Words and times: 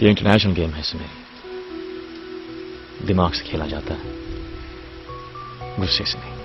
ये 0.00 0.08
international 0.08 0.52
game 0.54 0.70
है 0.70 0.82
सुमे 0.88 1.06
दिमाग 3.06 3.32
से 3.34 3.44
खेला 3.44 3.66
जाता 3.66 3.94
है 3.94 4.12
गुस्से 5.78 6.04
से 6.10 6.18
नहीं 6.18 6.36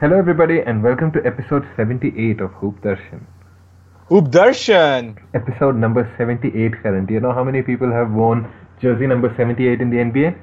Hello, 0.00 0.16
everybody, 0.18 0.56
and 0.60 0.82
welcome 0.82 1.10
to 1.12 1.20
episode 1.28 1.64
78 1.76 2.40
of 2.40 2.52
Hoop 2.60 2.80
Darshan. 2.82 3.22
Hoop 4.10 4.26
Darshan. 4.36 5.16
Episode 5.34 5.76
number 5.84 6.04
78, 6.18 6.76
Karan. 6.82 7.06
Do 7.06 7.14
you 7.14 7.20
know 7.20 7.32
how 7.32 7.44
many 7.44 7.62
people 7.62 7.90
have 7.90 8.12
worn 8.12 8.46
jersey 8.80 9.06
number 9.06 9.34
78 9.36 9.80
in 9.80 9.90
the 9.90 9.96
NBA? 9.96 10.38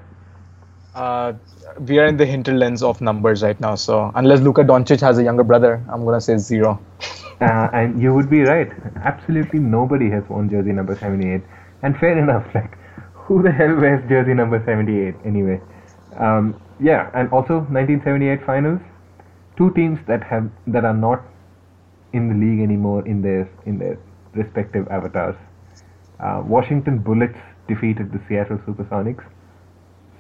Uh, 0.95 1.33
we 1.79 1.97
are 1.97 2.05
in 2.05 2.17
the 2.17 2.25
hinterlands 2.25 2.83
of 2.83 3.01
numbers 3.01 3.41
right 3.41 3.59
now, 3.59 3.75
so 3.75 4.11
unless 4.15 4.41
Luka 4.41 4.63
Doncic 4.63 5.01
has 5.01 5.17
a 5.17 5.23
younger 5.23 5.43
brother, 5.43 5.83
I'm 5.91 6.05
gonna 6.05 6.21
say 6.21 6.37
zero. 6.37 6.79
Uh, 7.41 7.67
and 7.73 8.01
you 8.01 8.13
would 8.13 8.29
be 8.29 8.41
right. 8.41 8.71
Absolutely 9.03 9.59
nobody 9.59 10.09
has 10.09 10.23
worn 10.29 10.49
jersey 10.49 10.71
number 10.71 10.95
78. 10.95 11.41
And 11.81 11.97
fair 11.97 12.17
enough, 12.17 12.45
like, 12.55 12.77
who 13.13 13.41
the 13.41 13.51
hell 13.51 13.75
wears 13.75 14.07
jersey 14.07 14.33
number 14.33 14.63
78 14.63 15.15
anyway? 15.25 15.59
Um, 16.17 16.55
yeah, 16.79 17.09
and 17.13 17.29
also 17.31 17.55
1978 17.67 18.45
finals. 18.45 18.79
Two 19.57 19.71
teams 19.73 19.99
that 20.07 20.23
have 20.23 20.49
that 20.67 20.85
are 20.85 20.93
not 20.93 21.23
in 22.13 22.29
the 22.29 22.35
league 22.35 22.61
anymore 22.61 23.05
in 23.07 23.21
their 23.21 23.49
in 23.65 23.77
their 23.77 23.97
respective 24.33 24.87
avatars. 24.87 25.35
Uh, 26.19 26.41
Washington 26.45 26.99
Bullets 26.99 27.37
defeated 27.67 28.11
the 28.11 28.19
Seattle 28.27 28.57
Supersonics. 28.59 29.23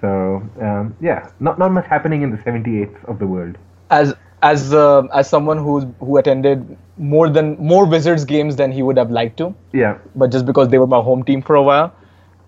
So 0.01 0.43
um, 0.61 0.95
yeah, 1.01 1.29
not 1.39 1.57
not 1.59 1.71
much 1.71 1.87
happening 1.87 2.21
in 2.23 2.31
the 2.31 2.37
78th 2.37 3.03
of 3.05 3.19
the 3.19 3.27
world. 3.27 3.57
As 3.89 4.13
as 4.41 4.73
uh, 4.73 5.03
as 5.13 5.29
someone 5.29 5.57
who's 5.57 5.85
who 5.99 6.17
attended 6.17 6.77
more 6.97 7.29
than 7.29 7.55
more 7.57 7.85
Wizards 7.85 8.25
games 8.25 8.55
than 8.57 8.71
he 8.71 8.81
would 8.83 8.97
have 8.97 9.11
liked 9.11 9.37
to, 9.37 9.53
Yeah, 9.71 9.97
but 10.15 10.31
just 10.31 10.45
because 10.45 10.69
they 10.69 10.77
were 10.77 10.87
my 10.87 11.01
home 11.01 11.23
team 11.23 11.41
for 11.41 11.55
a 11.55 11.63
while, 11.63 11.93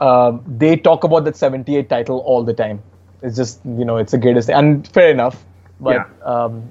uh, 0.01 0.38
they 0.45 0.75
talk 0.75 1.03
about 1.03 1.23
that 1.25 1.35
78 1.38 1.89
title 1.89 2.19
all 2.19 2.43
the 2.43 2.53
time. 2.53 2.81
It's 3.21 3.35
just 3.38 3.61
you 3.66 3.85
know 3.85 3.97
it's 3.97 4.11
the 4.11 4.17
greatest 4.17 4.47
thing, 4.47 4.55
and 4.57 4.88
fair 4.88 5.09
enough. 5.11 5.45
But 5.79 5.95
Yeah. 5.95 6.33
um, 6.33 6.63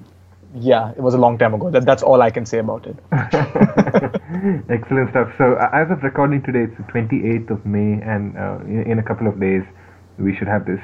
yeah, 0.55 0.91
it 0.91 0.99
was 0.99 1.13
a 1.13 1.17
long 1.17 1.37
time 1.37 1.53
ago. 1.53 1.69
That 1.69 1.85
that's 1.85 2.03
all 2.03 2.21
I 2.21 2.29
can 2.31 2.45
say 2.45 2.59
about 2.59 2.87
it. 2.87 2.95
Excellent 4.69 5.09
stuff. 5.11 5.29
So, 5.37 5.53
uh, 5.55 5.69
as 5.73 5.89
of 5.91 6.03
recording 6.03 6.41
today, 6.43 6.63
it's 6.63 6.77
the 6.77 6.83
28th 6.91 7.49
of 7.51 7.65
May, 7.65 8.01
and 8.01 8.37
uh, 8.37 8.59
in, 8.65 8.83
in 8.91 8.99
a 8.99 9.03
couple 9.03 9.27
of 9.27 9.39
days, 9.39 9.63
we 10.17 10.35
should 10.35 10.47
have 10.47 10.65
this 10.65 10.79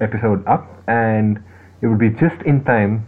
episode 0.00 0.46
up, 0.46 0.66
and 0.88 1.42
it 1.82 1.86
would 1.86 1.98
be 1.98 2.10
just 2.10 2.40
in 2.44 2.64
time 2.64 3.06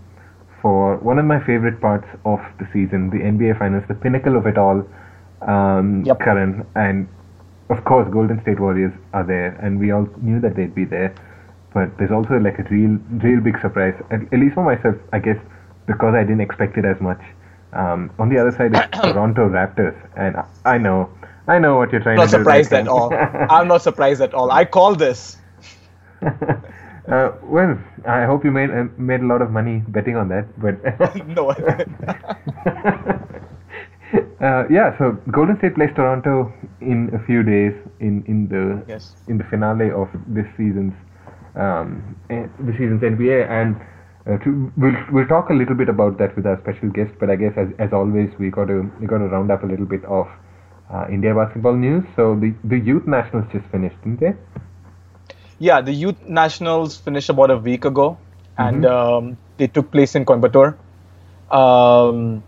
for 0.60 0.96
one 0.98 1.18
of 1.18 1.24
my 1.24 1.40
favorite 1.44 1.80
parts 1.80 2.06
of 2.24 2.38
the 2.60 2.66
season, 2.72 3.10
the 3.10 3.18
NBA 3.18 3.58
Finals, 3.58 3.82
the 3.88 3.94
pinnacle 3.94 4.36
of 4.36 4.46
it 4.46 4.56
all, 4.56 4.86
um, 5.42 6.04
Yep. 6.06 6.20
Karan. 6.20 6.64
And 6.76 7.08
of 7.70 7.84
course, 7.84 8.08
Golden 8.12 8.40
State 8.42 8.60
Warriors 8.60 8.92
are 9.12 9.24
there, 9.24 9.58
and 9.60 9.80
we 9.80 9.90
all 9.90 10.08
knew 10.20 10.40
that 10.40 10.54
they'd 10.54 10.74
be 10.74 10.84
there. 10.84 11.12
But 11.74 11.98
there's 11.98 12.12
also 12.12 12.38
like 12.38 12.58
a 12.58 12.64
real, 12.70 12.98
real 13.24 13.40
big 13.40 13.58
surprise, 13.60 13.94
at, 14.10 14.20
at 14.32 14.38
least 14.38 14.54
for 14.54 14.62
myself, 14.62 14.94
I 15.12 15.18
guess, 15.18 15.38
because 15.86 16.14
I 16.14 16.22
didn't 16.22 16.40
expect 16.40 16.76
it 16.78 16.84
as 16.84 17.00
much. 17.00 17.20
Um, 17.72 18.10
on 18.18 18.28
the 18.28 18.38
other 18.38 18.52
side 18.52 18.74
is 18.74 18.80
Toronto 19.02 19.48
Raptors, 19.48 19.96
and 20.16 20.36
I, 20.64 20.78
know, 20.78 21.10
I 21.48 21.58
know 21.58 21.76
what 21.76 21.92
you're 21.92 22.02
trying 22.02 22.16
not 22.16 22.28
to 22.30 22.36
do. 22.36 22.38
surprised 22.38 22.70
there, 22.70 22.80
at 22.80 22.88
all. 22.88 23.12
I'm 23.50 23.68
not 23.68 23.82
surprised 23.82 24.20
at 24.20 24.34
all. 24.34 24.50
I 24.50 24.64
call 24.64 24.94
this. 24.94 25.36
uh, 26.22 27.32
well, 27.42 27.78
I 28.06 28.24
hope 28.24 28.44
you 28.44 28.50
made 28.52 28.70
uh, 28.70 28.84
made 28.96 29.20
a 29.20 29.26
lot 29.26 29.42
of 29.42 29.50
money 29.50 29.82
betting 29.88 30.16
on 30.16 30.28
that, 30.28 30.46
but 30.60 30.76
no. 31.26 31.50
uh, 34.40 34.64
yeah. 34.70 34.96
So 34.98 35.12
Golden 35.30 35.56
State 35.58 35.74
plays 35.74 35.90
Toronto 35.94 36.52
in 36.80 37.10
a 37.14 37.18
few 37.26 37.42
days 37.42 37.72
in 38.00 38.24
in 38.26 38.48
the 38.48 38.82
Yes. 38.88 39.16
in 39.28 39.38
the 39.38 39.44
finale 39.44 39.90
of 39.90 40.08
this 40.26 40.46
season's 40.56 40.94
um, 41.56 42.16
eh, 42.30 42.46
this 42.60 42.76
season's 42.76 43.02
NBA, 43.02 43.48
and 43.48 43.76
uh, 44.26 44.38
to, 44.38 44.72
we'll 44.76 44.96
we'll 45.10 45.26
talk 45.26 45.50
a 45.50 45.52
little 45.52 45.74
bit 45.74 45.88
about 45.88 46.18
that 46.18 46.36
with 46.36 46.46
our 46.46 46.58
special 46.60 46.88
guest. 46.90 47.12
But 47.18 47.30
I 47.30 47.36
guess 47.36 47.54
as 47.56 47.68
as 47.78 47.92
always, 47.92 48.30
we 48.38 48.50
got 48.50 48.66
to 48.66 48.90
we 49.00 49.06
got 49.06 49.18
to 49.18 49.28
round 49.28 49.50
up 49.50 49.62
a 49.62 49.66
little 49.66 49.86
bit 49.86 50.04
of 50.04 50.28
uh, 50.92 51.06
India 51.10 51.34
basketball 51.34 51.74
news. 51.74 52.04
So 52.16 52.34
the 52.36 52.54
the 52.64 52.78
youth 52.78 53.06
nationals 53.06 53.46
just 53.52 53.66
finished, 53.66 53.96
didn't 54.04 54.20
they? 54.20 54.34
Yeah, 55.58 55.80
the 55.80 55.92
youth 55.92 56.20
nationals 56.26 56.96
finished 56.96 57.28
about 57.28 57.50
a 57.50 57.56
week 57.56 57.84
ago, 57.84 58.18
and 58.58 58.84
um, 58.86 59.36
they 59.56 59.66
took 59.66 59.90
place 59.90 60.14
in 60.14 60.24
Coimbatore. 60.24 60.76
Um, 61.50 62.42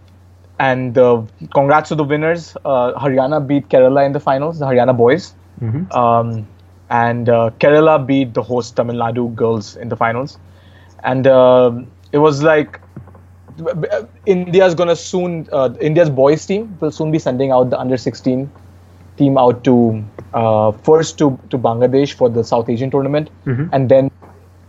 and 0.59 0.97
uh, 0.97 1.23
congrats 1.53 1.89
to 1.91 1.95
the 1.95 2.05
winners. 2.05 2.57
Uh, 2.65 2.93
Haryana 2.99 3.45
beat 3.47 3.69
Kerala 3.69 4.07
in 4.07 4.13
the 4.13 4.21
finals, 4.21 4.59
the 4.59 4.67
Haryana 4.67 4.97
boys. 4.97 5.35
Mhm. 5.61 5.93
Um, 5.95 6.47
and 6.91 7.29
uh, 7.29 7.51
Kerala 7.59 8.05
beat 8.07 8.35
the 8.35 8.43
host 8.43 8.77
Tamil 8.77 8.97
Nadu 8.97 9.35
girls 9.35 9.77
in 9.77 9.89
the 9.89 9.97
finals. 9.97 10.39
And 11.05 11.27
um 11.27 11.87
it 12.13 12.19
was 12.19 12.43
like 12.43 12.81
India's 14.27 14.75
gonna 14.75 14.97
soon, 14.97 15.49
uh, 15.53 15.71
India's 15.81 16.11
boys 16.11 16.45
team 16.47 16.77
will 16.81 16.91
soon 16.91 17.11
be 17.11 17.19
sending 17.19 17.51
out 17.53 17.71
the 17.71 17.79
under 17.79 17.97
16 17.97 18.51
team 19.17 19.39
out 19.39 19.63
to 19.65 20.05
uh, 20.33 20.73
first 20.73 21.19
to, 21.19 21.39
to 21.51 21.59
Bangladesh 21.59 22.13
for 22.15 22.29
the 22.29 22.43
South 22.43 22.69
Asian 22.69 22.91
tournament, 22.91 23.31
Mhm. 23.47 23.69
and 23.73 23.89
then 23.89 24.11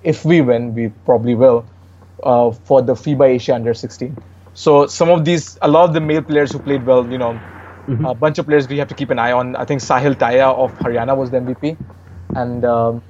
if 0.04 0.24
we 0.24 0.42
win, 0.42 0.76
we 0.76 0.90
probably 1.06 1.34
will 1.34 1.66
uh, 2.24 2.52
for 2.52 2.82
the 2.84 2.94
FIBA 2.94 3.26
Asia 3.38 3.56
under 3.56 3.74
16. 3.74 4.16
So 4.54 4.86
some 4.86 5.10
of 5.10 5.26
these, 5.26 5.58
a 5.64 5.68
lot 5.68 5.86
of 5.86 5.94
the 5.94 6.00
male 6.02 6.22
players 6.22 6.52
who 6.52 6.60
played 6.60 6.86
well, 6.86 7.08
you 7.12 7.18
know, 7.18 7.40
a 8.06 8.14
bunch 8.14 8.38
of 8.38 8.46
players 8.46 8.68
we 8.68 8.78
have 8.78 8.88
to 8.88 8.94
keep 8.96 9.10
an 9.10 9.20
eye 9.20 9.32
on. 9.32 9.56
I 9.56 9.66
think 9.66 9.82
Sahil 9.82 10.16
Taya 10.16 10.54
of 10.56 10.78
Haryana 10.80 11.16
was 11.18 11.32
the 11.32 11.38
MVP, 11.38 11.76
and 12.36 12.64
um, 12.66 13.02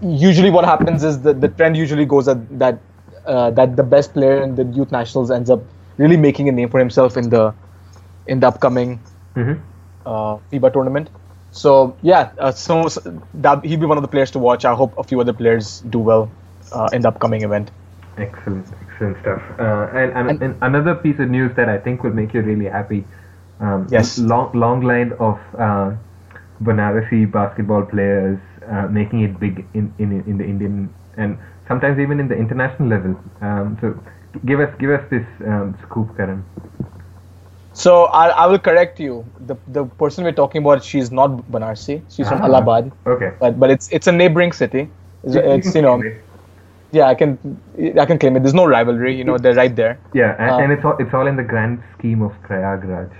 usually 0.00 0.50
what 0.50 0.64
happens 0.64 1.02
is 1.04 1.20
the, 1.22 1.32
the 1.34 1.48
trend 1.48 1.76
usually 1.76 2.04
goes 2.06 2.26
that 2.26 2.58
that 2.58 2.78
uh, 3.26 3.50
that 3.50 3.76
the 3.76 3.82
best 3.82 4.12
player 4.14 4.42
in 4.42 4.54
the 4.56 4.64
youth 4.64 4.90
nationals 4.92 5.30
ends 5.30 5.50
up 5.50 5.60
really 5.98 6.16
making 6.16 6.48
a 6.48 6.52
name 6.52 6.68
for 6.68 6.78
himself 6.78 7.16
in 7.16 7.28
the 7.30 7.54
in 8.26 8.40
the 8.40 8.46
upcoming 8.48 9.00
Mm-hmm. 9.34 9.60
uh, 10.04 10.36
FIBA 10.52 10.72
tournament. 10.72 11.08
So 11.52 11.96
yeah, 12.02 12.32
uh, 12.38 12.52
so, 12.52 12.88
so 12.88 13.00
that 13.34 13.64
he'll 13.64 13.80
be 13.80 13.86
one 13.86 13.96
of 13.98 14.02
the 14.02 14.08
players 14.08 14.30
to 14.32 14.38
watch. 14.38 14.64
I 14.66 14.74
hope 14.74 14.96
a 14.98 15.02
few 15.02 15.20
other 15.20 15.32
players 15.32 15.80
do 15.88 15.98
well 15.98 16.30
uh, 16.72 16.88
in 16.92 17.00
the 17.02 17.08
upcoming 17.08 17.42
event. 17.42 17.70
Excellent, 18.18 18.66
excellent 18.82 19.16
stuff. 19.20 19.42
Uh, 19.58 19.88
and, 19.94 20.12
and, 20.12 20.30
And- 20.30 20.42
and 20.42 20.54
another 20.62 20.94
piece 20.94 21.18
of 21.18 21.30
news 21.30 21.54
that 21.56 21.68
I 21.70 21.78
think 21.78 22.02
will 22.02 22.12
make 22.12 22.34
you 22.34 22.42
really 22.42 22.66
happy. 22.66 23.04
Um, 23.60 23.86
Yes. 23.90 24.18
Long, 24.18 24.52
long 24.52 24.82
line 24.82 25.12
of 25.18 25.38
uh, 25.58 25.92
Banarasi 26.62 27.30
basketball 27.30 27.82
players 27.82 28.38
uh, 28.70 28.86
making 28.88 29.20
it 29.22 29.38
big 29.40 29.64
in, 29.74 29.92
in 29.98 30.22
in 30.26 30.38
the 30.38 30.44
Indian 30.44 30.88
and 31.16 31.36
sometimes 31.68 31.98
even 31.98 32.20
in 32.20 32.28
the 32.28 32.36
international 32.36 32.88
level. 32.88 33.16
Um, 33.40 33.76
so 33.80 33.94
give 34.46 34.60
us 34.60 34.70
give 34.78 34.90
us 34.90 35.02
this 35.10 35.26
um, 35.46 35.76
scoop, 35.82 36.16
Karan. 36.16 36.44
So 37.72 38.04
I, 38.06 38.28
I 38.28 38.46
will 38.46 38.58
correct 38.58 39.00
you. 39.00 39.24
The 39.46 39.56
the 39.66 39.84
person 39.84 40.24
we're 40.24 40.32
talking 40.32 40.62
about, 40.62 40.84
she's 40.84 41.10
not 41.10 41.30
Banarsi. 41.50 42.02
She's 42.10 42.28
from 42.28 42.40
Ah, 42.40 42.44
Allahabad, 42.44 42.92
Okay. 43.06 43.32
but 43.40 43.58
but 43.58 43.70
it's 43.70 43.88
it's 43.92 44.06
a 44.06 44.12
neighboring 44.12 44.52
city. 44.52 44.88
It's, 45.24 45.34
it's 45.36 45.74
you 45.74 45.82
know 45.82 46.02
yeah 46.92 47.06
I 47.08 47.14
can 47.14 47.38
I 47.98 48.04
can 48.06 48.18
claim 48.18 48.36
it. 48.36 48.40
There's 48.40 48.54
no 48.54 48.66
rivalry. 48.66 49.14
You 49.16 49.24
know 49.24 49.38
they're 49.38 49.54
right 49.54 49.74
there. 49.74 49.98
Yeah, 50.14 50.36
and, 50.38 50.50
Uh, 50.50 50.62
and 50.62 50.72
it's 50.72 50.84
all 50.84 50.96
it's 50.98 51.14
all 51.14 51.26
in 51.26 51.36
the 51.36 51.42
grand 51.44 51.82
scheme 51.96 52.22
of 52.22 52.32
Prayagraj. 52.48 53.10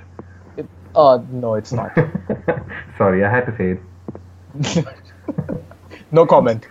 It, 0.57 0.67
uh 0.95 1.19
no, 1.31 1.55
it's 1.55 1.73
not. 1.73 1.93
Sorry, 2.99 3.25
I 3.25 3.31
had 3.31 3.47
to 3.47 3.57
say 3.57 3.71
it. 3.73 3.81
no 6.13 6.27
comment. 6.27 6.67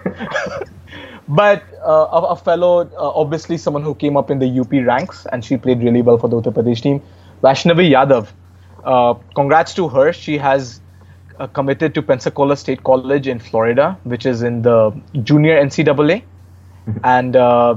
but 1.27 1.63
uh, 1.85 2.07
a, 2.11 2.21
a 2.31 2.35
fellow, 2.35 2.81
uh, 2.81 3.11
obviously 3.11 3.57
someone 3.57 3.83
who 3.83 3.95
came 3.95 4.17
up 4.17 4.29
in 4.29 4.39
the 4.39 4.47
UP 4.59 4.71
ranks, 4.71 5.25
and 5.31 5.43
she 5.43 5.57
played 5.57 5.79
really 5.81 6.01
well 6.01 6.17
for 6.17 6.27
the 6.29 6.39
Uttar 6.41 6.53
Pradesh 6.53 6.81
team, 6.81 7.01
Vaishnavi 7.43 7.89
Yadav. 7.91 8.29
Uh, 8.83 9.13
congrats 9.35 9.73
to 9.75 9.87
her. 9.89 10.11
She 10.13 10.37
has 10.37 10.81
uh, 11.39 11.47
committed 11.47 11.93
to 11.95 12.01
Pensacola 12.01 12.55
State 12.57 12.83
College 12.83 13.27
in 13.27 13.39
Florida, 13.39 13.97
which 14.03 14.25
is 14.25 14.41
in 14.43 14.61
the 14.63 14.91
junior 15.23 15.57
NCAA, 15.59 16.23
and 17.03 17.35
uh, 17.35 17.75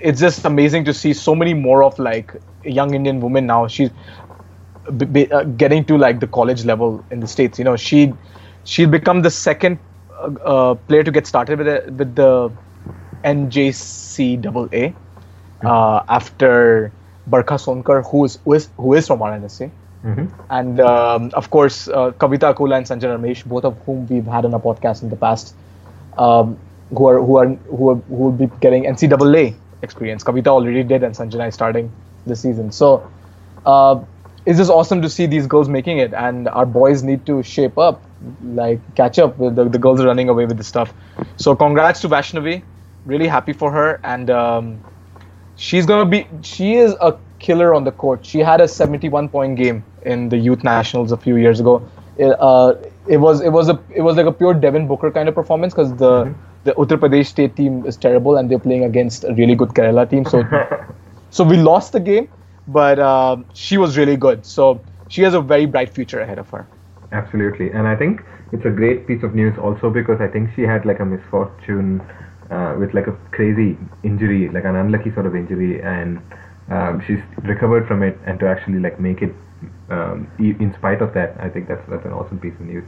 it's 0.00 0.20
just 0.20 0.44
amazing 0.44 0.84
to 0.84 0.94
see 0.94 1.12
so 1.12 1.34
many 1.34 1.54
more 1.54 1.82
of 1.82 1.98
like 1.98 2.34
young 2.64 2.94
Indian 2.94 3.20
women 3.20 3.46
now. 3.46 3.66
She's 3.66 3.90
b- 4.96 5.06
b- 5.06 5.30
uh, 5.30 5.44
getting 5.44 5.84
to 5.86 5.96
like 5.98 6.20
the 6.20 6.26
college 6.26 6.64
level 6.64 7.04
in 7.10 7.20
the 7.20 7.26
states. 7.26 7.58
You 7.58 7.64
know, 7.64 7.76
she 7.76 8.12
she'll 8.64 8.88
become 8.90 9.22
the 9.22 9.30
second 9.30 9.78
uh, 10.24 10.50
uh, 10.70 10.74
player 10.74 11.02
to 11.04 11.10
get 11.10 11.26
started 11.26 11.58
with 11.58 11.66
the, 11.66 11.92
with 11.92 12.14
the 12.14 12.52
NJCAA 13.24 14.94
uh, 15.64 16.00
after 16.08 16.92
Barkha 17.28 17.56
Sonkar, 17.58 18.04
who 18.10 18.24
is 18.24 18.38
who 18.44 18.54
is, 18.54 18.68
who 18.76 18.94
is 18.94 19.06
from 19.06 19.18
Varanasi. 19.20 19.70
Mhm. 20.04 20.30
And 20.50 20.80
um, 20.80 21.30
of 21.34 21.50
course, 21.50 21.88
uh, 21.88 22.12
Kavita 22.12 22.54
Kula 22.54 22.76
and 22.76 22.86
Sanjana 22.86 23.18
Ramesh, 23.18 23.44
both 23.44 23.64
of 23.64 23.78
whom 23.86 24.06
we've 24.06 24.26
had 24.26 24.44
on 24.44 24.54
a 24.54 24.60
podcast 24.60 25.02
in 25.02 25.10
the 25.10 25.16
past. 25.16 25.54
um, 26.18 26.58
who 26.90 27.06
are 27.06 27.18
who 27.22 27.36
are 27.38 27.48
who 27.76 27.90
are, 27.90 27.96
who 27.96 28.14
will 28.14 28.32
be 28.32 28.46
getting 28.60 28.86
NCAA 28.86 29.56
experience. 29.82 30.22
Kavita 30.24 30.48
already 30.48 30.82
did, 30.84 31.02
and 31.02 31.14
Sanjana 31.14 31.48
is 31.48 31.54
starting 31.54 31.90
this 32.26 32.40
season. 32.40 32.72
So 32.72 33.10
uh, 33.64 34.00
it's 34.46 34.58
just 34.58 34.70
awesome 34.70 35.02
to 35.02 35.08
see 35.10 35.26
these 35.26 35.46
girls 35.46 35.68
making 35.68 35.98
it, 35.98 36.12
and 36.14 36.48
our 36.48 36.66
boys 36.66 37.02
need 37.02 37.26
to 37.26 37.42
shape 37.42 37.78
up, 37.78 38.02
like 38.42 38.80
catch 38.94 39.18
up 39.18 39.38
with 39.38 39.56
the, 39.56 39.68
the 39.68 39.78
girls 39.78 40.00
are 40.00 40.06
running 40.06 40.28
away 40.28 40.46
with 40.46 40.56
the 40.56 40.64
stuff. 40.64 40.92
So 41.36 41.54
congrats 41.54 42.00
to 42.02 42.08
Vaishnavi, 42.08 42.62
really 43.06 43.26
happy 43.26 43.52
for 43.52 43.70
her, 43.70 44.00
and 44.04 44.30
um, 44.30 44.84
she's 45.56 45.86
gonna 45.86 46.08
be 46.08 46.26
she 46.42 46.74
is 46.74 46.94
a 47.00 47.16
killer 47.38 47.74
on 47.74 47.84
the 47.84 47.92
court. 47.92 48.24
She 48.24 48.38
had 48.40 48.60
a 48.60 48.68
71 48.68 49.28
point 49.28 49.56
game 49.56 49.84
in 50.02 50.28
the 50.28 50.36
youth 50.36 50.64
nationals 50.64 51.12
a 51.12 51.16
few 51.16 51.36
years 51.36 51.60
ago. 51.60 51.86
It, 52.16 52.36
uh, 52.38 52.74
it 53.06 53.18
was 53.18 53.40
it 53.40 53.50
was 53.50 53.68
a 53.68 53.78
it 53.94 54.02
was 54.02 54.16
like 54.16 54.26
a 54.26 54.32
pure 54.32 54.54
Devin 54.54 54.86
Booker 54.86 55.10
kind 55.10 55.28
of 55.28 55.34
performance 55.34 55.74
because 55.74 55.90
the 55.96 56.24
mm-hmm. 56.24 56.40
the 56.64 56.72
Uttar 56.72 56.98
Pradesh 56.98 57.26
state 57.26 57.56
team 57.56 57.84
is 57.86 57.96
terrible 57.96 58.36
and 58.36 58.50
they're 58.50 58.58
playing 58.58 58.84
against 58.84 59.24
a 59.24 59.34
really 59.34 59.54
good 59.54 59.70
Kerala 59.70 60.08
team. 60.08 60.24
So 60.24 60.44
so 61.30 61.44
we 61.44 61.56
lost 61.56 61.92
the 61.92 62.00
game, 62.00 62.28
but 62.68 62.98
uh, 62.98 63.36
she 63.52 63.78
was 63.78 63.98
really 63.98 64.16
good. 64.16 64.46
So 64.46 64.80
she 65.08 65.22
has 65.22 65.34
a 65.34 65.40
very 65.40 65.66
bright 65.66 65.90
future 65.90 66.20
ahead 66.20 66.38
of 66.38 66.48
her. 66.50 66.66
Absolutely, 67.14 67.70
and 67.70 67.86
I 67.86 67.94
think 67.94 68.22
it's 68.52 68.64
a 68.64 68.70
great 68.70 69.06
piece 69.06 69.22
of 69.22 69.34
news 69.36 69.56
also 69.56 69.88
because 69.88 70.20
I 70.20 70.26
think 70.26 70.50
she 70.56 70.62
had 70.62 70.84
like 70.84 70.98
a 70.98 71.04
misfortune 71.04 72.00
uh, 72.50 72.74
with 72.78 72.92
like 72.92 73.06
a 73.06 73.12
crazy 73.30 73.78
injury, 74.02 74.48
like 74.48 74.64
an 74.64 74.74
unlucky 74.74 75.12
sort 75.12 75.26
of 75.26 75.36
injury, 75.36 75.80
and 75.80 76.20
um, 76.70 77.00
she's 77.06 77.20
recovered 77.44 77.86
from 77.86 78.02
it, 78.02 78.18
and 78.26 78.40
to 78.40 78.48
actually 78.48 78.80
like 78.80 78.98
make 78.98 79.22
it 79.22 79.32
um, 79.90 80.28
in 80.38 80.74
spite 80.74 81.02
of 81.02 81.14
that, 81.14 81.36
I 81.38 81.48
think 81.48 81.68
that's 81.68 81.88
that's 81.88 82.04
an 82.04 82.12
awesome 82.12 82.38
piece 82.40 82.54
of 82.54 82.62
news. 82.62 82.84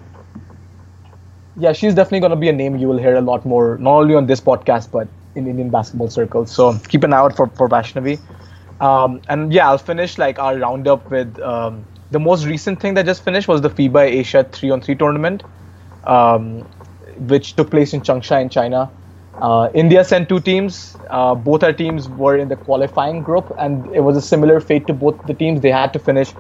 Yeah, 1.57 1.73
she's 1.73 1.95
definitely 1.95 2.21
going 2.21 2.31
to 2.31 2.37
be 2.37 2.49
a 2.49 2.53
name 2.53 2.77
you 2.77 2.89
will 2.89 2.99
hear 2.99 3.15
a 3.15 3.21
lot 3.21 3.47
more, 3.47 3.79
not 3.79 3.95
only 3.95 4.15
on 4.15 4.27
this 4.27 4.41
podcast 4.41 4.91
but 4.91 5.09
in 5.37 5.47
Indian 5.47 5.71
basketball 5.71 6.11
circles. 6.11 6.51
So 6.51 6.79
keep 6.89 7.05
an 7.05 7.13
eye 7.13 7.19
out 7.19 7.37
for 7.37 7.47
for 7.49 7.69
Vaishnavi. 7.69 8.19
Um, 8.81 9.21
and 9.29 9.53
yeah, 9.53 9.69
I'll 9.71 9.79
finish 9.79 10.19
like 10.19 10.39
our 10.39 10.59
roundup 10.59 11.11
with 11.11 11.39
um, 11.41 11.87
the 12.11 12.21
most 12.21 12.47
recent 12.47 12.81
thing 12.81 12.95
that 12.95 13.07
just 13.07 13.25
finished 13.25 13.49
was 13.49 13.61
the 13.61 13.71
FIBA 13.71 14.05
Asia 14.07 14.45
3 14.45 14.71
on 14.71 14.81
3 14.81 14.95
tournament, 14.95 15.43
um, 16.05 16.61
which 17.29 17.57
took 17.57 17.71
place 17.71 17.93
in 17.93 18.01
Changsha 18.01 18.41
in 18.41 18.49
China. 18.49 18.91
Uh, 19.41 19.69
India 19.75 20.03
sent 20.05 20.29
two 20.29 20.41
teams. 20.41 20.97
Uh, 21.11 21.35
both 21.35 21.63
our 21.63 21.73
teams 21.73 22.09
were 22.09 22.37
in 22.37 22.49
the 22.49 22.57
qualifying 22.57 23.23
group, 23.23 23.53
and 23.59 23.95
it 23.95 24.01
was 24.01 24.17
a 24.17 24.23
similar 24.23 24.61
fate 24.61 24.87
to 24.87 24.95
both 24.95 25.15
the 25.27 25.35
teams. 25.35 25.61
They 25.61 25.71
had 25.71 25.93
to 25.93 25.99
finish 25.99 26.33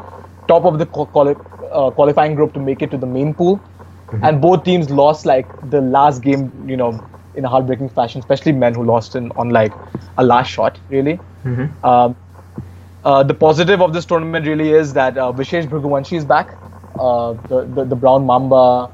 top 0.49 0.65
of 0.65 0.79
the 0.79 0.87
quali- 0.87 1.37
uh, 1.73 1.91
qualifying 1.91 2.35
group 2.35 2.55
to 2.55 2.61
make 2.61 2.81
it 2.81 2.91
to 2.93 2.97
the 2.97 3.07
main 3.07 3.35
pool, 3.35 3.59
mm-hmm. 3.59 4.25
and 4.25 4.41
both 4.41 4.65
teams 4.65 4.89
lost 4.89 5.27
like 5.27 5.47
the 5.71 5.81
last 5.81 6.23
game, 6.23 6.51
you 6.67 6.77
know, 6.77 7.05
in 7.35 7.45
a 7.45 7.49
heartbreaking 7.49 7.91
fashion. 7.91 8.21
Especially 8.21 8.53
men 8.53 8.73
who 8.73 8.83
lost 8.83 9.15
in 9.15 9.31
on 9.33 9.51
like 9.51 9.73
a 10.17 10.25
last 10.25 10.49
shot, 10.49 10.79
really. 10.89 11.21
Mm-hmm. 11.45 11.85
Um, 11.85 12.17
uh, 13.07 13.23
the 13.23 13.35
positive 13.35 13.81
of 13.81 13.93
this 13.93 14.05
tournament 14.05 14.47
really 14.47 14.71
is 14.71 14.93
that 14.95 15.17
uh, 15.17 15.33
Vishesh 15.33 15.67
Bhriguvanshi 15.67 16.17
is 16.17 16.25
back. 16.25 16.57
Uh, 16.99 17.35
the, 17.49 17.65
the 17.77 17.85
the 17.85 17.97
brown 17.97 18.27
mamba, 18.27 18.91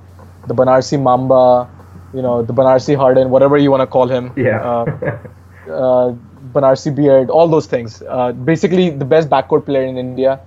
the 0.47 0.55
Banarsi 0.55 1.01
mamba 1.01 1.69
you 2.13 2.23
know, 2.23 2.43
the 2.43 2.53
Banarsi 2.53 2.97
Harden, 2.97 3.31
whatever 3.31 3.57
you 3.57 3.71
want 3.71 3.81
to 3.81 3.87
call 3.87 4.09
him. 4.09 4.33
Yeah. 4.37 4.61
Uh, 4.63 5.19
uh, 5.71 6.15
Banarsi 6.53 6.95
Beard, 6.95 7.31
all 7.31 7.49
those 7.49 7.67
things. 7.67 8.03
Uh, 8.09 8.33
basically, 8.33 8.91
the 8.91 9.05
best 9.05 9.29
backcourt 9.31 9.65
player 9.65 9.85
in 9.85 9.97
India, 9.97 10.41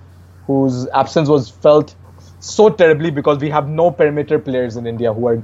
whose 0.46 0.88
absence 0.88 1.28
was 1.28 1.50
felt 1.50 1.94
so 2.38 2.68
terribly 2.68 3.10
because 3.10 3.38
we 3.38 3.50
have 3.50 3.68
no 3.68 3.90
perimeter 3.90 4.38
players 4.38 4.76
in 4.76 4.86
India 4.86 5.12
who 5.12 5.26
are 5.26 5.42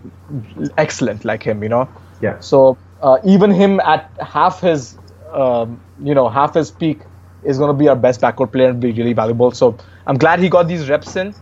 excellent 0.79 1.25
like 1.25 1.43
him. 1.43 1.63
You 1.63 1.69
know. 1.71 1.89
Yeah. 2.21 2.39
So 2.41 2.79
uh, 3.01 3.19
even 3.25 3.51
him 3.51 3.81
at 3.81 4.11
half 4.21 4.61
his, 4.61 4.97
um, 5.33 5.81
you 6.03 6.15
know, 6.15 6.29
half 6.29 6.55
his 6.55 6.71
peak 6.71 7.01
is 7.43 7.59
going 7.59 7.69
to 7.69 7.75
be 7.79 7.89
our 7.89 7.97
best 7.97 8.21
backcourt 8.21 8.53
player 8.53 8.69
and 8.71 8.81
be 8.81 8.93
really 8.93 9.13
valuable. 9.13 9.51
So 9.53 9.79
I'm 10.07 10.17
glad 10.17 10.41
he 10.41 10.49
got 10.49 10.69
these 10.69 10.89
reps 10.89 11.17
in. 11.17 11.35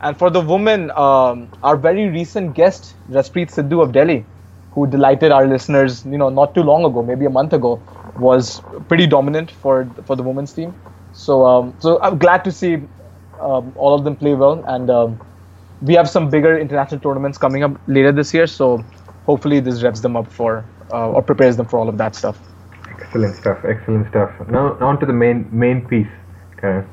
And 0.00 0.16
for 0.18 0.30
the 0.30 0.40
women, 0.40 0.90
um, 0.92 1.50
our 1.62 1.76
very 1.76 2.08
recent 2.08 2.54
guest, 2.54 2.96
Jaspreet 3.10 3.50
Sidhu 3.50 3.82
of 3.82 3.92
Delhi, 3.92 4.28
who 4.70 4.86
delighted 4.86 5.32
our 5.32 5.46
listeners, 5.46 6.04
you 6.04 6.18
know, 6.18 6.28
not 6.28 6.54
too 6.54 6.62
long 6.62 6.84
ago, 6.84 7.02
maybe 7.02 7.24
a 7.24 7.30
month 7.30 7.52
ago, 7.52 7.84
was 8.14 8.60
pretty 8.88 9.06
dominant 9.06 9.50
for 9.50 9.92
for 10.04 10.16
the 10.16 10.22
women's 10.22 10.52
team. 10.52 10.76
So, 11.12 11.44
um, 11.46 11.76
so 11.80 12.00
I'm 12.02 12.18
glad 12.18 12.44
to 12.44 12.52
see 12.52 12.74
um, 13.38 13.72
all 13.74 13.94
of 13.94 14.04
them 14.04 14.16
play 14.16 14.34
well, 14.34 14.62
and 14.66 14.90
um, 14.90 15.20
we 15.80 15.94
have 15.94 16.08
some 16.08 16.30
bigger 16.30 16.58
international 16.58 17.00
tournaments 17.00 17.38
coming 17.38 17.62
up 17.62 17.80
later 17.86 18.12
this 18.12 18.32
year. 18.34 18.46
So, 18.46 18.86
hopefully, 19.24 19.60
this 19.60 19.82
reps 19.82 20.00
them 20.00 20.16
up 20.16 20.30
for 20.32 20.70
uh, 20.92 21.08
or 21.10 21.22
prepares 21.22 21.56
them 21.56 21.66
for 21.66 21.78
all 21.78 21.88
of 21.88 21.98
that 21.98 22.14
stuff. 22.14 22.47
Excellent 23.00 23.36
stuff. 23.36 23.58
Excellent 23.64 24.08
stuff. 24.08 24.30
Now, 24.48 24.76
on 24.80 24.98
to 25.00 25.06
the 25.06 25.12
main 25.12 25.48
main 25.52 25.86
piece, 25.86 26.08
Karan 26.56 26.86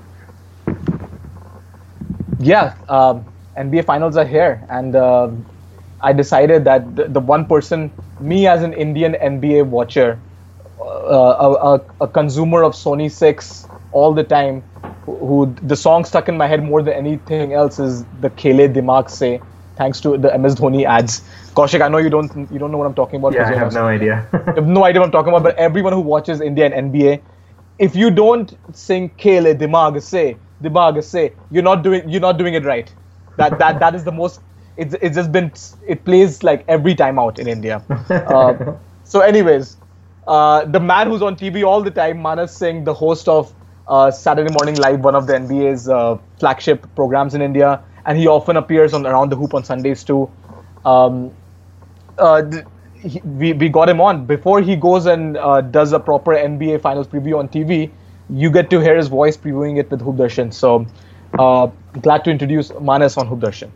yeah, 2.40 2.76
um, 2.90 3.26
NBA 3.58 3.86
finals 3.86 4.18
are 4.18 4.26
here, 4.26 4.66
and 4.70 4.96
uh, 4.96 5.30
I 6.02 6.14
decided 6.14 6.64
that 6.66 6.96
the, 6.96 7.06
the, 7.08 7.20
one 7.20 7.46
person, 7.46 7.92
me 8.20 8.48
as 8.48 8.62
an 8.62 8.74
Indian 8.74 9.14
NBA 9.14 9.68
watcher, 9.68 10.20
uh, 10.80 10.84
a, 10.86 11.54
a, 11.54 11.82
a, 12.02 12.08
consumer 12.08 12.64
of 12.64 12.74
Sony 12.74 13.10
Six 13.10 13.68
all 13.92 14.14
the 14.14 14.24
time, 14.24 14.62
who, 15.06 15.16
who, 15.18 15.56
the 15.64 15.76
song 15.76 16.04
stuck 16.04 16.28
in 16.28 16.38
my 16.38 16.48
head 16.48 16.64
more 16.64 16.84
than 16.84 16.94
anything 16.94 17.54
else 17.54 17.80
is 17.80 18.04
the 18.22 18.30
Khele 18.30 18.74
Dimag 18.74 19.10
Se, 19.10 19.42
thanks 19.76 20.00
to 20.02 20.18
the 20.18 20.38
MS 20.38 20.56
Dhoni 20.56 20.86
ads. 20.86 21.22
Kaushik, 21.56 21.82
I 21.82 21.88
know 21.88 21.98
you 21.98 22.10
don't 22.10 22.52
you 22.52 22.60
don't 22.60 22.72
know 22.72 22.78
what 22.78 22.88
I'm 22.88 22.94
talking 22.96 23.20
about. 23.20 23.34
Yeah, 23.34 23.48
I 23.50 23.56
have 23.56 23.74
no 23.74 23.86
idea. 23.86 24.28
I 24.34 24.52
have 24.56 24.68
no 24.68 24.84
idea 24.84 25.02
what 25.02 25.08
I'm 25.08 25.12
talking 25.12 25.34
about. 25.34 25.44
But 25.44 25.56
everyone 25.58 25.94
who 25.94 26.02
watches 26.02 26.42
India 26.42 26.66
and 26.66 26.92
NBA, 26.92 27.22
if 27.80 27.96
you 27.96 28.12
don't 28.12 28.58
sing 28.74 29.10
Khele 29.12 29.58
Dimag 29.58 30.02
Se, 30.02 30.38
Dimag 30.62 31.04
say 31.04 31.34
you're 31.52 31.64
not 31.64 31.84
doing 31.84 32.10
you're 32.10 32.22
not 32.22 32.38
doing 32.38 32.54
it 32.54 32.66
right. 32.66 32.94
That 33.38 33.60
that 33.60 33.80
that 33.80 33.96
is 33.96 34.04
the 34.04 34.12
most. 34.12 34.42
It's 34.78 34.96
it's 35.02 35.16
just 35.16 35.32
been 35.32 35.52
it 35.88 36.04
plays 36.04 36.44
like 36.44 36.66
every 36.68 36.96
time 36.96 37.20
out 37.20 37.40
in 37.40 37.48
India. 37.48 37.84
Uh, 38.10 38.76
so, 39.04 39.20
anyways, 39.20 39.78
uh, 40.28 40.66
the 40.66 40.80
man 40.80 41.08
who's 41.08 41.22
on 41.22 41.36
TV 41.36 41.64
all 41.66 41.82
the 41.82 41.92
time, 41.92 42.22
Manas 42.22 42.56
Singh, 42.56 42.84
the 42.84 42.94
host 42.94 43.28
of 43.28 43.54
uh, 43.88 44.10
Saturday 44.12 44.52
Morning 44.52 44.76
Live, 44.76 45.02
one 45.02 45.16
of 45.16 45.28
the 45.28 45.34
NBA's 45.34 45.88
uh, 45.88 46.18
flagship 46.40 46.88
programs 46.96 47.36
in 47.36 47.42
India, 47.42 47.84
and 48.06 48.18
he 48.18 48.28
often 48.28 48.58
appears 48.58 48.94
on 48.94 49.06
Around 49.06 49.32
the 49.32 49.36
Hoop 49.36 49.54
on 49.54 49.64
Sundays 49.64 50.04
too. 50.04 50.30
Um, 50.86 51.32
uh, 52.18 52.44
he, 53.02 53.20
we, 53.22 53.54
we 53.54 53.70
got 53.70 53.90
him 53.90 54.02
on 54.02 54.26
before 54.26 54.62
he 54.62 54.76
goes 54.76 55.06
and 55.06 55.38
uh, 55.38 55.62
does 55.62 55.94
a 55.94 56.00
proper 56.00 56.34
NBA 56.36 56.82
Finals 56.82 57.08
preview 57.08 57.38
on 57.38 57.50
TV 57.50 57.92
you 58.30 58.50
get 58.50 58.70
to 58.70 58.80
hear 58.80 58.96
his 58.96 59.08
voice 59.08 59.38
previewing 59.38 59.80
it 59.80 59.90
with 59.92 60.02
Hoop 60.02 60.16
Darshan. 60.16 60.54
So 60.54 60.86
uh, 61.38 61.68
glad 62.02 62.24
to 62.26 62.32
introduce 62.32 62.72
Manas 62.80 63.18
on 63.18 63.28
Hoop 63.28 63.40
Darshan. 63.40 63.70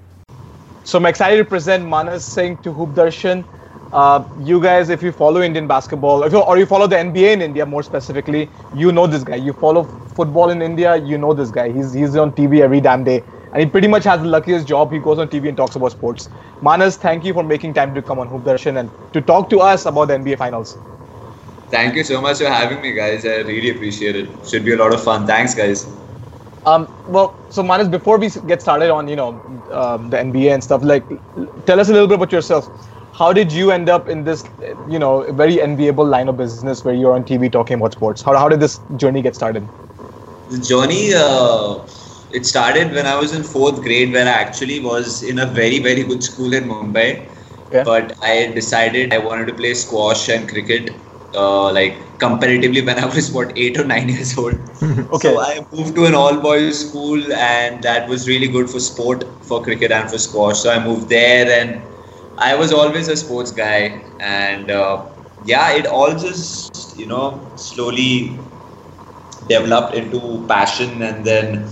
So 0.83 0.97
I'm 0.97 1.05
excited 1.05 1.37
to 1.37 1.45
present 1.45 1.85
Manas 1.85 2.25
Singh 2.25 2.57
to 2.57 2.71
Hoop 2.71 2.89
Darshan. 2.89 3.45
Uh, 3.91 4.23
you 4.43 4.61
guys, 4.61 4.89
if 4.89 5.01
you 5.01 5.11
follow 5.11 5.41
Indian 5.41 5.67
basketball, 5.67 6.29
you, 6.29 6.39
or 6.39 6.57
you 6.57 6.65
follow 6.65 6.87
the 6.87 6.95
NBA 6.95 7.33
in 7.33 7.41
India 7.41 7.65
more 7.65 7.81
specifically, 7.83 8.49
you 8.75 8.91
know 8.91 9.07
this 9.07 9.23
guy. 9.23 9.35
You 9.35 9.53
follow 9.53 9.83
football 9.83 10.49
in 10.49 10.61
India, 10.61 10.95
you 10.95 11.17
know 11.17 11.33
this 11.33 11.49
guy. 11.49 11.71
He's 11.71 11.93
he's 11.93 12.15
on 12.15 12.31
TV 12.31 12.61
every 12.61 12.81
damn 12.81 13.03
day, 13.03 13.23
and 13.51 13.63
he 13.63 13.69
pretty 13.69 13.87
much 13.87 14.03
has 14.03 14.21
the 14.21 14.27
luckiest 14.27 14.67
job. 14.67 14.91
He 14.91 14.99
goes 14.99 15.17
on 15.19 15.29
TV 15.29 15.47
and 15.47 15.57
talks 15.57 15.75
about 15.75 15.91
sports. 15.91 16.29
Manas, 16.61 16.97
thank 16.97 17.23
you 17.23 17.33
for 17.33 17.43
making 17.43 17.73
time 17.73 17.93
to 17.95 18.01
come 18.01 18.19
on 18.19 18.27
Hoop 18.27 18.43
Darshan 18.43 18.79
and 18.79 18.91
to 19.13 19.21
talk 19.21 19.49
to 19.49 19.59
us 19.59 19.85
about 19.85 20.09
the 20.09 20.15
NBA 20.15 20.37
Finals. 20.37 20.77
Thank 21.69 21.95
you 21.95 22.03
so 22.03 22.19
much 22.21 22.39
for 22.39 22.49
having 22.49 22.81
me, 22.81 22.93
guys. 22.93 23.25
I 23.25 23.37
really 23.37 23.69
appreciate 23.69 24.15
it. 24.15 24.47
Should 24.47 24.65
be 24.65 24.73
a 24.73 24.77
lot 24.77 24.93
of 24.93 25.03
fun. 25.03 25.27
Thanks, 25.27 25.53
guys. 25.53 25.87
Um, 26.65 26.87
well, 27.05 27.39
so 27.49 27.63
Manas, 27.63 27.87
before 27.87 28.17
we 28.17 28.29
get 28.47 28.61
started 28.61 28.91
on 28.91 29.07
you 29.07 29.15
know 29.15 29.29
um, 29.71 30.09
the 30.09 30.17
NBA 30.17 30.53
and 30.53 30.63
stuff, 30.63 30.83
like, 30.83 31.07
tell 31.65 31.79
us 31.79 31.89
a 31.89 31.93
little 31.93 32.07
bit 32.07 32.15
about 32.15 32.31
yourself. 32.31 32.69
How 33.11 33.33
did 33.33 33.51
you 33.51 33.71
end 33.71 33.89
up 33.89 34.07
in 34.07 34.23
this, 34.23 34.43
you 34.87 34.99
know, 34.99 35.31
very 35.33 35.61
enviable 35.61 36.05
line 36.05 36.27
of 36.29 36.37
business 36.37 36.83
where 36.83 36.93
you're 36.93 37.13
on 37.13 37.23
TV 37.23 37.51
talking 37.51 37.75
about 37.75 37.93
sports? 37.93 38.21
How, 38.21 38.35
how 38.37 38.47
did 38.47 38.59
this 38.59 38.79
journey 38.97 39.21
get 39.21 39.35
started? 39.35 39.67
The 40.49 40.59
journey, 40.59 41.13
uh, 41.15 41.85
it 42.31 42.45
started 42.45 42.93
when 42.93 43.05
I 43.05 43.15
was 43.19 43.33
in 43.33 43.43
fourth 43.43 43.81
grade, 43.81 44.13
where 44.13 44.25
I 44.27 44.31
actually 44.45 44.79
was 44.79 45.23
in 45.23 45.39
a 45.39 45.45
very 45.45 45.79
very 45.79 46.03
good 46.03 46.23
school 46.23 46.53
in 46.53 46.65
Mumbai. 46.69 47.27
But 47.83 48.11
I 48.21 48.51
decided 48.53 49.13
I 49.13 49.17
wanted 49.19 49.47
to 49.47 49.53
play 49.53 49.73
squash 49.73 50.27
and 50.29 50.47
cricket 50.47 50.95
uh, 51.33 51.71
like 51.71 52.17
comparatively 52.19 52.81
when 52.81 52.97
I 52.99 53.05
was 53.05 53.31
what 53.37 53.53
eight 53.57 53.77
or 53.77 53.85
nine 53.85 54.09
years 54.09 54.37
old. 54.37 54.55
okay. 55.11 55.11
So 55.11 55.39
I 55.39 55.59
moved 55.71 55.95
to 55.95 56.05
an 56.05 56.13
all 56.15 56.37
boys 56.39 56.89
school 56.89 57.21
and 57.33 57.83
that 57.83 58.07
was 58.09 58.27
really 58.27 58.47
good 58.47 58.69
for 58.69 58.79
sport, 58.79 59.23
for 59.43 59.61
cricket 59.63 59.91
and 59.91 60.09
for 60.09 60.17
squash. 60.17 60.59
So 60.59 60.71
I 60.71 60.83
moved 60.83 61.09
there 61.09 61.49
and 61.61 61.83
I 62.37 62.55
was 62.55 62.71
always 62.71 63.07
a 63.07 63.15
sports 63.15 63.51
guy 63.51 64.11
and 64.19 64.69
uh, 64.71 65.05
yeah, 65.43 65.71
it 65.73 65.87
all 65.87 66.11
just 66.17 66.95
you 66.97 67.07
know 67.07 67.51
slowly 67.55 68.45
developed 69.47 69.95
into 69.95 70.45
passion 70.47 71.01
and 71.01 71.25
then 71.25 71.67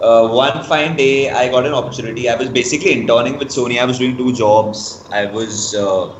uh, 0.00 0.28
one 0.28 0.62
fine 0.64 0.96
day, 0.96 1.30
I 1.30 1.48
got 1.50 1.66
an 1.66 1.72
opportunity. 1.74 2.28
I 2.28 2.36
was 2.36 2.48
basically 2.48 2.92
interning 2.92 3.38
with 3.38 3.48
Sony. 3.48 3.80
I 3.80 3.84
was 3.84 3.98
doing 3.98 4.16
two 4.16 4.32
jobs. 4.32 5.06
I 5.10 5.26
was 5.26 5.74
uh, 5.74 6.14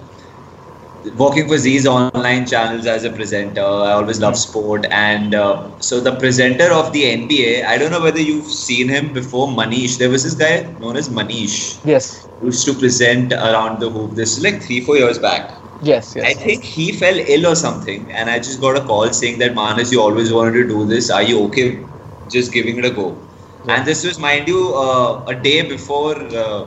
working 1.17 1.47
for 1.49 1.57
Zee's 1.59 1.87
online 1.87 2.47
channels 2.47 2.87
as 2.87 3.05
a 3.05 3.11
presenter. 3.11 3.61
I 3.61 3.93
always 3.93 4.21
love 4.21 4.37
sport. 4.37 4.87
And 4.91 5.35
uh, 5.35 5.71
so 5.79 6.01
the 6.01 6.17
presenter 6.17 6.73
of 6.73 6.93
the 6.93 7.05
NBA, 7.05 7.65
I 7.65 7.79
don't 7.79 7.91
know 7.93 8.01
whether 8.01 8.21
you've 8.21 8.47
seen 8.47 8.89
him 8.89 9.13
before, 9.13 9.49
Manish. 9.49 9.99
There 9.99 10.11
was 10.11 10.25
this 10.25 10.35
guy 10.35 10.75
known 10.79 10.97
as 10.97 11.09
Manish. 11.09 11.81
Yes. 11.85 12.29
Who 12.41 12.47
used 12.47 12.67
to 12.67 12.75
present 12.75 13.33
around 13.33 13.81
the 13.81 13.91
hoop. 13.91 14.15
This 14.15 14.37
is 14.37 14.45
like 14.45 14.63
three, 14.63 14.81
four 14.81 14.97
years 14.97 15.19
back. 15.19 15.53
Yes, 15.81 16.17
yes. 16.17 16.25
I 16.27 16.35
think 16.35 16.65
he 16.65 16.93
fell 16.93 17.17
ill 17.17 17.47
or 17.47 17.55
something. 17.55 18.11
And 18.11 18.29
I 18.29 18.39
just 18.39 18.61
got 18.61 18.77
a 18.77 18.81
call 18.81 19.13
saying 19.13 19.39
that, 19.39 19.55
Manas, 19.55 19.93
you 19.93 20.01
always 20.01 20.33
wanted 20.33 20.53
to 20.55 20.69
do 20.69 20.85
this. 20.85 21.11
Are 21.11 21.23
you 21.23 21.45
okay 21.45 21.87
just 22.29 22.53
giving 22.53 22.79
it 22.79 22.85
a 22.85 22.91
go? 22.91 23.28
And 23.67 23.87
this 23.87 24.05
was, 24.05 24.19
mind 24.19 24.49
you, 24.49 24.75
uh, 24.75 25.25
a 25.27 25.35
day 25.35 25.63
before 25.69 26.15
uh, 26.17 26.67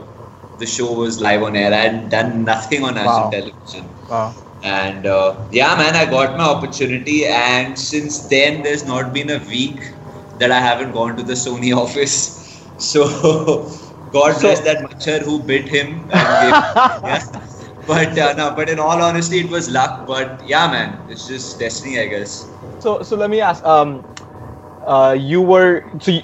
the 0.58 0.66
show 0.66 0.92
was 0.92 1.20
live 1.20 1.42
on 1.42 1.56
air. 1.56 1.72
I 1.72 1.76
had 1.88 2.10
done 2.10 2.44
nothing 2.44 2.84
on 2.84 2.94
national 2.94 3.24
Wow. 3.24 3.30
television. 3.30 3.88
Wow. 4.08 4.34
And 4.62 5.06
uh, 5.06 5.34
yeah, 5.50 5.74
man, 5.76 5.96
I 5.96 6.04
got 6.04 6.36
my 6.36 6.44
opportunity. 6.44 7.26
And 7.26 7.78
since 7.78 8.28
then, 8.28 8.62
there's 8.62 8.84
not 8.86 9.12
been 9.12 9.30
a 9.30 9.38
week 9.38 9.80
that 10.38 10.50
I 10.52 10.60
haven't 10.60 10.92
gone 10.92 11.16
to 11.16 11.22
the 11.22 11.32
Sony 11.34 11.74
office. 11.84 12.38
So, 12.78 13.04
God 14.10 14.38
bless 14.40 14.58
So- 14.58 14.64
that 14.64 14.82
Machar 14.82 15.18
who 15.24 15.42
bit 15.42 15.68
him. 15.68 16.08
And 16.12 16.28
gave- 16.42 16.62
yeah. 17.04 17.22
But 17.86 18.16
uh, 18.16 18.34
no, 18.36 18.54
but 18.54 18.68
in 18.68 18.78
all 18.78 19.02
honesty, 19.02 19.40
it 19.40 19.50
was 19.50 19.68
luck. 19.68 20.06
But 20.06 20.40
yeah, 20.46 20.70
man, 20.70 21.02
it's 21.08 21.26
just 21.26 21.58
destiny, 21.58 21.98
I 21.98 22.06
guess. 22.06 22.46
So, 22.78 23.02
so 23.02 23.16
let 23.16 23.28
me 23.28 23.40
ask. 23.40 23.64
Um, 23.64 24.04
uh, 24.86 25.16
you 25.18 25.40
were 25.42 25.90
so. 26.00 26.12
You, 26.12 26.22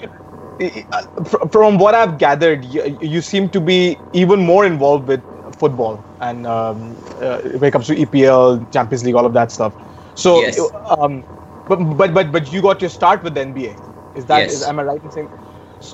from 1.51 1.77
what 1.77 1.95
I've 1.95 2.17
gathered, 2.17 2.65
you, 2.65 2.97
you 2.99 3.21
seem 3.21 3.49
to 3.49 3.59
be 3.61 3.99
even 4.13 4.45
more 4.45 4.65
involved 4.65 5.07
with 5.07 5.23
football 5.55 6.05
and 6.19 6.45
um, 6.45 6.97
uh, 7.19 7.39
when 7.41 7.63
it 7.65 7.71
comes 7.71 7.87
to 7.87 7.95
EPL, 7.95 8.65
Champions 8.71 9.03
League, 9.03 9.15
all 9.15 9.25
of 9.25 9.33
that 9.33 9.51
stuff. 9.51 9.75
So, 10.15 10.47
Yes. 10.47 10.73
um, 10.99 11.25
but 11.67 11.77
but 11.77 12.13
but 12.13 12.31
but 12.31 12.51
you 12.51 12.61
got 12.61 12.81
your 12.81 12.89
start 12.89 13.23
with 13.23 13.35
the 13.35 13.41
NBA. 13.41 13.77
Is 14.13 14.25
that 14.27 14.49
Yes. 14.49 14.63
am 14.63 14.79
I 14.79 14.83
right 14.83 15.03
in 15.03 15.11
saying? 15.11 15.29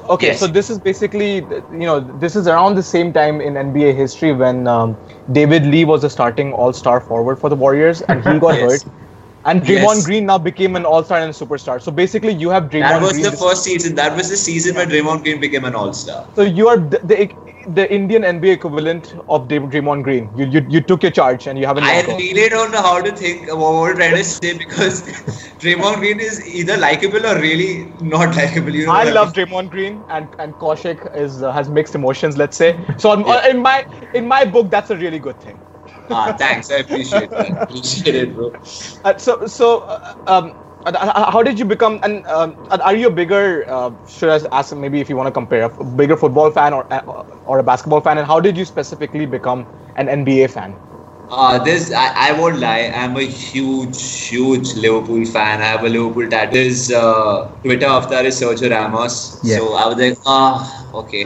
Okay, 0.10 0.32
Yes. 0.32 0.40
so 0.40 0.48
this 0.48 0.70
is 0.70 0.80
basically, 0.80 1.36
you 1.70 1.86
know, 1.86 2.00
this 2.00 2.36
is 2.36 2.48
around 2.48 2.76
the 2.76 2.84
same 2.84 3.14
time 3.14 3.42
in 3.42 3.56
NBA 3.58 3.94
history 3.94 4.32
when 4.32 4.68
um, 4.68 4.98
David 5.32 5.66
Lee 5.66 5.86
was 5.86 6.04
a 6.04 6.10
starting 6.10 6.54
All-Star 6.54 7.00
forward 7.02 7.38
for 7.38 7.50
the 7.50 7.56
Warriors, 7.56 8.02
and 8.02 8.24
he 8.24 8.40
got 8.40 8.58
hurt. 8.58 8.84
And 9.46 9.62
Draymond 9.62 9.98
Yes. 9.98 10.06
Green 10.06 10.25
now 10.25 10.38
became 10.40 10.75
an 10.75 10.86
All-Star 10.86 11.20
and 11.20 11.30
a 11.30 11.34
superstar. 11.34 11.82
So 11.82 11.92
basically, 11.92 12.34
you 12.34 12.50
have 12.50 12.64
Draymond 12.64 12.90
That 12.90 13.02
was 13.02 13.12
Green. 13.14 13.24
the 13.24 13.32
first 13.32 13.64
season. 13.64 13.96
That 13.96 14.16
was 14.18 14.30
the 14.30 14.38
season 14.38 14.75
where 14.75 14.86
Draymond 14.88 15.22
Green 15.24 15.40
became 15.40 15.66
an 15.66 15.75
All-Star. 15.75 16.28
So 16.36 16.42
you 16.42 16.68
are 16.68 16.78
the, 16.78 17.00
the, 17.12 17.30
the 17.68 17.92
Indian 17.94 18.24
NBA 18.24 18.54
equivalent 18.54 19.16
of 19.30 19.48
Dray- 19.48 19.60
Draymond 19.60 20.04
Green. 20.04 20.30
You, 20.36 20.46
you 20.46 20.66
you 20.70 20.82
took 20.82 21.04
your 21.04 21.12
charge 21.12 21.46
and 21.48 21.60
you 21.60 21.66
haven't. 21.68 21.84
I 21.84 22.02
really 22.02 22.50
don't 22.50 22.72
know 22.72 22.82
how 22.82 23.02
to 23.02 23.12
think 23.12 23.48
what 23.48 23.74
we're 23.82 23.94
trying 23.96 24.16
to 24.16 24.24
say 24.24 24.58
because 24.58 25.04
Draymond 25.66 25.98
Green 25.98 26.20
is 26.20 26.42
either 26.48 26.78
likable 26.78 27.25
or 27.25 27.36
really 27.40 27.92
not 28.02 28.36
likable. 28.36 28.74
You 28.75 28.88
know 28.88 28.94
I 28.94 29.04
love 29.20 29.36
mean? 29.38 29.46
Draymond 29.48 29.70
Green 29.70 30.04
and 30.10 30.28
and 30.40 30.58
Kaushik 30.58 31.06
is 31.16 31.42
uh, 31.44 31.52
has 31.52 31.70
mixed 31.70 31.96
emotions. 31.96 32.38
Let's 32.38 32.58
say 32.58 32.74
so. 32.98 33.12
on- 33.12 33.25
Yeah. 33.28 33.48
In 33.54 33.60
my 33.62 33.86
in 34.14 34.28
my 34.28 34.44
book, 34.46 34.70
that's 34.72 34.90
a 34.90 34.98
really 34.98 35.20
good 35.20 35.40
thing. 35.40 35.60
Ah, 36.12 36.34
thanks. 36.38 36.70
I 36.72 36.76
appreciate 36.78 37.32
that. 37.36 37.54
Appreciate 37.64 38.16
it, 38.16 38.34
bro. 38.36 38.52
Uh, 39.04 39.18
so 39.18 39.46
so 39.46 39.86
uh, 39.88 40.00
um, 40.28 40.54
uh, 40.86 41.32
how 41.32 41.42
did 41.44 41.58
you 41.60 41.66
become 41.66 42.00
and 42.04 42.26
um, 42.28 42.58
are 42.70 42.96
you 42.96 43.08
a 43.08 43.12
bigger 43.12 43.66
uh, 43.70 43.92
should 44.06 44.30
I 44.30 44.40
ask 44.58 44.76
maybe 44.76 45.00
if 45.02 45.10
you 45.10 45.16
want 45.18 45.28
to 45.28 45.32
compare 45.32 45.64
a 45.66 45.84
bigger 45.84 46.16
football 46.18 46.52
fan 46.52 46.74
or 46.74 46.86
uh, 46.92 47.02
or 47.46 47.60
a 47.60 47.64
basketball 47.64 48.02
fan 48.02 48.18
and 48.18 48.28
how 48.28 48.40
did 48.40 48.58
you 48.58 48.66
specifically 48.66 49.26
become 49.26 49.68
an 49.96 50.08
NBA 50.10 50.48
fan? 50.48 50.80
Uh, 51.27 51.58
this 51.63 51.91
I, 51.91 52.29
I 52.29 52.39
won't 52.39 52.60
lie. 52.60 52.91
I'm 52.96 53.15
a 53.17 53.22
huge, 53.24 54.00
huge 54.27 54.74
Liverpool 54.75 55.25
fan. 55.25 55.62
I 55.62 55.65
have 55.65 55.84
a 55.84 55.89
Liverpool 55.89 56.29
tattoo. 56.29 56.51
This 56.53 56.91
uh, 56.91 57.50
Twitter 57.63 57.88
avatar 57.88 58.24
is 58.24 58.39
Sergio 58.39 58.70
Ramos. 58.70 59.39
Yeah. 59.44 59.58
So 59.58 59.74
I 59.74 59.88
was 59.88 59.98
like, 59.98 60.17
ah, 60.25 60.88
okay. 60.94 61.24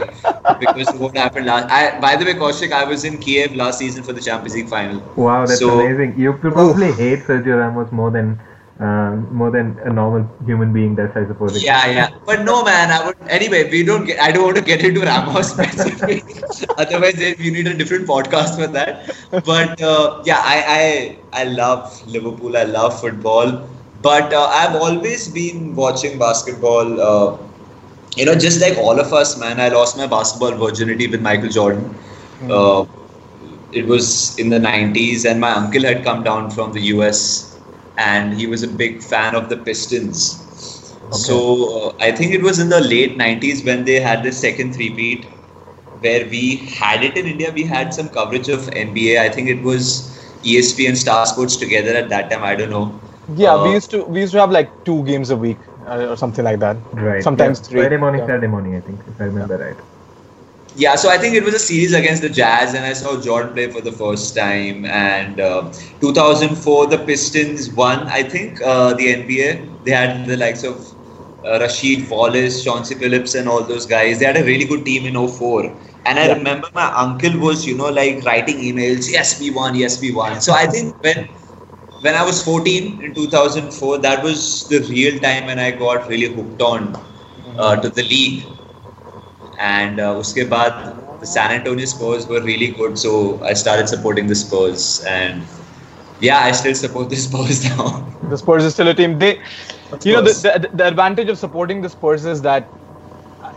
because 0.58 0.90
what 0.94 1.16
happened 1.16 1.46
last? 1.46 1.70
I, 1.70 2.00
by 2.00 2.16
the 2.16 2.24
way, 2.24 2.32
Kaushik, 2.34 2.72
I 2.72 2.84
was 2.84 3.04
in 3.04 3.18
Kiev 3.18 3.54
last 3.54 3.78
season 3.78 4.02
for 4.02 4.14
the 4.14 4.20
Champions 4.20 4.54
League 4.54 4.68
final. 4.68 5.00
Wow, 5.16 5.44
that's 5.46 5.60
So- 5.60 5.80
amazing. 5.80 6.18
You 6.18 6.32
probably 6.32 6.92
hate 6.92 7.20
Sergio 7.20 7.58
Ramos 7.58 7.92
more 7.92 8.10
than 8.10 8.40
uh, 8.80 9.16
more 9.30 9.50
than 9.50 9.78
a 9.84 9.92
normal 9.92 10.26
human 10.46 10.72
being 10.72 10.94
does, 10.96 11.10
I 11.14 11.26
suppose. 11.26 11.62
Yeah, 11.62 11.86
yeah. 11.90 12.08
But 12.26 12.44
no, 12.44 12.64
man. 12.64 12.90
I 12.90 13.06
would 13.06 13.16
anyway. 13.28 13.70
We 13.70 13.84
don't. 13.84 14.04
Get, 14.06 14.20
I 14.20 14.32
don't 14.32 14.44
want 14.44 14.56
to 14.56 14.62
get 14.62 14.82
into 14.82 15.00
Ramos 15.02 15.50
specifically. 15.54 16.22
Otherwise, 16.78 17.18
we 17.38 17.50
need 17.50 17.66
a 17.66 17.74
different 17.74 18.06
podcast 18.06 18.56
for 18.60 18.66
that. 18.68 19.14
But 19.44 19.80
uh, 19.82 20.22
yeah, 20.24 20.40
I, 20.42 20.64
I 21.32 21.42
I 21.42 21.44
love 21.44 22.06
Liverpool. 22.06 22.56
I 22.56 22.64
love 22.64 22.98
football. 23.00 23.68
But 24.02 24.32
uh, 24.32 24.46
I've 24.46 24.76
always 24.76 25.28
been 25.28 25.74
watching 25.74 26.18
basketball. 26.18 27.00
Uh, 27.00 27.38
you 28.16 28.24
know, 28.24 28.34
just 28.34 28.60
like 28.60 28.76
all 28.78 28.98
of 28.98 29.12
us, 29.12 29.38
man. 29.38 29.60
I 29.60 29.68
lost 29.68 29.96
my 29.96 30.06
basketball 30.06 30.52
virginity 30.56 31.06
with 31.06 31.20
Michael 31.20 31.48
Jordan. 31.48 31.94
Uh, 32.48 32.84
it 33.72 33.86
was 33.86 34.38
in 34.38 34.48
the 34.50 34.58
90s, 34.58 35.24
and 35.24 35.40
my 35.40 35.50
uncle 35.52 35.82
had 35.82 36.02
come 36.04 36.22
down 36.22 36.50
from 36.50 36.72
the 36.72 36.80
US, 36.94 37.49
and 38.08 38.34
he 38.34 38.46
was 38.46 38.62
a 38.62 38.68
big 38.68 39.02
fan 39.02 39.34
of 39.34 39.48
the 39.50 39.56
Pistons. 39.58 40.96
So 41.10 41.36
uh, 41.90 41.96
I 42.00 42.12
think 42.12 42.32
it 42.34 42.42
was 42.42 42.58
in 42.58 42.68
the 42.70 42.80
late 42.80 43.16
90s 43.16 43.64
when 43.64 43.84
they 43.84 44.00
had 44.00 44.22
the 44.22 44.32
second 44.32 44.74
three-peat, 44.74 45.26
where 46.00 46.26
we 46.26 46.56
had 46.80 47.02
it 47.04 47.16
in 47.16 47.26
India. 47.26 47.52
We 47.54 47.64
had 47.64 47.92
some 47.94 48.08
coverage 48.08 48.48
of 48.48 48.68
NBA. 48.70 49.22
I 49.24 49.28
think 49.28 49.48
it 49.48 49.62
was 49.62 49.84
ESP 50.44 50.86
and 50.86 50.96
Star 50.98 51.26
Sports 51.26 51.56
together 51.56 51.94
at 51.94 52.08
that 52.10 52.30
time. 52.30 52.44
I 52.44 52.54
don't 52.56 52.70
know. 52.70 53.00
Yeah, 53.36 53.62
we 53.62 53.70
Uh, 53.70 53.72
used 53.78 53.90
to 53.90 54.04
we 54.04 54.20
used 54.20 54.32
to 54.32 54.40
have 54.40 54.50
like 54.50 54.72
two 54.84 55.04
games 55.04 55.30
a 55.30 55.36
week 55.36 55.58
uh, 55.86 56.06
or 56.10 56.16
something 56.16 56.44
like 56.44 56.60
that. 56.60 56.76
Right. 56.92 57.22
Sometimes 57.22 57.60
yeah. 57.60 57.68
three. 57.68 57.80
Friday 57.82 57.96
morning, 57.96 58.20
Yeah. 58.20 58.26
Saturday 58.26 58.46
morning, 58.56 58.76
I 58.76 58.80
think, 58.80 59.00
if 59.08 59.20
I 59.20 59.24
remember 59.24 59.58
right. 59.58 59.99
Yeah, 60.74 60.94
so 60.96 61.08
I 61.10 61.18
think 61.18 61.34
it 61.34 61.44
was 61.44 61.54
a 61.54 61.58
series 61.58 61.92
against 61.94 62.22
the 62.22 62.28
Jazz, 62.28 62.74
and 62.74 62.84
I 62.84 62.92
saw 62.92 63.20
Jordan 63.20 63.52
play 63.54 63.70
for 63.70 63.80
the 63.80 63.92
first 63.92 64.34
time. 64.36 64.84
And 64.84 65.40
uh, 65.40 65.72
2004, 66.00 66.86
the 66.86 66.98
Pistons 66.98 67.70
won. 67.70 68.06
I 68.08 68.22
think 68.22 68.60
uh, 68.62 68.94
the 68.94 69.08
NBA. 69.14 69.68
They 69.84 69.90
had 69.90 70.26
the 70.26 70.36
likes 70.36 70.62
of 70.64 70.76
uh, 71.44 71.58
Rasheed 71.60 72.08
Wallace, 72.08 72.62
Chauncey 72.64 72.94
Billups, 72.94 73.38
and 73.38 73.48
all 73.48 73.62
those 73.64 73.86
guys. 73.86 74.18
They 74.20 74.26
had 74.26 74.36
a 74.36 74.44
really 74.44 74.64
good 74.64 74.84
team 74.84 75.06
in 75.06 75.16
04. 75.16 75.76
And 76.04 76.18
I 76.18 76.26
Yeah. 76.26 76.34
remember 76.34 76.68
my 76.74 76.88
uncle 77.04 77.38
was, 77.38 77.66
you 77.66 77.76
know, 77.76 77.90
like 77.90 78.24
writing 78.24 78.58
emails. 78.58 79.10
Yes, 79.10 79.38
we 79.40 79.50
won. 79.50 79.74
Yes, 79.74 80.00
we 80.00 80.12
won. 80.12 80.40
So 80.40 80.52
I 80.52 80.66
think 80.66 80.94
when 81.02 81.28
when 82.00 82.14
I 82.14 82.22
was 82.24 82.42
14 82.42 83.00
in 83.02 83.14
2004, 83.14 83.98
that 83.98 84.22
was 84.22 84.68
the 84.68 84.80
real 84.90 85.18
time 85.20 85.46
when 85.46 85.58
I 85.58 85.70
got 85.72 86.08
really 86.08 86.32
hooked 86.34 86.60
on 86.62 86.96
uh, 87.56 87.76
to 87.76 87.88
the 87.88 88.02
league. 88.02 88.44
And 89.60 90.00
uh, 90.00 90.18
uske 90.18 90.48
baad, 90.50 90.76
the 91.20 91.26
San 91.26 91.52
Antonio 91.52 91.86
Spurs 91.86 92.26
were 92.26 92.42
really 92.42 92.68
good, 92.68 92.98
so 92.98 93.42
I 93.44 93.54
started 93.54 93.88
supporting 93.88 94.26
the 94.26 94.34
Spurs. 94.34 95.04
And 95.06 95.44
yeah, 96.20 96.40
I 96.40 96.52
still 96.52 96.74
support 96.74 97.10
the 97.10 97.16
Spurs 97.28 97.64
now. 97.64 98.06
The 98.30 98.38
Spurs 98.38 98.64
is 98.64 98.74
still 98.74 98.88
a 98.88 98.94
team. 98.94 99.18
They, 99.18 99.40
Of 99.92 100.04
you 100.04 100.12
know, 100.14 100.22
the, 100.22 100.32
the 100.32 100.70
the 100.72 100.86
advantage 100.86 101.28
of 101.28 101.38
supporting 101.38 101.82
the 101.82 101.90
Spurs 101.90 102.24
is 102.24 102.42
that 102.42 102.70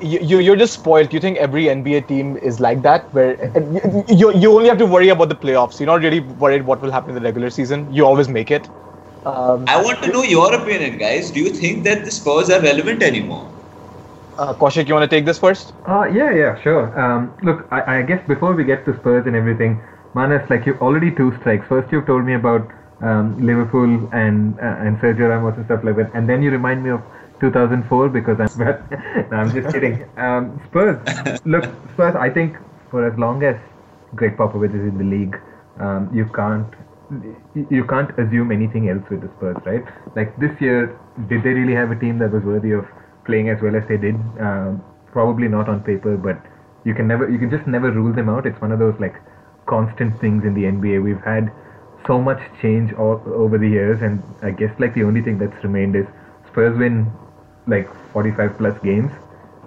you, 0.01 0.19
you 0.21 0.39
you're 0.39 0.57
just 0.57 0.73
spoiled. 0.73 1.13
You 1.13 1.19
think 1.19 1.37
every 1.37 1.69
NBA 1.69 2.01
team 2.01 2.37
is 2.37 2.59
like 2.59 2.81
that, 2.83 3.13
where 3.13 3.35
you, 3.55 4.05
you 4.09 4.33
you 4.33 4.53
only 4.53 4.69
have 4.69 4.77
to 4.79 4.85
worry 4.85 5.09
about 5.09 5.29
the 5.29 5.35
playoffs. 5.35 5.79
You're 5.79 5.87
not 5.87 6.01
really 6.01 6.19
worried 6.19 6.65
what 6.65 6.81
will 6.81 6.91
happen 6.91 7.11
in 7.11 7.15
the 7.15 7.21
regular 7.21 7.49
season. 7.49 7.91
You 7.93 8.05
always 8.05 8.29
make 8.29 8.51
it. 8.51 8.69
Um, 9.25 9.65
I 9.67 9.81
want 9.81 10.03
to 10.03 10.11
know 10.11 10.23
your 10.23 10.53
opinion, 10.53 10.97
guys. 10.97 11.31
Do 11.31 11.39
you 11.39 11.49
think 11.49 11.83
that 11.85 12.05
the 12.05 12.11
Spurs 12.11 12.49
are 12.49 12.61
relevant 12.61 13.01
anymore? 13.03 13.49
Uh, 14.37 14.53
Kaushik, 14.53 14.87
you 14.87 14.93
want 14.93 15.09
to 15.09 15.15
take 15.15 15.25
this 15.25 15.37
first? 15.37 15.73
Uh, 15.87 16.05
yeah, 16.05 16.31
yeah, 16.31 16.59
sure. 16.61 16.97
Um, 16.99 17.33
look, 17.43 17.67
I, 17.71 17.99
I 17.99 18.01
guess 18.01 18.25
before 18.27 18.53
we 18.55 18.63
get 18.63 18.83
to 18.85 18.95
Spurs 18.99 19.27
and 19.27 19.35
everything, 19.35 19.81
Manas, 20.15 20.49
like 20.49 20.65
you 20.65 20.75
already 20.81 21.11
two 21.11 21.35
strikes. 21.39 21.67
First, 21.67 21.91
you've 21.91 22.05
told 22.07 22.25
me 22.25 22.33
about 22.33 22.67
um, 23.01 23.37
Liverpool 23.45 24.09
and 24.13 24.57
uh, 24.59 24.85
and 24.85 24.97
Sergio 24.99 25.29
Ramos 25.29 25.55
and 25.57 25.65
stuff 25.65 25.83
like 25.83 25.97
that, 25.97 26.11
and 26.15 26.27
then 26.27 26.41
you 26.41 26.49
remind 26.51 26.83
me 26.83 26.89
of 26.89 27.01
2004 27.41 28.09
because 28.09 28.39
I'm. 28.39 28.59
no, 29.31 29.37
I'm 29.37 29.51
just 29.53 29.73
kidding. 29.73 30.03
Um, 30.17 30.59
Spurs. 30.67 30.97
Look, 31.45 31.65
Spurs. 31.93 32.15
I 32.15 32.29
think 32.29 32.57
for 32.89 33.05
as 33.05 33.17
long 33.19 33.43
as 33.43 33.55
Gregg 34.15 34.37
Popovich 34.37 34.73
is 34.73 34.81
in 34.93 34.97
the 34.97 35.03
league, 35.03 35.39
um, 35.79 36.09
you 36.13 36.25
can't 36.25 36.67
you- 37.53 37.67
you 37.69 37.83
can't 37.83 38.09
assume 38.17 38.51
anything 38.51 38.89
else 38.89 39.03
with 39.09 39.21
the 39.21 39.29
Spurs, 39.37 39.57
right? 39.65 39.83
Like 40.15 40.35
this 40.37 40.59
year, 40.59 40.97
did 41.27 41.43
they 41.43 41.49
really 41.53 41.75
have 41.75 41.91
a 41.91 41.95
team 41.95 42.17
that 42.19 42.31
was 42.31 42.43
worthy 42.43 42.71
of 42.71 42.85
playing 43.25 43.49
as 43.49 43.61
well 43.61 43.75
as 43.75 43.87
they 43.87 43.97
did? 43.97 44.15
Um, 44.39 44.83
probably 45.11 45.47
not 45.47 45.69
on 45.69 45.81
paper, 45.81 46.17
but 46.17 46.37
you 46.85 46.93
can 46.93 47.07
never, 47.07 47.29
you 47.29 47.37
can 47.39 47.49
just 47.49 47.67
never 47.67 47.91
rule 47.91 48.13
them 48.13 48.29
out. 48.29 48.45
It's 48.45 48.59
one 48.61 48.71
of 48.71 48.79
those 48.79 48.99
like 48.99 49.15
constant 49.65 50.19
things 50.19 50.43
in 50.45 50.53
the 50.53 50.63
NBA. 50.63 51.01
We've 51.03 51.21
had 51.21 51.51
so 52.05 52.19
much 52.21 52.39
change 52.61 52.93
all, 52.93 53.21
over 53.27 53.57
the 53.57 53.67
years, 53.67 54.01
and 54.01 54.21
I 54.41 54.51
guess 54.51 54.71
like 54.79 54.93
the 54.93 55.03
only 55.03 55.21
thing 55.21 55.37
that's 55.37 55.63
remained 55.63 55.95
is 55.95 56.05
Spurs 56.47 56.77
win 56.77 57.11
like 57.67 57.87
45 58.11 58.57
plus 58.57 58.77
games, 58.83 59.11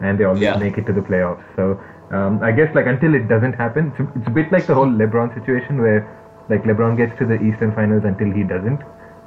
and 0.00 0.18
they 0.20 0.24
always 0.24 0.42
Yeah. 0.42 0.56
make 0.56 0.76
it 0.76 0.86
to 0.86 0.92
the 0.92 1.00
playoffs. 1.00 1.42
So 1.56 1.80
um, 2.10 2.42
I 2.42 2.52
guess 2.52 2.74
like 2.74 2.86
until 2.86 3.14
it 3.14 3.28
doesn't 3.28 3.54
happen, 3.54 3.92
it's, 3.98 4.10
it's 4.16 4.26
a 4.26 4.30
bit 4.30 4.52
like 4.52 4.66
the 4.66 4.74
whole 4.74 4.86
LeBron 4.86 5.34
situation 5.34 5.80
where 5.80 6.04
like 6.50 6.62
LeBron 6.64 6.96
gets 6.96 7.16
to 7.18 7.24
the 7.26 7.40
Eastern 7.42 7.72
Finals 7.74 8.04
until 8.04 8.30
he 8.30 8.42
doesn't. 8.44 8.82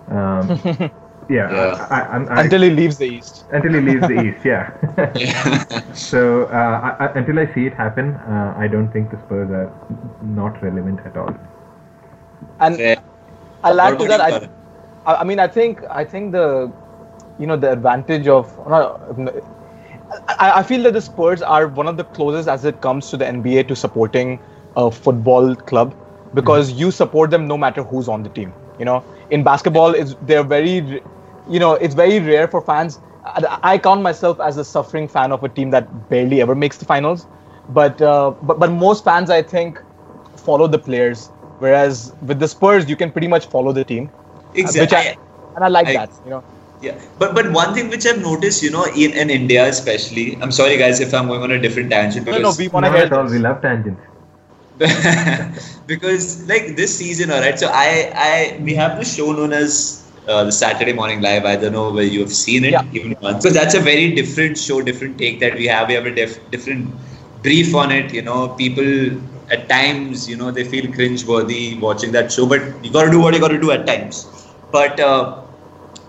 Um, 0.09 0.61
yeah, 1.29 1.49
Yeah. 1.51 1.87
I, 1.89 2.01
I, 2.01 2.01
I'm- 2.13 2.27
Until 2.37 2.61
he 2.61 2.69
leaves 2.71 2.97
the 2.97 3.05
East. 3.07 3.45
until 3.51 3.73
he 3.73 3.81
leaves 3.81 4.07
the 4.07 4.21
East, 4.27 4.45
yeah. 4.45 4.71
Yeah. 5.15 5.43
so 5.93 6.45
uh, 6.45 6.95
I, 6.99 7.05
I, 7.05 7.07
until 7.19 7.39
I 7.39 7.45
see 7.53 7.65
it 7.67 7.73
happen, 7.73 8.15
uh, 8.15 8.53
I 8.57 8.67
don't 8.67 8.91
think 8.91 9.11
the 9.11 9.17
Spurs 9.19 9.49
are 9.51 9.71
not 10.23 10.61
relevant 10.61 10.99
at 11.05 11.17
all. 11.17 11.33
And 12.59 12.77
Fair. 12.77 12.97
I'll 13.63 13.79
add 13.81 13.97
What 13.97 13.99
to 13.99 14.05
that. 14.05 14.21
I, 14.21 14.49
I 15.05 15.15
I 15.21 15.23
mean, 15.23 15.39
I 15.39 15.47
think 15.47 15.83
I 15.89 16.03
think 16.05 16.31
the, 16.31 16.71
you 17.39 17.47
know, 17.47 17.57
the 17.57 17.71
advantage 17.71 18.27
of. 18.27 18.55
no, 18.67 18.99
I, 20.27 20.59
I 20.59 20.63
feel 20.63 20.83
that 20.83 20.93
the 20.93 21.01
Spurs 21.01 21.41
are 21.41 21.67
one 21.67 21.87
of 21.87 21.97
the 21.97 22.03
closest 22.03 22.47
as 22.47 22.65
it 22.65 22.81
comes 22.81 23.09
to 23.11 23.17
the 23.17 23.25
NBA 23.25 23.63
to 23.63 23.75
supporting 23.75 24.39
a 24.75 24.91
football 24.91 25.55
club 25.55 25.95
because 26.33 26.71
you 26.71 26.91
support 26.91 27.31
them 27.31 27.47
no 27.47 27.57
matter 27.57 27.83
who's 27.83 28.07
on 28.07 28.23
the 28.23 28.29
team. 28.29 28.53
You 28.79 28.85
know, 28.85 29.03
in 29.29 29.43
basketball, 29.43 29.93
it's 29.93 30.15
they're 30.21 30.43
very, 30.43 31.01
you 31.49 31.59
know, 31.59 31.73
it's 31.73 31.95
very 31.95 32.19
rare 32.19 32.47
for 32.47 32.61
fans. 32.61 32.99
I, 33.25 33.59
I 33.63 33.77
count 33.77 34.01
myself 34.01 34.39
as 34.39 34.57
a 34.57 34.63
suffering 34.65 35.07
fan 35.07 35.31
of 35.31 35.43
a 35.43 35.49
team 35.49 35.71
that 35.71 36.09
barely 36.09 36.41
ever 36.41 36.55
makes 36.55 36.77
the 36.77 36.85
finals, 36.85 37.27
but 37.69 38.01
uh, 38.01 38.31
but 38.41 38.59
but 38.59 38.71
most 38.71 39.03
fans, 39.03 39.29
I 39.29 39.41
think, 39.43 39.81
follow 40.37 40.67
the 40.67 40.79
players. 40.79 41.29
Whereas 41.59 42.13
with 42.21 42.39
the 42.39 42.47
Spurs, 42.47 42.89
you 42.89 42.95
can 42.95 43.11
pretty 43.11 43.27
much 43.27 43.47
follow 43.47 43.73
the 43.73 43.83
team. 43.85 44.09
Uh, 44.09 44.49
Exactly. 44.55 44.81
Which 44.81 44.93
I, 44.93 45.15
and 45.55 45.65
I 45.65 45.67
like 45.67 45.87
I- 45.87 45.93
that. 45.93 46.11
You 46.23 46.31
know. 46.31 46.43
Yeah, 46.81 46.97
but 47.17 47.33
but 47.35 47.51
one 47.51 47.73
thing 47.73 47.89
which 47.89 48.05
I've 48.05 48.21
noticed, 48.21 48.63
you 48.63 48.71
know, 48.71 48.85
in, 48.95 49.11
in 49.13 49.29
India 49.29 49.67
especially, 49.67 50.37
I'm 50.41 50.51
sorry 50.51 50.77
guys 50.77 50.99
if 51.01 51.13
I'm 51.13 51.27
going 51.27 51.41
on 51.41 51.51
a 51.51 51.59
different 51.59 51.89
tangent 51.89 52.25
No, 52.25 52.37
because 52.37 52.57
no, 52.57 52.63
we 52.63 52.69
want 52.69 52.85
to 52.85 52.91
Not 52.91 52.97
hear 52.97 53.05
at 53.05 53.11
all. 53.13 53.23
this. 53.23 53.33
We 53.33 53.39
love 53.39 53.61
tangents. 53.61 54.01
because 55.87 56.47
like 56.47 56.75
this 56.75 56.97
season, 56.97 57.31
alright. 57.31 57.59
So 57.59 57.69
I 57.71 58.11
I 58.15 58.59
we 58.61 58.73
have 58.75 58.97
the 58.97 59.03
show 59.05 59.31
known 59.31 59.51
as 59.53 59.98
uh, 60.29 60.43
the 60.45 60.51
Saturday 60.51 60.93
Morning 60.93 61.21
Live. 61.21 61.45
I 61.45 61.55
don't 61.57 61.73
know 61.73 61.91
whether 61.91 62.07
you 62.07 62.21
have 62.21 62.33
seen 62.33 62.65
it 62.65 62.73
Yeah. 62.73 62.83
even 62.91 63.15
once. 63.21 63.43
So 63.43 63.49
that's 63.49 63.75
a 63.75 63.79
very 63.79 64.13
different 64.15 64.57
show, 64.57 64.81
different 64.81 65.17
take 65.17 65.39
that 65.41 65.55
we 65.55 65.67
have. 65.67 65.87
We 65.89 65.95
have 65.95 66.05
a 66.05 66.15
def- 66.15 66.49
different 66.51 66.95
brief 67.43 67.75
on 67.75 67.91
it. 67.91 68.13
You 68.13 68.21
know, 68.23 68.49
people 68.49 69.21
at 69.51 69.69
times, 69.69 70.29
you 70.29 70.37
know, 70.37 70.51
they 70.51 70.63
feel 70.63 70.91
cringe-worthy 70.93 71.79
watching 71.79 72.11
that 72.13 72.31
show, 72.31 72.47
but 72.47 72.61
you 72.83 72.91
got 72.91 73.03
to 73.05 73.11
do 73.11 73.19
what 73.19 73.33
you 73.33 73.39
got 73.39 73.49
to 73.49 73.59
do 73.59 73.71
at 73.71 73.85
times. 73.87 74.47
But 74.71 74.99
uh, 74.99 75.43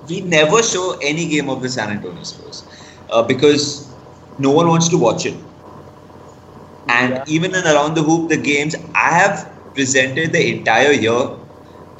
we 0.09 0.21
never 0.23 0.63
show 0.63 0.99
any 1.03 1.29
game 1.29 1.49
of 1.49 1.63
the 1.63 1.69
San 1.69 1.91
Antonio 1.91 2.23
Spurs 2.23 2.65
uh, 3.11 3.23
because 3.23 3.97
no 4.39 4.51
one 4.51 4.69
wants 4.69 4.89
to 4.91 4.99
watch 4.99 5.27
it. 5.27 5.35
And 6.89 7.19
Yeah. 7.19 7.25
even 7.27 7.55
in 7.55 7.65
around 7.67 7.95
the 7.95 8.03
hoop, 8.03 8.29
the 8.29 8.37
games 8.37 8.75
I 8.95 9.11
have 9.15 9.73
presented 9.75 10.33
the 10.33 10.59
entire 10.59 10.93
year, 10.93 11.40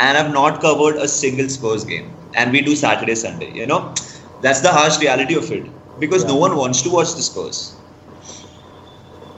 and 0.01 0.19
I've 0.19 0.33
not 0.33 0.61
covered 0.61 0.97
a 0.97 1.09
single 1.09 1.49
Spurs 1.49 1.85
game. 1.85 2.17
And 2.35 2.53
we 2.53 2.63
do 2.63 2.77
Saturday, 2.77 3.15
Sunday. 3.17 3.53
You 3.53 3.67
know, 3.67 3.95
that's 4.41 4.61
the 4.63 4.71
harsh 4.73 5.01
reality 5.01 5.37
of 5.37 5.51
it 5.53 5.71
because 6.01 6.25
no 6.27 6.37
one 6.37 6.57
wants 6.57 6.83
to 6.83 6.91
watch 6.91 7.15
the 7.15 7.23
Spurs. 7.23 7.77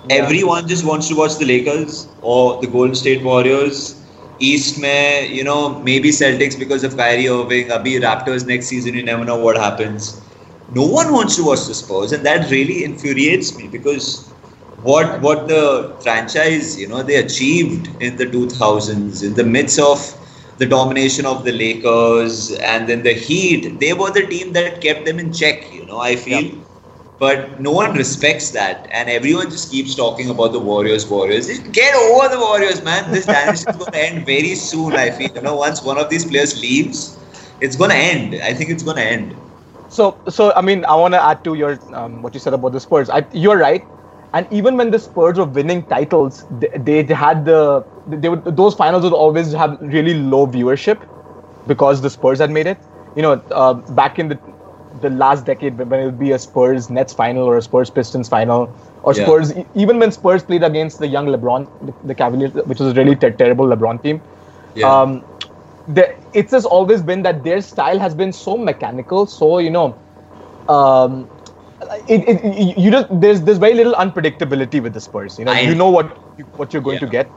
Yeah. 0.05 0.23
Everyone 0.23 0.69
just 0.69 0.85
wants 0.85 1.09
to 1.09 1.15
watch 1.17 1.37
the 1.39 1.47
Lakers 1.47 2.09
or 2.21 2.61
the 2.61 2.67
Golden 2.69 2.95
State 2.95 3.23
Warriors. 3.23 4.01
East 4.39 4.81
may, 4.81 5.27
you 5.27 5.45
know, 5.45 5.79
maybe 5.81 6.11
Celtics 6.11 6.59
because 6.59 6.85
of 6.85 6.97
Kyrie 6.97 7.29
Irving. 7.29 7.69
Abhi 7.69 8.01
Raptors 8.01 8.47
next 8.47 8.67
season, 8.67 8.95
you 8.95 9.03
never 9.03 9.25
know 9.25 9.37
what 9.39 9.57
happens. 9.57 10.21
No 10.69 10.87
one 10.87 11.13
wants 11.13 11.37
to 11.37 11.45
watch 11.45 11.67
the 11.67 11.75
Spurs, 11.75 12.13
and 12.13 12.25
that 12.27 12.51
really 12.51 12.85
infuriates 12.85 13.57
me 13.57 13.69
because 13.69 14.33
what 14.83 15.21
what 15.21 15.49
the 15.49 15.97
franchise, 16.03 16.79
you 16.79 16.89
know, 16.89 17.03
they 17.03 17.17
achieved 17.17 17.89
in 18.03 18.17
the 18.17 18.27
2000s, 18.27 19.23
in 19.23 19.35
the 19.35 19.45
midst 19.45 19.79
of 19.79 19.99
the 20.59 20.67
domination 20.67 21.27
of 21.27 21.45
the 21.45 21.53
Lakers 21.53 22.53
and 22.53 22.89
then 22.89 23.03
the 23.03 23.13
Heat, 23.15 23.79
they 23.81 23.93
were 23.93 24.11
the 24.11 24.27
team 24.27 24.53
that 24.53 24.81
kept 24.81 25.05
them 25.05 25.19
in 25.19 25.33
check. 25.33 25.73
You 25.73 25.85
know, 25.87 25.99
I 25.99 26.17
feel. 26.17 26.45
Yeah. 26.45 26.65
But 27.19 27.61
no 27.61 27.71
one 27.73 27.95
respects 27.95 28.51
that, 28.51 28.89
and 28.93 29.09
everyone 29.09 29.51
just 29.51 29.71
keeps 29.71 29.95
talking 29.95 30.29
about 30.29 30.53
the 30.53 30.59
Warriors. 30.59 31.07
Warriors, 31.09 31.47
Just 31.47 31.73
get 31.73 31.95
over 31.95 32.29
the 32.29 32.39
Warriors, 32.39 32.83
man. 32.83 33.11
This 33.13 33.27
dynasty 33.27 33.71
is 33.71 33.77
going 33.77 33.93
to 33.93 33.99
end 33.99 34.27
very 34.27 34.55
soon. 34.55 34.97
I 34.97 35.11
feel. 35.11 35.31
You 35.35 35.41
know, 35.43 35.57
once 35.57 35.83
one 35.83 35.99
of 35.99 36.11
these 36.11 36.25
players 36.25 36.61
leaves, 36.61 37.19
it's 37.61 37.77
going 37.77 37.91
to 37.91 37.97
end. 37.97 38.35
I 38.43 38.53
think 38.55 38.71
it's 38.71 38.83
going 38.83 38.97
to 38.97 39.05
end. 39.05 39.37
So, 39.89 40.19
so 40.29 40.53
I 40.55 40.63
mean, 40.63 40.85
I 40.85 40.95
want 40.97 41.15
to 41.15 41.23
add 41.23 41.45
to 41.45 41.55
your 41.55 41.79
um, 41.93 42.23
what 42.23 42.35
you 42.35 42.41
said 42.41 42.55
about 42.55 42.73
the 42.73 42.81
Spurs. 42.81 43.09
I, 43.11 43.27
you're 43.33 43.57
right, 43.59 43.87
and 44.33 44.47
even 44.51 44.77
when 44.77 44.91
the 44.91 44.99
Spurs 44.99 45.39
were 45.39 45.45
winning 45.45 45.83
titles, 45.85 46.45
they, 46.51 47.03
they 47.03 47.15
had 47.15 47.45
the 47.45 47.85
they 48.07 48.29
would 48.29 48.45
those 48.45 48.75
finals 48.75 49.05
would 49.05 49.13
always 49.13 49.53
have 49.53 49.79
really 49.81 50.15
low 50.15 50.47
viewership 50.47 51.01
because 51.67 52.01
the 52.01 52.11
Spurs 52.11 52.39
had 52.39 52.51
made 52.51 52.67
it. 52.67 52.79
You 53.17 53.23
know, 53.23 53.33
uh, 53.51 53.75
back 53.75 54.19
in 54.19 54.29
the 54.29 54.39
the 55.01 55.11
last 55.11 55.45
decade 55.47 55.77
when 55.79 56.01
it 56.01 56.05
would 56.05 56.19
be 56.19 56.33
a 56.33 56.39
Spurs 56.39 56.91
Nets 56.91 57.13
final 57.13 57.45
or 57.45 57.57
a 57.57 57.63
Spurs 57.63 57.91
Pistons 57.91 58.29
final 58.29 58.73
or 59.03 59.13
Yeah. 59.13 59.25
Spurs 59.25 59.53
even 59.75 59.99
when 59.99 60.11
Spurs 60.13 60.43
played 60.43 60.63
against 60.63 60.99
the 60.99 61.07
young 61.07 61.27
LeBron, 61.27 61.69
the, 61.87 61.95
the 62.07 62.15
Cavaliers, 62.15 62.53
which 62.65 62.79
was 62.81 62.93
a 62.93 62.95
really 62.95 63.17
ter- 63.17 63.31
terrible 63.31 63.67
LeBron 63.67 64.03
team. 64.03 64.21
Yeah. 64.75 65.01
Um, 65.03 65.25
the, 65.89 66.15
it's 66.33 66.51
just 66.53 66.67
always 66.67 67.03
been 67.03 67.23
that 67.23 67.43
their 67.45 67.61
style 67.61 67.99
has 67.99 68.15
been 68.15 68.33
so 68.33 68.57
mechanical, 68.57 69.27
so 69.27 69.59
you 69.59 69.71
know, 69.71 69.97
um, 70.69 71.29
it, 72.09 72.29
it, 72.29 72.45
it- 72.45 72.79
you 72.79 72.91
just 72.91 73.09
there's 73.21 73.43
there's 73.43 73.59
very 73.59 73.75
little 73.75 73.95
unpredictability 73.95 74.83
with 74.83 74.93
the 74.95 75.01
Spurs. 75.01 75.39
You 75.39 75.45
know, 75.45 75.53
I- 75.53 75.61
you 75.61 75.75
know 75.75 75.89
what 75.91 76.19
you, 76.37 76.47
what 76.57 76.73
you're 76.73 76.83
going 76.83 76.99
to 77.01 77.07
Yeah. 77.07 77.11
get. 77.13 77.33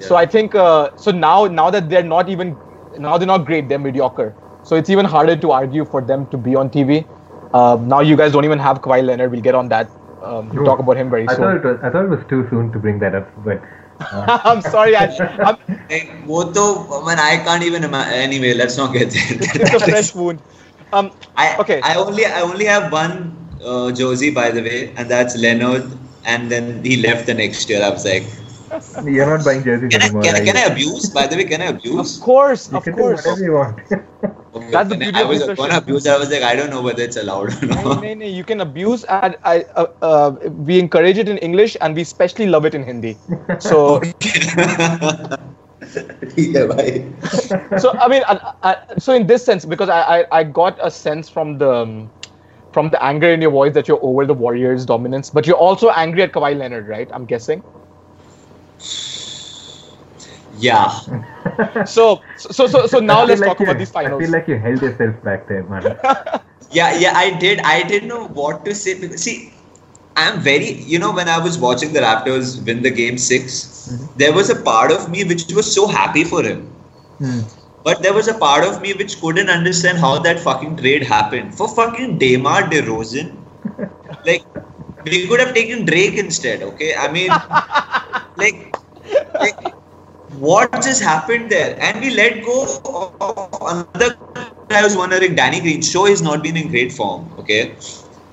So 0.00 0.16
I 0.16 0.26
think 0.26 0.54
uh, 0.54 0.90
so 0.96 1.10
now 1.10 1.46
now 1.46 1.70
that 1.70 1.88
they're 1.90 2.02
not 2.02 2.28
even 2.28 2.58
now 2.96 3.18
they're 3.18 3.26
not 3.26 3.44
great, 3.46 3.68
they're 3.68 3.78
mediocre. 3.78 4.36
So 4.62 4.76
it's 4.76 4.90
even 4.90 5.04
harder 5.04 5.36
to 5.36 5.50
argue 5.52 5.84
for 5.84 6.00
them 6.02 6.26
to 6.28 6.36
be 6.38 6.54
on 6.54 6.70
TV. 6.70 7.06
Um, 7.52 7.88
now 7.88 8.00
you 8.00 8.16
guys 8.16 8.32
don't 8.32 8.44
even 8.44 8.58
have 8.58 8.80
Kawhi 8.80 9.02
Leonard. 9.04 9.30
We'll 9.30 9.40
get 9.40 9.54
on 9.54 9.68
that. 9.68 9.90
Um, 10.22 10.50
we'll 10.50 10.64
talk 10.64 10.78
about 10.78 10.96
him 10.96 11.10
very 11.10 11.26
I 11.26 11.34
thought 11.34 11.56
it 11.56 11.64
was 11.64 11.78
I 11.82 11.90
thought 11.90 12.04
it 12.04 12.08
was 12.08 12.24
too 12.28 12.46
soon 12.50 12.72
to 12.72 12.78
bring 12.78 12.98
that 13.00 13.14
up, 13.14 13.28
but 13.44 13.62
uh, 14.00 14.26
I'm 14.44 14.60
sorry, 14.60 14.96
I, 14.96 15.04
I'm, 15.42 15.56
Like, 15.90 16.10
वो 16.26 16.42
तो, 16.54 17.06
man, 17.06 17.18
I 17.18 17.36
can't 17.44 17.62
even 17.64 17.82
imagine. 17.84 18.12
Anyway, 18.14 18.54
let's 18.54 18.76
not 18.76 18.92
get 18.92 19.10
there. 19.14 19.38
it's 19.54 19.74
a 19.74 19.80
fresh 19.80 20.14
wound. 20.14 20.42
Um, 20.92 21.10
I 21.36 21.56
Okay. 21.58 21.80
I 21.82 21.94
only 21.96 22.24
I 22.26 22.40
only 22.42 22.64
have 22.66 22.92
one 22.92 23.16
uh, 23.64 23.92
Josie, 23.92 24.30
by 24.30 24.50
the 24.50 24.62
way, 24.62 24.94
and 24.96 25.10
that's 25.10 25.36
Leonard. 25.36 25.90
And 26.24 26.50
then 26.50 26.84
he 26.84 26.96
left 26.96 27.26
the 27.26 27.34
next 27.34 27.68
year. 27.68 27.82
I 27.82 27.88
was 27.90 28.04
like, 28.04 28.24
You're 29.04 29.26
not 29.26 29.44
buying 29.44 29.64
jerseys 29.64 29.90
can 29.90 30.02
anymore. 30.02 30.22
I, 30.22 30.26
can, 30.26 30.34
I, 30.36 30.44
can 30.44 30.56
I 30.56 30.60
abuse? 30.72 31.10
By 31.10 31.26
the 31.26 31.36
way, 31.36 31.44
can 31.44 31.60
I 31.60 31.66
abuse? 31.66 32.18
Of 32.18 32.24
course, 32.24 32.70
you 32.70 32.78
of 32.78 32.84
course. 32.84 33.26
whatever 33.26 33.42
you 33.44 33.52
want. 33.54 33.80
okay, 34.54 34.70
that's 34.70 34.88
the 34.88 34.96
beauty 34.96 35.18
I, 35.18 35.22
I 35.22 35.24
was 35.24 35.42
going 35.42 35.70
to 35.70 35.76
abuse. 35.76 36.06
I 36.06 36.16
was 36.16 36.30
like, 36.30 36.42
I 36.42 36.54
don't 36.54 36.70
know 36.70 36.82
whether 36.82 37.02
it's 37.02 37.16
allowed 37.16 37.52
or 37.62 37.66
not. 37.66 37.84
No, 37.84 37.94
no, 38.00 38.14
no. 38.14 38.26
You 38.26 38.44
can 38.44 38.60
abuse, 38.60 39.04
I, 39.08 39.34
uh, 39.74 39.86
uh, 40.02 40.30
we 40.50 40.78
encourage 40.78 41.18
it 41.18 41.28
in 41.28 41.38
English, 41.38 41.76
and 41.80 41.96
we 41.96 42.02
especially 42.02 42.46
love 42.46 42.64
it 42.64 42.74
in 42.74 42.84
Hindi. 42.84 43.16
So. 43.58 44.00
so 47.78 47.90
I 47.98 48.06
mean, 48.06 48.22
I, 48.28 48.54
uh, 48.62 48.74
so 48.98 49.14
in 49.14 49.26
this 49.26 49.44
sense, 49.44 49.64
because 49.64 49.88
I, 49.88 50.26
I, 50.30 50.44
got 50.44 50.78
a 50.80 50.90
sense 50.90 51.28
from 51.28 51.58
the. 51.58 51.72
Um, 51.72 52.10
from 52.72 52.90
the 52.90 53.02
anger 53.02 53.28
in 53.28 53.40
your 53.42 53.50
voice 53.50 53.74
that 53.74 53.88
you're 53.88 54.02
over 54.02 54.26
the 54.26 54.34
Warriors' 54.34 54.84
dominance, 54.86 55.30
but 55.30 55.46
you're 55.46 55.56
also 55.56 55.90
angry 55.90 56.22
at 56.22 56.32
Kawhi 56.32 56.56
Leonard, 56.56 56.88
right? 56.88 57.08
I'm 57.12 57.26
guessing. 57.26 57.62
Yeah. 60.58 60.90
So, 61.86 62.20
so, 62.38 62.66
so, 62.66 62.86
so 62.86 63.00
now 63.00 63.24
let's 63.24 63.40
like 63.40 63.48
talk 63.48 63.60
you- 63.60 63.66
about 63.66 63.78
these 63.78 63.90
finals. 63.90 64.22
I 64.22 64.24
feel 64.24 64.32
like 64.32 64.48
you 64.48 64.56
held 64.58 64.80
yourself 64.80 65.22
back 65.22 65.46
there, 65.48 65.62
man. 65.64 65.98
Yeah, 66.70 66.96
yeah, 66.98 67.12
I 67.16 67.30
did. 67.38 67.60
I 67.60 67.82
didn't 67.82 68.08
know 68.08 68.28
what 68.28 68.64
to 68.64 68.74
say. 68.74 68.98
Because, 68.98 69.22
see, 69.22 69.52
I'm 70.16 70.40
very, 70.40 70.70
you 70.72 70.98
know, 70.98 71.12
when 71.12 71.28
I 71.28 71.38
was 71.38 71.58
watching 71.58 71.92
the 71.92 72.00
Raptors 72.00 72.64
win 72.64 72.82
the 72.82 72.90
game 72.90 73.18
6 73.18 74.12
there 74.16 74.32
was 74.32 74.50
a 74.50 74.54
part 74.62 74.92
of 74.92 75.10
me 75.10 75.24
which 75.24 75.46
was 75.52 75.72
so 75.74 75.86
happy 75.88 76.22
for 76.24 76.42
him. 76.42 76.66
Hmm. 77.18 77.40
But 77.82 78.02
there 78.02 78.12
was 78.12 78.28
a 78.28 78.34
part 78.34 78.64
of 78.64 78.82
me 78.82 78.92
which 78.92 79.20
couldn't 79.20 79.48
understand 79.48 79.98
how 79.98 80.18
that 80.20 80.38
fucking 80.38 80.76
trade 80.76 81.02
happened. 81.02 81.54
For 81.54 81.68
fucking 81.68 82.18
DeMar 82.18 82.64
DeRozan, 82.64 83.36
like, 84.26 84.44
we 85.04 85.26
could 85.26 85.40
have 85.40 85.54
taken 85.54 85.86
Drake 85.86 86.14
instead, 86.18 86.62
okay? 86.62 86.94
I 86.94 87.10
mean, 87.10 87.28
like, 88.36 88.74
like, 89.40 89.74
what 90.38 90.72
just 90.82 91.02
happened 91.02 91.50
there? 91.50 91.76
And 91.80 92.00
we 92.00 92.10
let 92.10 92.44
go 92.44 92.80
of 92.84 93.58
another 93.62 94.16
guy 94.34 94.80
I 94.80 94.82
was 94.82 94.96
wondering, 94.96 95.34
Danny 95.34 95.60
Green. 95.60 95.82
Sure, 95.82 96.08
he's 96.08 96.22
not 96.22 96.42
been 96.42 96.56
in 96.56 96.68
great 96.68 96.92
form, 96.92 97.32
okay? 97.38 97.76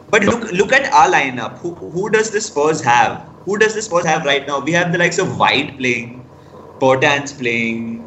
But 0.10 0.23
look, 0.23 0.51
look 0.51 0.73
at 0.73 0.91
our 0.93 1.10
lineup. 1.10 1.57
Who, 1.60 1.73
who 1.75 2.10
does 2.10 2.31
the 2.31 2.41
Spurs 2.41 2.81
have? 2.81 3.29
Who 3.45 3.57
does 3.57 3.73
the 3.73 3.81
Spurs 3.81 4.05
have 4.05 4.25
right 4.25 4.45
now? 4.45 4.60
We 4.60 4.73
have 4.73 4.91
the 4.91 4.97
likes 4.97 5.17
of 5.19 5.38
White 5.39 5.77
playing, 5.77 6.25
Portans 6.79 7.33
playing, 7.33 8.06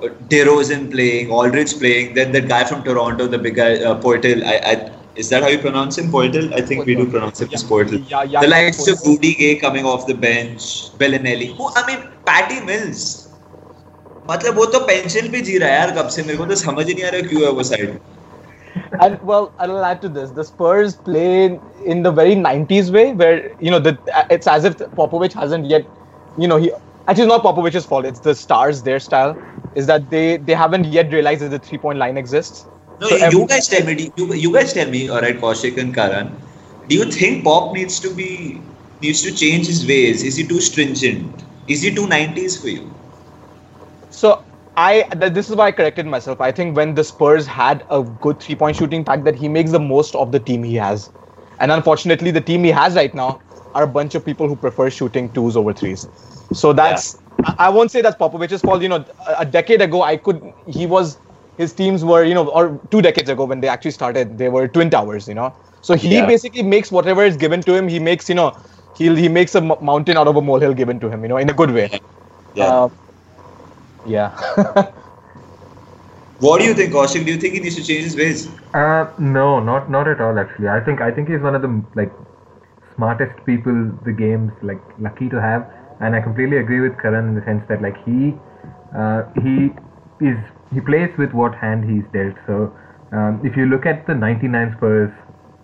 DeRozan 0.00 0.90
playing, 0.90 1.30
Aldridge 1.30 1.78
playing, 1.78 2.14
then 2.14 2.32
that 2.32 2.48
guy 2.48 2.64
from 2.64 2.82
Toronto, 2.82 3.26
the 3.26 3.38
big 3.38 3.56
guy, 3.56 3.76
uh, 3.76 4.00
Poeltl. 4.00 4.44
I, 4.44 4.56
I, 4.72 4.90
is 5.16 5.28
that 5.28 5.42
how 5.42 5.48
you 5.48 5.58
pronounce 5.58 5.98
him, 5.98 6.10
Poeltl? 6.10 6.52
I 6.52 6.60
think 6.60 6.82
Poeltl. 6.82 6.86
we 6.86 6.94
do 6.94 7.10
pronounce 7.10 7.40
him 7.40 7.48
yeah. 7.50 7.54
as 7.56 7.64
Poeltl. 7.64 8.10
Yeah, 8.10 8.22
yeah, 8.22 8.40
the 8.40 8.48
likes 8.48 8.78
Poeltl. 8.78 8.92
of 8.92 9.06
Rudy 9.06 9.34
Gay 9.34 9.56
coming 9.56 9.84
off 9.84 10.06
the 10.06 10.14
bench, 10.14 10.90
Belinelli. 10.98 11.54
Who, 11.56 11.70
I 11.74 11.86
mean, 11.86 12.08
Patty 12.24 12.60
Mills. 12.60 13.26
मतलब 14.28 14.56
वो 14.56 14.64
तो 14.72 14.78
pension 14.86 15.28
पे 15.30 15.40
जी 15.40 15.56
रहा 15.58 15.68
है 15.68 15.76
यार 15.76 15.90
कब 15.96 16.08
से 16.14 16.22
मेरे 16.22 16.36
को 16.38 16.46
तो 16.46 16.54
समझ 16.54 16.86
ही 16.86 16.94
नहीं 16.94 17.04
आ 17.04 17.08
रहा 17.10 17.28
क्यों 17.28 17.42
है 17.42 17.50
वो 17.52 17.62
side 17.62 17.98
and 19.04 19.20
well, 19.22 19.52
I'll 19.58 19.84
add 19.84 20.00
to 20.02 20.08
this. 20.08 20.30
The 20.30 20.44
Spurs 20.44 20.94
play 20.94 21.58
in 21.84 22.02
the 22.02 22.10
very 22.12 22.34
90s 22.34 22.90
way, 22.96 23.12
where 23.12 23.50
you 23.60 23.70
know 23.70 23.80
the, 23.80 23.96
it's 24.30 24.46
as 24.46 24.64
if 24.64 24.76
Popovich 25.00 25.32
hasn't 25.32 25.66
yet, 25.66 25.86
you 26.38 26.46
know, 26.46 26.56
he 26.56 26.70
actually 27.08 27.24
it's 27.24 27.32
not 27.32 27.42
Popovich's 27.42 27.84
fault. 27.84 28.04
It's 28.04 28.20
the 28.20 28.34
stars, 28.34 28.82
their 28.82 29.00
style 29.00 29.36
is 29.74 29.86
that 29.86 30.10
they 30.10 30.36
they 30.36 30.54
haven't 30.54 30.84
yet 30.86 31.12
realized 31.12 31.42
that 31.42 31.50
the 31.50 31.58
three 31.58 31.78
point 31.78 31.98
line 31.98 32.16
exists. 32.16 32.66
No, 33.00 33.08
So 33.08 33.16
you 33.16 33.22
every- 33.22 33.46
guys 33.46 33.68
tell 33.68 33.84
me. 33.84 34.12
You, 34.16 34.34
you 34.34 34.52
guys 34.52 34.72
tell 34.72 34.88
me. 34.90 35.08
All 35.08 35.20
right, 35.20 35.38
Kaushik 35.40 35.78
and 35.78 35.94
Karan. 35.94 36.36
Do 36.88 36.96
you 36.96 37.04
think 37.06 37.44
Pop 37.44 37.72
needs 37.74 38.00
to 38.00 38.14
be 38.14 38.62
needs 39.00 39.22
to 39.22 39.32
change 39.34 39.66
his 39.66 39.86
ways? 39.86 40.22
Is 40.22 40.36
he 40.36 40.46
too 40.46 40.60
stringent? 40.60 41.42
Is 41.66 41.82
he 41.82 41.94
too 41.94 42.06
90s 42.06 42.60
for 42.60 42.68
you? 42.68 42.90
So 44.10 44.42
I 44.76 45.02
th- 45.18 45.32
this 45.32 45.48
is 45.48 45.56
why 45.56 45.66
I 45.68 45.72
corrected 45.72 46.06
myself. 46.06 46.40
I 46.40 46.52
think 46.52 46.76
when 46.76 46.94
the 46.94 47.04
Spurs 47.04 47.46
had 47.46 47.84
a 47.90 48.02
good 48.02 48.40
three 48.40 48.54
point 48.56 48.76
shooting 48.76 49.04
pack, 49.04 49.24
that 49.24 49.34
he 49.36 49.48
makes 49.48 49.70
the 49.70 49.80
most 49.80 50.14
of 50.14 50.32
the 50.32 50.40
team 50.40 50.62
he 50.62 50.74
has, 50.74 51.10
and 51.58 51.70
unfortunately 51.70 52.30
the 52.30 52.40
team 52.40 52.64
he 52.64 52.70
has 52.70 52.94
right 52.94 53.14
now 53.14 53.40
are 53.74 53.84
a 53.84 53.86
bunch 53.88 54.14
of 54.14 54.24
people 54.24 54.48
who 54.48 54.56
prefer 54.56 54.90
shooting 54.90 55.32
twos 55.32 55.56
over 55.56 55.72
threes. 55.72 56.08
So 56.52 56.72
that's 56.72 57.16
I 57.29 57.29
I 57.44 57.68
won't 57.68 57.90
say 57.90 58.00
that's 58.02 58.16
Popovich's 58.16 58.62
fault. 58.62 58.82
You 58.82 58.88
know, 58.88 59.04
a, 59.26 59.34
a 59.40 59.44
decade 59.46 59.80
ago 59.80 60.02
I 60.02 60.16
could 60.16 60.40
he 60.66 60.86
was 60.86 61.18
his 61.56 61.72
teams 61.74 62.04
were 62.04 62.24
you 62.24 62.34
know 62.34 62.48
or 62.48 62.80
two 62.90 63.02
decades 63.02 63.28
ago 63.28 63.44
when 63.44 63.60
they 63.60 63.68
actually 63.68 63.92
started 63.92 64.38
they 64.38 64.48
were 64.48 64.68
twin 64.68 64.90
towers. 64.90 65.28
You 65.28 65.34
know, 65.34 65.54
so 65.80 65.94
he 65.94 66.20
Yeah. 66.20 66.22
basically 66.22 66.62
makes 66.62 66.90
whatever 66.90 67.24
is 67.24 67.36
given 67.36 67.62
to 67.62 67.74
him. 67.74 67.88
He 67.88 67.98
makes 67.98 68.28
you 68.28 68.34
know 68.34 68.56
he 68.92 69.14
he 69.16 69.28
makes 69.28 69.54
a 69.54 69.58
m- 69.62 69.72
mountain 69.80 70.16
out 70.16 70.28
of 70.28 70.36
a 70.36 70.42
molehill 70.42 70.74
given 70.74 71.00
to 71.00 71.10
him. 71.10 71.22
You 71.22 71.28
know, 71.28 71.36
in 71.38 71.48
a 71.50 71.54
good 71.54 71.70
way. 71.72 71.90
Yeah. 72.54 72.72
Um, 72.84 72.90
yeah. 74.04 74.34
what 76.38 76.58
do 76.60 76.64
you 76.66 76.74
think, 76.74 76.92
Kaushik? 76.92 77.24
Do 77.24 77.32
you 77.32 77.38
think 77.38 77.54
he 77.54 77.60
needs 77.60 77.76
to 77.76 77.82
change 77.84 78.04
his 78.04 78.16
ways? 78.16 78.54
Uh, 78.74 79.06
no, 79.18 79.60
not 79.60 79.90
not 79.90 80.06
at 80.08 80.20
all. 80.20 80.38
Actually, 80.38 80.68
I 80.68 80.80
think 80.80 81.00
I 81.00 81.10
think 81.10 81.28
he's 81.28 81.40
one 81.40 81.54
of 81.54 81.62
the 81.62 81.70
like 81.94 82.12
smartest 82.94 83.44
people 83.46 83.74
the 84.04 84.12
game's 84.12 84.52
like 84.62 84.82
lucky 84.98 85.28
to 85.28 85.40
have, 85.40 85.66
and 86.00 86.14
I 86.16 86.20
completely 86.20 86.58
agree 86.58 86.80
with 86.80 86.98
Karan 87.00 87.28
in 87.28 87.34
the 87.34 87.44
sense 87.44 87.62
that 87.68 87.82
like 87.82 87.96
he 88.04 88.34
uh, 88.96 89.22
he 89.42 89.70
is 90.24 90.38
he 90.72 90.80
plays 90.80 91.10
with 91.18 91.32
what 91.32 91.54
hand 91.54 91.84
he's 91.88 92.04
dealt. 92.12 92.36
So 92.46 92.72
um, 93.12 93.40
if 93.44 93.56
you 93.56 93.66
look 93.66 93.86
at 93.86 94.06
the 94.06 94.14
'99 94.14 94.74
Spurs, 94.76 95.12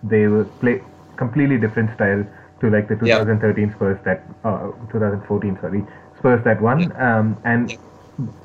they 0.03 0.27
were 0.27 0.45
play 0.61 0.81
completely 1.17 1.57
different 1.57 1.93
style 1.95 2.23
to 2.61 2.69
like 2.69 2.87
the 2.89 2.95
Yeah. 3.03 3.17
2013 3.17 3.73
Spurs 3.75 3.97
that 4.05 4.23
uh, 4.43 4.71
2014 4.91 5.57
sorry 5.61 5.83
Spurs 6.19 6.43
that 6.45 6.61
won, 6.61 6.91
um, 7.01 7.37
and 7.45 7.77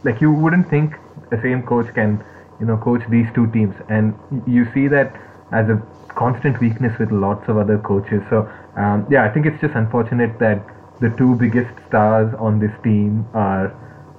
like 0.04 0.20
you 0.20 0.32
wouldn't 0.32 0.68
think 0.70 0.94
the 1.30 1.40
same 1.42 1.62
coach 1.62 1.86
can 1.94 2.22
you 2.60 2.66
know 2.66 2.76
coach 2.76 3.02
these 3.10 3.26
two 3.34 3.46
teams 3.52 3.74
and 3.88 4.14
you 4.46 4.64
see 4.74 4.88
that 4.88 5.12
as 5.52 5.68
a 5.68 5.80
constant 6.16 6.60
weakness 6.60 6.92
with 7.00 7.10
lots 7.10 7.48
of 7.48 7.56
other 7.56 7.78
coaches 7.78 8.20
so 8.30 8.48
um, 8.76 9.06
yeah 9.10 9.24
i 9.24 9.28
think 9.32 9.46
it's 9.46 9.60
just 9.60 9.74
unfortunate 9.74 10.38
that 10.38 10.60
the 11.02 11.10
two 11.20 11.34
biggest 11.36 11.72
stars 11.88 12.32
on 12.38 12.58
this 12.60 12.72
team 12.84 13.26
are 13.34 13.66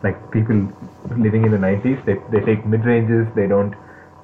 like 0.04 0.17
people 0.32 0.58
living 1.17 1.46
in 1.46 1.52
the 1.52 1.58
90s 1.58 2.04
they, 2.06 2.15
they 2.32 2.46
take 2.46 2.65
mid 2.65 2.86
ranges 2.86 3.28
they 3.36 3.48
don't 3.48 3.76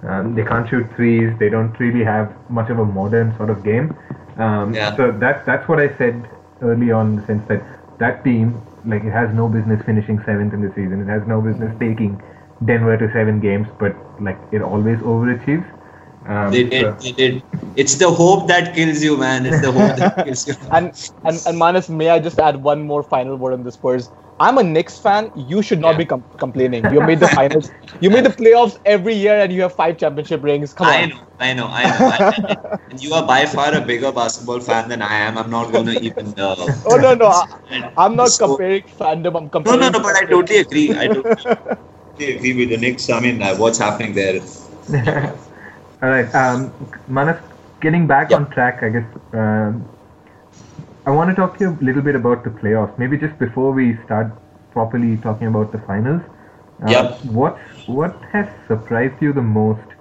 um, 0.03 0.35
they 0.35 0.43
can't 0.43 0.67
shoot 0.69 0.87
threes. 0.95 1.33
They 1.39 1.49
don't 1.49 1.77
really 1.79 2.03
have 2.05 2.33
much 2.49 2.69
of 2.69 2.79
a 2.79 2.85
modern 2.85 3.35
sort 3.37 3.49
of 3.49 3.63
game. 3.63 3.95
Um, 4.37 4.73
Yeah. 4.73 4.95
so 4.95 5.11
that 5.11 5.45
that's 5.45 5.67
what 5.67 5.79
i 5.79 5.87
said 5.97 6.29
early 6.61 6.91
on 6.91 7.07
in 7.09 7.15
the 7.17 7.25
sense 7.25 7.43
that 7.49 7.61
that 7.99 8.23
team 8.23 8.61
like 8.85 9.03
it 9.03 9.11
has 9.11 9.33
no 9.33 9.47
business 9.49 9.81
finishing 9.85 10.19
seventh 10.25 10.53
in 10.53 10.61
the 10.61 10.69
season. 10.73 11.01
It 11.01 11.07
has 11.11 11.27
no 11.27 11.41
business 11.41 11.75
taking 11.79 12.21
denver 12.65 12.95
to 12.97 13.11
seven 13.13 13.39
games 13.41 13.67
but 13.79 13.95
like 14.21 14.37
it 14.51 14.61
always 14.61 14.99
overachieves 14.99 15.65
um, 16.29 16.51
They 16.51 16.63
did. 16.63 16.85
so- 16.85 16.97
They 17.01 17.11
did. 17.13 17.43
It's 17.75 17.95
the 17.95 18.09
hope 18.11 18.47
that 18.47 18.73
kills 18.75 19.03
you, 19.03 19.17
man. 19.17 19.45
It's 19.45 19.61
the 19.61 19.71
hope 19.71 19.97
that 19.97 20.25
kills 20.25 20.47
you. 20.47 20.55
and 20.71 20.91
and 21.23 21.41
and 21.45 21.57
Manas, 21.57 21.89
may 21.89 22.09
I 22.09 22.19
just 22.19 22.39
add 22.39 22.63
one 22.63 22.83
more 22.83 23.03
final 23.03 23.35
word 23.37 23.53
on 23.53 23.63
the 23.63 23.71
Spurs? 23.71 24.09
I'm 24.41 24.57
a 24.57 24.63
Knicks 24.63 24.97
fan. 24.97 25.31
You 25.35 25.61
should 25.61 25.79
not 25.81 25.93
Yeah. 25.93 25.97
be 25.97 26.05
com- 26.05 26.23
complaining. 26.37 26.85
You 26.93 27.01
made 27.01 27.19
the 27.19 27.27
finals. 27.27 27.71
You 27.99 28.09
made 28.09 28.25
the 28.25 28.29
playoffs 28.41 28.77
every 28.85 29.13
year, 29.13 29.35
and 29.39 29.51
you 29.51 29.61
have 29.63 29.73
five 29.75 29.97
championship 29.97 30.43
rings. 30.43 30.73
Come 30.73 30.87
I 30.87 31.03
on. 31.03 31.09
know, 31.09 31.19
I 31.39 31.53
know, 31.53 31.67
I 31.67 31.83
know. 31.89 31.99
I- 32.15 32.77
and 32.89 33.03
you 33.03 33.13
are 33.13 33.25
by 33.25 33.45
far 33.45 33.73
a 33.75 33.81
bigger 33.81 34.11
basketball 34.11 34.61
fan 34.61 34.87
than 34.89 35.01
I 35.01 35.13
am. 35.27 35.37
I'm 35.37 35.49
not 35.49 35.71
going 35.73 35.87
to 35.93 35.99
even. 36.09 36.33
Uh, 36.37 36.55
Oh 36.85 36.97
no 36.97 37.13
no, 37.15 37.27
I, 37.27 37.45
I'm 37.97 38.15
not 38.15 38.31
So- 38.31 38.47
comparing 38.47 38.83
fandom. 39.01 39.37
I'm 39.37 39.49
No, 39.49 39.49
comparing. 39.57 39.79
no, 39.79 39.89
no, 39.89 39.99
but 39.99 40.15
I 40.15 40.25
totally 40.25 40.59
agree. 40.59 40.89
I 40.97 41.07
totally 41.07 42.35
agree 42.37 42.53
with 42.55 42.69
the 42.69 42.77
Knicks. 42.77 43.09
I 43.09 43.19
mean, 43.19 43.41
uh, 43.41 43.55
what's 43.55 43.77
happening 43.77 44.13
there? 44.13 44.39
All 46.01 46.09
right, 46.09 46.33
um, 46.33 46.73
Manas, 47.07 47.37
getting 47.81 48.07
back 48.07 48.29
Yeah. 48.29 48.37
on 48.37 48.49
track, 48.51 48.83
I 48.83 48.89
guess. 48.89 49.05
Um, 49.33 49.85
I 51.05 51.11
want 51.11 51.29
to 51.29 51.35
talk 51.35 51.57
to 51.57 51.63
you 51.65 51.77
a 51.79 51.83
little 51.83 52.01
bit 52.01 52.15
about 52.15 52.43
the 52.43 52.49
playoffs. 52.49 52.97
Maybe 52.97 53.17
just 53.17 53.37
before 53.39 53.71
we 53.71 53.97
start 54.05 54.31
properly 54.71 55.17
talking 55.17 55.47
about 55.47 55.71
the 55.71 55.79
finals. 55.79 56.21
Uh, 56.83 56.89
Yeah. 56.91 57.17
What 57.23 57.57
what 57.87 58.15
has 58.31 58.45
surprised 58.67 59.21
you 59.21 59.33
the 59.33 59.41
most 59.41 59.95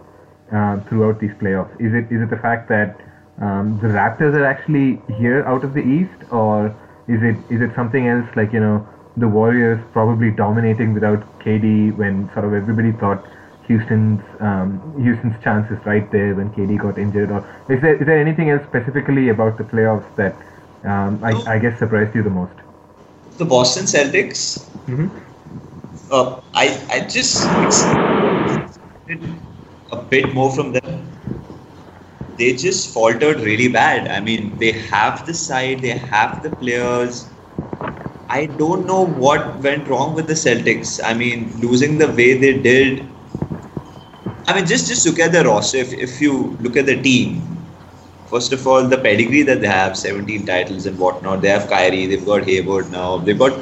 uh, 0.53 0.77
throughout 0.89 1.19
these 1.21 1.35
playoffs? 1.43 1.73
Is 1.81 1.95
it 1.95 2.11
is 2.11 2.23
it 2.23 2.31
the 2.31 2.37
fact 2.47 2.69
that 2.69 2.97
um, 3.41 3.79
the 3.83 3.89
Raptors 3.89 4.35
are 4.35 4.45
actually 4.45 5.01
here 5.19 5.43
out 5.47 5.65
of 5.65 5.75
the 5.75 5.81
East, 5.97 6.25
or 6.31 6.75
is 7.09 7.23
it 7.23 7.37
is 7.57 7.61
it 7.61 7.75
something 7.75 8.07
else 8.09 8.27
like 8.37 8.53
you 8.53 8.61
know 8.61 8.87
the 9.17 9.29
Warriors 9.29 9.81
probably 9.93 10.31
dominating 10.31 10.95
without 10.95 11.25
KD 11.41 11.91
when 11.93 12.29
sort 12.35 12.45
of 12.45 12.55
everybody 12.55 12.93
thought 12.93 13.25
Houston's 13.69 14.23
um, 14.41 14.81
Houston's 15.03 15.37
chance 15.45 15.71
is 15.71 15.79
right 15.87 16.11
there 16.13 16.35
when 16.35 16.51
KD 16.53 16.77
got 16.79 16.99
injured, 16.99 17.31
or 17.31 17.41
is 17.69 17.81
there 17.83 17.97
is 17.97 18.07
there 18.07 18.19
anything 18.21 18.51
else 18.51 18.63
specifically 18.69 19.29
about 19.31 19.59
the 19.59 19.65
playoffs 19.65 20.09
that 20.17 20.37
um, 20.85 21.23
I, 21.25 21.43
I 21.55 21.59
guess 21.59 21.79
surprised 21.79 22.15
you 22.15 22.23
the 22.23 22.31
most? 22.31 22.55
The 23.39 23.45
Boston 23.45 23.85
Celtics. 23.85 24.69
Mhm. 24.89 25.11
Uh, 26.11 26.41
I 26.55 26.67
I 26.91 27.01
just 27.01 27.45
expected 28.47 29.41
a 29.93 30.03
bit 30.03 30.35
more 30.35 30.51
from 30.55 30.73
them. 30.73 30.83
They 32.39 32.55
just 32.55 32.93
faltered 32.93 33.41
really 33.41 33.69
bad. 33.69 34.09
I 34.09 34.21
mean, 34.21 34.57
they 34.59 34.73
have 34.73 35.27
the 35.27 35.35
side, 35.35 35.83
they 35.83 35.97
have 35.99 36.43
the 36.43 36.51
players. 36.51 37.29
I 38.29 38.47
don't 38.47 38.87
know 38.87 39.05
what 39.05 39.61
went 39.63 39.89
wrong 39.89 40.15
with 40.15 40.27
the 40.27 40.35
Celtics. 40.35 41.01
I 41.05 41.15
mean, 41.15 41.53
losing 41.61 41.99
the 41.99 42.09
way 42.09 42.39
they 42.39 42.59
did. 42.61 43.09
I 44.49 44.55
mean, 44.55 44.67
just 44.67 44.89
just 44.89 45.05
look 45.07 45.19
at 45.19 45.33
the 45.33 45.45
roster. 45.45 45.77
If, 45.77 45.93
if 45.93 46.21
you 46.23 46.57
look 46.61 46.77
at 46.79 46.87
the 46.87 47.01
team, 47.03 47.43
first 48.29 48.51
of 48.55 48.67
all, 48.67 48.83
the 48.83 48.97
pedigree 48.97 49.43
that 49.43 49.61
they 49.61 49.67
have, 49.67 49.95
17 49.97 50.47
titles 50.47 50.87
and 50.87 50.99
whatnot. 50.99 51.43
They 51.43 51.51
have 51.51 51.69
Kyrie, 51.69 52.07
they've 52.07 52.25
got 52.25 52.45
Hayward 52.45 52.91
now. 52.91 53.19
They've 53.19 53.39
got 53.39 53.53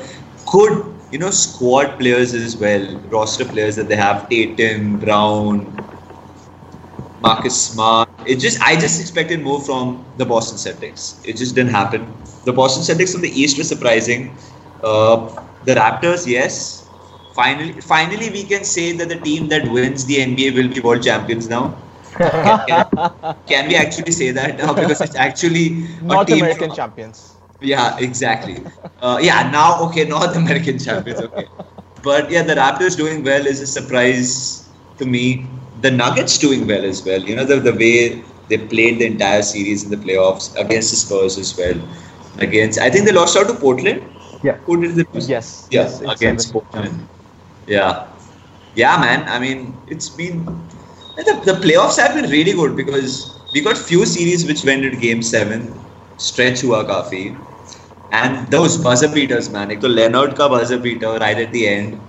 good, 0.53 0.95
you 1.11 1.19
know, 1.19 1.31
squad 1.33 1.99
players 1.99 2.35
as 2.35 2.57
well, 2.57 2.87
roster 3.17 3.45
players 3.45 3.75
that 3.75 3.89
they 3.89 3.97
have 3.97 4.29
Tatum, 4.29 5.01
Brown, 5.01 5.67
Marcus 7.21 7.61
Smart. 7.61 8.09
It 8.25 8.37
just, 8.37 8.61
I 8.63 8.77
just 8.77 9.01
expected 9.01 9.43
more 9.43 9.61
from 9.61 10.05
the 10.19 10.25
Boston 10.25 10.57
Celtics. 10.57 11.19
It 11.27 11.37
just 11.37 11.57
didn't 11.57 11.73
happen. 11.73 12.07
The 12.45 12.53
Boston 12.53 12.85
Celtics 12.85 13.13
from 13.13 13.23
the 13.23 13.31
East 13.31 13.59
were 13.59 13.65
surprising. 13.65 14.37
Uh, 14.85 15.45
the 15.65 15.75
Raptors, 15.75 16.29
yes. 16.29 16.86
Finally, 17.37 17.81
finally, 17.81 18.31
we 18.31 18.45
can 18.45 18.65
say 18.65 18.93
that 18.99 19.09
the 19.09 19.21
team 19.29 19.49
that 19.49 19.69
wins 19.77 20.05
the 20.07 20.19
NBA 20.21 20.53
will 20.59 20.69
be 20.75 20.81
world 20.81 21.03
champions 21.03 21.49
now. 21.49 21.65
can, 22.45 22.59
can- 22.69 22.87
can 23.47 23.69
we 23.69 23.77
actually 23.77 24.13
say 24.13 24.31
that 24.33 24.59
now? 24.59 24.75
Because 24.75 25.03
it's 25.03 25.17
actually 25.17 25.67
a 26.09 26.17
North 26.17 26.33
American 26.33 26.73
champions. 26.73 27.39
yeah, 27.61 27.97
exactly. 27.99 28.57
Uh, 29.01 29.19
yeah, 29.21 29.51
now 29.51 29.81
okay, 29.89 30.05
North 30.05 30.37
American 30.37 30.79
champions. 30.79 31.21
Okay, 31.21 31.49
but 32.03 32.31
yeah, 32.31 32.43
the 32.43 32.55
Raptors 32.55 32.97
doing 32.97 33.25
well 33.25 33.47
is 33.47 33.61
a 33.61 33.67
surprise 33.67 34.69
to 34.99 35.07
me. 35.07 35.47
The 35.81 35.91
Nuggets 35.91 36.39
doing 36.39 36.67
well 36.67 36.85
as 36.85 37.05
well. 37.05 37.21
You 37.21 37.37
know 37.37 37.45
the 37.45 37.59
the 37.61 37.75
way 37.75 38.23
they 38.49 38.59
played 38.59 38.99
the 39.01 39.07
entire 39.07 39.43
series 39.43 39.85
in 39.85 39.91
the 39.91 39.97
playoffs 40.07 40.55
against 40.65 40.91
the 40.91 40.97
Spurs 40.97 41.39
as 41.39 41.57
well. 41.59 41.79
Against, 42.39 42.79
I 42.79 42.91
think 42.91 43.07
they 43.07 43.13
lost 43.13 43.37
out 43.37 43.49
to 43.49 43.55
Portland. 43.55 44.03
Yeah. 44.43 44.57
Who 44.67 44.81
did 44.83 44.97
they 44.97 45.05
lose? 45.13 45.29
Yes. 45.29 45.69
Yeah, 45.71 45.89
yes, 46.01 46.01
against 46.09 46.53
seven. 46.53 46.53
Portland. 46.53 47.09
Yeah, 47.67 48.09
yeah, 48.75 48.97
man. 48.99 49.29
I 49.29 49.39
mean, 49.39 49.83
it's 49.87 50.09
been 50.11 50.45
the, 51.17 51.41
the 51.45 51.53
playoffs 51.55 51.99
have 51.99 52.15
been 52.15 52.31
really 52.31 52.53
good 52.53 52.77
because 52.77 53.41
we 53.53 53.61
got 53.61 53.77
few 53.77 54.05
series 54.07 54.47
which 54.47 54.65
went 54.65 54.85
into 54.85 54.97
game 54.99 55.23
seven. 55.23 55.85
Stretch 56.17 56.61
hua 56.63 56.85
kafi. 56.85 57.43
And 58.11 58.49
those 58.51 58.79
buzzer 58.79 59.09
beaters, 59.13 59.51
man. 59.51 59.71
Ek 59.71 59.81
to 59.81 59.89
Leonard 59.89 60.37
ka 60.37 60.49
buzzer 60.49 60.79
beater 60.79 61.13
right 61.19 61.39
at 61.39 61.53
the 61.53 61.67
end, 61.67 62.01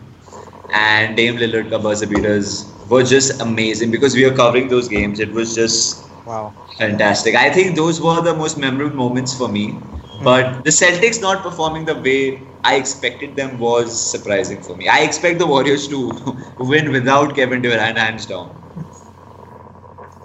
and 0.70 1.16
Dame 1.18 1.38
Lillard 1.38 1.70
ka 1.72 1.80
buzzer 1.80 2.08
beaters 2.08 2.52
were 2.90 3.04
just 3.04 3.42
amazing 3.42 3.92
because 3.92 4.16
we 4.16 4.26
were 4.30 4.36
covering 4.36 4.68
those 4.70 4.88
games. 4.88 5.20
It 5.20 5.34
was 5.34 5.56
just 5.56 6.06
Wow. 6.26 6.54
Fantastic. 6.78 7.36
I 7.36 7.50
think 7.52 7.76
those 7.76 8.00
were 8.02 8.22
the 8.22 8.34
most 8.36 8.58
memorable 8.58 8.96
moments 8.96 9.34
for 9.36 9.48
me. 9.50 9.82
But 10.22 10.64
the 10.64 10.70
Celtics 10.72 11.22
not 11.22 11.44
performing 11.44 11.86
the 11.86 11.96
way 11.96 12.48
I 12.64 12.76
expected 12.76 13.36
them 13.36 13.60
was 13.60 14.00
surprising 14.10 14.62
for 14.62 14.76
me. 14.76 14.88
I 14.88 15.00
expect 15.00 15.40
the 15.40 15.48
Warriors 15.48 15.88
to 15.90 16.12
win 16.58 16.92
without 16.92 17.36
Kevin 17.36 17.62
Durant 17.62 17.98
hands 17.98 18.26
down. 18.26 18.52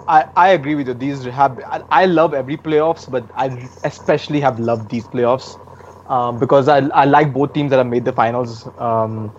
I, 0.07 0.25
I 0.35 0.49
agree 0.49 0.75
with 0.75 0.87
you. 0.87 0.93
These 0.93 1.25
have 1.25 1.59
I, 1.89 2.05
love 2.05 2.33
every 2.33 2.57
playoffs, 2.57 3.09
but 3.09 3.29
I 3.35 3.69
especially 3.83 4.39
have 4.41 4.59
loved 4.59 4.89
these 4.89 5.07
playoffs 5.07 5.57
um, 6.07 6.39
because 6.39 6.67
I, 6.67 6.77
I 6.89 7.05
like 7.05 7.33
both 7.33 7.53
teams 7.53 7.69
that 7.71 7.77
have 7.77 7.87
made 7.87 8.05
the 8.05 8.11
finals. 8.11 8.67
Um, 8.77 9.33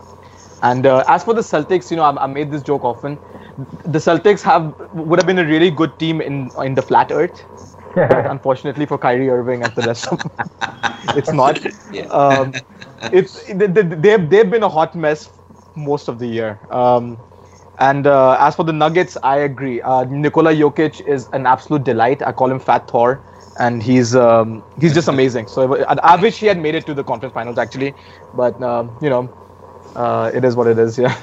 and 0.62 0.86
uh, 0.86 1.04
as 1.08 1.24
for 1.24 1.34
the 1.34 1.42
Celtics, 1.42 1.90
you 1.90 1.96
know, 1.96 2.02
I, 2.04 2.24
I 2.24 2.26
made 2.26 2.50
this 2.50 2.62
joke 2.62 2.84
often. 2.84 3.18
The 3.84 3.98
Celtics 3.98 4.42
have 4.42 4.74
would 4.92 5.18
have 5.18 5.26
been 5.26 5.38
a 5.38 5.44
really 5.44 5.70
good 5.70 5.98
team 5.98 6.20
in 6.20 6.50
in 6.62 6.74
the 6.74 6.82
flat 6.82 7.10
Earth. 7.12 7.44
unfortunately 8.30 8.86
for 8.86 8.98
Kyrie 8.98 9.28
Irving 9.28 9.62
and 9.62 9.74
the 9.74 9.82
rest 9.82 10.06
of 10.08 10.20
it's 11.14 11.32
not. 11.32 11.60
Yeah. 11.90 12.06
Um, 12.06 12.62
it's 13.10 13.42
they, 13.48 13.66
they, 13.66 13.82
they've 13.82 14.30
they've 14.30 14.50
been 14.50 14.62
a 14.62 14.68
hot 14.68 14.94
mess 14.94 15.30
most 15.76 16.08
of 16.08 16.18
the 16.18 16.26
year. 16.26 16.60
Um, 16.70 17.18
and 17.78 18.06
uh, 18.06 18.36
as 18.40 18.56
for 18.56 18.64
the 18.64 18.72
Nuggets, 18.72 19.16
I 19.22 19.38
agree. 19.38 19.80
Uh, 19.82 20.04
Nikola 20.04 20.52
Jokic 20.54 21.00
is 21.06 21.28
an 21.32 21.46
absolute 21.46 21.84
delight. 21.84 22.22
I 22.22 22.32
call 22.32 22.50
him 22.50 22.58
Fat 22.60 22.88
Thor, 22.88 23.24
and 23.58 23.82
he's 23.82 24.14
um, 24.14 24.64
he's 24.80 24.94
just 24.94 25.08
amazing. 25.08 25.46
So 25.48 25.84
I, 25.84 25.94
I 26.02 26.16
wish 26.16 26.38
he 26.38 26.46
had 26.46 26.58
made 26.58 26.74
it 26.74 26.86
to 26.86 26.94
the 26.94 27.04
conference 27.04 27.32
finals 27.34 27.58
actually, 27.58 27.94
but 28.32 28.60
uh, 28.62 28.88
you 29.00 29.10
know, 29.10 29.32
uh, 29.94 30.30
it 30.34 30.44
is 30.44 30.56
what 30.56 30.66
it 30.66 30.78
is. 30.78 30.98
Yeah. 30.98 31.14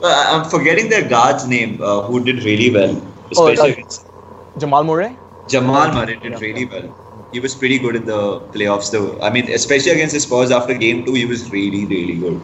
Well, 0.00 0.42
I'm 0.42 0.48
forgetting 0.48 0.88
their 0.90 1.08
guard's 1.08 1.46
name, 1.46 1.80
uh, 1.82 2.02
who 2.02 2.22
did 2.24 2.42
really 2.44 2.70
well, 2.70 3.00
Oh, 3.36 3.48
especially 3.48 3.72
uh, 3.78 3.88
Jamal 4.58 4.84
Murray. 4.84 5.18
Jamal 5.48 5.92
Murray 5.92 6.16
did 6.16 6.40
really 6.40 6.64
well. 6.66 6.94
He 7.32 7.40
was 7.40 7.54
pretty 7.54 7.78
good 7.78 7.96
in 7.96 8.04
the 8.06 8.40
playoffs, 8.54 8.90
though. 8.90 9.20
I 9.20 9.30
mean, 9.30 9.50
especially 9.50 9.92
against 9.92 10.14
the 10.14 10.20
Spurs 10.20 10.50
after 10.50 10.74
game 10.74 11.04
two, 11.04 11.14
he 11.14 11.26
was 11.26 11.50
really, 11.50 11.84
really 11.86 12.16
good. 12.18 12.40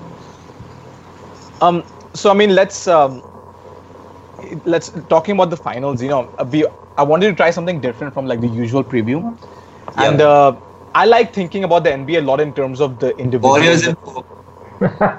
Um, 1.61 1.85
so 2.15 2.31
I 2.31 2.35
mean, 2.35 2.55
let's 2.55 2.87
um, 2.89 3.23
let's 4.65 4.91
talking 5.09 5.35
about 5.35 5.51
the 5.51 5.57
finals. 5.57 6.03
You 6.03 6.09
know, 6.09 6.35
uh, 6.39 6.45
we 6.51 6.67
I 6.97 7.03
wanted 7.03 7.29
to 7.29 7.35
try 7.35 7.51
something 7.51 7.81
different 7.81 8.15
from 8.15 8.27
like 8.27 8.41
the 8.41 8.49
usual 8.49 8.85
preview, 8.85 9.37
and 9.97 10.21
uh, 10.21 10.57
I 10.95 11.07
like 11.07 11.33
thinking 11.33 11.65
about 11.65 11.85
the 11.85 11.91
NBA 11.93 12.19
a 12.19 12.21
lot 12.23 12.41
in 12.41 12.53
terms 12.53 12.81
of 12.81 12.99
the 12.99 13.17
individual. 13.19 13.53
Warriors 13.55 13.87
and 13.87 13.97
four. 13.99 14.25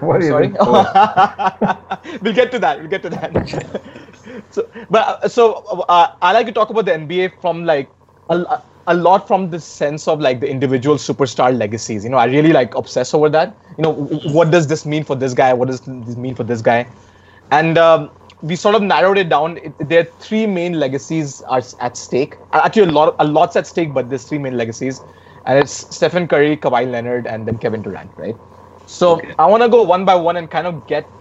what 0.01 0.21
is 0.21 0.27
Sorry, 0.27 0.47
it? 0.47 0.57
We'll 2.21 2.33
get 2.33 2.51
to 2.51 2.59
that. 2.59 2.79
We'll 2.79 2.89
get 2.89 3.01
to 3.03 3.09
that. 3.09 3.81
so, 4.49 4.67
but 4.89 5.23
uh, 5.23 5.27
so 5.27 5.53
uh, 5.89 6.07
I 6.21 6.33
like 6.33 6.45
to 6.47 6.51
talk 6.51 6.69
about 6.69 6.85
the 6.85 6.93
NBA 6.93 7.29
from 7.29 7.65
like 7.65 7.93
a, 8.29 8.61
a 8.87 8.93
lot 8.93 9.27
from 9.27 9.49
the 9.49 9.59
sense 9.59 10.07
of 10.07 10.19
like 10.19 10.39
the 10.39 10.49
individual 10.49 10.95
superstar 10.97 11.55
legacies. 11.57 12.03
You 12.03 12.09
know, 12.09 12.17
I 12.17 12.25
really 12.25 12.51
like 12.53 12.75
obsess 12.75 13.13
over 13.13 13.29
that. 13.29 13.59
You 13.77 13.83
know, 13.83 13.93
what 13.93 14.51
does 14.51 14.67
this 14.67 14.85
mean 14.85 15.03
for 15.03 15.15
this 15.15 15.33
guy? 15.33 15.53
What 15.53 15.67
does 15.67 15.81
this 15.81 16.17
mean 16.17 16.35
for 16.35 16.43
this 16.43 16.61
guy? 16.61 16.89
And 17.51 17.77
um, 17.77 18.11
we 18.41 18.55
sort 18.55 18.75
of 18.75 18.81
narrowed 18.81 19.17
it 19.17 19.29
down. 19.29 19.57
It, 19.57 19.75
there 19.79 20.01
are 20.01 20.07
three 20.19 20.45
main 20.45 20.79
legacies 20.79 21.41
are 21.43 21.61
at 21.79 21.97
stake. 21.97 22.37
Uh, 22.53 22.61
Actually, 22.65 22.89
a 22.89 22.91
lot, 22.91 23.15
a 23.19 23.25
lot's 23.25 23.55
at 23.55 23.67
stake, 23.67 23.93
but 23.93 24.09
there's 24.09 24.25
three 24.25 24.37
main 24.39 24.57
legacies, 24.57 25.03
and 25.45 25.59
it's 25.59 25.95
Stephen 25.95 26.27
Curry, 26.27 26.57
Kawhi 26.57 26.89
Leonard, 26.89 27.27
and 27.27 27.47
then 27.47 27.57
Kevin 27.57 27.81
Durant, 27.81 28.13
right? 28.17 28.39
So 28.85 29.13
Okay. 29.13 29.35
I 29.37 29.45
want 29.47 29.63
to 29.63 29.69
go 29.69 29.83
one 29.83 30.05
by 30.05 30.15
one 30.15 30.37
and 30.37 30.49
kind 30.49 30.67
of 30.67 30.85
get 30.85 31.11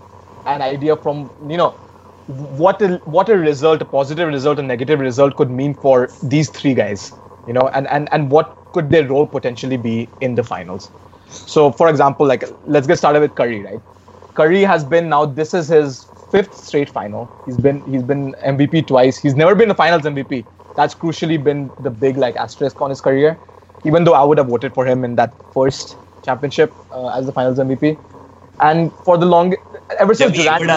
an 0.47 0.63
idea 0.63 0.97
from 0.97 1.33
you 1.49 1.57
know 1.57 1.82
what 2.27 2.81
a, 2.83 3.01
what 3.05 3.29
a 3.29 3.37
result, 3.37 3.83
a 3.83 3.85
positive 3.85 4.29
result, 4.29 4.59
a 4.59 4.63
negative 4.63 5.01
result 5.01 5.37
could 5.37 5.51
mean 5.51 5.75
for 5.75 6.09
these 6.23 6.49
three 6.49 6.75
guys, 6.75 7.13
you 7.47 7.53
know, 7.53 7.69
and 7.75 7.87
and 7.89 8.09
and 8.13 8.31
what 8.31 8.57
could 8.73 8.91
their 8.91 9.07
role 9.07 9.27
potentially 9.27 9.77
be 9.77 10.09
in 10.21 10.35
the 10.35 10.43
finals. 10.43 10.91
So, 11.29 11.73
for 11.73 11.89
example, 11.89 12.27
like 12.27 12.45
let's 12.67 12.87
get 12.87 12.99
started 12.99 13.21
with 13.21 13.35
Curry, 13.35 13.65
right? 13.65 13.81
Curry 14.35 14.63
has 14.63 14.85
been 14.85 15.09
now 15.09 15.27
this 15.27 15.53
is 15.55 15.69
his 15.69 16.05
fifth 16.31 16.55
straight 16.55 16.89
final. 16.89 17.31
He's 17.45 17.57
been 17.57 17.83
he's 17.85 18.03
been 18.03 18.35
MVP 18.45 18.87
twice. 18.87 19.19
He's 19.19 19.35
never 19.35 19.55
been 19.55 19.71
a 19.71 19.75
Finals 19.75 20.05
MVP. 20.05 20.45
That's 20.75 20.95
crucially 20.95 21.43
been 21.43 21.73
the 21.79 21.91
big 21.91 22.17
like 22.17 22.37
asterisk 22.37 22.81
on 22.81 22.91
his 22.91 23.01
career. 23.01 23.39
Even 23.85 24.05
though 24.05 24.15
I 24.15 24.25
would 24.25 24.39
have 24.39 24.47
voted 24.47 24.75
for 24.75 24.87
him 24.87 25.05
in 25.05 25.17
that 25.17 25.35
first 25.53 25.97
championship 26.23 26.73
uh, 26.93 27.09
as 27.09 27.27
the 27.27 27.33
Finals 27.33 27.59
MVP, 27.59 27.99
and 28.61 28.93
for 29.05 29.19
the 29.19 29.27
long 29.27 29.55
ever 29.99 30.15
since 30.15 30.33
Durant 30.33 30.73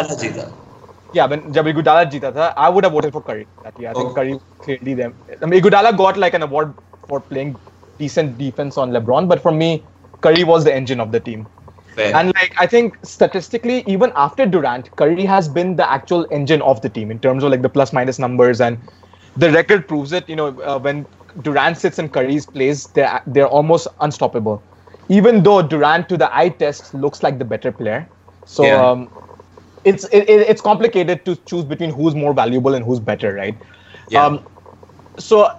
yeah, 1.15 1.25
when 1.25 1.53
jab 1.53 1.65
Iguodala 1.71 2.05
jeeta 2.11 2.33
tha, 2.37 2.53
I 2.57 2.69
would 2.69 2.83
have 2.83 2.93
voted 2.93 3.13
for 3.17 3.21
Curry 3.21 3.47
that 3.63 3.79
year. 3.79 3.89
I 3.89 3.93
think 3.93 4.09
oh. 4.11 4.13
Curry 4.13 4.39
clearly 4.59 4.93
them. 5.01 5.15
I 5.41 5.45
mean, 5.45 5.61
Iguodala 5.61 5.97
got 5.97 6.17
like 6.17 6.33
an 6.33 6.43
award 6.43 6.73
for 7.07 7.19
playing 7.19 7.55
decent 7.97 8.37
defense 8.37 8.77
on 8.77 8.91
LeBron, 8.91 9.29
but 9.29 9.41
for 9.41 9.51
me, 9.51 9.83
Curry 10.21 10.43
was 10.43 10.65
the 10.65 10.73
engine 10.73 10.99
of 10.99 11.11
the 11.11 11.19
team. 11.19 11.47
Fair. 11.95 12.13
And 12.13 12.33
like 12.35 12.53
I 12.59 12.67
think 12.67 12.97
statistically, 13.03 13.83
even 13.87 14.11
after 14.15 14.45
Durant, 14.45 14.93
Curry 14.97 15.25
has 15.25 15.47
been 15.47 15.75
the 15.77 15.89
actual 15.89 16.27
engine 16.39 16.61
of 16.61 16.81
the 16.81 16.89
team 16.89 17.11
in 17.11 17.19
terms 17.19 17.43
of 17.43 17.51
like 17.51 17.61
the 17.61 17.69
plus 17.69 17.93
minus 17.93 18.19
numbers 18.19 18.59
and 18.59 18.77
the 19.37 19.51
record 19.51 19.87
proves 19.87 20.11
it. 20.11 20.27
You 20.27 20.35
know, 20.35 20.47
uh, 20.61 20.79
when 20.79 21.05
Durant 21.41 21.77
sits 21.77 21.99
in 21.99 22.09
Curry's 22.09 22.45
place, 22.45 22.87
they're 22.87 23.21
they're 23.27 23.47
almost 23.47 23.87
unstoppable. 24.01 24.61
Even 25.07 25.43
though 25.43 25.61
Durant 25.61 26.09
to 26.09 26.17
the 26.17 26.29
eye 26.35 26.49
test 26.49 26.93
looks 26.93 27.23
like 27.23 27.39
the 27.39 27.45
better 27.45 27.71
player, 27.71 28.09
so 28.45 28.65
yeah. 28.65 28.89
um, 28.89 29.09
it's 29.85 30.05
it, 30.05 30.29
it- 30.29 30.47
it's 30.53 30.61
complicated 30.61 31.25
to 31.25 31.35
choose 31.51 31.65
between 31.65 31.91
who's 31.91 32.15
more 32.15 32.33
valuable 32.33 32.73
and 32.75 32.85
who's 32.85 32.99
better, 32.99 33.33
right? 33.33 33.57
Yeah. 34.09 34.25
Um, 34.25 34.43
so 35.17 35.49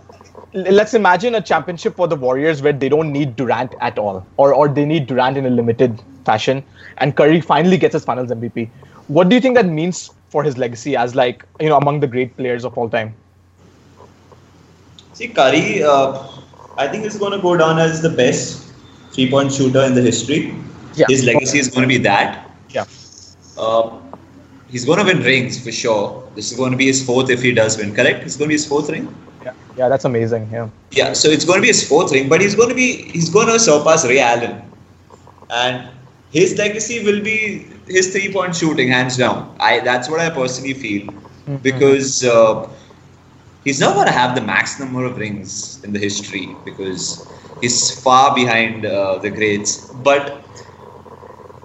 let's 0.55 0.95
imagine 0.95 1.35
a 1.35 1.43
championship 1.43 1.97
for 1.97 2.09
the 2.09 2.17
Warriors 2.17 2.63
where 2.63 2.73
they 2.73 2.89
don't 2.89 3.13
need 3.13 3.37
Durant 3.37 3.75
at 3.81 3.99
all, 3.99 4.27
or 4.37 4.53
or 4.55 4.69
they 4.69 4.85
need 4.85 5.07
Durant 5.07 5.37
in 5.37 5.47
a 5.47 5.51
limited 5.51 6.03
fashion, 6.25 6.65
and 6.99 7.17
Curry 7.17 7.41
finally 7.41 7.79
gets 7.79 7.95
his 7.95 8.05
Finals 8.05 8.31
MVP. 8.31 8.71
What 9.09 9.29
do 9.29 9.35
you 9.37 9.41
think 9.41 9.57
that 9.57 9.67
means 9.67 10.11
for 10.29 10.43
his 10.45 10.59
legacy 10.59 10.97
as 10.97 11.15
like 11.15 11.45
you 11.61 11.69
know 11.69 11.77
among 11.77 12.01
the 12.01 12.07
great 12.07 12.37
players 12.37 12.65
of 12.65 12.77
all 12.77 12.89
time? 12.91 13.15
See, 15.13 15.29
Curry, 15.29 15.83
uh, 15.83 16.23
I 16.77 16.89
think 16.89 17.05
is 17.05 17.17
going 17.19 17.33
to 17.33 17.39
go 17.41 17.57
down 17.57 17.79
as 17.79 18.03
the 18.03 18.11
best 18.11 18.73
three-point 19.13 19.53
shooter 19.53 19.83
in 19.83 19.95
the 19.95 20.03
history. 20.03 20.55
Yeah. 20.95 21.07
His 21.09 21.25
legacy 21.25 21.59
is 21.59 21.69
going 21.69 21.83
to 21.83 21.89
be 21.89 21.99
that. 21.99 22.51
Yeah. 22.71 22.85
Uh, 23.57 23.91
he's 24.69 24.85
going 24.85 24.99
to 24.99 25.05
win 25.05 25.23
rings 25.23 25.63
for 25.63 25.73
sure. 25.73 26.29
This 26.35 26.51
is 26.51 26.57
going 26.57 26.73
to 26.73 26.77
be 26.77 26.87
his 26.87 27.05
fourth 27.05 27.31
if 27.31 27.43
he 27.43 27.53
does 27.53 27.77
win. 27.79 27.95
Correct? 27.95 28.25
It's 28.25 28.37
going 28.37 28.49
to 28.49 28.53
be 28.53 28.55
his 28.55 28.67
fourth 28.67 28.89
ring. 28.91 29.15
Yeah, 29.45 29.55
yeah, 29.77 29.89
that's 29.89 30.05
amazing. 30.05 30.49
Yeah. 30.53 30.69
Yeah, 30.91 31.13
so 31.13 31.29
it's 31.29 31.45
going 31.45 31.59
to 31.59 31.63
be 31.63 31.69
his 31.69 31.87
fourth 31.89 32.13
ring, 32.13 32.29
but 32.29 32.41
he's 32.41 32.55
going 32.55 32.69
to 32.69 32.75
be 32.75 33.03
he's 33.11 33.31
going 33.31 33.47
to 33.49 33.59
surpass 33.59 34.05
Ray 34.05 34.21
Allen, 34.21 34.63
and 35.51 35.89
his 36.33 36.57
legacy 36.59 37.05
will 37.05 37.23
be 37.23 37.67
his 37.87 38.13
three-point 38.13 38.57
shooting, 38.57 38.89
hands 38.89 39.17
down. 39.17 39.57
I 39.61 39.81
that's 39.81 40.09
what 40.09 40.21
I 40.21 40.31
personally 40.31 40.75
feel 40.75 41.13
because 41.63 42.25
uh, 42.25 42.69
he's 43.65 43.79
not 43.79 43.95
going 43.95 44.07
to 44.07 44.13
have 44.13 44.35
the 44.35 44.41
max 44.41 44.81
number 44.81 45.05
of 45.05 45.17
rings 45.17 45.83
in 45.85 45.93
the 45.93 46.01
history 46.01 46.49
because 46.65 47.31
he's 47.61 48.01
far 48.03 48.35
behind 48.35 48.85
uh, 48.87 49.19
the 49.19 49.31
greats, 49.31 49.91
but. 50.03 50.43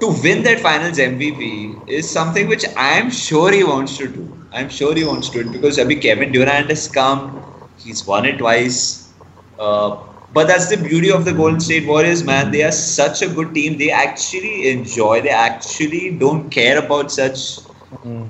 To 0.02 0.08
win 0.24 0.44
that 0.44 0.60
finals 0.60 0.98
MVP 1.00 1.84
is 1.88 2.10
something 2.12 2.48
which 2.48 2.66
I 2.76 2.94
am 3.00 3.12
sure 3.12 3.52
he 3.52 3.64
wants 3.64 3.98
to 3.98 4.08
do. 4.08 4.28
I'm 4.52 4.70
sure 4.70 4.96
he 4.96 5.04
wants 5.06 5.30
to 5.30 5.44
do 5.44 5.50
it 5.50 5.54
because 5.54 5.78
Abhi 5.78 6.02
Kevin 6.02 6.32
Durant 6.32 6.70
has 6.70 6.88
come, 6.88 7.46
he's 7.78 8.06
won 8.06 8.26
it 8.26 8.40
twice. 8.40 9.14
Uh, 9.60 9.98
but 10.34 10.48
that's 10.48 10.70
the 10.70 10.78
beauty 10.78 11.12
of 11.12 11.26
the 11.26 11.34
Golden 11.34 11.60
State 11.60 11.88
Warriors, 11.88 12.24
man. 12.24 12.52
They 12.52 12.64
are 12.64 12.72
such 12.72 13.22
a 13.22 13.28
good 13.30 13.54
team. 13.54 13.78
They 13.78 13.92
actually 13.92 14.70
enjoy. 14.70 15.22
They 15.22 15.30
actually 15.30 16.18
don't 16.18 16.50
care 16.50 16.84
about 16.84 17.12
such 17.12 17.62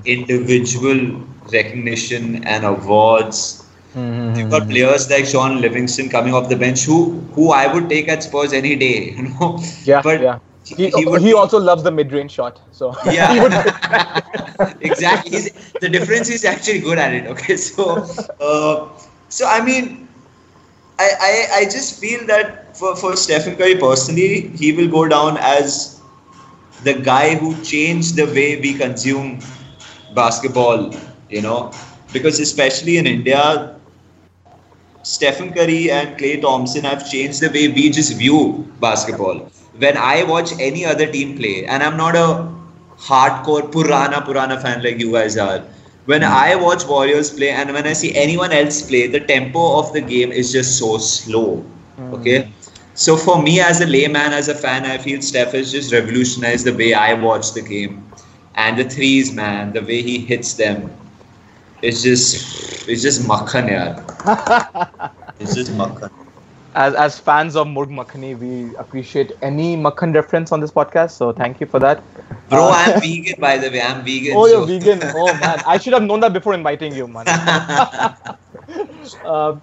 individual 0.05 1.23
recognition 1.53 2.43
and 2.45 2.65
awards. 2.65 3.69
you've 3.95 4.49
got 4.49 4.67
players 4.69 5.09
like 5.09 5.25
Shaun 5.25 5.61
Livingston 5.61 6.09
coming 6.09 6.33
off 6.33 6.49
the 6.49 6.55
bench, 6.55 6.83
who 6.85 6.99
who 7.35 7.51
I 7.51 7.73
would 7.73 7.89
take 7.89 8.09
at 8.09 8.23
Spurs 8.23 8.53
any 8.53 8.75
day. 8.75 9.11
You 9.17 9.29
know. 9.29 9.59
Yeah, 9.85 10.01
But 10.03 10.21
yeah. 10.21 10.39
He, 10.65 10.89
he 10.89 11.19
he, 11.19 11.33
also 11.33 11.59
loves 11.59 11.83
the 11.83 11.91
mid-range 11.91 12.31
shot. 12.31 12.61
So 12.71 12.93
Yeah. 13.05 14.21
exactly. 14.81 15.31
He's, 15.31 15.73
the 15.79 15.89
difference 15.89 16.29
is 16.29 16.45
actually 16.45 16.79
good 16.79 16.97
at 16.97 17.13
it. 17.13 17.27
Okay, 17.27 17.57
so 17.69 18.05
uh, 18.39 18.89
so 19.29 19.47
I 19.47 19.63
mean, 19.63 20.07
I, 20.99 21.09
I 21.19 21.47
I 21.59 21.63
just 21.65 21.99
feel 21.99 22.25
that 22.27 22.77
for 22.77 22.95
for 22.95 23.15
Stephen 23.15 23.55
Curry 23.55 23.77
personally, 23.77 24.49
he 24.55 24.71
will 24.71 24.87
go 24.87 25.07
down 25.07 25.37
as 25.37 26.01
the 26.83 26.93
guy 26.93 27.35
who 27.35 27.55
changed 27.63 28.15
the 28.15 28.25
way 28.25 28.59
we 28.59 28.73
consume 28.73 29.39
basketball. 30.13 30.93
You 31.29 31.41
know, 31.41 31.71
because 32.13 32.39
especially 32.39 32.97
in 32.97 33.07
India. 33.07 33.75
Stephen 35.03 35.51
Curry 35.53 35.89
and 35.91 36.17
Klay 36.17 36.41
Thompson 36.41 36.83
have 36.83 37.09
changed 37.09 37.41
the 37.41 37.49
way 37.49 37.67
we 37.67 37.89
just 37.89 38.15
view 38.17 38.71
basketball. 38.79 39.49
When 39.77 39.97
I 39.97 40.23
watch 40.23 40.51
any 40.59 40.85
other 40.85 41.07
team 41.11 41.37
play, 41.37 41.65
and 41.65 41.81
I'm 41.81 41.97
not 41.97 42.15
a 42.15 42.51
hardcore 42.97 43.71
Purana 43.71 44.21
Purana 44.21 44.59
fan 44.59 44.83
like 44.83 44.99
you 44.99 45.11
guys 45.11 45.37
are, 45.37 45.63
when 46.05 46.21
hmm. 46.21 46.27
I 46.31 46.55
watch 46.55 46.85
Warriors 46.85 47.29
play 47.29 47.49
and 47.49 47.71
when 47.73 47.87
I 47.87 47.93
see 47.93 48.15
anyone 48.15 48.51
else 48.51 48.81
play, 48.81 49.07
the 49.07 49.19
tempo 49.19 49.79
of 49.79 49.93
the 49.93 50.01
game 50.01 50.31
is 50.31 50.51
just 50.51 50.77
so 50.77 50.97
slow. 50.97 51.57
Hmm. 51.97 52.13
Okay. 52.15 52.51
So 52.93 53.15
for 53.15 53.41
me 53.41 53.59
as 53.59 53.81
a 53.81 53.87
layman, 53.87 54.33
as 54.33 54.47
a 54.47 54.55
fan, 54.55 54.85
I 54.85 54.97
feel 54.97 55.21
Steph 55.21 55.53
has 55.53 55.71
just 55.71 55.93
revolutionized 55.93 56.65
the 56.65 56.73
way 56.73 56.93
I 56.93 57.13
watch 57.13 57.53
the 57.53 57.61
game. 57.61 58.05
And 58.55 58.77
the 58.77 58.83
threes, 58.83 59.31
man, 59.31 59.71
the 59.71 59.81
way 59.81 60.01
he 60.01 60.19
hits 60.19 60.55
them, 60.55 60.91
it's 61.81 62.03
just 62.03 62.87
it's 62.87 63.01
just 63.01 63.21
makhan, 63.21 63.69
yaar. 63.69 65.11
it's 65.39 65.55
just 65.55 65.71
makhan. 65.71 66.11
As, 66.73 66.93
as 66.95 67.19
fans 67.19 67.55
of 67.55 67.67
Murg 67.67 67.89
Makhani, 67.89 68.37
we 68.37 68.75
appreciate 68.77 69.31
any 69.41 69.75
Makhan 69.75 70.13
reference 70.15 70.51
on 70.51 70.61
this 70.61 70.71
podcast. 70.71 71.11
So 71.11 71.33
thank 71.33 71.59
you 71.59 71.67
for 71.67 71.79
that. 71.79 72.03
Bro, 72.49 72.69
Uh, 72.69 72.71
I'm 72.71 72.99
vegan 72.99 73.35
by 73.39 73.57
the 73.57 73.69
way. 73.69 73.81
I'm 73.81 74.03
vegan. 74.03 74.33
Oh, 74.35 74.47
you're 74.47 74.65
vegan. 74.65 75.01
Oh 75.15 75.33
man, 75.39 75.61
I 75.65 75.77
should 75.77 75.93
have 75.93 76.03
known 76.03 76.21
that 76.21 76.33
before 76.33 76.53
inviting 76.53 76.93
you, 76.95 77.07
man. 77.07 77.27
uh, 79.25 79.59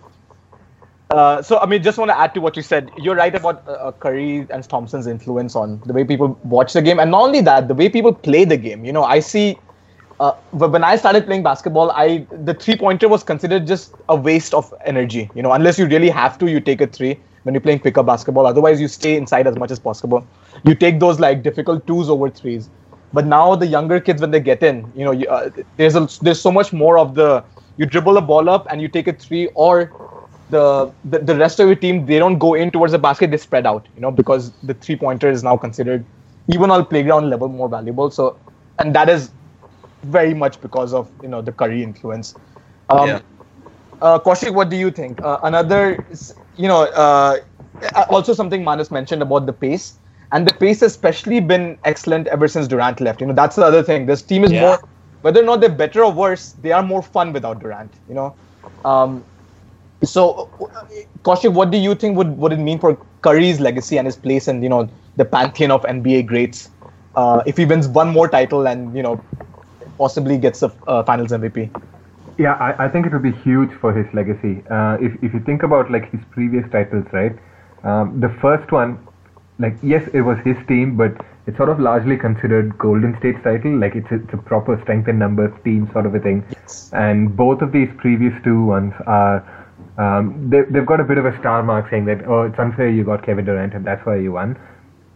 uh, 1.10 1.42
so 1.42 1.58
I 1.58 1.66
mean, 1.66 1.82
just 1.82 1.98
want 1.98 2.10
to 2.10 2.18
add 2.18 2.34
to 2.34 2.40
what 2.40 2.56
you 2.56 2.62
said. 2.62 2.90
You're 2.98 3.16
right 3.16 3.34
about 3.34 3.66
uh, 3.66 3.72
uh, 3.72 3.92
Curry 3.92 4.46
and 4.50 4.68
Thompson's 4.68 5.06
influence 5.06 5.56
on 5.56 5.80
the 5.86 5.92
way 5.92 6.04
people 6.04 6.38
watch 6.44 6.72
the 6.74 6.82
game, 6.82 6.98
and 6.98 7.10
not 7.10 7.22
only 7.22 7.40
that, 7.42 7.68
the 7.68 7.74
way 7.74 7.88
people 7.88 8.12
play 8.12 8.44
the 8.44 8.56
game. 8.56 8.84
You 8.84 8.92
know, 8.92 9.04
I 9.04 9.20
see. 9.20 9.58
Uh, 10.20 10.32
when 10.50 10.82
I 10.82 10.96
started 10.96 11.26
playing 11.26 11.44
basketball, 11.44 11.92
I 11.92 12.26
the 12.42 12.54
three 12.54 12.76
pointer 12.76 13.08
was 13.08 13.22
considered 13.22 13.66
just 13.66 13.94
a 14.08 14.16
waste 14.16 14.52
of 14.52 14.72
energy. 14.84 15.30
You 15.34 15.42
know, 15.42 15.52
unless 15.52 15.78
you 15.78 15.86
really 15.86 16.10
have 16.10 16.38
to, 16.38 16.50
you 16.50 16.60
take 16.60 16.80
a 16.80 16.88
three 16.88 17.20
when 17.44 17.54
you're 17.54 17.60
playing 17.60 17.80
pickup 17.80 18.06
basketball. 18.06 18.46
Otherwise, 18.46 18.80
you 18.80 18.88
stay 18.88 19.16
inside 19.16 19.46
as 19.46 19.56
much 19.56 19.70
as 19.70 19.78
possible. 19.78 20.26
You 20.64 20.74
take 20.74 20.98
those 20.98 21.20
like 21.20 21.42
difficult 21.44 21.86
twos 21.86 22.10
over 22.10 22.30
threes. 22.30 22.68
But 23.12 23.26
now 23.26 23.54
the 23.54 23.66
younger 23.66 24.00
kids, 24.00 24.20
when 24.20 24.32
they 24.32 24.40
get 24.40 24.62
in, 24.62 24.90
you 24.94 25.04
know, 25.04 25.12
you, 25.12 25.26
uh, 25.28 25.50
there's 25.76 25.94
a, 25.94 26.08
there's 26.20 26.40
so 26.40 26.50
much 26.50 26.72
more 26.72 26.98
of 26.98 27.14
the 27.14 27.44
you 27.76 27.86
dribble 27.86 28.14
the 28.14 28.20
ball 28.20 28.50
up 28.50 28.66
and 28.70 28.82
you 28.82 28.88
take 28.88 29.06
a 29.06 29.12
three, 29.12 29.46
or 29.54 29.92
the, 30.50 30.92
the 31.04 31.20
the 31.20 31.36
rest 31.36 31.60
of 31.60 31.68
your 31.68 31.76
team 31.76 32.06
they 32.06 32.18
don't 32.18 32.38
go 32.38 32.54
in 32.54 32.70
towards 32.72 32.92
the 32.92 32.98
basket, 32.98 33.30
they 33.30 33.36
spread 33.36 33.66
out, 33.66 33.86
you 33.94 34.00
know, 34.00 34.10
because 34.10 34.52
the 34.64 34.74
three 34.74 34.96
pointer 34.96 35.30
is 35.30 35.44
now 35.44 35.56
considered 35.56 36.04
even 36.48 36.70
on 36.70 36.84
playground 36.86 37.30
level 37.30 37.48
more 37.48 37.68
valuable. 37.68 38.10
So, 38.10 38.36
and 38.78 38.94
that 38.94 39.08
is 39.08 39.30
very 40.04 40.34
much 40.34 40.60
because 40.60 40.92
of 40.92 41.10
you 41.20 41.28
know 41.28 41.42
the 41.42 41.52
Curry 41.52 41.82
influence. 41.82 42.36
Um, 42.88 43.08
Yeah. 43.08 43.20
uh, 44.00 44.18
Kaushik, 44.18 44.54
what 44.54 44.68
do 44.70 44.76
you 44.76 44.90
think? 44.90 45.20
Uh, 45.22 45.38
another, 45.42 46.04
you 46.54 46.68
know, 46.68 46.84
uh, 46.84 47.36
also 48.10 48.32
something 48.32 48.64
Manas 48.64 48.90
mentioned 48.90 49.22
about 49.22 49.46
the 49.46 49.52
pace, 49.52 49.98
and 50.32 50.46
the 50.46 50.52
pace 50.52 50.80
has 50.80 50.92
especially 50.92 51.40
been 51.40 51.78
excellent 51.84 52.26
ever 52.28 52.48
since 52.48 52.68
Durant 52.68 53.00
left. 53.00 53.20
You 53.20 53.26
know, 53.26 53.34
that's 53.34 53.56
the 53.56 53.64
other 53.64 53.82
thing. 53.82 54.06
This 54.06 54.22
team 54.22 54.44
is 54.44 54.52
Yeah. 54.52 54.60
more, 54.60 54.80
whether 55.20 55.40
or 55.40 55.44
not 55.44 55.60
they're 55.60 55.68
better 55.70 56.04
or 56.04 56.12
worse, 56.12 56.52
they 56.52 56.72
are 56.72 56.82
more 56.82 57.02
fun 57.02 57.32
without 57.32 57.60
Durant. 57.60 57.98
You 58.06 58.14
know, 58.14 58.36
um, 58.84 59.26
so 60.04 60.50
Kaushik, 61.24 61.52
what 61.52 61.70
do 61.70 61.78
you 61.78 61.94
think 61.94 62.16
would 62.16 62.36
would 62.38 62.52
it 62.52 62.58
mean 62.58 62.78
for 62.78 62.98
Curry's 63.22 63.60
legacy 63.60 63.98
and 63.98 64.06
his 64.06 64.16
place 64.16 64.48
in 64.48 64.62
you 64.62 64.68
know 64.68 64.90
the 65.16 65.24
pantheon 65.24 65.70
of 65.70 65.84
NBA 65.84 66.22
greats 66.22 66.70
uh, 67.14 67.42
if 67.46 67.56
he 67.56 67.64
wins 67.64 67.88
one 67.88 68.08
more 68.08 68.28
title 68.28 68.66
and 68.66 68.96
you 68.96 69.02
know 69.02 69.24
possibly 69.98 70.38
gets 70.38 70.60
the 70.60 70.70
uh, 70.86 71.02
Finals 71.02 71.30
MVP? 71.30 71.70
Yeah, 72.38 72.54
I, 72.54 72.86
I 72.86 72.88
think 72.88 73.06
it 73.06 73.12
would 73.12 73.22
be 73.22 73.32
huge 73.32 73.72
for 73.80 73.92
his 73.92 74.06
legacy. 74.14 74.62
Uh, 74.70 74.96
if 75.00 75.12
if 75.22 75.34
you 75.34 75.40
think 75.40 75.64
about 75.64 75.90
like 75.90 76.10
his 76.12 76.20
previous 76.30 76.70
titles, 76.70 77.04
right? 77.12 77.36
Um, 77.82 78.20
the 78.20 78.28
first 78.40 78.70
one, 78.70 78.98
like 79.58 79.76
yes, 79.82 80.08
it 80.14 80.20
was 80.22 80.38
his 80.44 80.56
team, 80.68 80.96
but 80.96 81.12
it's 81.48 81.56
sort 81.56 81.68
of 81.68 81.80
largely 81.80 82.16
considered 82.16 82.76
Golden 82.78 83.16
State's 83.18 83.42
title. 83.42 83.76
Like 83.76 83.96
it's 83.96 84.10
a, 84.12 84.16
it's 84.16 84.34
a 84.34 84.36
proper 84.36 84.80
strength 84.82 85.08
in 85.08 85.18
numbers 85.18 85.52
team 85.64 85.90
sort 85.92 86.06
of 86.06 86.14
a 86.14 86.20
thing. 86.20 86.44
And 86.92 87.36
both 87.36 87.62
of 87.62 87.72
these 87.72 87.88
previous 87.96 88.34
two 88.44 88.64
ones 88.64 88.94
are. 89.06 89.54
Um, 89.96 90.48
they, 90.48 90.62
they've 90.70 90.86
got 90.86 91.00
a 91.00 91.04
bit 91.04 91.18
of 91.18 91.26
a 91.26 91.36
star 91.40 91.60
mark 91.64 91.90
saying 91.90 92.04
that 92.04 92.24
oh 92.28 92.42
it's 92.42 92.58
unfair 92.58 92.88
you 92.88 93.02
got 93.02 93.26
Kevin 93.26 93.44
Durant 93.44 93.74
and 93.74 93.84
that's 93.84 94.04
why 94.06 94.16
you 94.16 94.32
won. 94.32 94.56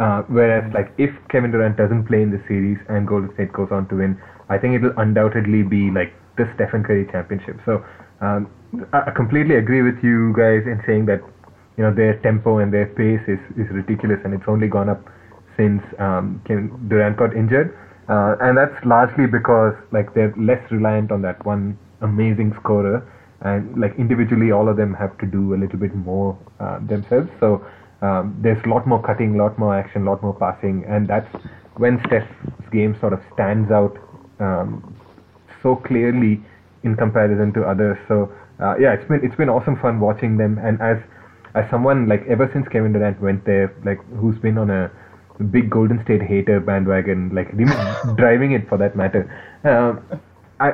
Uh, 0.01 0.23
whereas 0.23 0.73
like 0.75 0.93
if 0.99 1.11
Kevin 1.29 1.53
Durant 1.53 1.77
doesn't 1.77 2.07
play 2.07 2.23
in 2.23 2.33
the 2.33 2.43
series 2.49 2.79
and 2.89 3.07
Golden 3.07 3.33
State 3.35 3.53
goes 3.53 3.69
on 3.71 3.87
to 3.89 3.97
win, 3.97 4.21
I 4.49 4.59
think 4.59 4.75
it'll 4.75 4.99
undoubtedly 4.99 5.63
be 5.63 5.91
like 5.91 6.13
the 6.37 6.51
Stephen 6.55 6.83
Curry 6.83 7.07
championship. 7.11 7.61
So 7.65 7.85
um, 8.21 8.51
I, 8.93 9.11
completely 9.11 9.57
agree 9.57 9.83
with 9.83 10.03
you 10.03 10.33
guys 10.37 10.67
in 10.67 10.81
saying 10.87 11.07
that 11.07 11.21
you 11.77 11.85
know 11.85 11.93
their 11.93 12.19
tempo 12.21 12.59
and 12.59 12.73
their 12.73 12.87
pace 12.87 13.23
is, 13.27 13.41
is 13.57 13.71
ridiculous 13.71 14.19
and 14.25 14.35
it's 14.35 14.45
only 14.47 14.69
gone 14.69 14.89
up 14.89 15.03
since 15.57 15.83
um, 15.99 16.41
Durant 16.89 17.17
got 17.17 17.35
injured. 17.37 17.77
Uh, 18.09 18.37
and 18.41 18.57
that's 18.59 18.75
largely 18.85 19.27
because 19.27 19.75
like 19.93 20.13
they're 20.15 20.35
less 20.37 20.61
reliant 20.71 21.13
on 21.13 21.23
that 21.23 21.45
one 21.47 21.79
amazing 22.01 22.53
scorer 22.61 23.07
and 23.43 23.79
like 23.79 23.95
individually 23.97 24.51
all 24.51 24.69
of 24.69 24.77
them 24.77 24.93
have 24.95 25.17
to 25.19 25.27
do 25.27 25.55
a 25.55 25.57
little 25.57 25.79
bit 25.79 25.95
more 25.95 26.37
uh, 26.61 26.79
themselves 26.87 27.29
so 27.39 27.65
um, 28.03 28.37
there's 28.43 28.63
a 28.65 28.69
lot 28.69 28.87
more 28.87 29.01
cutting 29.03 29.35
a 29.35 29.39
lot 29.39 29.57
more 29.59 29.75
action 29.75 30.03
a 30.03 30.11
lot 30.11 30.21
more 30.23 30.35
passing 30.35 30.85
and 30.89 31.07
that's 31.07 31.33
when 31.77 32.01
Steph's 32.07 32.27
game 32.73 32.97
sort 33.01 33.13
of 33.13 33.21
stands 33.33 33.71
out 33.71 33.97
um, 34.43 34.97
so 35.63 35.77
clearly 35.77 36.41
in 36.83 36.97
comparison 36.97 37.53
to 37.53 37.63
others 37.65 37.99
so 38.09 38.33
uh, 38.61 38.75
yeah 38.79 38.93
it's 38.93 39.05
been 39.09 39.21
it's 39.25 39.37
been 39.37 39.49
awesome 39.49 39.77
fun 39.77 40.01
watching 40.01 40.37
them 40.37 40.59
and 40.59 40.81
as 40.81 40.99
as 41.55 41.69
someone 41.71 42.09
like 42.09 42.25
ever 42.27 42.49
since 42.53 42.67
Kevin 42.69 42.93
Durant 42.93 43.21
went 43.21 43.45
there 43.45 43.73
like 43.85 44.01
who's 44.21 44.39
been 44.39 44.59
on 44.59 44.71
a 44.71 44.91
big 45.51 45.71
Golden 45.71 46.03
State 46.05 46.23
hater 46.23 46.61
bandwagon 46.61 47.31
like 47.35 47.51
driving 48.17 48.53
it 48.53 48.69
for 48.69 48.79
that 48.79 48.97
matter 48.97 49.23
um, 49.65 50.01
I, 50.61 50.73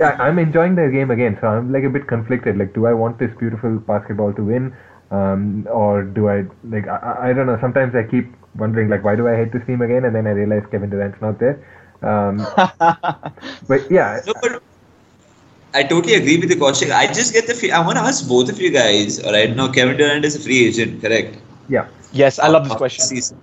I 0.00 0.12
I'm 0.26 0.38
enjoying 0.38 0.74
the 0.74 0.88
game 0.88 1.10
again, 1.10 1.38
so 1.40 1.48
I'm 1.48 1.72
like 1.72 1.84
a 1.84 1.90
bit 1.90 2.06
conflicted. 2.08 2.56
Like, 2.58 2.74
do 2.74 2.86
I 2.86 2.92
want 2.92 3.18
this 3.18 3.30
beautiful 3.38 3.78
basketball 3.78 4.32
to 4.34 4.42
win, 4.44 4.74
um, 5.10 5.66
or 5.70 6.02
do 6.02 6.28
I 6.28 6.44
like 6.64 6.88
I- 6.88 7.30
I 7.30 7.32
don't 7.32 7.46
know. 7.46 7.58
Sometimes 7.60 7.94
I 7.94 8.02
keep 8.02 8.26
wondering 8.56 8.88
like, 8.88 9.04
why 9.04 9.14
do 9.16 9.28
I 9.28 9.36
hate 9.36 9.52
this 9.52 9.64
team 9.66 9.82
again? 9.82 10.04
And 10.04 10.14
then 10.14 10.26
I 10.26 10.30
realize 10.30 10.64
Kevin 10.70 10.90
Durant's 10.90 11.20
not 11.20 11.38
there. 11.38 11.58
Um, 12.02 12.46
but 13.68 13.90
yeah, 13.90 14.20
No, 14.26 14.34
but 14.40 14.62
I 15.74 15.82
totally 15.84 16.14
agree 16.14 16.38
with 16.38 16.48
the 16.48 16.56
Kaushik. 16.56 16.90
I 16.90 17.06
just 17.12 17.32
get 17.32 17.46
the 17.46 17.54
feel. 17.54 17.72
I 17.74 17.80
want 17.80 17.96
to 17.98 18.02
ask 18.04 18.26
both 18.28 18.48
of 18.50 18.60
you 18.60 18.70
guys. 18.70 19.18
All 19.22 19.32
right, 19.32 19.54
now 19.54 19.68
Kevin 19.68 19.96
Durant 19.96 20.24
is 20.24 20.36
a 20.36 20.40
free 20.40 20.66
agent, 20.66 21.00
correct? 21.02 21.36
yeah, 21.68 21.86
Yes, 22.12 22.38
I 22.38 22.48
love 22.48 22.64
this 22.64 22.74
question. 22.74 23.04
season. 23.06 23.40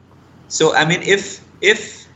So 0.47 0.73
I 0.75 0.85
mean, 0.85 1.01
if 1.03 1.43
if 1.61 2.07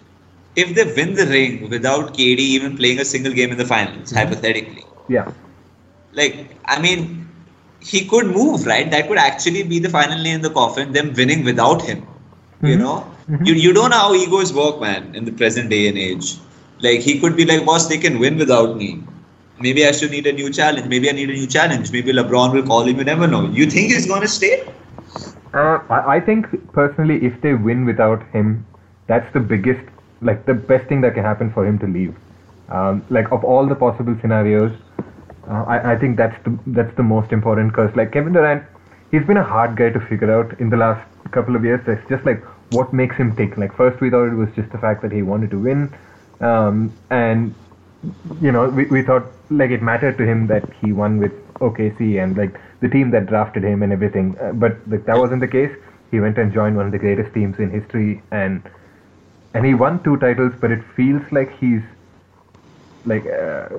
if 0.55 0.75
they 0.75 0.85
win 0.99 1.13
the 1.15 1.25
ring 1.27 1.69
without 1.69 2.13
KD 2.15 2.43
even 2.57 2.77
playing 2.77 2.99
a 2.99 3.05
single 3.05 3.33
game 3.33 3.51
in 3.51 3.57
the 3.57 3.65
finals, 3.65 4.11
hypothetically, 4.11 4.85
yeah, 5.07 5.31
like 6.13 6.57
I 6.65 6.79
mean, 6.81 7.27
he 7.81 8.05
could 8.07 8.27
move, 8.27 8.65
right? 8.65 8.89
That 8.89 9.07
could 9.07 9.17
actually 9.17 9.63
be 9.63 9.79
the 9.79 9.89
final 9.89 10.21
nail 10.21 10.35
in 10.35 10.41
the 10.41 10.49
coffin. 10.49 10.91
Them 10.93 11.13
winning 11.13 11.43
without 11.43 11.81
him. 11.81 12.05
You 12.63 12.75
Mhm. 12.75 12.79
know, 12.79 13.05
Mhm. 13.29 13.45
you 13.47 13.53
you 13.65 13.73
don't 13.73 13.89
know 13.91 13.97
how 14.05 14.13
egos 14.15 14.53
work, 14.53 14.79
man, 14.81 15.15
in 15.15 15.25
the 15.25 15.31
present 15.41 15.69
day 15.69 15.87
and 15.87 15.97
age. 15.97 16.37
Like 16.87 16.99
he 17.01 17.19
could 17.19 17.35
be 17.35 17.45
like, 17.45 17.65
boss, 17.65 17.87
they 17.87 17.97
can 17.97 18.19
win 18.19 18.37
without 18.37 18.75
me. 18.77 18.89
Maybe 19.59 19.85
I 19.87 19.91
should 19.91 20.11
need 20.11 20.27
a 20.27 20.33
new 20.33 20.49
challenge. 20.49 20.87
Maybe 20.87 21.09
I 21.09 21.13
need 21.13 21.29
a 21.29 21.33
new 21.33 21.47
challenge. 21.47 21.91
Maybe 21.91 22.13
LeBron 22.19 22.53
will 22.53 22.63
call 22.73 22.83
him. 22.91 22.97
You 22.97 23.03
never 23.03 23.27
know. 23.27 23.43
You 23.61 23.65
think 23.75 23.91
he's 23.91 24.07
gonna 24.13 24.27
stay? 24.27 24.53
Uh, 25.53 25.79
I, 25.89 26.15
I 26.15 26.19
think 26.19 26.47
personally, 26.73 27.23
if 27.25 27.39
they 27.41 27.53
win 27.53 27.85
without 27.85 28.23
him, 28.33 28.65
that's 29.07 29.31
the 29.33 29.39
biggest, 29.39 29.81
like 30.21 30.45
the 30.45 30.53
best 30.53 30.87
thing 30.87 31.01
that 31.01 31.13
can 31.15 31.23
happen 31.23 31.51
for 31.51 31.65
him 31.65 31.77
to 31.79 31.87
leave. 31.87 32.15
Um, 32.69 33.03
like 33.09 33.31
of 33.31 33.43
all 33.43 33.65
the 33.67 33.75
possible 33.75 34.15
scenarios, 34.21 34.71
uh, 35.49 35.63
I, 35.67 35.93
I 35.93 35.95
think 35.97 36.17
that's 36.17 36.41
the 36.43 36.57
that's 36.67 36.95
the 36.95 37.03
most 37.03 37.31
important 37.31 37.71
because 37.71 37.95
like 37.95 38.11
Kevin 38.11 38.33
Durant, 38.33 38.63
he's 39.11 39.25
been 39.25 39.37
a 39.37 39.43
hard 39.43 39.75
guy 39.75 39.89
to 39.89 39.99
figure 39.99 40.31
out 40.31 40.59
in 40.59 40.69
the 40.69 40.77
last 40.77 41.01
couple 41.31 41.55
of 41.55 41.63
years. 41.63 41.81
It's 41.87 42.07
just 42.09 42.25
like 42.25 42.43
what 42.71 42.93
makes 42.93 43.15
him 43.15 43.35
tick. 43.35 43.57
Like 43.57 43.75
first 43.75 44.01
we 44.01 44.09
thought 44.09 44.27
it 44.27 44.35
was 44.35 44.49
just 44.55 44.71
the 44.71 44.77
fact 44.77 45.01
that 45.01 45.11
he 45.11 45.21
wanted 45.21 45.51
to 45.51 45.59
win, 45.59 45.93
um, 46.39 46.93
and 47.09 47.53
you 48.41 48.51
know, 48.51 48.69
we, 48.69 48.85
we 48.85 49.01
thought 49.01 49.25
like 49.49 49.71
it 49.71 49.81
mattered 49.81 50.17
to 50.17 50.25
him 50.25 50.47
that 50.47 50.67
he 50.81 50.91
won 50.91 51.19
with 51.19 51.31
OKC 51.55 52.21
and 52.21 52.37
like 52.37 52.59
the 52.79 52.89
team 52.89 53.11
that 53.11 53.27
drafted 53.27 53.63
him 53.63 53.83
and 53.83 53.93
everything. 53.93 54.37
Uh, 54.39 54.51
but 54.53 54.77
like 54.87 55.05
that 55.05 55.17
wasn't 55.17 55.41
the 55.41 55.47
case. 55.47 55.71
He 56.09 56.19
went 56.19 56.37
and 56.37 56.53
joined 56.53 56.75
one 56.75 56.85
of 56.85 56.91
the 56.91 56.99
greatest 56.99 57.33
teams 57.33 57.59
in 57.59 57.69
history 57.69 58.21
and 58.31 58.61
and 59.53 59.65
he 59.65 59.73
won 59.73 60.03
two 60.03 60.17
titles. 60.17 60.53
But 60.59 60.71
it 60.71 60.83
feels 60.95 61.21
like 61.31 61.57
he's 61.59 61.81
like 63.05 63.25
uh, 63.25 63.69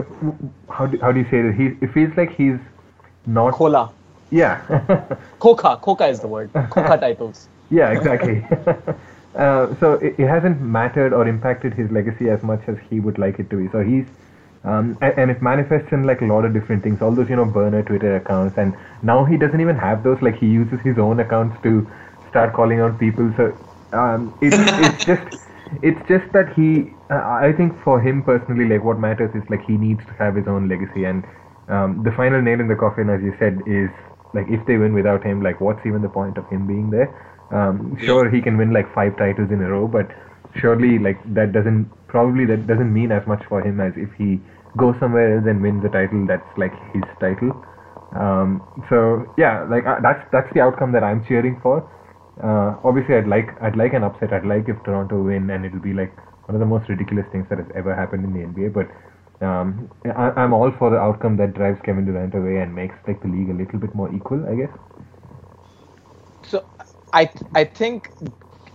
how 0.71 0.87
do, 0.87 0.99
how 1.01 1.13
do 1.13 1.21
you 1.21 1.29
say 1.31 1.43
that? 1.43 1.55
He 1.55 1.77
it 1.85 1.93
feels 1.93 2.17
like 2.17 2.35
he's 2.35 2.59
not. 3.27 3.55
Yeah. 4.33 4.61
Coca. 5.39 5.79
Coca 5.83 6.07
is 6.07 6.21
the 6.21 6.29
word. 6.29 6.51
Coca 6.71 6.99
titles. 6.99 7.49
Yeah, 7.71 7.91
exactly. 7.93 8.45
uh, 9.35 9.75
so 9.81 9.95
it, 9.95 10.17
it 10.19 10.29
hasn't 10.29 10.61
mattered 10.61 11.15
or 11.15 11.27
impacted 11.27 11.73
his 11.73 11.91
legacy 11.91 12.29
as 12.29 12.43
much 12.43 12.61
as 12.67 12.77
he 12.91 13.01
would 13.01 13.17
like 13.17 13.39
it 13.39 13.49
to 13.49 13.57
be. 13.57 13.73
So 13.73 13.83
he's, 13.83 14.05
um, 14.63 14.99
and, 15.01 15.15
and 15.17 15.31
it 15.31 15.41
manifests 15.41 15.91
in 15.91 16.05
like 16.05 16.21
a 16.21 16.27
lot 16.27 16.45
of 16.45 16.53
different 16.53 16.83
things. 16.83 17.01
All 17.01 17.15
those 17.15 17.31
you 17.31 17.37
know 17.37 17.47
burner 17.47 17.83
Twitter 17.83 18.17
accounts, 18.17 18.59
and 18.59 18.77
now 19.03 19.25
he 19.25 19.39
doesn't 19.39 19.59
even 19.59 19.75
have 19.77 20.05
those. 20.05 20.21
Like 20.21 20.39
he 20.39 20.49
uses 20.49 20.81
his 20.81 20.99
own 20.99 21.19
accounts 21.21 21.57
to 21.63 21.91
start 22.29 22.53
calling 22.53 22.81
out 22.81 23.01
people. 23.01 23.33
So 23.39 23.57
um, 23.95 24.37
it, 24.43 24.53
it's 24.53 25.05
just 25.07 25.41
it's 25.81 26.09
just 26.09 26.31
that 26.35 26.53
he. 26.53 26.93
Uh, 27.09 27.25
I 27.25 27.55
think 27.57 27.73
for 27.83 28.03
him 28.03 28.23
personally, 28.23 28.69
like 28.69 28.85
what 28.85 28.99
matters 28.99 29.35
is 29.35 29.49
like 29.49 29.65
he 29.65 29.79
needs 29.79 30.05
to 30.05 30.13
have 30.19 30.35
his 30.35 30.47
own 30.47 30.69
legacy, 30.69 31.05
and 31.05 31.25
um, 31.69 32.03
the 32.03 32.13
final 32.13 32.43
nail 32.43 32.61
in 32.61 32.69
the 32.69 32.77
coffin, 32.77 33.09
as 33.09 33.23
you 33.23 33.35
said, 33.39 33.63
is 33.67 33.89
like 34.35 34.47
if 34.49 34.65
they 34.67 34.77
win 34.77 34.95
without 34.95 35.25
him, 35.25 35.43
like 35.43 35.61
what's 35.61 35.85
even 35.87 36.03
the 36.03 36.09
point 36.09 36.39
of 36.39 36.49
him 36.49 36.67
being 36.67 36.91
there? 36.91 37.11
Um, 37.53 37.97
sure, 38.01 38.31
he 38.31 38.41
can 38.41 38.57
win 38.57 38.73
like 38.73 38.93
five 38.95 39.17
titles 39.17 39.51
in 39.51 39.61
a 39.61 39.69
row, 39.69 39.87
but 39.87 40.09
surely 40.61 40.99
like 40.99 41.19
that 41.35 41.53
doesn't 41.53 41.91
probably 42.09 42.45
that 42.47 42.67
doesn't 42.67 42.93
mean 42.93 43.13
as 43.13 43.27
much 43.27 43.43
for 43.49 43.61
him 43.63 43.81
as 43.81 43.93
if 43.97 44.09
he 44.17 44.41
goes 44.77 44.95
somewhere 45.01 45.37
else 45.37 45.47
and 45.47 45.61
wins 45.61 45.85
a 45.85 45.89
title 45.89 46.27
that's 46.27 46.49
like 46.57 46.73
his 46.93 47.05
title. 47.21 47.53
Um, 48.17 48.61
so 48.89 49.25
yeah, 49.37 49.65
like 49.69 49.85
uh, 49.87 50.01
that's 50.03 50.25
that's 50.33 50.49
the 50.55 50.61
outcome 50.61 50.93
that 50.93 51.05
I'm 51.05 51.25
cheering 51.27 51.61
for. 51.63 51.85
Uh, 52.43 52.77
obviously, 52.85 53.17
I'd 53.17 53.29
like 53.29 53.53
I'd 53.61 53.77
like 53.77 53.93
an 53.93 54.05
upset. 54.05 54.33
I'd 54.33 54.47
like 54.47 54.69
if 54.69 54.77
Toronto 54.85 55.23
win, 55.23 55.51
and 55.51 55.65
it'll 55.65 55.81
be 55.81 55.93
like 55.93 56.13
one 56.49 56.57
of 56.57 56.61
the 56.61 56.67
most 56.67 56.89
ridiculous 56.89 57.27
things 57.33 57.47
that 57.49 57.59
has 57.59 57.69
ever 57.75 57.95
happened 57.95 58.25
in 58.25 58.33
the 58.33 58.45
NBA. 58.49 58.73
But 58.73 58.89
um, 59.43 59.91
I, 60.05 60.31
I'm 60.31 60.53
all 60.53 60.71
for 60.73 60.91
the 60.91 60.97
outcome 60.99 61.37
that 61.39 61.55
drives 61.55 61.81
Kevin 61.83 62.05
Durant 62.05 62.35
away 62.35 62.59
and 62.59 62.75
makes 62.75 62.95
like 63.07 63.21
the 63.23 63.29
league 63.29 63.51
a 63.51 63.55
little 63.55 63.79
bit 63.79 63.95
more 63.95 64.13
equal. 64.15 64.45
I 64.49 64.55
guess. 64.55 64.71
So 66.43 66.65
I 67.13 67.31
I 67.55 67.65
think 67.65 68.11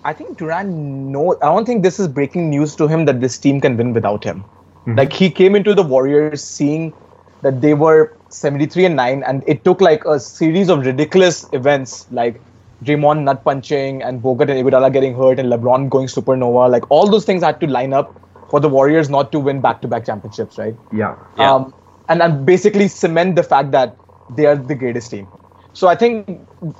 I 0.04 0.14
think 0.14 0.38
Durant 0.38 0.70
no 0.70 1.38
I 1.42 1.46
don't 1.46 1.66
think 1.66 1.84
this 1.84 2.00
is 2.00 2.08
breaking 2.08 2.50
news 2.50 2.76
to 2.78 2.88
him 2.88 3.06
that 3.06 3.22
this 3.22 3.38
team 3.38 3.62
can 3.62 3.78
win 3.78 3.94
without 3.94 4.24
him. 4.24 4.44
Mhm. 4.86 4.98
Like 4.98 5.14
he 5.14 5.30
came 5.30 5.56
into 5.56 5.74
the 5.74 5.84
Warriors 5.84 6.44
seeing 6.44 6.94
that 7.42 7.62
they 7.62 7.74
were 7.74 8.18
73 8.30 8.86
and 8.86 8.96
9 8.96 9.24
and 9.24 9.44
it 9.48 9.64
took 9.64 9.80
like 9.82 10.04
a 10.06 10.20
series 10.20 10.70
of 10.70 10.86
ridiculous 10.86 11.46
events 11.54 12.08
like 12.12 12.42
Draymond 12.84 13.24
nut 13.24 13.44
punching 13.44 14.02
and 14.04 14.22
Bogut 14.22 14.50
and 14.50 14.60
Iguodala 14.64 14.92
getting 14.92 15.16
hurt 15.16 15.40
and 15.40 15.52
LeBron 15.52 15.90
going 15.90 16.08
supernova 16.08 16.70
like 16.70 16.90
all 16.90 17.10
those 17.10 17.26
things 17.26 17.44
had 17.44 17.60
to 17.62 17.68
line 17.68 17.94
up 17.94 18.27
for 18.50 18.60
the 18.60 18.70
Warriors 18.70 19.10
not 19.10 19.32
to 19.34 19.40
win 19.40 19.62
back-to-back 19.62 20.06
championships, 20.06 20.58
right? 20.58 20.76
Yeah. 20.94 21.16
Yeah. 21.38 21.54
um, 21.54 21.74
and, 22.10 22.22
and 22.22 22.46
basically 22.46 22.88
cement 22.88 23.36
the 23.36 23.44
fact 23.44 23.72
that 23.72 23.98
they 24.36 24.46
are 24.46 24.56
the 24.56 24.76
greatest 24.76 25.12
team. 25.12 25.28
So 25.74 25.88
I 25.88 25.96
think 25.96 26.28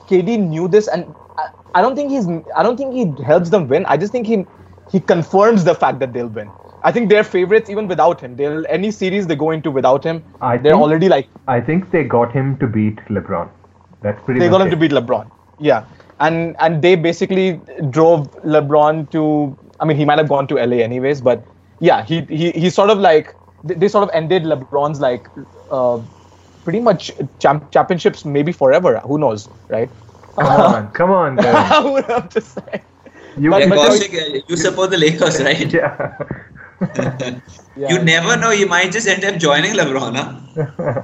KD 0.08 0.40
knew 0.40 0.68
this, 0.68 0.88
and 0.88 1.14
I, 1.38 1.50
I 1.76 1.82
don't 1.82 1.96
think 1.96 2.10
he's 2.10 2.28
I 2.56 2.64
don't 2.64 2.78
think 2.78 2.94
he 2.94 3.24
helps 3.24 3.50
them 3.50 3.68
win. 3.68 3.86
I 3.86 3.98
just 3.98 4.12
think 4.12 4.26
he 4.26 4.46
he 4.92 5.00
confirms 5.00 5.64
the 5.66 5.76
fact 5.76 6.00
that 6.00 6.14
they'll 6.14 6.28
win. 6.30 6.50
I 6.84 6.92
think 6.92 7.10
they're 7.10 7.24
favorites 7.24 7.70
even 7.70 7.88
without 7.88 8.22
him. 8.22 8.36
They'll 8.38 8.66
any 8.70 8.90
series 8.92 9.28
they 9.28 9.36
go 9.36 9.52
into 9.52 9.70
without 9.70 10.04
him, 10.04 10.24
I 10.42 10.58
they're 10.58 10.72
think- 10.72 10.82
already 10.82 11.10
like 11.10 11.28
I 11.48 11.60
think 11.62 11.92
they 11.92 12.04
got 12.06 12.32
him 12.32 12.58
to 12.60 12.68
beat 12.68 12.96
LeBron. 13.10 13.50
That's 14.02 14.24
pretty. 14.24 14.40
they 14.40 14.50
got 14.50 14.62
him 14.62 14.68
it. 14.68 14.72
to 14.72 14.78
beat 14.78 14.92
LeBron. 14.92 15.30
Yeah, 15.60 15.86
and 16.20 16.56
and 16.60 16.82
they 16.82 16.96
basically 16.96 17.60
drove 17.90 18.32
LeBron 18.44 19.10
to. 19.12 19.58
I 19.80 19.86
mean, 19.86 19.98
he 19.98 20.06
might 20.06 20.18
have 20.18 20.30
gone 20.30 20.48
to 20.48 20.56
LA 20.56 20.78
anyways, 20.78 21.22
but 21.22 21.44
yeah, 21.80 22.04
he 22.04 22.22
he 22.24 22.52
he 22.52 22.70
sort 22.70 22.90
of 22.90 23.00
like 23.00 23.36
they, 23.64 23.76
they 23.76 23.88
sort 23.88 24.04
of 24.04 24.10
ended 24.14 24.44
LeBron's 24.44 25.00
like 25.00 25.28
uh, 25.72 26.00
pretty 26.64 26.80
much 26.80 27.12
champ- 27.40 27.72
championships 27.72 28.26
maybe 28.26 28.52
forever. 28.52 29.00
Who 29.00 29.18
knows, 29.18 29.50
right? 29.70 29.90
Come 30.40 30.62
on, 30.76 30.92
come 31.00 31.12
on, 31.12 31.36
guys. 31.36 31.72
I 31.72 31.80
would 31.80 32.06
have 32.06 32.30
to 32.30 32.42
say. 32.42 32.84
You, 33.38 33.52
But- 33.52 33.62
Yeah, 33.62 33.70
but- 33.70 33.90
Kaushik, 33.92 34.14
uh, 34.16 34.42
you 34.48 34.58
support 34.58 34.90
the 34.92 34.98
Lakers, 34.98 35.42
right? 35.50 35.72
yeah. 35.72 36.18
Yeah. 37.76 37.90
You 37.94 38.00
never 38.04 38.36
know. 38.38 38.52
You 38.52 38.68
might 38.68 38.92
just 38.92 39.08
end 39.08 39.24
up 39.24 39.38
joining 39.38 39.74
LeBron, 39.74 40.16
huh? 40.16 41.04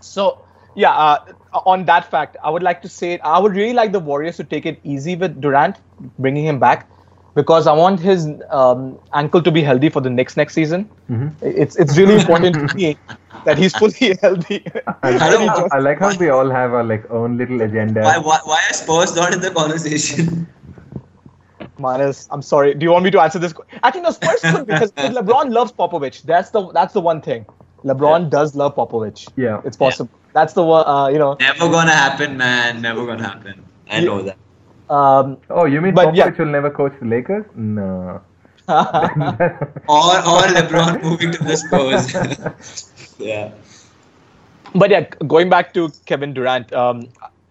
So 0.00 0.44
yeah, 0.74 0.92
uh, 0.92 1.32
on 1.66 1.84
that 1.86 2.10
fact, 2.10 2.36
I 2.42 2.50
would 2.50 2.62
like 2.62 2.82
to 2.82 2.88
say 2.88 3.18
I 3.20 3.38
would 3.38 3.54
really 3.54 3.72
like 3.72 3.92
the 3.92 4.00
Warriors 4.00 4.36
to 4.38 4.44
take 4.44 4.66
it 4.66 4.80
easy 4.84 5.16
with 5.16 5.40
Durant, 5.40 5.76
bringing 6.18 6.44
him 6.46 6.58
back, 6.58 6.88
because 7.36 7.66
I 7.70 7.72
want 7.78 8.00
his 8.00 8.26
um, 8.50 8.98
ankle 9.12 9.42
to 9.46 9.50
be 9.56 9.62
healthy 9.62 9.88
for 9.96 10.00
the 10.00 10.10
next 10.10 10.36
next 10.40 10.54
season. 10.54 10.88
Mhm. 11.10 11.30
It's 11.62 11.76
it's 11.84 11.96
really 11.96 12.14
important 12.20 12.56
to 12.70 12.76
me 12.76 12.96
that 13.44 13.58
he's 13.64 13.76
fully 13.76 14.16
healthy. 14.22 14.58
I, 15.02 15.10
I 15.26 15.30
don't- 15.34 15.72
I 15.72 15.78
like 15.86 16.00
how 16.06 16.12
we 16.24 16.30
all 16.36 16.50
have 16.58 16.72
our 16.80 16.82
like 16.92 17.08
own 17.20 17.36
little 17.42 17.60
agenda. 17.68 18.02
Why, 18.08 18.18
why, 18.18 18.38
why 18.44 18.60
are 18.68 18.74
Spurs 18.82 19.14
not 19.14 19.32
in 19.38 19.40
the 19.40 19.50
conversation? 19.50 20.46
Minus, 21.78 22.26
I'm 22.30 22.40
sorry. 22.42 22.72
Do 22.74 22.84
you 22.84 22.90
want 22.90 23.04
me 23.04 23.10
to 23.10 23.20
answer 23.20 23.38
this? 23.38 23.52
que- 23.52 23.64
I 23.82 23.90
think 23.90 24.06
the 24.06 24.12
Spurs 24.12 24.40
could 24.40 24.66
because 24.66 24.92
LeBron 24.92 25.52
loves 25.52 25.72
Popovich. 25.72 26.22
That's 26.22 26.50
the 26.50 26.70
that's 26.72 26.94
the 26.94 27.00
one 27.02 27.20
thing. 27.20 27.44
LeBron 27.84 28.30
does 28.30 28.54
love 28.56 28.74
Popovich. 28.74 29.28
Yeah. 29.36 29.60
it's 29.64 29.76
possible. 29.76 30.10
That's 30.32 30.54
the 30.54 30.62
one. 30.64 30.86
Uh, 30.86 31.08
you 31.08 31.18
know. 31.18 31.36
Never 31.40 31.68
gonna 31.68 31.92
happen, 31.92 32.36
man. 32.38 32.80
Never 32.80 33.04
gonna 33.06 33.22
happen. 33.28 33.62
I 33.90 34.00
know 34.00 34.22
that. 34.22 34.36
Um, 34.88 35.38
Oh, 35.50 35.64
you 35.64 35.80
mean 35.80 35.94
But 35.94 36.08
Popovich 36.08 36.38
yeah. 36.38 36.44
will 36.44 36.50
never 36.52 36.70
coach 36.70 36.92
the 37.00 37.06
Lakers? 37.06 37.44
No. 37.54 38.20
Or, 39.88 40.16
or 40.18 40.42
LeBron 40.56 41.02
moving 41.02 41.32
to 41.32 41.42
the 41.44 41.56
Spurs. 41.56 42.12
yeah. 43.18 43.52
but 44.74 44.90
yeah, 44.90 45.02
going 45.26 45.48
back 45.48 45.72
to 45.74 45.90
Kevin 46.06 46.32
Durant, 46.34 46.72
um, 46.72 47.08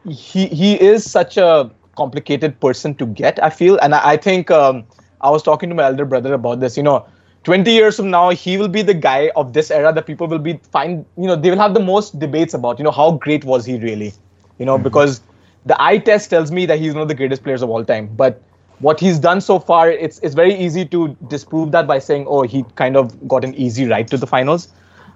he 0.08 0.48
he 0.48 0.80
is 0.82 1.10
such 1.10 1.38
a 1.38 1.70
complicated 1.96 2.60
person 2.60 2.96
to 2.96 3.06
get. 3.06 3.42
I 3.44 3.50
feel, 3.50 3.78
and 3.80 3.96
I, 3.96 4.12
I 4.12 4.18
think 4.18 4.52
um, 4.52 4.84
I 5.22 5.30
was 5.30 5.42
talking 5.44 5.70
to 5.70 5.76
my 5.76 5.84
elder 5.84 6.06
brother 6.06 6.34
about 6.34 6.60
this. 6.60 6.78
You 6.78 6.84
know, 6.84 7.06
twenty 7.44 7.72
years 7.72 7.96
from 7.98 8.10
now, 8.12 8.30
he 8.30 8.58
will 8.58 8.68
be 8.68 8.82
the 8.82 8.94
guy 8.94 9.32
of 9.36 9.54
this 9.54 9.72
era 9.72 9.94
that 9.94 10.06
people 10.06 10.28
will 10.28 10.40
be 10.40 10.60
find. 10.72 11.06
You 11.18 11.28
know, 11.28 11.36
they 11.36 11.50
will 11.50 11.60
have 11.60 11.74
the 11.74 11.80
most 11.80 12.20
debates 12.20 12.54
about. 12.54 12.80
You 12.80 12.84
know, 12.86 12.92
how 12.92 13.12
great 13.12 13.44
was 13.46 13.66
he 13.66 13.78
really? 13.80 14.14
You 14.60 14.66
know, 14.66 14.78
because 14.78 15.22
the 15.66 15.82
eye 15.82 15.98
test 15.98 16.30
tells 16.30 16.52
me 16.52 16.66
that 16.66 16.80
he's 16.80 16.94
one 16.94 17.02
of 17.02 17.08
the 17.08 17.16
greatest 17.16 17.44
players 17.44 17.62
of 17.62 17.70
all 17.70 17.84
time, 17.84 18.08
but 18.16 18.42
what 18.80 19.00
he's 19.00 19.20
done 19.20 19.42
so 19.42 19.60
far, 19.60 19.90
it's 19.90 20.20
it's 20.20 20.36
very 20.36 20.54
easy 20.54 20.86
to 20.86 21.16
disprove 21.28 21.72
that 21.72 21.88
by 21.88 22.00
saying, 22.00 22.26
oh, 22.28 22.44
he 22.44 22.64
kind 22.76 22.98
of 22.98 23.28
got 23.28 23.44
an 23.44 23.56
easy 23.56 23.88
ride 23.88 24.08
to 24.10 24.18
the 24.18 24.28
finals, 24.28 24.68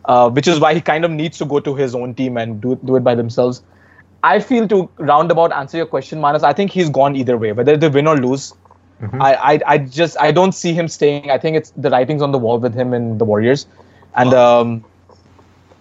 uh, 0.06 0.30
which 0.30 0.48
is 0.48 0.60
why 0.60 0.74
he 0.74 0.82
kind 0.82 1.06
of 1.06 1.12
needs 1.12 1.38
to 1.38 1.46
go 1.46 1.60
to 1.60 1.76
his 1.76 1.94
own 1.94 2.14
team 2.16 2.38
and 2.38 2.62
do 2.62 2.80
do 2.86 2.96
it 2.96 3.04
by 3.04 3.16
themselves. 3.16 3.62
I 4.24 4.40
feel 4.40 4.68
to 4.68 4.90
roundabout 4.98 5.54
answer 5.54 5.78
your 5.78 5.86
question, 5.86 6.20
Manas. 6.20 6.44
I 6.44 6.54
think 6.54 6.72
he's 6.72 6.90
gone 6.90 7.16
either 7.16 7.38
way, 7.38 7.52
whether 7.52 7.78
they 7.78 7.90
win 7.90 8.08
or 8.08 8.18
lose. 8.18 8.54
I, 9.14 9.36
I 9.36 9.60
I 9.66 9.78
just 9.78 10.20
I 10.20 10.32
don't 10.32 10.52
see 10.52 10.74
him 10.74 10.88
staying. 10.88 11.32
I 11.32 11.38
think 11.38 11.56
it's 11.56 11.72
the 11.78 11.90
writings 11.90 12.22
on 12.22 12.34
the 12.34 12.38
wall 12.38 12.60
with 12.60 12.74
him 12.76 12.94
and 12.94 13.18
the 13.20 13.26
Warriors, 13.26 13.66
and 14.16 14.34
um, 14.34 14.84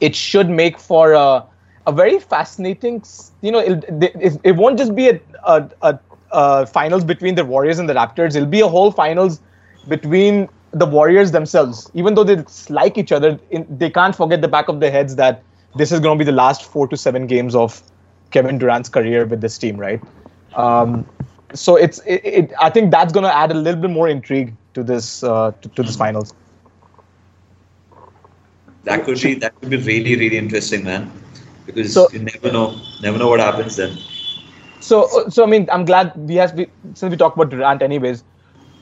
it 0.01 0.15
should 0.15 0.49
make 0.49 0.79
for 0.79 1.13
a, 1.15 1.45
a 1.89 1.93
very 1.93 2.21
fascinating. 2.21 3.03
You 3.41 3.53
know, 3.53 3.59
it, 3.59 3.85
it, 4.03 4.41
it 4.45 4.57
won't 4.57 4.79
just 4.79 4.95
be 4.95 5.09
a, 5.09 5.21
a, 5.45 5.71
a, 5.83 5.99
a 6.31 6.67
finals 6.67 7.03
between 7.03 7.35
the 7.35 7.45
Warriors 7.45 7.79
and 7.79 7.89
the 7.89 7.95
Raptors. 7.95 8.37
It'll 8.37 8.47
be 8.47 8.61
a 8.61 8.69
whole 8.69 8.93
finals 8.93 9.41
between 9.89 10.49
the 10.73 10.87
Warriors 10.87 11.33
themselves. 11.33 11.91
Even 11.95 12.15
though 12.15 12.25
they 12.25 12.45
like 12.69 12.99
each 12.99 13.11
other, 13.11 13.41
in, 13.51 13.67
they 13.79 13.91
can't 13.91 14.15
forget 14.15 14.43
the 14.43 14.49
back 14.49 14.69
of 14.69 14.81
their 14.81 14.91
heads 14.91 15.17
that 15.17 15.43
this 15.77 15.91
is 15.91 16.01
going 16.01 16.19
to 16.19 16.25
be 16.25 16.31
the 16.31 16.37
last 16.37 16.65
four 16.65 16.87
to 16.89 16.97
seven 16.97 17.27
games 17.27 17.55
of 17.55 17.83
Kevin 18.33 18.59
Durant's 18.59 18.91
career 18.91 19.25
with 19.25 19.41
this 19.41 19.57
team, 19.57 19.79
right? 19.79 20.03
Um, 20.55 21.09
so 21.55 21.77
it's 21.77 22.01
it, 22.01 22.21
it, 22.25 22.53
I 22.61 22.69
think 22.69 22.91
that's 22.91 23.13
going 23.13 23.25
to 23.25 23.35
add 23.35 23.51
a 23.51 23.55
little 23.55 23.81
bit 23.81 23.91
more 23.91 24.09
intrigue 24.09 24.55
to 24.75 24.83
this 24.83 25.23
uh, 25.23 25.53
to, 25.63 25.69
to 25.71 25.83
this 25.83 25.97
finals. 25.97 26.35
That 28.85 29.05
could 29.05 29.21
be 29.23 29.35
that 29.37 29.59
could 29.59 29.71
be 29.71 29.79
really 29.79 30.17
really 30.17 30.37
interesting, 30.37 30.85
man. 30.85 31.11
Because 31.69 31.93
So- 31.93 32.09
you 32.13 32.21
never 32.21 32.51
know, 32.53 32.77
never 33.03 33.19
know 33.19 33.29
what 33.29 33.41
happens 33.41 33.77
then. 33.77 33.97
So, 34.81 35.07
so 35.29 35.43
I 35.43 35.47
mean, 35.47 35.69
I'm 35.71 35.85
glad 35.85 36.13
we 36.17 36.37
have 36.37 36.55
we, 36.55 36.67
since 36.95 37.11
we 37.11 37.17
talked 37.17 37.37
about 37.37 37.51
Durant, 37.51 37.83
anyways. 37.83 38.25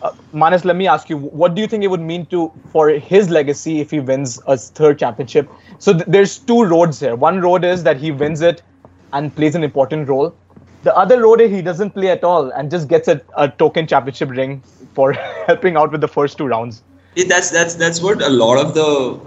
Uh, 0.02 0.10
Manas, 0.32 0.64
let 0.64 0.76
me 0.76 0.86
ask 0.86 1.08
you, 1.10 1.16
what 1.16 1.54
do 1.54 1.62
you 1.62 1.66
think 1.66 1.82
it 1.82 1.88
would 1.88 2.00
mean 2.02 2.26
to 2.26 2.52
for 2.70 2.90
his 2.90 3.30
legacy 3.30 3.80
if 3.80 3.90
he 3.90 3.98
wins 3.98 4.38
a 4.46 4.56
third 4.56 4.98
championship? 4.98 5.48
So 5.78 5.94
th- 5.94 6.04
there's 6.06 6.38
two 6.38 6.64
roads 6.64 7.00
here. 7.00 7.16
One 7.16 7.40
road 7.40 7.64
is 7.64 7.82
that 7.84 7.96
he 7.96 8.12
wins 8.12 8.42
it 8.42 8.62
and 9.12 9.34
plays 9.34 9.54
an 9.54 9.64
important 9.64 10.08
role. 10.08 10.34
The 10.84 10.94
other 10.96 11.20
road 11.22 11.40
is 11.40 11.50
he 11.50 11.62
doesn't 11.62 11.90
play 11.90 12.10
at 12.10 12.22
all 12.22 12.50
and 12.50 12.70
just 12.70 12.88
gets 12.88 13.08
a, 13.08 13.20
a 13.36 13.48
token 13.48 13.86
championship 13.86 14.30
ring 14.30 14.62
for 14.94 15.12
helping 15.46 15.76
out 15.76 15.90
with 15.90 16.02
the 16.02 16.08
first 16.08 16.36
two 16.38 16.46
rounds. 16.46 16.82
Yeah, 17.16 17.24
that's 17.26 17.50
that's 17.50 17.74
that's 17.74 18.02
what 18.02 18.22
a 18.22 18.28
lot 18.28 18.58
of 18.58 18.74
the 18.74 19.18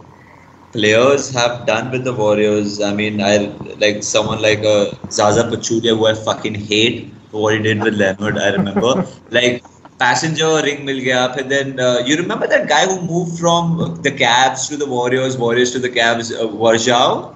players 0.72 1.30
have 1.32 1.66
done 1.66 1.92
with 1.92 2.04
the 2.04 2.14
Warriors. 2.14 2.82
I 2.82 2.94
mean, 2.94 3.22
I 3.22 3.38
like 3.78 4.04
someone 4.04 4.42
like 4.42 4.64
a 4.64 4.92
uh, 4.92 4.96
Zaza 5.10 5.44
Pachulia 5.44 5.98
who 5.98 6.08
I 6.08 6.14
fucking 6.14 6.56
hate 6.56 7.14
what 7.32 7.54
he 7.54 7.60
did 7.62 7.82
with 7.84 7.96
Leonard. 7.96 8.38
I 8.38 8.50
remember 8.50 9.06
like 9.30 9.64
passenger 10.00 10.62
ring 10.64 10.86
mil 10.86 11.00
gaya. 11.04 11.34
And 11.38 11.52
then 11.52 11.80
uh, 11.80 12.00
you 12.06 12.18
remember 12.18 12.48
that 12.48 12.68
guy 12.68 12.86
who 12.86 13.02
moved 13.02 13.40
from 13.40 14.00
the 14.02 14.12
Cavs 14.12 14.68
to 14.70 14.78
the 14.78 14.88
Warriors, 14.88 15.38
Warriors 15.38 15.72
to 15.72 15.80
the 15.80 15.90
Cavs, 15.90 16.32
uh, 16.34 16.48
Varejao. 16.48 17.36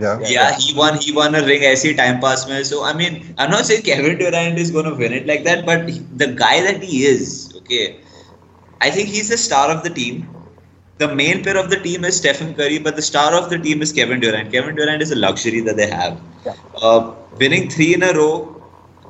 Yeah, 0.00 0.18
yeah, 0.28 0.56
he 0.58 0.74
won. 0.74 0.98
He 0.98 1.12
won 1.12 1.34
a 1.34 1.42
ring. 1.44 1.64
I 1.64 1.74
see 1.74 1.94
time 1.94 2.20
pass. 2.20 2.48
me. 2.48 2.62
So 2.64 2.84
I 2.84 2.92
mean, 2.92 3.34
I'm 3.38 3.50
not 3.50 3.66
saying 3.66 3.82
Kevin 3.82 4.18
Durant 4.18 4.58
is 4.58 4.70
going 4.70 4.86
to 4.86 4.94
win 4.94 5.12
it 5.12 5.26
like 5.26 5.44
that, 5.44 5.66
but 5.66 5.86
the 6.18 6.28
guy 6.28 6.60
that 6.62 6.82
he 6.82 7.04
is, 7.04 7.52
okay, 7.58 8.00
I 8.80 8.90
think 8.90 9.08
he's 9.08 9.28
the 9.28 9.36
star 9.36 9.70
of 9.70 9.82
the 9.84 9.90
team. 9.90 10.41
The 11.02 11.12
main 11.12 11.42
player 11.42 11.58
of 11.58 11.68
the 11.68 11.80
team 11.84 12.04
is 12.04 12.16
Stephen 12.18 12.54
Curry, 12.54 12.78
but 12.78 12.94
the 12.94 13.02
star 13.02 13.34
of 13.34 13.50
the 13.50 13.58
team 13.58 13.82
is 13.82 13.92
Kevin 13.92 14.20
Durant. 14.20 14.52
Kevin 14.52 14.76
Durant 14.76 15.02
is 15.02 15.10
a 15.10 15.16
luxury 15.16 15.60
that 15.60 15.76
they 15.76 15.88
have. 15.90 16.20
Yeah. 16.46 16.54
Uh, 16.80 17.14
winning 17.40 17.68
three 17.68 17.92
in 17.94 18.04
a 18.04 18.12
row, 18.12 18.62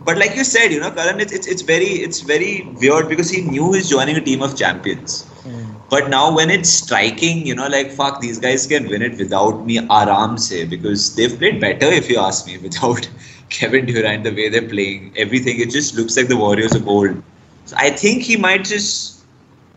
but 0.04 0.16
like 0.16 0.34
you 0.34 0.44
said, 0.44 0.72
you 0.72 0.80
know, 0.80 0.90
Karan, 0.90 1.20
it's, 1.20 1.32
it's 1.32 1.46
it's 1.46 1.60
very 1.60 1.90
it's 2.06 2.20
very 2.20 2.66
weird 2.80 3.10
because 3.10 3.28
he 3.28 3.42
knew 3.42 3.74
he's 3.74 3.90
joining 3.90 4.16
a 4.16 4.22
team 4.22 4.40
of 4.40 4.56
champions. 4.56 5.24
Hmm. 5.42 5.74
But 5.90 6.08
now 6.08 6.34
when 6.34 6.48
it's 6.48 6.70
striking, 6.70 7.46
you 7.46 7.54
know, 7.54 7.68
like 7.68 7.90
fuck, 7.90 8.22
these 8.22 8.38
guys 8.38 8.66
can 8.66 8.88
win 8.88 9.02
it 9.02 9.18
without 9.18 9.66
me, 9.66 9.78
aram 10.00 10.38
se, 10.38 10.64
because 10.74 11.14
they've 11.14 11.38
played 11.38 11.60
better, 11.60 11.92
if 12.00 12.08
you 12.08 12.18
ask 12.18 12.46
me, 12.46 12.56
without 12.56 13.06
Kevin 13.50 13.84
Durant, 13.84 14.24
the 14.24 14.34
way 14.40 14.48
they're 14.48 14.68
playing, 14.76 15.12
everything, 15.16 15.60
it 15.60 15.70
just 15.70 15.94
looks 15.94 16.16
like 16.16 16.28
the 16.28 16.38
Warriors 16.38 16.74
of 16.74 16.88
old. 16.88 17.22
So 17.66 17.76
I 17.78 17.90
think 17.90 18.22
he 18.22 18.38
might 18.38 18.64
just 18.64 19.11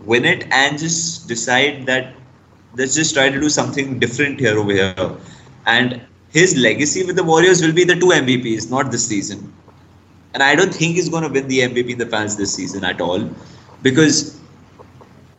win 0.04 0.26
it 0.26 0.46
and 0.52 0.78
just 0.78 1.28
decide 1.28 1.86
that 1.86 2.14
let's 2.76 2.96
just 2.96 3.14
try 3.14 3.30
to 3.30 3.40
do 3.40 3.50
something 3.50 4.00
different 4.00 4.40
here 4.40 4.58
over 4.58 4.72
here. 4.72 5.18
And 5.66 6.02
his 6.30 6.58
legacy 6.58 7.06
with 7.06 7.16
the 7.16 7.24
Warriors 7.24 7.62
will 7.62 7.74
be 7.74 7.84
the 7.84 7.96
two 7.96 8.08
MVPs, 8.08 8.70
not 8.70 8.92
this 8.92 9.08
season. 9.08 9.54
And 10.34 10.44
I 10.44 10.54
don't 10.54 10.74
think 10.74 10.96
he's 10.96 11.08
going 11.10 11.24
to 11.24 11.30
win 11.30 11.48
the 11.48 11.60
MVP 11.60 11.92
in 11.92 11.98
the 11.98 12.06
fans 12.06 12.36
this 12.36 12.54
season 12.54 12.84
at 12.84 13.00
all. 13.00 13.30
Because, 13.82 14.38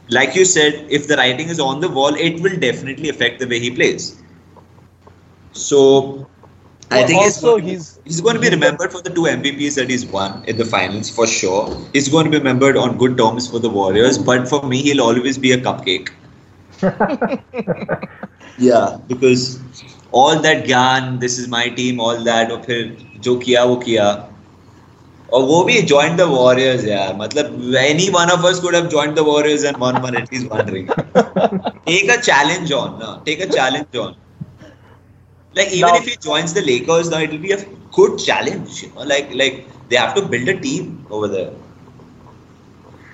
like 0.09 0.35
you 0.35 0.47
said, 0.47 0.87
if 0.89 1.07
the 1.07 1.17
writing 1.17 1.51
is 1.51 1.61
on 1.61 1.81
the 1.81 1.89
wall, 1.89 2.15
it 2.15 2.41
will 2.41 2.57
definitely 2.57 3.11
affect 3.11 3.41
the 3.41 3.47
way 3.47 3.61
he 3.61 3.71
plays. 3.71 4.23
So, 5.53 6.27
I 6.94 6.98
Well, 7.00 7.08
think 7.08 7.22
he's 7.24 7.36
also 7.38 7.52
going, 7.52 7.64
to, 7.66 7.70
he's- 7.70 8.00
he's 8.06 8.20
going 8.22 8.36
to 8.36 8.42
be 8.42 8.48
he's- 8.48 8.56
remembered 8.56 8.92
for 8.92 9.02
the 9.02 9.10
two 9.10 9.26
MVPs 9.28 9.76
that 9.76 9.90
he's 9.90 10.06
won 10.06 10.44
in 10.46 10.58
the 10.58 10.66
finals 10.66 11.10
for 11.10 11.26
sure. 11.26 11.70
He's 11.94 12.10
going 12.10 12.26
to 12.26 12.32
be 12.32 12.38
remembered 12.38 12.76
on 12.78 12.98
good 12.98 13.18
terms 13.18 13.48
for 13.48 13.60
the 13.60 13.70
Warriors, 13.70 14.18
but 14.18 14.48
for 14.50 14.62
me, 14.64 14.82
he'll 14.82 15.02
always 15.02 15.38
be 15.38 15.54
a 15.54 15.58
cupcake. 15.58 16.10
Yeah, 18.58 18.98
because 19.08 19.60
all 20.12 20.40
that 20.42 20.66
ज्ञान 20.66 21.20
this 21.20 21.40
is 21.40 21.48
my 21.48 21.68
team 21.70 22.00
all 22.00 22.24
that 22.26 22.52
और 22.52 22.62
फिर 22.66 22.98
जो 23.28 23.36
किया 23.44 23.64
वो 23.64 23.76
किया 23.84 24.08
और 25.34 25.44
वो 25.52 25.64
भी 25.66 25.82
joined 25.92 26.20
the 26.20 26.28
Warriors 26.28 26.84
यार 26.86 27.16
मतलब 27.18 27.76
any 27.84 28.10
one 28.16 28.30
of 28.36 28.44
us 28.50 28.60
could 28.60 28.74
have 28.80 28.90
joined 28.96 29.16
the 29.18 29.24
Warriors 29.24 29.64
and 29.64 29.78
won 29.86 30.02
one 30.02 30.18
at 30.22 30.32
least 30.34 30.50
one 30.50 30.66
ring 30.76 30.90
take 31.88 32.12
a 32.18 32.20
challenge 32.30 32.74
on 32.82 33.00
no 33.00 33.12
take 33.30 33.40
a 33.40 33.48
challenge 33.56 33.96
on 34.06 34.16
like 35.57 35.73
even 35.73 35.95
Now- 35.95 35.99
if 36.01 36.05
he 36.05 36.17
joins 36.29 36.55
the 36.55 36.63
Lakers 36.63 37.11
now 37.11 37.19
it 37.19 37.31
will 37.31 37.45
be 37.49 37.53
a 37.53 37.65
good 37.99 38.19
challenge 38.19 38.83
you 38.85 38.91
know 38.95 39.03
like 39.15 39.35
like 39.43 39.67
they 39.89 39.97
have 39.97 40.15
to 40.15 40.23
build 40.35 40.49
a 40.49 40.59
team 40.61 41.07
over 41.11 41.29
there 41.29 41.53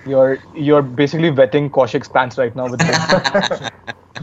You're 0.05 0.38
you're 0.55 0.82
basically 0.82 1.30
wetting 1.30 1.70
Kaushik's 1.70 2.09
pants 2.09 2.38
right 2.38 2.55
now 2.57 2.68
with 2.68 2.82
this. 2.82 3.09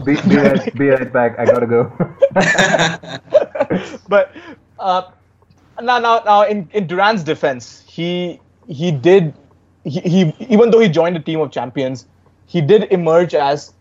Be, 0.04 0.16
be, 0.22 0.36
right, 0.36 0.74
be 0.78 0.88
right 0.88 1.12
back. 1.12 1.38
I 1.38 1.46
gotta 1.46 1.66
go. 1.66 1.92
but 4.08 4.34
uh, 4.78 5.02
now, 5.82 5.98
now, 5.98 6.22
now, 6.24 6.42
in, 6.42 6.68
in 6.72 6.86
Durant's 6.86 7.22
defense, 7.22 7.84
he 7.86 8.40
he 8.68 8.90
did 8.92 9.34
he, 9.84 10.00
he 10.00 10.34
even 10.48 10.70
though 10.70 10.80
he 10.80 10.88
joined 10.88 11.16
a 11.16 11.20
team 11.20 11.40
of 11.40 11.50
champions, 11.50 12.06
he 12.46 12.60
did 12.60 12.84
emerge 12.92 13.34
as 13.34 13.74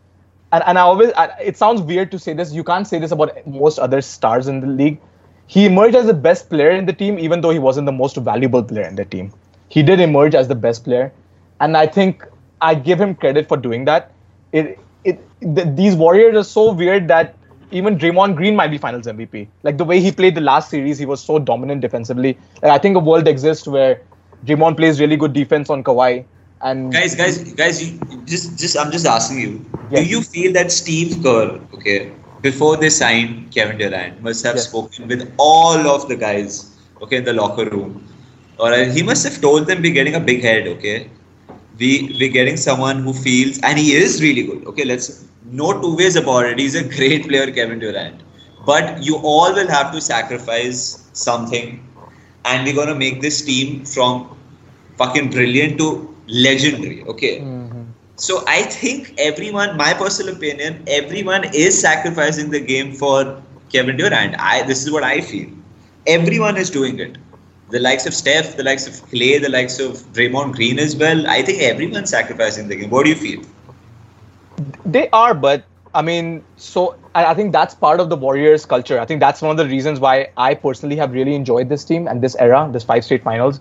and, 0.52 0.64
and 0.66 0.78
I 0.78 0.82
always 0.82 1.12
it 1.43 1.58
sounds 1.58 1.82
weird 1.82 2.12
to 2.12 2.20
say 2.20 2.34
this. 2.34 2.54
You 2.54 2.64
can't 2.64 2.88
say 2.88 3.00
this 3.00 3.12
about 3.12 3.45
most 3.47 3.80
other 3.80 4.02
stars 4.02 4.47
in 4.47 4.60
the 4.62 4.68
league. 4.68 5.00
He 5.47 5.66
emerged 5.66 5.95
as 5.95 6.06
the 6.06 6.14
best 6.14 6.50
player 6.50 6.72
in 6.72 6.86
the 6.86 6.93
team, 6.93 7.18
even 7.18 7.41
though 7.41 7.50
he 7.50 7.60
wasn't 7.60 7.86
the 7.86 7.91
most 7.91 8.16
valuable 8.18 8.64
player 8.64 8.88
in 8.88 8.95
the 8.95 9.06
team. 9.06 9.34
He 9.68 9.84
did 9.84 10.00
emerge 10.00 10.36
as 10.36 10.47
the 10.47 10.56
best 10.56 10.84
player, 10.84 11.12
and 11.60 11.78
I 11.78 11.88
think 11.88 12.26
I 12.62 12.76
give 12.76 13.00
him 13.00 13.16
credit 13.16 13.47
for 13.47 13.58
doing 13.58 13.86
that. 13.86 14.12
It 14.52 14.80
it 15.04 15.20
th- 15.41 15.68
these 15.76 15.95
Warriors 15.95 16.36
are 16.36 16.43
so 16.43 16.72
weird 16.74 17.08
that 17.08 17.36
even 17.72 17.97
Draymond 17.97 18.36
Green 18.36 18.56
might 18.56 18.72
be 18.72 18.78
Finals 18.78 19.06
MVP. 19.06 19.47
Like 19.64 19.78
the 19.78 19.86
way 19.86 20.00
he 20.00 20.12
played 20.12 20.36
the 20.36 20.41
last 20.41 20.70
series, 20.70 20.97
he 20.97 21.06
was 21.06 21.22
so 21.22 21.38
dominant 21.38 21.82
defensively. 21.82 22.38
Like, 22.64 22.72
I 22.72 22.78
think 22.80 22.95
a 22.95 23.00
world 23.00 23.28
exists 23.28 23.68
where 23.68 24.02
Draymond 24.45 24.78
plays 24.78 25.00
really 25.00 25.18
good 25.18 25.34
defense 25.34 25.70
on 25.70 25.84
Kawhi. 25.84 26.26
And 26.62 26.93
guys 26.95 27.16
guys 27.16 27.38
guys 27.62 27.78
you 27.84 27.89
just 28.32 28.57
just 28.62 28.78
i'm 28.78 28.91
just 28.91 29.05
asking 29.16 29.39
you 29.45 29.51
Yes. 29.89 29.99
do 29.99 30.03
you 30.14 30.22
feel 30.34 30.51
that 30.57 30.72
steve 30.80 31.12
kerr 31.26 31.45
okay 31.78 31.97
before 32.47 32.74
they 32.84 32.89
signed 32.89 33.34
kevin 33.55 33.78
durant 33.82 34.22
must 34.28 34.43
have 34.49 34.57
Yes. 34.57 34.66
spoken 34.68 35.07
with 35.14 35.24
all 35.47 35.88
of 35.95 36.07
the 36.12 36.18
guys 36.26 36.57
okay 37.01 37.18
in 37.18 37.24
the 37.26 37.34
locker 37.34 37.66
room? 37.70 37.91
Or 38.57 38.72
uh, 38.74 38.86
he 38.95 39.01
must 39.03 39.24
have 39.24 39.39
told 39.41 39.68
them 39.68 39.82
we're 39.82 39.93
getting 39.93 40.16
a 40.16 40.20
big 40.20 40.41
head 40.43 40.68
okay? 40.68 41.10
We 41.80 41.89
we're 42.20 42.32
getting 42.32 42.57
someone 42.57 43.03
who 43.03 43.14
feels 43.14 43.60
and 43.62 43.78
he 43.80 43.93
is 43.93 44.22
really 44.22 44.43
good 44.43 44.66
okay? 44.72 44.86
Let's 44.86 45.26
no 45.45 45.70
two 45.82 45.95
ways 45.95 46.16
about 46.16 46.45
it. 46.45 46.60
He's 46.60 46.76
a 46.76 46.84
great 46.95 47.28
player 47.28 47.51
kevin 47.51 47.80
durant. 47.80 48.22
But 48.66 49.03
you 49.03 49.18
all 49.18 49.53
will 49.53 49.68
have 49.68 49.91
to 49.93 50.01
sacrifice 50.01 50.82
something 51.14 51.80
and 52.45 52.66
we're 52.66 52.76
going 52.76 52.88
to 52.89 52.95
make 52.95 53.22
this 53.22 53.41
team 53.43 53.86
from 53.86 54.38
fucking 54.97 55.30
brilliant 55.32 55.78
to 55.80 56.16
legendary 56.30 57.04
okay 57.14 57.40
Mhm. 57.40 57.86
so 58.16 58.44
I 58.48 58.64
think 58.64 59.14
everyone, 59.18 59.78
my 59.78 59.94
personal 59.94 60.36
opinion, 60.36 60.84
everyone 60.88 61.46
is 61.54 61.80
sacrificing 61.80 62.50
the 62.52 62.60
game 62.60 62.92
for 62.94 63.42
Kevin 63.72 63.96
Durant. 63.98 64.36
I 64.38 64.64
this 64.64 64.84
is 64.86 64.92
what 64.92 65.04
I 65.04 65.22
feel. 65.22 65.48
Everyone 66.06 66.58
is 66.58 66.70
doing 66.70 67.00
it. 67.00 67.18
The 67.70 67.80
likes 67.80 68.06
of 68.06 68.14
Steph, 68.14 68.58
the 68.58 68.64
likes 68.64 68.88
of 68.88 68.94
Klay, 69.12 69.42
the 69.42 69.50
likes 69.50 69.80
of 69.80 70.04
Draymond 70.18 70.54
Green 70.56 70.80
as 70.80 70.96
well. 70.98 71.26
I 71.28 71.42
think 71.44 71.62
everyone's 71.62 72.10
sacrificing 72.10 72.68
the 72.68 72.76
game. 72.76 72.90
What 72.90 73.06
do 73.06 73.12
you 73.12 73.16
feel? 73.16 73.42
They 74.86 75.10
are, 75.12 75.34
but 75.34 75.64
I 75.94 76.02
mean, 76.02 76.44
so 76.58 76.96
I, 77.16 77.26
I 77.26 77.34
think 77.34 77.52
that's 77.52 77.74
part 77.74 78.00
of 78.00 78.10
the 78.10 78.16
Warriors 78.18 78.66
culture. 78.66 79.00
I 79.00 79.06
think 79.06 79.20
that's 79.20 79.42
one 79.42 79.52
of 79.52 79.58
the 79.58 79.66
reasons 79.66 80.00
why 80.00 80.30
I 80.38 80.54
personally 80.56 80.96
have 80.98 81.14
really 81.14 81.36
enjoyed 81.36 81.70
this 81.70 81.84
team 81.86 82.08
and 82.08 82.22
this 82.22 82.36
era, 82.36 82.70
this 82.72 82.84
five 82.84 83.04
straight 83.04 83.24
finals. 83.24 83.60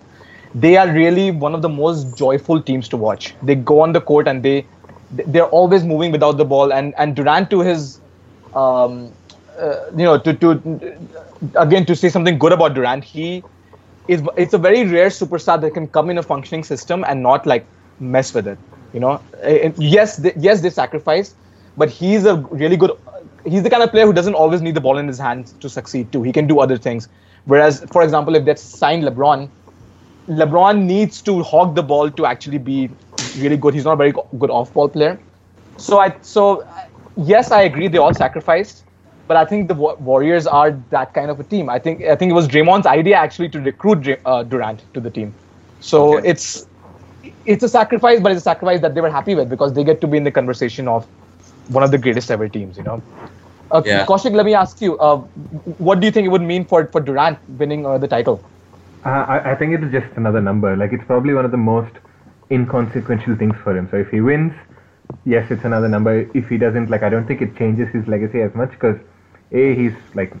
They 0.53 0.77
are 0.77 0.91
really 0.91 1.31
one 1.31 1.53
of 1.53 1.61
the 1.61 1.69
most 1.69 2.15
joyful 2.17 2.61
teams 2.61 2.87
to 2.89 2.97
watch. 2.97 3.35
They 3.41 3.55
go 3.55 3.81
on 3.81 3.93
the 3.93 4.01
court 4.01 4.27
and 4.27 4.43
they 4.43 4.67
they're 5.11 5.47
always 5.47 5.83
moving 5.83 6.11
without 6.11 6.37
the 6.37 6.45
ball. 6.45 6.73
And 6.73 6.93
and 6.97 7.15
Durant 7.15 7.49
to 7.51 7.59
his, 7.61 8.01
um, 8.53 9.13
uh, 9.59 9.75
you 9.95 10.03
know, 10.05 10.17
to 10.17 10.33
to 10.33 10.99
again 11.55 11.85
to 11.85 11.95
say 11.95 12.09
something 12.09 12.37
good 12.37 12.51
about 12.51 12.73
Durant, 12.73 13.03
he 13.03 13.43
is 14.07 14.23
it's 14.37 14.53
a 14.53 14.57
very 14.57 14.85
rare 14.85 15.09
superstar 15.09 15.59
that 15.61 15.71
can 15.73 15.87
come 15.87 16.09
in 16.09 16.17
a 16.17 16.23
functioning 16.23 16.63
system 16.63 17.03
and 17.07 17.21
not 17.21 17.45
like 17.45 17.67
mess 17.99 18.33
with 18.33 18.47
it. 18.47 18.59
You 18.93 18.99
know, 18.99 19.21
Uh, 19.43 19.69
yes, 19.77 20.17
they, 20.17 20.33
yes, 20.35 20.61
they 20.61 20.69
sacrifice, 20.69 21.35
but 21.77 21.89
he's 21.89 22.25
a 22.25 22.35
really 22.51 22.77
good. 22.77 22.91
He's 23.45 23.63
the 23.63 23.69
kind 23.69 23.83
of 23.83 23.91
player 23.91 24.05
who 24.05 24.13
doesn't 24.13 24.33
always 24.33 24.61
need 24.61 24.75
the 24.75 24.81
ball 24.81 24.97
in 24.97 25.07
his 25.07 25.19
hands 25.19 25.53
to 25.61 25.69
succeed 25.69 26.11
too. 26.11 26.23
He 26.23 26.31
can 26.31 26.47
do 26.47 26.59
other 26.59 26.77
things. 26.77 27.07
Whereas, 27.45 27.83
for 27.91 28.03
example, 28.03 28.35
if 28.35 28.45
they 28.45 28.55
signed 28.55 29.03
LeBron, 29.03 29.49
LeBron 30.29 30.83
needs 30.83 31.21
to 31.23 31.43
hog 31.43 31.75
the 31.75 31.83
ball 31.83 32.11
to 32.11 32.25
actually 32.25 32.57
be 32.59 32.89
really 33.35 33.57
good. 33.57 33.73
He's 33.73 33.85
not 33.85 33.93
a 33.93 33.97
very 33.97 34.13
good 34.37 34.49
off-ball 34.49 34.89
player. 34.89 35.21
So 35.77 35.99
I 35.99 36.15
so 36.21 36.61
uh, 36.61 36.65
yes, 37.15 37.51
I 37.51 37.61
agree. 37.63 37.87
They 37.87 37.97
all 37.97 38.13
sacrificed, 38.13 38.85
but 39.27 39.37
I 39.37 39.45
think 39.45 39.67
the 39.67 39.75
Warriors 39.75 40.47
are 40.47 40.71
that 40.91 41.13
kind 41.13 41.31
of 41.31 41.39
a 41.39 41.43
team. 41.43 41.69
I 41.69 41.79
think 41.79 42.03
I 42.03 42.15
think 42.15 42.31
it 42.31 42.33
was 42.35 42.47
Draymond's 42.47 42.85
idea 42.87 43.15
actually 43.15 43.49
to 43.49 43.59
recruit 43.59 44.07
uh, 44.25 44.43
Durant 44.43 44.85
to 44.93 45.01
the 45.01 45.11
team. 45.11 45.35
So 45.79 46.17
Okay. 46.17 46.29
it's 46.29 46.67
it's 47.45 47.63
a 47.63 47.69
sacrifice, 47.69 48.19
but 48.19 48.31
it's 48.31 48.39
a 48.39 48.43
sacrifice 48.43 48.81
that 48.81 48.95
they 48.95 49.01
were 49.01 49.09
happy 49.11 49.35
with 49.35 49.49
because 49.49 49.73
they 49.73 49.83
get 49.83 50.01
to 50.01 50.07
be 50.07 50.17
in 50.17 50.23
the 50.23 50.31
conversation 50.31 50.87
of 50.87 51.07
one 51.67 51.83
of 51.83 51.91
the 51.91 51.97
greatest 51.97 52.31
ever 52.31 52.49
teams. 52.49 52.77
You 52.77 52.83
know. 52.83 53.03
Uh, 53.71 53.81
Yeah. 53.83 54.05
Kaushik, 54.05 54.33
let 54.33 54.45
me 54.45 54.53
ask 54.53 54.81
you, 54.81 54.97
uh, 54.99 55.17
what 55.89 55.99
do 55.99 56.05
you 56.07 56.11
think 56.11 56.25
it 56.25 56.29
would 56.29 56.41
mean 56.41 56.65
for 56.65 56.87
for 56.91 57.01
Durant 57.01 57.39
winning 57.47 57.85
uh, 57.85 57.97
the 57.97 58.07
title? 58.07 58.43
Uh, 59.05 59.25
I, 59.27 59.51
I 59.51 59.55
think 59.55 59.73
it 59.73 59.83
is 59.83 59.91
just 59.91 60.15
another 60.17 60.41
number. 60.41 60.75
Like 60.75 60.91
it's 60.91 61.03
probably 61.05 61.33
one 61.33 61.45
of 61.45 61.51
the 61.51 61.57
most 61.57 61.93
inconsequential 62.51 63.37
things 63.37 63.55
for 63.63 63.77
him. 63.77 63.87
So 63.91 63.97
if 63.97 64.09
he 64.09 64.21
wins, 64.21 64.53
yes, 65.25 65.47
it's 65.49 65.63
another 65.63 65.87
number. 65.87 66.29
If 66.33 66.47
he 66.49 66.57
doesn't, 66.57 66.89
like 66.89 67.03
I 67.03 67.09
don't 67.09 67.27
think 67.27 67.41
it 67.41 67.55
changes 67.57 67.87
his 67.93 68.07
legacy 68.07 68.41
as 68.41 68.53
much 68.55 68.71
because 68.71 68.97
a 69.51 69.75
he's 69.75 69.93
like 70.15 70.33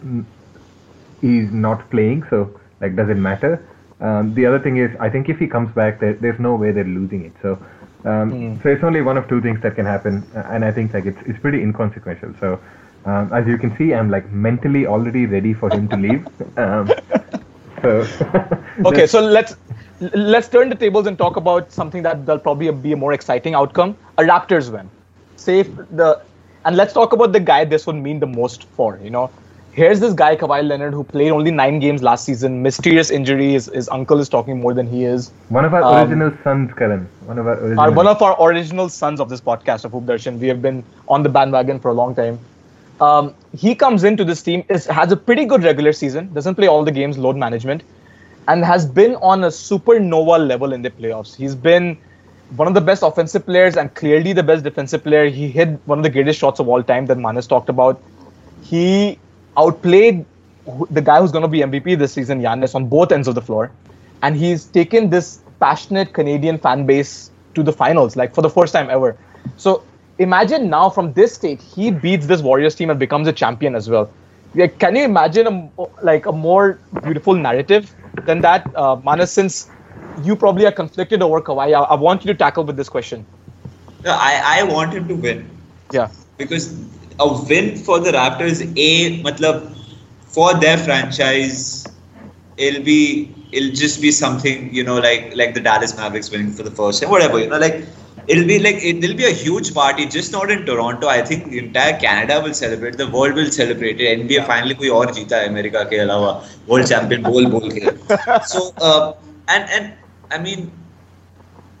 he's 1.21 1.47
not 1.51 1.89
playing, 1.89 2.23
so 2.29 2.59
like 2.81 2.95
doesn't 2.95 3.21
matter. 3.21 3.65
Um, 4.01 4.33
the 4.33 4.45
other 4.45 4.59
thing 4.59 4.77
is, 4.77 4.89
I 4.99 5.09
think 5.09 5.29
if 5.29 5.37
he 5.37 5.47
comes 5.47 5.73
back, 5.75 5.99
there, 5.99 6.13
there's 6.13 6.39
no 6.39 6.55
way 6.55 6.71
they're 6.71 6.85
losing 6.85 7.25
it. 7.25 7.33
So, 7.41 7.59
um, 8.05 8.59
so 8.63 8.69
it's 8.69 8.83
only 8.83 9.01
one 9.01 9.17
of 9.17 9.27
two 9.27 9.41
things 9.41 9.59
that 9.61 9.75
can 9.75 9.85
happen, 9.85 10.25
uh, 10.35 10.43
and 10.51 10.63
I 10.63 10.71
think 10.71 10.93
like 10.93 11.05
it's 11.05 11.19
it's 11.25 11.39
pretty 11.39 11.61
inconsequential. 11.61 12.33
So, 12.39 12.59
um, 13.05 13.31
as 13.33 13.45
you 13.47 13.57
can 13.57 13.75
see, 13.77 13.93
I'm 13.93 14.09
like 14.09 14.29
mentally 14.31 14.85
already 14.85 15.25
ready 15.25 15.53
for 15.53 15.69
him 15.69 15.87
to 15.89 15.95
leave. 15.95 16.25
So, 17.81 18.05
Okay, 18.85 19.05
so 19.07 19.19
let's 19.21 19.55
let's 19.99 20.47
turn 20.47 20.69
the 20.69 20.75
tables 20.75 21.07
and 21.07 21.17
talk 21.17 21.35
about 21.35 21.71
something 21.71 22.03
that 22.03 22.25
will 22.25 22.39
probably 22.39 22.71
be 22.71 22.93
a 22.93 22.97
more 22.97 23.13
exciting 23.13 23.53
outcome: 23.55 23.97
a 24.17 24.23
Raptors 24.23 24.71
win. 24.71 24.89
Say 25.35 25.63
the 25.63 26.21
and 26.65 26.75
let's 26.75 26.93
talk 26.93 27.13
about 27.13 27.31
the 27.33 27.39
guy 27.39 27.65
this 27.65 27.85
would 27.87 27.95
mean 27.95 28.19
the 28.19 28.27
most 28.27 28.63
for. 28.65 28.99
You 29.03 29.09
know, 29.09 29.31
here's 29.71 29.99
this 29.99 30.13
guy 30.13 30.35
Kawhi 30.35 30.67
Leonard 30.67 30.93
who 30.93 31.03
played 31.03 31.31
only 31.31 31.51
nine 31.51 31.79
games 31.79 32.01
last 32.03 32.25
season. 32.25 32.61
Mysterious 32.61 33.09
injury. 33.09 33.51
His, 33.53 33.67
his 33.73 33.89
uncle 33.89 34.19
is 34.19 34.29
talking 34.29 34.59
more 34.59 34.73
than 34.73 34.87
he 34.87 35.03
is. 35.05 35.31
One 35.49 35.65
of 35.65 35.73
our 35.73 35.83
Um, 35.83 36.09
original 36.09 36.31
sons, 36.43 36.71
Karan. 36.73 37.07
One 37.25 37.37
of 37.39 37.47
our 37.47 37.57
original. 37.59 37.79
Are 37.79 37.91
one 37.91 38.07
of 38.07 38.21
our 38.21 38.35
original 38.41 38.89
sons 38.89 39.19
of 39.19 39.29
this 39.29 39.41
podcast 39.41 39.85
of 39.85 39.91
Hoop 39.91 40.05
Darshan. 40.05 40.39
We 40.39 40.47
have 40.47 40.61
been 40.61 40.83
on 41.07 41.23
the 41.23 41.29
bandwagon 41.29 41.79
for 41.79 41.89
a 41.89 41.93
long 41.93 42.15
time. 42.15 42.39
Um, 43.01 43.33
he 43.57 43.75
comes 43.75 44.03
into 44.03 44.25
this 44.25 44.41
team, 44.41 44.63
is, 44.69 44.85
has 44.87 45.11
a 45.11 45.17
pretty 45.17 45.45
good 45.45 45.63
regular 45.63 45.93
season, 45.93 46.33
doesn't 46.33 46.55
play 46.55 46.67
all 46.67 46.83
the 46.83 46.91
games, 46.91 47.17
load 47.17 47.37
management, 47.37 47.83
and 48.47 48.63
has 48.65 48.85
been 48.85 49.15
on 49.17 49.43
a 49.43 49.47
supernova 49.47 50.45
level 50.45 50.73
in 50.73 50.81
the 50.81 50.89
playoffs. 50.89 51.35
He's 51.35 51.55
been 51.55 51.97
one 52.55 52.67
of 52.67 52.73
the 52.73 52.81
best 52.81 53.03
offensive 53.03 53.45
players 53.45 53.77
and 53.77 53.93
clearly 53.95 54.33
the 54.33 54.43
best 54.43 54.63
defensive 54.63 55.03
player. 55.03 55.29
He 55.29 55.49
hit 55.49 55.69
one 55.85 55.99
of 55.99 56.03
the 56.03 56.09
greatest 56.09 56.39
shots 56.39 56.59
of 56.59 56.67
all 56.67 56.83
time 56.83 57.05
that 57.05 57.17
Manas 57.17 57.47
talked 57.47 57.69
about. 57.69 58.01
He 58.63 59.19
outplayed 59.55 60.25
the 60.89 61.01
guy 61.01 61.21
who's 61.21 61.31
going 61.31 61.43
to 61.43 61.47
be 61.47 61.59
MVP 61.59 61.97
this 61.97 62.13
season, 62.13 62.41
Giannis, 62.41 62.75
on 62.75 62.87
both 62.87 63.11
ends 63.11 63.27
of 63.27 63.35
the 63.35 63.41
floor. 63.41 63.71
And 64.21 64.35
he's 64.35 64.65
taken 64.65 65.09
this 65.09 65.41
passionate 65.59 66.13
Canadian 66.13 66.57
fan 66.57 66.85
base 66.85 67.31
to 67.55 67.63
the 67.63 67.71
finals, 67.71 68.15
like 68.15 68.33
for 68.33 68.41
the 68.41 68.49
first 68.49 68.73
time 68.73 68.89
ever. 68.89 69.17
So 69.57 69.83
imagine 70.19 70.69
now 70.69 70.89
from 70.89 71.13
this 71.13 71.33
state, 71.33 71.61
he 71.61 71.91
beats 71.91 72.27
this 72.27 72.41
Warriors 72.41 72.75
team 72.75 72.89
and 72.89 72.99
becomes 72.99 73.27
a 73.27 73.33
champion 73.33 73.75
as 73.75 73.89
well. 73.89 74.11
Like, 74.53 74.79
can 74.79 74.95
you 74.95 75.03
imagine 75.03 75.47
a, 75.47 75.85
like 76.03 76.25
a 76.25 76.31
more 76.31 76.79
beautiful 77.03 77.33
narrative 77.33 77.93
than 78.25 78.41
that, 78.41 78.69
uh, 78.75 78.97
Manas? 79.03 79.31
Since 79.31 79.69
you 80.23 80.35
probably 80.35 80.65
are 80.65 80.71
conflicted 80.71 81.21
over 81.21 81.41
Kawhi, 81.41 81.67
I, 81.67 81.81
I 81.81 81.95
want 81.95 82.25
you 82.25 82.33
to 82.33 82.37
tackle 82.37 82.63
with 82.63 82.75
this 82.75 82.89
question. 82.89 83.25
No, 84.03 84.11
I, 84.11 84.59
I 84.59 84.63
want 84.63 84.93
him 84.93 85.07
to 85.07 85.15
win. 85.15 85.49
Yeah. 85.91 86.09
Because 86.37 86.73
a 87.19 87.27
win 87.43 87.75
for 87.77 87.99
the 87.99 88.11
Raptors, 88.11 88.61
a 88.77 89.23
matlab, 89.23 89.75
for 90.27 90.53
their 90.59 90.77
franchise, 90.77 91.85
it'll 92.57 92.83
be 92.83 93.33
it'll 93.51 93.73
just 93.73 94.01
be 94.01 94.11
something 94.11 94.73
you 94.73 94.83
know 94.83 94.99
like 94.99 95.35
like 95.35 95.53
the 95.53 95.59
Dallas 95.59 95.95
Mavericks 95.97 96.29
winning 96.29 96.51
for 96.51 96.63
the 96.63 96.71
first 96.71 97.01
time, 97.01 97.09
whatever 97.09 97.39
you 97.39 97.47
know 97.47 97.57
like 97.57 97.83
it'll 98.29 98.45
be 98.45 98.59
like 98.59 98.83
it, 98.89 99.01
will 99.01 99.15
be 99.15 99.25
a 99.25 99.35
huge 99.43 99.73
party 99.73 100.05
just 100.05 100.31
not 100.31 100.51
in 100.51 100.65
toronto. 100.65 101.07
I 101.07 101.21
think 101.21 101.51
entire 101.51 101.99
canada 101.99 102.41
will 102.43 102.53
celebrate 102.53 102.97
the 102.97 103.07
world 103.07 103.33
will 103.33 103.51
celebrate 103.51 103.99
it. 103.99 104.19
Nba 104.19 104.37
yeah. 104.37 104.45
finally 104.51 104.75
koi 104.81 104.91
aur 104.97 105.05
jeeta 105.19 105.39
america 105.51 105.85
ke 105.93 106.01
alawa 106.05 106.33
world 106.67 106.91
champion 106.91 107.23
bowl 107.29 107.49
bowl 107.55 107.69
ke. 107.77 107.95
So 108.53 108.61
uh, 108.89 109.13
and 109.47 109.69
and 109.77 109.93
i 110.37 110.43
mean 110.47 110.71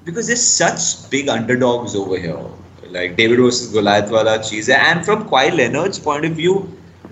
because 0.05 0.31
there's 0.31 0.47
such 0.61 1.09
big 1.11 1.29
underdogs 1.37 1.95
over 2.03 2.17
here. 2.27 2.41
Like 2.97 3.17
david 3.17 3.39
versus 3.45 3.71
goliath 3.71 4.11
wala 4.17 4.39
cheez 4.45 4.69
and 4.75 5.05
from 5.07 5.25
Kawhi 5.31 5.55
leonard's 5.57 5.99
point 6.05 6.25
of 6.29 6.31
view 6.43 6.53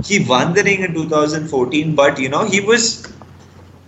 he 0.08 0.18
won 0.32 0.54
the 0.56 0.64
ring 0.64 0.82
in 0.88 0.96
2014 0.96 1.94
but 2.00 2.20
you 2.24 2.30
know 2.36 2.46
he 2.54 2.62
was 2.70 2.88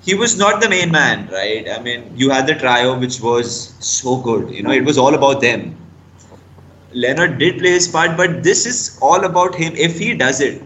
he 0.09 0.15
was 0.15 0.37
not 0.37 0.61
the 0.61 0.69
main 0.69 0.91
man, 0.91 1.27
right? 1.31 1.69
I 1.69 1.79
mean, 1.87 2.11
you 2.15 2.29
had 2.29 2.47
the 2.47 2.55
trio, 2.55 2.97
which 2.97 3.19
was 3.21 3.73
so 3.79 4.17
good. 4.17 4.49
You 4.55 4.63
know, 4.63 4.71
it 4.71 4.83
was 4.83 4.97
all 4.97 5.13
about 5.13 5.41
them. 5.41 5.75
Leonard 6.93 7.37
did 7.37 7.59
play 7.59 7.71
his 7.71 7.87
part, 7.87 8.17
but 8.17 8.41
this 8.43 8.65
is 8.65 8.97
all 9.01 9.25
about 9.25 9.53
him. 9.55 9.75
If 9.75 9.99
he 9.99 10.15
does 10.15 10.41
it, 10.41 10.63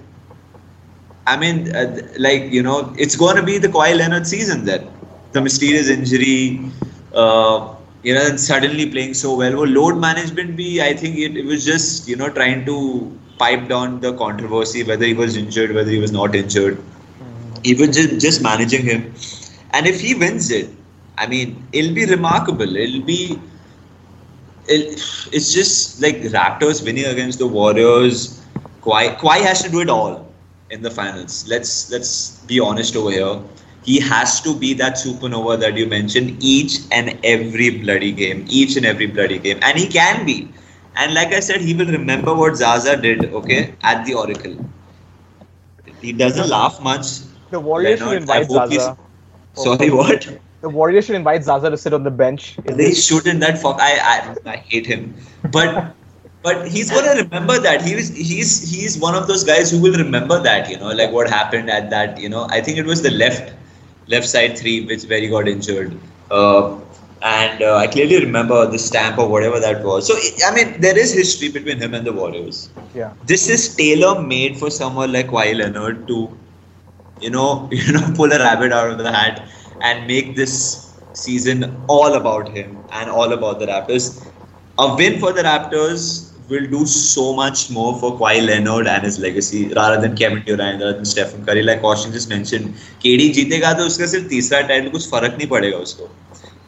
I 1.27 1.35
mean, 1.37 1.75
uh, 1.75 2.01
like 2.27 2.51
you 2.57 2.63
know, 2.63 2.93
it's 2.97 3.17
going 3.23 3.35
to 3.35 3.43
be 3.43 3.57
the 3.57 3.67
Kawhi 3.67 3.97
Leonard 3.97 4.27
season 4.27 4.63
then. 4.69 4.87
The 5.33 5.41
mysterious 5.41 5.89
injury, 5.89 6.71
uh, 7.13 7.75
you 8.03 8.13
know, 8.13 8.25
and 8.25 8.39
suddenly 8.39 8.89
playing 8.95 9.13
so 9.13 9.35
well. 9.35 9.57
Well, 9.57 9.67
load 9.67 9.99
management, 9.99 10.55
be 10.55 10.81
I 10.81 10.93
think 10.93 11.17
it, 11.17 11.35
it 11.43 11.45
was 11.45 11.65
just 11.65 12.07
you 12.07 12.15
know 12.15 12.29
trying 12.29 12.65
to 12.71 12.79
pipe 13.43 13.67
down 13.67 13.99
the 13.99 14.13
controversy 14.25 14.83
whether 14.83 15.05
he 15.05 15.13
was 15.13 15.35
injured, 15.35 15.73
whether 15.79 15.89
he 15.89 15.99
was 16.07 16.13
not 16.21 16.35
injured 16.43 16.83
even 17.63 17.91
just, 17.91 18.19
just 18.19 18.41
managing 18.41 18.83
him. 18.83 19.13
And 19.71 19.87
if 19.87 19.99
he 20.01 20.15
wins 20.15 20.51
it, 20.51 20.69
I 21.17 21.27
mean, 21.27 21.65
it'll 21.71 21.93
be 21.93 22.05
remarkable. 22.05 22.75
It'll 22.75 23.01
be. 23.01 23.39
It'll, 24.67 24.91
it's 25.33 25.53
just 25.53 26.01
like 26.01 26.17
Raptors 26.37 26.83
winning 26.83 27.05
against 27.05 27.39
the 27.39 27.47
Warriors. 27.47 28.41
Kawhi, 28.81 29.17
Kawhi 29.17 29.41
has 29.41 29.61
to 29.63 29.69
do 29.69 29.81
it 29.81 29.89
all 29.89 30.27
in 30.69 30.81
the 30.81 30.91
finals. 30.91 31.45
Let's 31.47 31.91
let's 31.91 32.39
be 32.51 32.59
honest 32.59 32.95
over 32.95 33.11
here. 33.11 33.41
He 33.83 33.99
has 33.99 34.39
to 34.41 34.55
be 34.55 34.73
that 34.75 34.93
supernova 34.93 35.59
that 35.59 35.75
you 35.75 35.87
mentioned 35.87 36.37
each 36.41 36.79
and 36.91 37.17
every 37.23 37.69
bloody 37.81 38.11
game, 38.11 38.45
each 38.49 38.77
and 38.77 38.85
every 38.85 39.07
bloody 39.07 39.39
game, 39.39 39.59
and 39.61 39.77
he 39.77 39.87
can 39.87 40.25
be. 40.25 40.47
And 40.95 41.13
like 41.13 41.33
I 41.33 41.39
said, 41.39 41.61
he 41.61 41.73
will 41.73 41.87
remember 41.87 42.33
what 42.33 42.55
Zaza 42.55 42.95
did, 42.95 43.25
okay, 43.33 43.73
at 43.83 44.05
the 44.05 44.13
Oracle. 44.13 44.55
He 46.01 46.13
doesn't 46.13 46.49
laugh 46.49 46.81
much 46.81 47.07
the 47.53 47.59
Warriors 47.59 47.99
should 47.99 48.17
invite 48.17 48.49
Zaza. 48.49 48.97
Sorry, 49.53 49.89
what? 49.91 50.27
The 50.61 50.69
Warriors 50.69 51.05
should 51.05 51.15
invite 51.15 51.43
Zaza 51.43 51.69
to 51.69 51.77
sit 51.77 51.93
on 51.93 52.03
the 52.03 52.11
bench. 52.11 52.55
They 52.65 52.93
shouldn't. 52.93 53.39
That 53.41 53.59
fuck. 53.63 53.79
I, 53.79 53.91
I 54.13 54.53
I 54.53 54.55
hate 54.57 54.87
him. 54.87 55.13
But 55.51 55.93
but 56.41 56.67
he's 56.67 56.89
gonna 56.91 57.15
remember 57.21 57.59
that. 57.59 57.83
He 57.89 57.95
was 57.95 58.09
he's 58.29 58.53
he's 58.71 58.97
one 58.97 59.15
of 59.15 59.27
those 59.27 59.43
guys 59.43 59.71
who 59.71 59.81
will 59.81 59.97
remember 60.03 60.39
that. 60.47 60.69
You 60.69 60.79
know, 60.79 60.93
like 61.01 61.11
what 61.11 61.29
happened 61.29 61.69
at 61.69 61.89
that. 61.91 62.19
You 62.25 62.29
know, 62.29 62.47
I 62.49 62.61
think 62.61 62.77
it 62.85 62.85
was 62.93 63.03
the 63.03 63.11
left 63.11 63.53
left 64.07 64.27
side 64.27 64.57
three 64.57 64.85
which 64.85 65.03
where 65.03 65.21
he 65.21 65.29
got 65.35 65.47
injured. 65.47 65.97
Uh, 66.31 66.79
and 67.21 67.61
uh, 67.61 67.75
I 67.77 67.87
clearly 67.87 68.19
remember 68.23 68.65
the 68.69 68.79
stamp 68.79 69.17
or 69.17 69.27
whatever 69.29 69.59
that 69.59 69.83
was. 69.83 70.07
So 70.07 70.15
I 70.47 70.53
mean, 70.55 70.79
there 70.81 70.97
is 70.97 71.13
history 71.13 71.49
between 71.49 71.77
him 71.77 71.93
and 71.93 72.05
the 72.05 72.13
Warriors. 72.21 72.69
Yeah. 72.93 73.13
This 73.25 73.49
is 73.57 73.75
tailor 73.75 74.21
made 74.21 74.57
for 74.57 74.69
someone 74.69 75.13
like 75.13 75.27
Kawhi 75.27 75.55
Leonard 75.63 76.07
to 76.07 76.23
you 77.22 77.30
know, 77.30 77.68
you 77.72 77.92
know, 77.92 78.12
pull 78.14 78.32
a 78.32 78.38
rabbit 78.38 78.72
out 78.72 78.90
of 78.90 78.98
the 78.98 79.10
hat 79.10 79.48
and 79.80 80.06
make 80.06 80.36
this 80.36 80.96
season 81.12 81.76
all 81.88 82.14
about 82.14 82.48
him 82.48 82.82
and 82.92 83.10
all 83.10 83.32
about 83.32 83.58
the 83.58 83.66
Raptors. 83.66 84.26
A 84.78 84.94
win 84.94 85.18
for 85.18 85.32
the 85.32 85.42
Raptors 85.42 86.28
will 86.48 86.66
do 86.66 86.86
so 86.86 87.34
much 87.34 87.70
more 87.70 87.98
for 87.98 88.18
Kawhi 88.18 88.46
Leonard 88.46 88.86
and 88.86 89.02
his 89.02 89.18
legacy 89.18 89.68
rather 89.74 90.00
than 90.00 90.16
Kevin 90.16 90.42
Durant, 90.44 90.80
rather 90.80 90.94
than 90.94 91.04
Stephen 91.04 91.44
Curry. 91.44 91.62
Like 91.62 91.82
Caution 91.82 92.12
just 92.12 92.28
mentioned, 92.28 92.74
KD 93.04 93.32
जीतेगा 93.34 93.72
तो 93.78 93.86
उसका 93.86 94.06
सिर्फ 94.12 94.28
तीसरा 94.28 94.60
title 94.68 94.88
कुछ 94.90 95.08
फर्क 95.10 95.36
नहीं 95.38 95.48
पड़ेगा 95.48 95.78
उसको. 95.78 96.08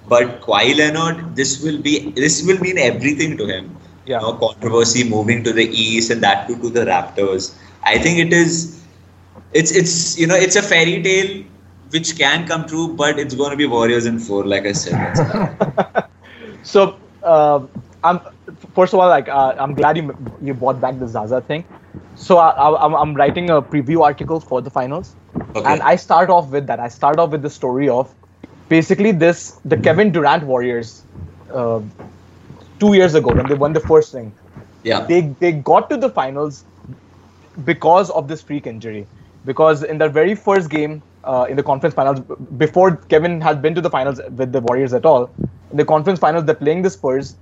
But 0.09 0.41
Kawhi 0.43 0.77
Leonard, 0.77 1.37
this 1.37 1.63
will 1.63 1.79
be 1.81 2.11
this 2.17 2.43
will 2.43 2.59
mean 2.59 2.79
everything 2.79 3.37
to 3.39 3.47
him. 3.47 3.77
Yeah. 4.07 4.21
You 4.21 4.27
know, 4.27 4.33
controversy 4.35 5.05
moving 5.09 5.45
to 5.45 5.53
the 5.53 5.67
east 5.85 6.11
and 6.11 6.23
that 6.23 6.47
too 6.49 6.57
to 6.63 6.69
the 6.69 6.85
Raptors. 6.85 7.55
I 7.85 7.97
think 7.99 8.19
it 8.19 8.33
is 8.33 8.74
it's 9.62 9.72
it's 9.72 10.18
you 10.20 10.28
know 10.28 10.36
it's 10.36 10.56
a 10.56 10.62
fairy 10.62 11.02
tale 11.02 11.44
which 11.92 12.18
can 12.18 12.46
come 12.48 12.66
true, 12.68 12.94
but 12.96 13.20
it's 13.20 13.36
going 13.36 13.52
to 13.52 13.56
be 13.58 13.66
Warriors 13.66 14.06
in 14.06 14.20
four, 14.20 14.44
like 14.46 14.66
I 14.66 14.74
said. 14.74 15.16
so 16.64 16.98
uh, 17.24 17.66
I'm 18.04 18.20
first 18.76 18.94
of 18.94 19.00
all 19.00 19.08
like 19.08 19.30
uh, 19.30 19.56
I'm 19.58 19.74
glad 19.74 19.98
you 19.98 20.16
you 20.42 20.54
brought 20.54 20.82
back 20.82 21.00
the 21.00 21.08
Zaza 21.08 21.42
thing. 21.42 21.66
So 22.16 22.38
I, 22.38 23.04
I'm 23.04 23.14
writing 23.16 23.50
a 23.50 23.62
preview 23.62 24.02
article 24.04 24.40
for 24.40 24.62
the 24.62 24.70
finals, 24.70 25.16
Okay. 25.56 25.64
and 25.74 25.82
I 25.82 25.96
start 25.96 26.30
off 26.30 26.50
with 26.50 26.68
that. 26.68 26.80
I 26.80 26.90
start 26.90 27.20
off 27.20 27.32
with 27.32 27.42
the 27.42 27.50
story 27.50 27.90
of 27.90 28.14
basically 28.70 29.12
this 29.12 29.60
the 29.66 29.78
Kevin 29.78 30.12
Durant 30.12 30.44
Warriors. 30.44 31.04
Uh, 31.54 31.82
two 32.80 32.94
years 32.94 33.16
ago 33.16 33.34
when 33.34 33.48
they 33.48 33.56
won 33.56 33.74
the 33.74 33.80
first 33.80 34.14
ring, 34.14 34.34
yeah. 34.84 35.02
they 35.12 35.22
they 35.44 35.52
got 35.54 35.90
to 35.90 35.98
the 35.98 36.10
finals 36.10 36.66
because 37.64 38.10
of 38.12 38.28
this 38.28 38.42
freak 38.42 38.68
injury. 38.68 39.08
Because 39.46 39.84
in 39.84 39.98
their 39.98 40.10
very 40.10 40.36
first 40.36 40.70
game 40.70 41.02
uh, 41.24 41.46
in 41.50 41.56
the 41.56 41.64
conference 41.64 41.96
finals, 41.96 42.20
before 42.58 42.96
Kevin 42.96 43.42
has 43.42 43.58
been 43.58 43.76
to 43.76 43.82
the 43.82 43.90
finals 43.90 44.20
with 44.32 44.52
the 44.52 44.62
Warriors 44.62 44.94
at 44.94 45.06
all, 45.06 45.30
in 45.72 45.78
the 45.78 45.86
conference 45.86 46.20
finals 46.20 46.46
they're 46.46 46.56
playing 46.56 46.82
the 46.82 46.90
Spurs. 46.90 47.36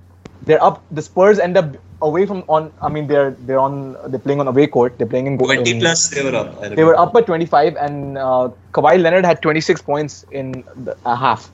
They're 0.44 0.62
up. 0.62 0.84
The 0.92 1.02
Spurs 1.02 1.40
end 1.40 1.56
up 1.58 1.76
away 2.02 2.26
from 2.26 2.44
on. 2.50 2.72
I 2.82 2.90
mean 2.90 3.08
they're 3.08 3.32
they're 3.32 3.60
on. 3.60 3.96
They're 4.08 4.20
playing 4.20 4.42
on 4.42 4.48
away 4.48 4.68
court. 4.68 4.98
They're 4.98 5.08
playing 5.08 5.28
in. 5.28 5.38
20 5.38 5.72
in- 5.72 5.80
plus 5.80 6.10
they 6.10 6.24
were 6.24 6.36
up. 6.36 6.60
They 6.62 6.84
were 6.84 7.00
up 7.00 7.14
by 7.14 7.22
25, 7.22 7.78
and 7.78 8.18
uh, 8.18 8.50
Kawhi 8.74 9.02
Leonard 9.02 9.26
had 9.26 9.42
26 9.42 9.82
points 9.82 10.26
in 10.32 10.66
the, 10.76 10.98
a 11.06 11.16
half. 11.16 11.50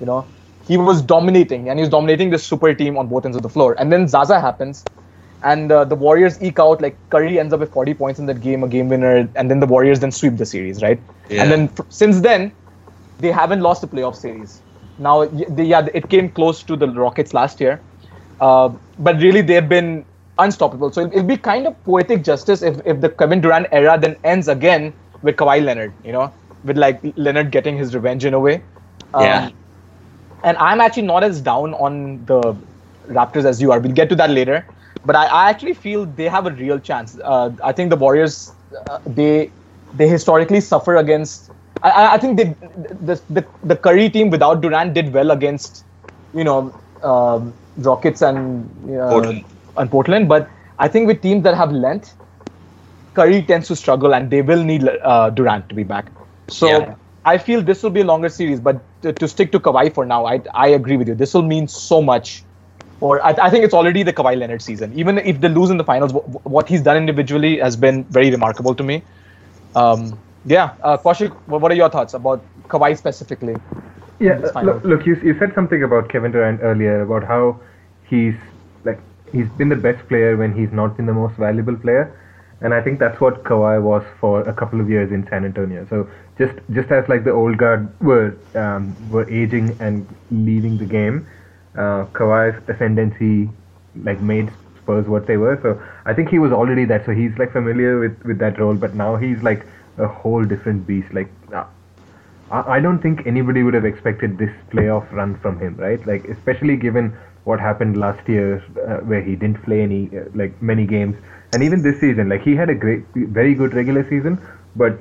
You 0.00 0.06
know, 0.06 0.26
he 0.66 0.76
was 0.76 1.02
dominating, 1.02 1.68
and 1.68 1.78
he 1.78 1.82
was 1.82 1.90
dominating 1.90 2.30
this 2.30 2.44
super 2.44 2.74
team 2.74 2.98
on 2.98 3.06
both 3.06 3.24
ends 3.24 3.36
of 3.36 3.42
the 3.42 3.48
floor. 3.48 3.76
And 3.78 3.92
then 3.92 4.08
Zaza 4.08 4.40
happens, 4.40 4.84
and 5.42 5.72
uh, 5.72 5.84
the 5.84 5.94
Warriors 5.96 6.40
eke 6.42 6.58
out 6.58 6.80
like 6.80 6.96
Curry 7.10 7.38
ends 7.38 7.52
up 7.52 7.60
with 7.60 7.72
40 7.72 7.94
points 7.94 8.20
in 8.20 8.26
that 8.26 8.40
game, 8.40 8.62
a 8.62 8.68
game 8.68 8.88
winner, 8.88 9.28
and 9.34 9.50
then 9.50 9.60
the 9.60 9.66
Warriors 9.66 10.00
then 10.00 10.12
sweep 10.12 10.36
the 10.36 10.46
series, 10.46 10.82
right? 10.82 11.00
Yeah. 11.28 11.42
And 11.42 11.50
then 11.50 11.70
f- 11.78 11.86
since 11.88 12.20
then, 12.20 12.52
they 13.18 13.32
haven't 13.32 13.60
lost 13.60 13.82
a 13.82 13.86
playoff 13.86 14.16
series. 14.16 14.60
Now, 14.98 15.24
they, 15.24 15.64
yeah, 15.64 15.86
it 15.94 16.08
came 16.08 16.28
close 16.30 16.62
to 16.64 16.76
the 16.76 16.88
Rockets 16.88 17.34
last 17.34 17.60
year, 17.60 17.80
uh, 18.40 18.68
but 18.98 19.16
really 19.16 19.40
they've 19.40 19.68
been 19.68 20.04
unstoppable. 20.38 20.92
So 20.92 21.02
it'll, 21.02 21.12
it'll 21.12 21.26
be 21.26 21.36
kind 21.36 21.66
of 21.66 21.82
poetic 21.84 22.22
justice 22.22 22.62
if, 22.62 22.80
if 22.86 23.00
the 23.00 23.08
Kevin 23.08 23.40
Durant 23.40 23.66
era 23.72 23.98
then 24.00 24.16
ends 24.24 24.48
again 24.48 24.92
with 25.22 25.36
Kawhi 25.36 25.64
Leonard, 25.64 25.92
you 26.04 26.12
know, 26.12 26.32
with 26.64 26.78
like 26.78 27.00
Leonard 27.16 27.50
getting 27.50 27.76
his 27.76 27.94
revenge 27.94 28.24
in 28.24 28.34
a 28.34 28.40
way. 28.40 28.62
Um, 29.14 29.22
Yeah. 29.22 29.50
And 30.44 30.56
I'm 30.56 30.80
actually 30.80 31.02
not 31.06 31.22
as 31.22 31.40
down 31.40 31.74
on 31.74 32.24
the 32.26 32.56
Raptors 33.08 33.44
as 33.44 33.60
you 33.62 33.70
are. 33.72 33.78
We'll 33.78 33.92
get 33.92 34.08
to 34.08 34.16
that 34.16 34.30
later. 34.30 34.66
But 35.04 35.16
I, 35.16 35.26
I 35.26 35.50
actually 35.50 35.74
feel 35.74 36.06
they 36.06 36.28
have 36.28 36.46
a 36.46 36.50
real 36.50 36.78
chance. 36.78 37.18
Uh, 37.22 37.50
I 37.62 37.72
think 37.72 37.90
the 37.90 37.96
Warriors, 37.96 38.52
uh, 38.88 38.98
they 39.06 39.52
they 39.92 40.08
historically 40.08 40.60
suffer 40.60 40.96
against. 40.96 41.50
I- 41.82 42.14
I, 42.14 42.18
think 42.18 42.36
they, 42.36 42.44
the, 43.00 43.20
the 43.28 43.46
the 43.64 43.76
Curry 43.76 44.08
team 44.10 44.30
without 44.30 44.60
Durant 44.60 44.94
did 44.94 45.12
well 45.12 45.30
against, 45.32 45.84
you 46.32 46.44
know, 46.44 46.72
um, 47.02 47.52
Rockets 47.76 48.22
and 48.22 48.68
uh, 48.90 49.08
Portland. 49.08 49.44
and 49.76 49.90
Portland. 49.90 50.28
But 50.28 50.48
I 50.78 50.88
think 50.88 51.06
with 51.08 51.20
teams 51.22 51.42
that 51.44 51.54
have 51.56 51.72
length, 51.72 52.14
Curry 53.14 53.42
tends 53.42 53.68
to 53.68 53.76
struggle, 53.76 54.14
and 54.14 54.30
they 54.30 54.42
will 54.42 54.62
need 54.62 54.88
uh, 55.02 55.30
Durant 55.30 55.68
to 55.68 55.74
be 55.74 55.82
back. 55.84 56.10
So 56.48 56.68
Yeah. 56.68 56.94
I 57.24 57.38
feel 57.38 57.62
this 57.62 57.82
will 57.82 57.90
be 57.90 58.00
a 58.00 58.04
longer 58.04 58.28
series, 58.28 58.60
but 58.60 58.84
to, 59.02 59.12
to 59.12 59.28
stick 59.28 59.52
to 59.52 59.60
Kawhi 59.60 59.92
for 59.92 60.04
now, 60.04 60.24
I 60.26 60.40
I 60.54 60.68
agree 60.68 60.96
with 60.96 61.08
you. 61.08 61.14
This 61.14 61.34
will 61.34 61.42
mean 61.54 61.68
so 61.68 62.00
much. 62.02 62.44
Or 63.02 63.20
I, 63.26 63.30
I 63.46 63.50
think 63.50 63.64
it's 63.64 63.74
already 63.74 64.04
the 64.04 64.12
Kawhi 64.12 64.36
Leonard 64.38 64.62
season. 64.62 64.92
Even 64.96 65.18
if 65.18 65.40
they 65.40 65.48
lose 65.48 65.70
in 65.70 65.76
the 65.76 65.84
finals, 65.84 66.12
wh- 66.12 66.46
what 66.46 66.68
he's 66.68 66.82
done 66.82 66.96
individually 66.96 67.58
has 67.58 67.76
been 67.76 68.04
very 68.04 68.30
remarkable 68.30 68.76
to 68.76 68.84
me. 68.84 69.02
Um, 69.74 70.18
yeah, 70.44 70.74
uh, 70.82 70.96
Kaushik, 70.98 71.32
what 71.46 71.72
are 71.72 71.74
your 71.74 71.90
thoughts 71.90 72.14
about 72.14 72.44
Kawhi 72.68 72.96
specifically? 72.96 73.56
Yeah, 74.20 74.38
look, 74.62 74.84
look 74.84 75.04
you, 75.04 75.16
you 75.16 75.36
said 75.40 75.52
something 75.54 75.82
about 75.82 76.08
Kevin 76.08 76.30
Durant 76.30 76.60
earlier 76.62 77.02
about 77.02 77.24
how 77.24 77.60
he's 78.08 78.34
like 78.84 79.00
he's 79.32 79.48
been 79.58 79.68
the 79.68 79.82
best 79.88 80.06
player 80.08 80.36
when 80.36 80.54
he's 80.54 80.70
not 80.70 80.96
been 80.96 81.06
the 81.06 81.12
most 81.12 81.34
valuable 81.34 81.74
player, 81.74 82.16
and 82.60 82.72
I 82.72 82.80
think 82.80 83.00
that's 83.00 83.20
what 83.20 83.42
Kawhi 83.42 83.82
was 83.82 84.04
for 84.20 84.42
a 84.42 84.52
couple 84.52 84.80
of 84.80 84.88
years 84.88 85.10
in 85.10 85.26
San 85.28 85.44
Antonio. 85.44 85.86
So 85.90 86.08
just 86.38 86.54
just 86.70 86.92
as 86.92 87.08
like 87.08 87.24
the 87.24 87.32
old 87.32 87.58
guard 87.58 87.88
were 88.00 88.36
um, 88.54 88.94
were 89.10 89.28
aging 89.28 89.76
and 89.80 90.06
leaving 90.30 90.78
the 90.78 90.86
game, 90.86 91.26
uh, 91.76 92.06
Kawhi's 92.12 92.56
ascendancy 92.68 93.50
like 94.04 94.20
made 94.20 94.50
Spurs 94.78 95.06
what 95.06 95.26
they 95.26 95.36
were. 95.36 95.58
So 95.62 95.80
I 96.04 96.14
think 96.14 96.28
he 96.28 96.38
was 96.38 96.52
already 96.52 96.84
that. 96.86 97.06
So 97.06 97.12
he's 97.12 97.36
like 97.38 97.52
familiar 97.52 97.98
with 97.98 98.22
with 98.24 98.38
that 98.38 98.58
role, 98.58 98.74
but 98.74 98.94
now 98.94 99.16
he's 99.16 99.42
like 99.42 99.66
a 99.98 100.06
whole 100.08 100.44
different 100.44 100.86
beast. 100.86 101.12
Like. 101.12 101.28
Uh, 101.52 101.64
I 102.50 102.80
don't 102.80 102.98
think 102.98 103.26
anybody 103.26 103.62
would 103.62 103.72
have 103.72 103.86
expected 103.86 104.36
this 104.36 104.50
playoff 104.70 105.10
run 105.10 105.38
from 105.38 105.58
him, 105.58 105.74
right? 105.76 106.06
Like, 106.06 106.26
especially 106.26 106.76
given 106.76 107.16
what 107.44 107.58
happened 107.58 107.96
last 107.96 108.28
year, 108.28 108.62
uh, 108.86 108.98
where 108.98 109.22
he 109.22 109.36
didn't 109.36 109.62
play 109.62 109.80
any, 109.80 110.10
uh, 110.14 110.24
like, 110.34 110.60
many 110.60 110.84
games, 110.84 111.16
and 111.54 111.62
even 111.62 111.82
this 111.82 111.98
season, 111.98 112.28
like, 112.28 112.42
he 112.42 112.54
had 112.54 112.68
a 112.68 112.74
great, 112.74 113.04
very 113.14 113.54
good 113.54 113.72
regular 113.72 114.06
season, 114.10 114.38
but 114.76 114.98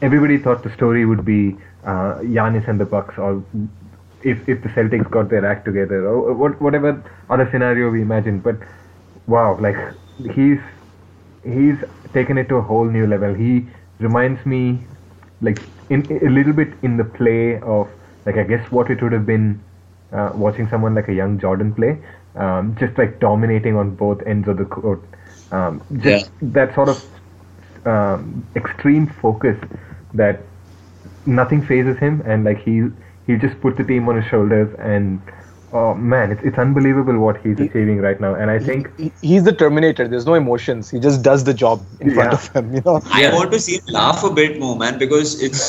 everybody 0.00 0.38
thought 0.38 0.62
the 0.62 0.72
story 0.72 1.04
would 1.04 1.22
be 1.26 1.54
uh, 1.84 2.14
Giannis 2.20 2.66
and 2.66 2.80
the 2.80 2.86
Bucks, 2.86 3.18
or 3.18 3.44
if 4.32 4.38
if 4.54 4.62
the 4.62 4.70
Celtics 4.76 5.10
got 5.10 5.30
their 5.30 5.46
act 5.46 5.64
together, 5.66 6.06
or 6.08 6.34
what, 6.34 6.60
whatever 6.62 6.92
other 7.30 7.48
scenario 7.52 7.90
we 7.90 8.02
imagine. 8.02 8.40
But 8.40 8.56
wow, 9.26 9.58
like, 9.60 9.76
he's 10.34 10.58
he's 11.44 11.76
taken 12.14 12.38
it 12.38 12.48
to 12.50 12.56
a 12.56 12.62
whole 12.62 12.88
new 12.88 13.06
level. 13.06 13.34
He 13.34 13.66
reminds 13.98 14.44
me, 14.46 14.86
like, 15.40 15.58
in 15.90 16.06
a 16.26 16.30
little 16.30 16.52
bit 16.52 16.68
in 16.82 16.96
the 16.96 17.04
play 17.04 17.60
of, 17.60 17.88
like, 18.26 18.36
I 18.36 18.44
guess 18.44 18.64
what 18.70 18.90
it 18.90 19.02
would 19.02 19.12
have 19.12 19.26
been 19.26 19.62
uh, 20.12 20.30
watching 20.34 20.68
someone 20.70 20.94
like 20.94 21.08
a 21.08 21.14
young 21.14 21.38
Jordan 21.40 21.74
play, 21.74 21.98
um, 22.36 22.76
just 22.78 22.98
like 22.98 23.20
dominating 23.20 23.76
on 23.76 23.94
both 23.96 24.20
ends 24.26 24.48
of 24.48 24.58
the 24.58 24.64
court. 24.64 25.02
Um, 25.52 25.82
just 26.02 26.24
that 26.42 26.74
sort 26.74 26.88
of 26.88 27.02
um, 27.86 28.46
extreme 28.56 29.06
focus 29.22 29.56
that 30.14 30.46
nothing 31.26 31.62
phases 31.66 31.98
him, 31.98 32.22
and 32.26 32.44
like 32.44 32.58
he 32.62 32.82
he 33.26 33.36
just 33.36 33.60
put 33.60 33.76
the 33.76 33.84
team 33.84 34.08
on 34.08 34.16
his 34.16 34.24
shoulders, 34.26 34.74
and 34.78 35.20
oh 35.72 35.94
man, 35.94 36.30
it's 36.32 36.42
it's 36.42 36.58
unbelievable 36.58 37.18
what 37.18 37.36
he's 37.42 37.58
achieving 37.58 37.98
right 38.00 38.20
now. 38.20 38.34
And 38.34 38.50
I 38.50 38.58
think 38.58 38.90
He- 38.98 39.12
He's 39.22 39.44
the 39.44 39.52
Terminator. 39.52 40.06
There's 40.08 40.26
no 40.26 40.34
emotions. 40.34 40.90
He 40.90 41.00
just 41.00 41.22
does 41.22 41.44
the 41.44 41.54
job 41.54 41.84
in 42.00 42.14
front 42.14 42.32
of 42.32 42.48
him. 42.54 42.74
You 42.74 42.82
know. 42.84 43.00
I 43.12 43.32
want 43.34 43.52
to 43.52 43.60
see 43.60 43.76
him 43.76 43.84
laugh 43.88 44.22
a 44.24 44.30
bit 44.30 44.58
more, 44.60 44.76
man, 44.76 44.98
because 44.98 45.42
it's 45.42 45.64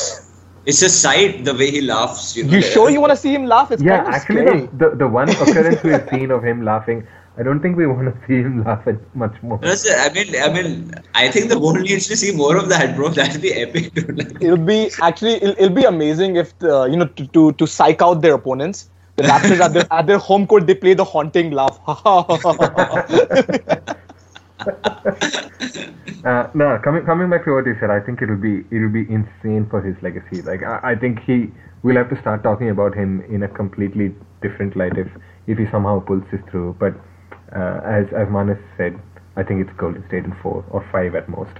it's 0.66 0.82
a 0.82 0.88
sight 0.88 1.44
the 1.44 1.54
way 1.54 1.70
he 1.70 1.80
laughs. 1.80 2.36
You, 2.36 2.44
know, 2.44 2.52
You 2.52 2.62
sure 2.62 2.90
you 2.90 3.00
want 3.00 3.10
to 3.12 3.16
see 3.16 3.32
him 3.34 3.46
laugh? 3.46 3.70
It's 3.72 3.82
yeah, 3.82 4.04
actually, 4.06 4.42
scary. 4.46 4.60
the, 4.66 4.90
the 4.90 4.96
the 4.96 5.08
one 5.08 5.28
occurrence 5.30 5.82
we've 5.82 6.08
seen 6.10 6.30
of 6.30 6.42
him 6.44 6.62
laughing, 6.64 7.06
I 7.38 7.44
don't 7.44 7.60
think 7.60 7.76
we 7.76 7.86
want 7.86 8.12
to 8.12 8.26
see 8.26 8.42
him 8.42 8.64
laugh 8.64 8.86
at 8.86 8.96
much 9.14 9.40
more. 9.42 9.58
That's 9.58 9.86
it. 9.86 9.96
I 9.96 10.12
mean, 10.12 10.34
I 10.42 10.52
mean, 10.52 10.92
I 11.14 11.30
think 11.30 11.48
the 11.48 11.58
world 11.58 11.80
needs 11.80 12.08
to 12.08 12.16
see 12.16 12.32
more 12.32 12.56
of 12.56 12.68
that, 12.68 12.96
bro. 12.96 13.08
That'd 13.10 13.40
be 13.40 13.52
epic. 13.52 13.94
Dude. 13.94 14.42
It'll 14.42 14.56
be 14.56 14.90
actually 15.00 15.34
it'll, 15.34 15.50
it'll 15.50 15.76
be 15.76 15.84
amazing 15.84 16.36
if 16.36 16.58
the, 16.58 16.86
you 16.86 16.96
know 16.96 17.06
to, 17.06 17.26
to 17.28 17.52
to 17.52 17.66
psych 17.66 18.02
out 18.02 18.22
their 18.22 18.34
opponents. 18.34 18.90
The 19.16 19.24
Raptors 19.24 19.60
at 19.60 19.72
their 19.72 19.86
at 19.92 20.06
their 20.08 20.18
home 20.18 20.48
court 20.48 20.66
they 20.66 20.74
play 20.74 20.94
the 20.94 21.04
haunting 21.04 21.52
laugh. 21.52 21.78
Uh, 26.24 26.50
no, 26.52 26.78
coming 26.82 27.04
coming 27.06 27.30
back 27.30 27.44
to 27.44 27.54
what 27.54 27.64
you 27.64 27.76
said, 27.78 27.90
I 27.90 28.00
think 28.00 28.20
it'll 28.20 28.36
be 28.36 28.64
it'll 28.72 28.90
be 28.90 29.06
insane 29.08 29.66
for 29.70 29.80
his 29.80 29.94
legacy. 30.02 30.42
Like 30.42 30.64
I, 30.64 30.80
I 30.82 30.94
think 30.96 31.20
he 31.20 31.48
we'll 31.84 31.96
have 31.96 32.10
to 32.10 32.20
start 32.20 32.42
talking 32.42 32.70
about 32.70 32.94
him 32.94 33.22
in 33.30 33.44
a 33.44 33.48
completely 33.48 34.12
different 34.42 34.74
light 34.74 34.98
if 34.98 35.06
if 35.46 35.58
he 35.58 35.66
somehow 35.70 36.00
pulls 36.00 36.24
this 36.32 36.40
through. 36.50 36.76
But 36.80 36.94
uh, 37.54 37.80
as 37.84 38.06
as 38.12 38.28
Manas 38.30 38.58
said, 38.76 38.98
I 39.36 39.42
think 39.42 39.66
it's 39.66 39.76
Golden 39.78 40.06
State 40.08 40.24
in 40.24 40.34
four 40.42 40.64
or 40.70 40.86
five 40.92 41.14
at 41.14 41.28
most. 41.28 41.52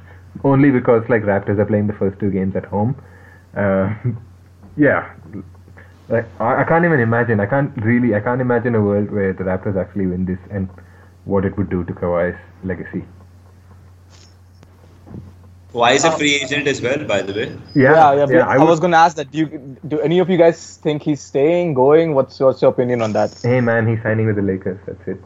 Only 0.44 0.70
because 0.70 1.02
like 1.08 1.22
Raptors 1.22 1.58
are 1.58 1.66
playing 1.66 1.86
the 1.86 1.94
first 1.94 2.18
two 2.20 2.30
games 2.30 2.54
at 2.56 2.64
home. 2.64 2.94
Uh, 3.56 3.94
yeah, 4.76 5.14
like 6.08 6.26
I, 6.40 6.62
I 6.62 6.64
can't 6.64 6.84
even 6.84 7.00
imagine. 7.00 7.40
I 7.40 7.46
can't 7.46 7.72
really. 7.84 8.14
I 8.14 8.20
can't 8.20 8.40
imagine 8.40 8.74
a 8.74 8.82
world 8.82 9.10
where 9.10 9.32
the 9.32 9.44
Raptors 9.44 9.76
actually 9.80 10.06
win 10.06 10.24
this 10.24 10.38
and 10.50 10.68
what 11.24 11.44
it 11.44 11.56
would 11.56 11.70
do 11.70 11.84
to 11.84 11.92
Kawhi's 11.92 12.38
legacy. 12.64 13.04
Why 15.72 15.92
is 15.92 16.04
a 16.04 16.10
free 16.12 16.34
agent 16.36 16.66
as 16.66 16.80
well, 16.80 17.04
by 17.04 17.20
the 17.22 17.32
way? 17.34 17.52
Yeah, 17.74 18.12
yeah, 18.12 18.14
yeah. 18.14 18.26
but 18.26 18.36
I, 18.48 18.58
would- 18.58 18.68
was 18.68 18.80
gonna 18.80 18.96
ask 18.96 19.16
that. 19.16 19.30
Do 19.30 19.38
you 19.38 19.76
do 19.86 20.00
any 20.00 20.18
of 20.18 20.30
you 20.30 20.36
guys 20.38 20.76
think 20.78 21.02
he's 21.02 21.20
staying, 21.20 21.74
going? 21.74 22.14
What's 22.14 22.40
what's 22.40 22.62
your 22.62 22.70
opinion 22.70 23.02
on 23.02 23.12
that? 23.12 23.38
Hey 23.42 23.60
man, 23.60 23.86
he's 23.86 24.02
signing 24.02 24.26
with 24.26 24.36
the 24.36 24.42
Lakers. 24.42 24.78
That's 24.86 25.06
it. 25.08 25.20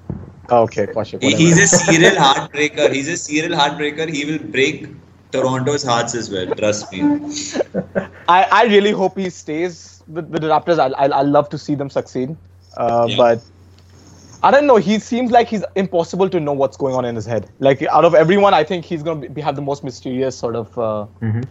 Okay, 0.51 0.87
Kaushik. 0.87 1.23
He, 1.23 1.27
whatever. 1.29 1.43
he's 1.43 1.59
a 1.59 1.67
serial 1.69 2.17
heartbreaker. 2.17 2.93
He's 2.93 3.09
a 3.09 3.17
serial 3.17 3.57
heartbreaker. 3.59 4.09
He 4.13 4.25
will 4.25 4.39
break 4.39 4.89
Toronto's 5.31 5.83
hearts 5.85 6.15
as 6.15 6.29
well. 6.31 6.47
Trust 6.57 6.93
me. 6.93 7.03
I, 8.29 8.43
I 8.61 8.65
really 8.65 8.91
hope 8.91 9.17
he 9.17 9.31
stays 9.31 10.03
with, 10.09 10.27
with 10.29 10.43
the 10.43 10.49
Raptors. 10.49 10.79
I 10.79 10.89
I 11.05 11.09
I 11.21 11.23
love 11.23 11.49
to 11.51 11.59
see 11.59 11.75
them 11.77 11.89
succeed. 11.91 12.37
Uh, 12.77 13.07
Yeah. 13.09 13.17
But 13.17 13.43
I 14.45 14.51
don't 14.51 14.67
know. 14.67 14.77
He 14.77 14.99
seems 14.99 15.31
like 15.31 15.49
he's 15.49 15.65
impossible 15.77 16.29
to 16.31 16.41
know 16.41 16.53
what's 16.53 16.77
going 16.77 16.95
on 16.95 17.05
in 17.05 17.15
his 17.15 17.25
head. 17.27 17.49
Like 17.61 17.83
out 17.83 18.05
of 18.05 18.15
everyone, 18.15 18.55
I 18.55 18.65
think 18.65 18.85
he's 18.85 19.03
gonna 19.03 19.29
be, 19.29 19.41
have 19.41 19.55
the 19.57 19.63
most 19.63 19.85
mysterious 19.85 20.37
sort 20.37 20.57
of 20.57 20.77
uh, 20.79 21.07
Mhm. 21.21 21.45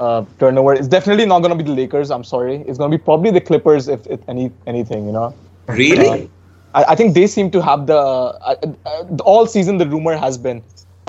uh, 0.00 0.24
turnover. 0.40 0.74
It's 0.74 0.88
definitely 0.88 1.26
not 1.26 1.40
gonna 1.40 1.54
be 1.54 1.62
the 1.62 1.72
Lakers. 1.72 2.10
I'm 2.10 2.24
sorry. 2.24 2.56
It's 2.66 2.78
gonna 2.78 2.90
be 2.90 2.98
probably 2.98 3.30
the 3.30 3.40
Clippers 3.40 3.86
if, 3.88 4.06
if 4.08 4.20
any 4.28 4.50
anything. 4.66 5.06
You 5.06 5.12
know. 5.12 5.34
Really? 5.68 6.28
I, 6.74 6.84
I 6.84 6.94
think 6.96 7.14
they 7.14 7.26
seem 7.26 7.50
to 7.52 7.62
have 7.62 7.86
the 7.86 7.96
uh, 7.96 8.56
uh, 8.86 9.16
all 9.24 9.46
season. 9.46 9.78
The 9.78 9.86
rumor 9.86 10.16
has 10.16 10.36
been 10.38 10.62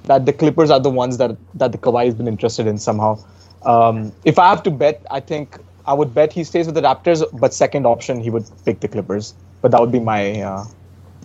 that 0.03 0.25
the 0.25 0.34
Clippers 0.34 0.69
are 0.69 0.79
the 0.79 0.89
ones 0.91 1.17
that 1.17 1.36
that 1.55 1.71
the 1.71 1.77
Kawhi 1.79 2.05
has 2.05 2.13
been 2.13 2.27
interested 2.27 2.67
in 2.67 2.77
somehow. 2.77 3.17
Um, 3.63 4.11
if 4.25 4.38
I 4.38 4.49
have 4.49 4.61
to 4.63 4.71
bet, 4.71 5.03
I 5.09 5.19
think 5.19 5.57
I 5.88 5.93
would 5.93 6.13
bet 6.13 6.31
he 6.31 6.43
stays 6.43 6.65
with 6.67 6.75
the 6.75 6.81
Raptors, 6.81 7.23
but 7.39 7.53
second 7.53 7.86
option 7.88 8.19
he 8.21 8.29
would 8.29 8.45
pick 8.65 8.81
the 8.81 8.88
Clippers. 8.88 9.34
But 9.61 9.71
that 9.71 9.79
would 9.81 9.91
be 9.91 9.99
my 9.99 10.41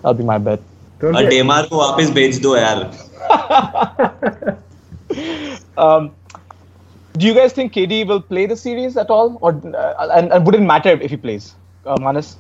I'll 0.05 0.15
be 0.15 0.25
my 0.25 0.39
bet. 0.39 0.61
डेमार 1.03 1.67
को 1.71 1.77
वापस 1.79 2.11
भेज 2.11 2.41
दो 2.43 2.57
यार 2.57 2.79
um, 5.85 6.11
do 7.17 7.27
you 7.27 7.35
guys 7.35 7.53
think 7.53 7.73
KD 7.73 8.07
will 8.07 8.21
play 8.21 8.47
the 8.47 8.57
series 8.57 8.97
at 8.97 9.11
all, 9.11 9.39
or 9.41 9.51
uh, 9.75 10.09
and, 10.17 10.33
and, 10.33 10.47
would 10.47 10.55
it 10.55 10.63
matter 10.63 10.91
if 10.91 11.11
he 11.11 11.17
plays, 11.17 11.55
uh, 11.85 11.97
Manas? 12.01 12.37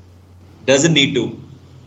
Doesn't 0.67 0.93
need 0.93 1.15
to. 1.15 1.25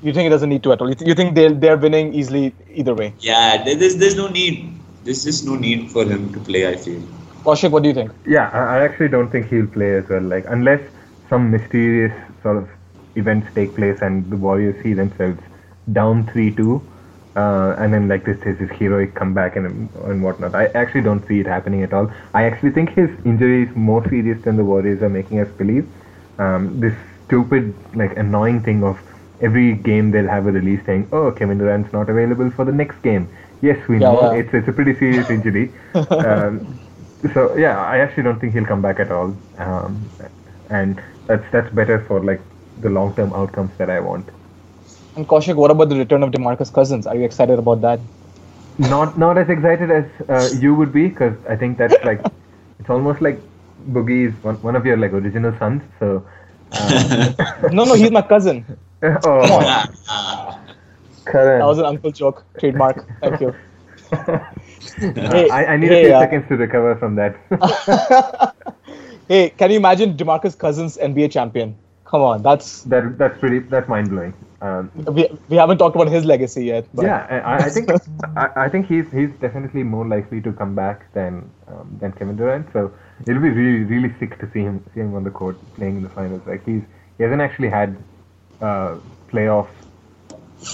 You 0.03 0.13
think 0.13 0.27
it 0.27 0.29
doesn't 0.29 0.49
need 0.49 0.63
to 0.63 0.73
at 0.73 0.81
all? 0.81 0.89
You, 0.89 0.95
th- 0.95 1.07
you 1.07 1.15
think 1.15 1.35
they 1.35 1.47
they're 1.65 1.77
winning 1.77 2.13
easily 2.13 2.53
either 2.73 2.93
way? 2.93 3.13
Yeah, 3.19 3.63
there's 3.63 3.95
there's 3.95 4.17
no 4.17 4.27
need. 4.27 4.73
There's 5.03 5.23
just 5.23 5.45
no 5.45 5.55
need 5.55 5.89
for 5.91 6.05
him 6.05 6.31
to 6.33 6.39
play. 6.39 6.67
I 6.67 6.75
feel. 6.75 7.01
Kaushik, 7.43 7.71
what 7.71 7.83
do 7.83 7.89
you 7.89 7.95
think? 7.95 8.11
Yeah, 8.25 8.49
I 8.49 8.83
actually 8.83 9.09
don't 9.09 9.31
think 9.31 9.49
he'll 9.49 9.71
play 9.77 9.95
as 9.95 10.09
well. 10.09 10.21
Like 10.21 10.45
unless 10.47 10.81
some 11.29 11.49
mysterious 11.49 12.13
sort 12.43 12.57
of 12.57 12.69
events 13.15 13.47
take 13.55 13.75
place 13.75 14.01
and 14.01 14.29
the 14.29 14.37
Warriors 14.37 14.81
see 14.83 14.93
themselves 14.93 15.39
down 15.91 16.27
three 16.31 16.53
two, 16.55 16.87
uh, 17.35 17.75
and 17.77 17.93
then 17.93 18.07
like 18.07 18.25
this 18.25 18.37
is 18.45 18.57
his 18.59 18.69
heroic 18.77 19.15
comeback 19.15 19.55
and 19.55 19.89
and 19.95 20.23
whatnot. 20.23 20.55
I 20.55 20.67
actually 20.75 21.01
don't 21.01 21.25
see 21.27 21.39
it 21.39 21.47
happening 21.47 21.83
at 21.83 21.93
all. 21.93 22.11
I 22.33 22.43
actually 22.43 22.71
think 22.71 22.91
his 22.91 23.09
injury 23.25 23.63
is 23.63 23.75
more 23.75 24.07
serious 24.09 24.39
than 24.43 24.57
the 24.57 24.65
Warriors 24.65 25.01
are 25.01 25.09
making 25.09 25.39
us 25.39 25.49
believe. 25.57 25.87
Um, 26.39 26.79
this 26.79 26.93
stupid 27.25 27.75
like 27.95 28.15
annoying 28.17 28.63
thing 28.63 28.83
of 28.83 28.97
every 29.39 29.73
game 29.75 30.11
they'll 30.11 30.27
have 30.27 30.47
a 30.47 30.51
release 30.51 30.81
saying, 30.85 31.09
"Oh, 31.11 31.31
Kevin 31.31 31.57
Durant's 31.57 31.91
not 31.93 32.09
available 32.09 32.51
for 32.51 32.65
the 32.65 32.71
next 32.71 33.01
game." 33.01 33.29
Yes, 33.61 33.87
we 33.87 33.99
Yeah, 33.99 34.09
know 34.09 34.19
yeah. 34.21 34.41
it's 34.41 34.53
it's 34.53 34.67
a 34.67 34.73
pretty 34.73 34.95
serious 34.97 35.29
injury. 35.29 35.73
um, 36.19 36.79
so 37.33 37.55
yeah, 37.55 37.79
I 37.79 37.99
actually 37.99 38.23
don't 38.23 38.39
think 38.39 38.53
he'll 38.53 38.65
come 38.65 38.81
back 38.81 38.99
at 38.99 39.11
all, 39.11 39.37
um, 39.57 40.11
and 40.69 41.01
that's 41.27 41.45
that's 41.51 41.73
better 41.73 42.03
for 42.07 42.23
like 42.23 42.41
the 42.77 42.89
long 42.89 43.15
term 43.15 43.33
outcomes 43.33 43.71
that 43.77 43.89
I 43.89 43.99
want. 43.99 44.29
And 45.15 45.27
Kaushik, 45.27 45.55
what 45.55 45.71
about 45.71 45.89
the 45.89 45.95
return 45.95 46.23
of 46.23 46.31
DeMarcus 46.31 46.71
Cousins? 46.71 47.05
Are 47.05 47.15
you 47.15 47.23
excited 47.23 47.59
about 47.59 47.81
that? 47.81 47.99
Not 48.77 49.17
not 49.17 49.37
as 49.37 49.49
excited 49.49 49.91
as 49.91 50.05
uh, 50.29 50.49
you 50.59 50.73
would 50.73 50.93
be, 50.93 51.07
because 51.09 51.35
I 51.49 51.55
think 51.55 51.77
that's 51.77 52.03
like 52.05 52.21
it's 52.79 52.89
almost 52.89 53.21
like 53.21 53.39
Boogie 53.89 54.29
is 54.29 54.43
one, 54.43 54.55
one 54.61 54.75
of 54.75 54.85
your 54.85 54.97
like 54.97 55.11
original 55.11 55.53
sons. 55.59 55.83
So 55.99 56.25
uh, 56.71 57.33
No, 57.73 57.83
no, 57.83 57.95
he's 57.95 58.11
my 58.11 58.21
cousin. 58.21 58.65
oh. 59.03 60.59
Karan. 61.25 61.59
That 61.59 61.65
was 61.65 61.77
an 61.79 61.85
uncle 61.85 62.11
joke. 62.11 62.45
Trademark. 62.59 63.05
Thank 63.19 63.41
you. 63.41 63.55
I, 65.51 65.65
I 65.65 65.77
need 65.77 65.91
hey, 65.91 66.03
a 66.03 66.05
few 66.05 66.15
uh, 66.15 66.19
seconds 66.21 66.47
to 66.47 66.57
recover 66.57 66.95
from 66.95 67.15
that. 67.15 67.35
hey, 69.27 69.49
can 69.49 69.71
you 69.71 69.77
imagine 69.77 70.15
Demarcus 70.15 70.57
Cousins 70.57 70.97
NBA 70.97 71.31
champion? 71.31 71.75
Come 72.05 72.21
on, 72.21 72.43
that's 72.43 72.83
that 72.83 73.17
that's 73.17 73.39
pretty 73.39 73.59
that's 73.59 73.87
mind 73.87 74.09
blowing. 74.09 74.33
Um, 74.61 74.91
we, 74.93 75.27
we 75.49 75.57
haven't 75.57 75.79
talked 75.79 75.95
about 75.95 76.09
his 76.09 76.23
legacy 76.23 76.65
yet. 76.65 76.87
But. 76.93 77.05
Yeah, 77.05 77.43
I, 77.43 77.65
I 77.65 77.69
think 77.69 77.89
I, 78.37 78.49
I, 78.55 78.69
think 78.69 78.85
he's 78.85 79.11
he's 79.11 79.31
definitely 79.41 79.81
more 79.81 80.07
likely 80.07 80.39
to 80.41 80.53
come 80.53 80.75
back 80.75 81.11
than 81.13 81.49
um, 81.67 81.97
than 81.99 82.11
Kevin 82.11 82.35
Durant. 82.35 82.67
So 82.71 82.93
it'll 83.27 83.41
be 83.41 83.49
really 83.49 83.83
really 83.85 84.13
sick 84.19 84.37
to 84.39 84.49
see 84.51 84.61
him 84.61 84.83
see 84.93 84.99
him 84.99 85.15
on 85.15 85.23
the 85.23 85.31
court 85.31 85.57
playing 85.75 85.97
in 85.97 86.03
the 86.03 86.09
finals. 86.09 86.43
Like 86.45 86.63
he's 86.63 86.83
he 87.17 87.23
hasn't 87.23 87.41
actually 87.41 87.69
had 87.69 87.97
uh, 88.61 88.97
playoff 89.29 89.67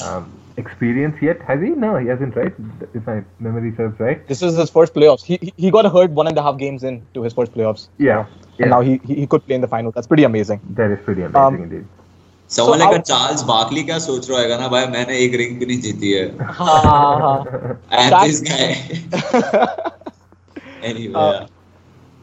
um, 0.04 0.38
experience 0.58 1.16
yet, 1.22 1.42
has 1.44 1.62
he? 1.62 1.70
No, 1.70 1.96
he 1.96 2.08
hasn't, 2.08 2.36
right? 2.36 2.54
If 2.94 3.08
my 3.08 3.24
memory 3.40 3.74
serves 3.78 3.98
right. 4.02 4.28
This 4.28 4.42
is 4.42 4.58
his 4.58 4.70
first 4.70 4.94
playoffs. 4.94 5.24
He 5.24 5.54
he 5.56 5.72
got 5.72 5.90
hurt 5.92 6.12
one 6.12 6.28
and 6.28 6.38
a 6.38 6.44
half 6.44 6.58
games 6.58 6.84
into 6.84 7.24
his 7.24 7.34
first 7.34 7.54
playoffs. 7.54 7.88
Yeah. 7.98 8.26
yeah. 8.58 8.64
And 8.64 8.72
now 8.72 8.82
he, 8.82 9.00
he 9.06 9.28
could 9.28 9.46
play 9.46 9.56
in 9.56 9.62
the 9.62 9.68
final. 9.68 9.92
That's 9.92 10.08
pretty 10.08 10.24
amazing. 10.24 10.60
That 10.72 10.92
is 10.92 11.00
pretty 11.06 11.22
amazing 11.22 11.42
um, 11.42 11.64
indeed. 11.64 11.86
Someone 12.49 12.81
so 12.81 12.85
like 12.85 12.95
how, 12.95 13.01
a 13.01 13.03
Charles 13.03 13.43
Barkley 13.43 13.85
क्या 13.85 13.99
सोच 13.99 14.29
रहा 14.31 14.41
होगा 14.41 14.57
ना 14.59 14.69
भाई 14.69 14.87
मैंने 14.87 15.19
एक 15.19 15.35
ring 15.43 15.59
भी 15.59 15.67
नहीं 15.67 15.81
जीती 15.81 16.11
है 16.13 16.25
हाँ 16.59 16.83
हाँ 16.85 17.79
and 18.01 18.17
this 18.25 18.41
guy 18.49 18.67
anyway 20.91 21.15
uh, 21.15 21.47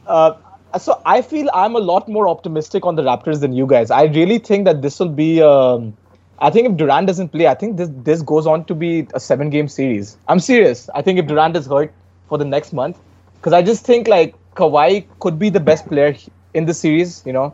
uh, 0.08 0.34
so 0.78 1.02
I 1.06 1.22
feel 1.22 1.50
I'm 1.54 1.76
a 1.76 1.80
lot 1.80 2.08
more 2.08 2.28
optimistic 2.28 2.86
on 2.86 2.96
the 2.96 3.04
Raptors 3.04 3.40
than 3.40 3.54
you 3.54 3.66
guys. 3.66 3.92
I 3.92 4.04
really 4.04 4.38
think 4.38 4.66
that 4.66 4.82
this 4.82 5.00
will 5.00 5.16
be 5.20 5.42
um, 5.42 5.94
I 6.40 6.50
think 6.50 6.70
if 6.70 6.78
Durant 6.78 7.08
doesn't 7.08 7.30
play, 7.30 7.48
I 7.48 7.56
think 7.56 7.78
this 7.78 7.90
this 8.10 8.22
goes 8.22 8.46
on 8.48 8.66
to 8.66 8.76
be 8.76 9.08
a 9.14 9.20
seven 9.20 9.50
game 9.50 9.68
series. 9.68 10.18
I'm 10.28 10.40
serious. 10.40 10.90
I 10.94 11.02
think 11.02 11.20
if 11.20 11.28
Durant 11.28 11.58
is 11.58 11.66
hurt 11.68 11.94
for 12.28 12.38
the 12.38 12.46
next 12.46 12.72
month, 12.72 13.00
because 13.36 13.54
I 13.54 13.62
just 13.62 13.86
think 13.86 14.08
like 14.08 14.36
Kawhi 14.56 15.06
could 15.20 15.40
be 15.40 15.50
the 15.50 15.60
best 15.60 15.88
player 15.88 16.16
in 16.54 16.66
the 16.66 16.74
series. 16.74 17.24
You 17.26 17.34
know, 17.34 17.54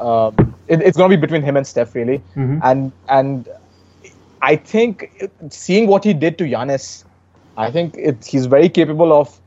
uh, 0.00 0.30
it, 0.68 0.82
it's 0.82 0.96
going 0.96 1.10
to 1.10 1.16
be 1.16 1.20
between 1.20 1.42
him 1.42 1.56
and 1.56 1.66
Steph 1.66 1.94
really, 1.94 2.18
mm-hmm. 2.34 2.58
and 2.62 2.92
and 3.08 3.48
I 4.42 4.56
think 4.56 5.30
seeing 5.50 5.86
what 5.86 6.04
he 6.04 6.14
did 6.14 6.38
to 6.38 6.44
Giannis, 6.44 7.04
I 7.56 7.70
think 7.70 7.94
it, 7.96 8.24
he's 8.24 8.46
very 8.46 8.68
capable 8.68 9.12
of 9.12 9.40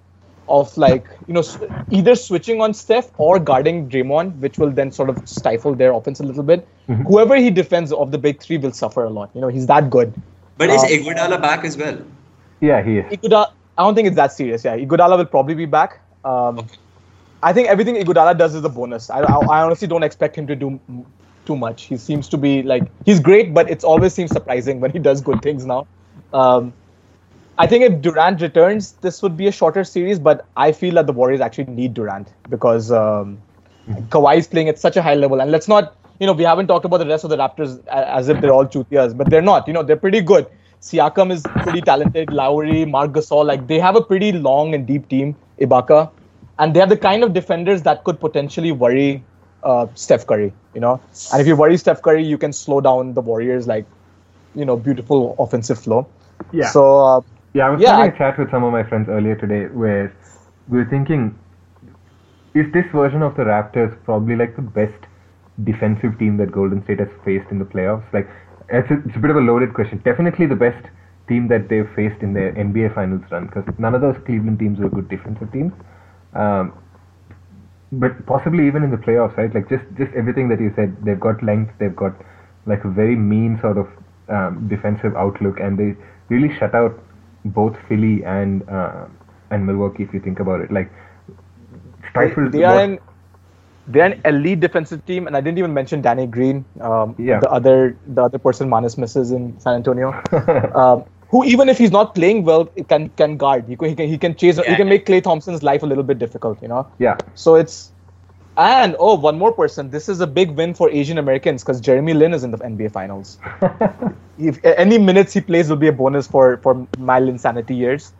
of 0.47 0.75
like 0.77 1.05
you 1.27 1.33
know 1.33 1.43
either 1.91 2.15
switching 2.15 2.61
on 2.61 2.73
Steph 2.73 3.09
or 3.17 3.39
guarding 3.39 3.89
Draymond, 3.89 4.37
which 4.39 4.57
will 4.57 4.71
then 4.71 4.91
sort 4.91 5.09
of 5.09 5.27
stifle 5.29 5.75
their 5.75 5.93
offense 5.93 6.19
a 6.19 6.23
little 6.23 6.43
bit. 6.43 6.67
Mm-hmm. 6.87 7.03
Whoever 7.03 7.35
he 7.35 7.49
defends 7.49 7.91
of 7.91 8.11
the 8.11 8.17
big 8.17 8.41
three 8.41 8.57
will 8.57 8.71
suffer 8.71 9.03
a 9.03 9.09
lot. 9.09 9.29
You 9.33 9.41
know 9.41 9.47
he's 9.47 9.67
that 9.67 9.89
good. 9.89 10.13
But 10.57 10.69
is 10.69 10.83
uh, 10.83 10.87
Iguodala 10.87 11.41
back 11.41 11.63
as 11.63 11.77
well? 11.77 11.97
Yeah, 12.59 12.83
he 12.83 12.97
is. 12.97 13.05
Iguodala, 13.05 13.51
I 13.77 13.83
don't 13.83 13.95
think 13.95 14.07
it's 14.07 14.17
that 14.17 14.33
serious. 14.33 14.65
Yeah, 14.65 14.77
Iguodala 14.77 15.17
will 15.17 15.25
probably 15.25 15.55
be 15.55 15.65
back. 15.65 16.01
Um, 16.25 16.59
okay. 16.59 16.77
I 17.41 17.53
think 17.53 17.67
everything 17.69 17.95
Iguodala 17.95 18.37
does 18.37 18.55
is 18.55 18.63
a 18.63 18.69
bonus. 18.69 19.09
I, 19.09 19.19
I, 19.19 19.35
I 19.45 19.63
honestly 19.63 19.87
don't 19.87 20.03
expect 20.03 20.35
him 20.35 20.47
to 20.47 20.55
do 20.55 20.79
too 21.45 21.55
much. 21.55 21.83
He 21.83 21.97
seems 21.97 22.27
to 22.29 22.37
be 22.37 22.63
like 22.63 22.83
he's 23.05 23.19
great, 23.19 23.53
but 23.53 23.69
it's 23.69 23.83
always 23.83 24.13
seems 24.13 24.31
surprising 24.31 24.79
when 24.79 24.91
he 24.91 24.99
does 24.99 25.21
good 25.21 25.41
things 25.41 25.65
now. 25.65 25.87
Um, 26.33 26.73
I 27.57 27.67
think 27.67 27.83
if 27.83 28.01
Durant 28.01 28.41
returns, 28.41 28.93
this 29.01 29.21
would 29.21 29.35
be 29.35 29.47
a 29.47 29.51
shorter 29.51 29.83
series, 29.83 30.19
but 30.19 30.45
I 30.55 30.71
feel 30.71 30.95
that 30.95 31.07
the 31.07 31.13
Warriors 31.13 31.41
actually 31.41 31.65
need 31.65 31.93
Durant 31.93 32.33
because 32.49 32.91
um. 32.91 33.41
Kawhi 34.09 34.37
is 34.37 34.47
playing 34.47 34.69
at 34.69 34.77
such 34.77 34.97
a 34.97 35.01
high 35.01 35.15
level. 35.15 35.41
And 35.41 35.51
let's 35.51 35.67
not, 35.67 35.95
you 36.19 36.27
know, 36.27 36.33
we 36.33 36.43
haven't 36.43 36.67
talked 36.67 36.85
about 36.85 36.97
the 36.97 37.07
rest 37.07 37.23
of 37.23 37.31
the 37.31 37.37
Raptors 37.37 37.85
as 37.87 38.29
if 38.29 38.39
they're 38.39 38.53
all 38.53 38.65
chutias, 38.65 39.17
but 39.17 39.29
they're 39.29 39.41
not. 39.41 39.67
You 39.67 39.73
know, 39.73 39.83
they're 39.83 39.97
pretty 39.97 40.21
good. 40.21 40.45
Siakam 40.81 41.31
is 41.31 41.41
pretty 41.63 41.81
talented. 41.81 42.31
Lowry, 42.31 42.85
Marc 42.85 43.11
Gasol, 43.13 43.45
like 43.45 43.65
they 43.67 43.79
have 43.79 43.95
a 43.95 44.01
pretty 44.01 44.31
long 44.31 44.75
and 44.75 44.85
deep 44.85 45.09
team. 45.09 45.35
Ibaka, 45.59 46.11
and 46.59 46.75
they're 46.75 46.85
the 46.85 46.97
kind 46.97 47.23
of 47.23 47.33
defenders 47.33 47.81
that 47.83 48.03
could 48.03 48.19
potentially 48.19 48.71
worry 48.71 49.23
uh, 49.63 49.87
Steph 49.95 50.27
Curry. 50.27 50.53
You 50.75 50.81
know, 50.81 51.01
and 51.31 51.41
if 51.41 51.47
you 51.47 51.55
worry 51.55 51.77
Steph 51.77 52.01
Curry, 52.01 52.23
you 52.23 52.37
can 52.37 52.53
slow 52.53 52.81
down 52.81 53.13
the 53.13 53.21
Warriors 53.21 53.67
like, 53.67 53.85
you 54.53 54.65
know, 54.65 54.77
beautiful 54.77 55.35
offensive 55.39 55.79
flow. 55.79 56.07
Yeah. 56.51 56.69
So. 56.69 56.99
Uh, 56.99 57.21
yeah, 57.53 57.65
I 57.65 57.69
was 57.71 57.81
yeah, 57.81 57.97
having 57.97 58.13
a 58.13 58.17
chat 58.17 58.37
with 58.37 58.51
some 58.51 58.63
of 58.63 58.71
my 58.71 58.83
friends 58.83 59.09
earlier 59.09 59.35
today 59.35 59.65
where 59.73 60.15
we 60.67 60.77
were 60.77 60.85
thinking, 60.85 61.37
is 62.53 62.71
this 62.73 62.85
version 62.93 63.23
of 63.23 63.35
the 63.35 63.43
Raptors 63.43 63.97
probably 64.03 64.35
like 64.35 64.55
the 64.55 64.61
best 64.61 65.05
defensive 65.63 66.19
team 66.19 66.37
that 66.37 66.51
Golden 66.51 66.83
State 66.83 66.99
has 66.99 67.09
faced 67.25 67.49
in 67.49 67.57
the 67.57 67.65
playoffs? 67.65 68.05
Like, 68.13 68.29
it's 68.69 68.89
a, 68.91 69.01
it's 69.03 69.15
a 69.15 69.19
bit 69.19 69.31
of 69.31 69.37
a 69.37 69.41
loaded 69.41 69.73
question. 69.73 69.99
Definitely 70.05 70.45
the 70.45 70.55
best 70.55 70.85
team 71.27 71.47
that 71.47 71.69
they've 71.69 71.89
faced 71.95 72.21
in 72.21 72.33
their 72.33 72.53
NBA 72.53 72.93
Finals 72.93 73.23
run 73.31 73.47
because 73.47 73.63
none 73.79 73.95
of 73.95 74.01
those 74.01 74.15
Cleveland 74.25 74.59
teams 74.59 74.77
were 74.77 74.89
good 74.89 75.09
defensive 75.09 75.51
teams. 75.51 75.73
Um, 76.33 76.73
but 77.91 78.25
possibly 78.25 78.67
even 78.67 78.83
in 78.83 78.91
the 78.91 78.97
playoffs, 78.97 79.35
right? 79.37 79.53
Like 79.53 79.69
just 79.69 79.83
just 79.97 80.13
everything 80.13 80.49
that 80.49 80.59
you 80.59 80.71
said, 80.75 80.95
they've 81.03 81.19
got 81.19 81.41
length, 81.43 81.73
they've 81.79 81.95
got 81.95 82.13
like 82.65 82.83
a 82.83 82.89
very 82.89 83.15
mean 83.15 83.57
sort 83.61 83.77
of 83.77 83.87
um, 84.29 84.67
defensive 84.67 85.15
outlook, 85.15 85.59
and 85.59 85.77
they 85.77 85.95
really 86.29 86.55
shut 86.57 86.75
out 86.75 87.01
both 87.45 87.75
Philly 87.87 88.23
and 88.23 88.67
uh, 88.69 89.05
and 89.49 89.65
Milwaukee, 89.65 90.03
if 90.03 90.13
you 90.13 90.19
think 90.19 90.39
about 90.39 90.61
it, 90.61 90.71
like 90.71 90.91
stifled. 92.11 92.51
They, 92.51 92.63
are 92.63 92.79
an 92.79 92.99
they're 93.87 94.05
an 94.05 94.21
elite 94.25 94.59
defensive 94.59 95.05
team, 95.05 95.25
and 95.25 95.35
I 95.35 95.41
didn't 95.41 95.57
even 95.57 95.73
mention 95.73 96.01
Danny 96.01 96.27
Green, 96.27 96.63
um, 96.79 97.15
yeah. 97.17 97.39
the 97.39 97.49
other 97.49 97.97
the 98.07 98.23
other 98.23 98.37
person 98.37 98.69
Manas 98.69 98.97
misses 98.97 99.31
in 99.31 99.59
San 99.59 99.73
Antonio, 99.75 100.13
um, 100.75 101.05
who 101.29 101.43
even 101.45 101.69
if 101.69 101.77
he's 101.77 101.91
not 101.91 102.15
playing 102.15 102.43
well, 102.43 102.65
can 102.87 103.09
can 103.09 103.37
guard. 103.37 103.65
He 103.67 103.75
can 103.75 103.89
he 103.89 103.95
can, 103.95 104.07
he 104.07 104.17
can 104.17 104.35
chase. 104.35 104.57
Yeah. 104.57 104.69
He 104.69 104.75
can 104.75 104.89
make 104.89 105.05
Klay 105.05 105.21
Thompson's 105.23 105.63
life 105.63 105.83
a 105.83 105.85
little 105.85 106.03
bit 106.03 106.19
difficult. 106.19 106.61
You 106.61 106.67
know. 106.67 106.87
Yeah. 106.97 107.17
So 107.35 107.55
it's 107.55 107.91
and 108.57 108.95
oh, 108.99 109.15
one 109.15 109.37
more 109.37 109.53
person. 109.53 109.89
This 109.89 110.09
is 110.09 110.19
a 110.19 110.27
big 110.27 110.51
win 110.51 110.73
for 110.73 110.89
Asian 110.89 111.17
Americans 111.17 111.63
because 111.63 111.79
Jeremy 111.79 112.13
Lin 112.13 112.33
is 112.33 112.43
in 112.43 112.51
the 112.51 112.57
NBA 112.57 112.91
Finals. 112.91 113.37
if 114.37 114.63
any 114.63 114.97
minutes 114.97 115.33
he 115.33 115.41
plays 115.41 115.69
will 115.69 115.77
be 115.77 115.87
a 115.87 115.93
bonus 115.93 116.27
for 116.27 116.57
for 116.57 116.87
my 116.97 117.19
insanity 117.19 117.75
years. 117.75 118.11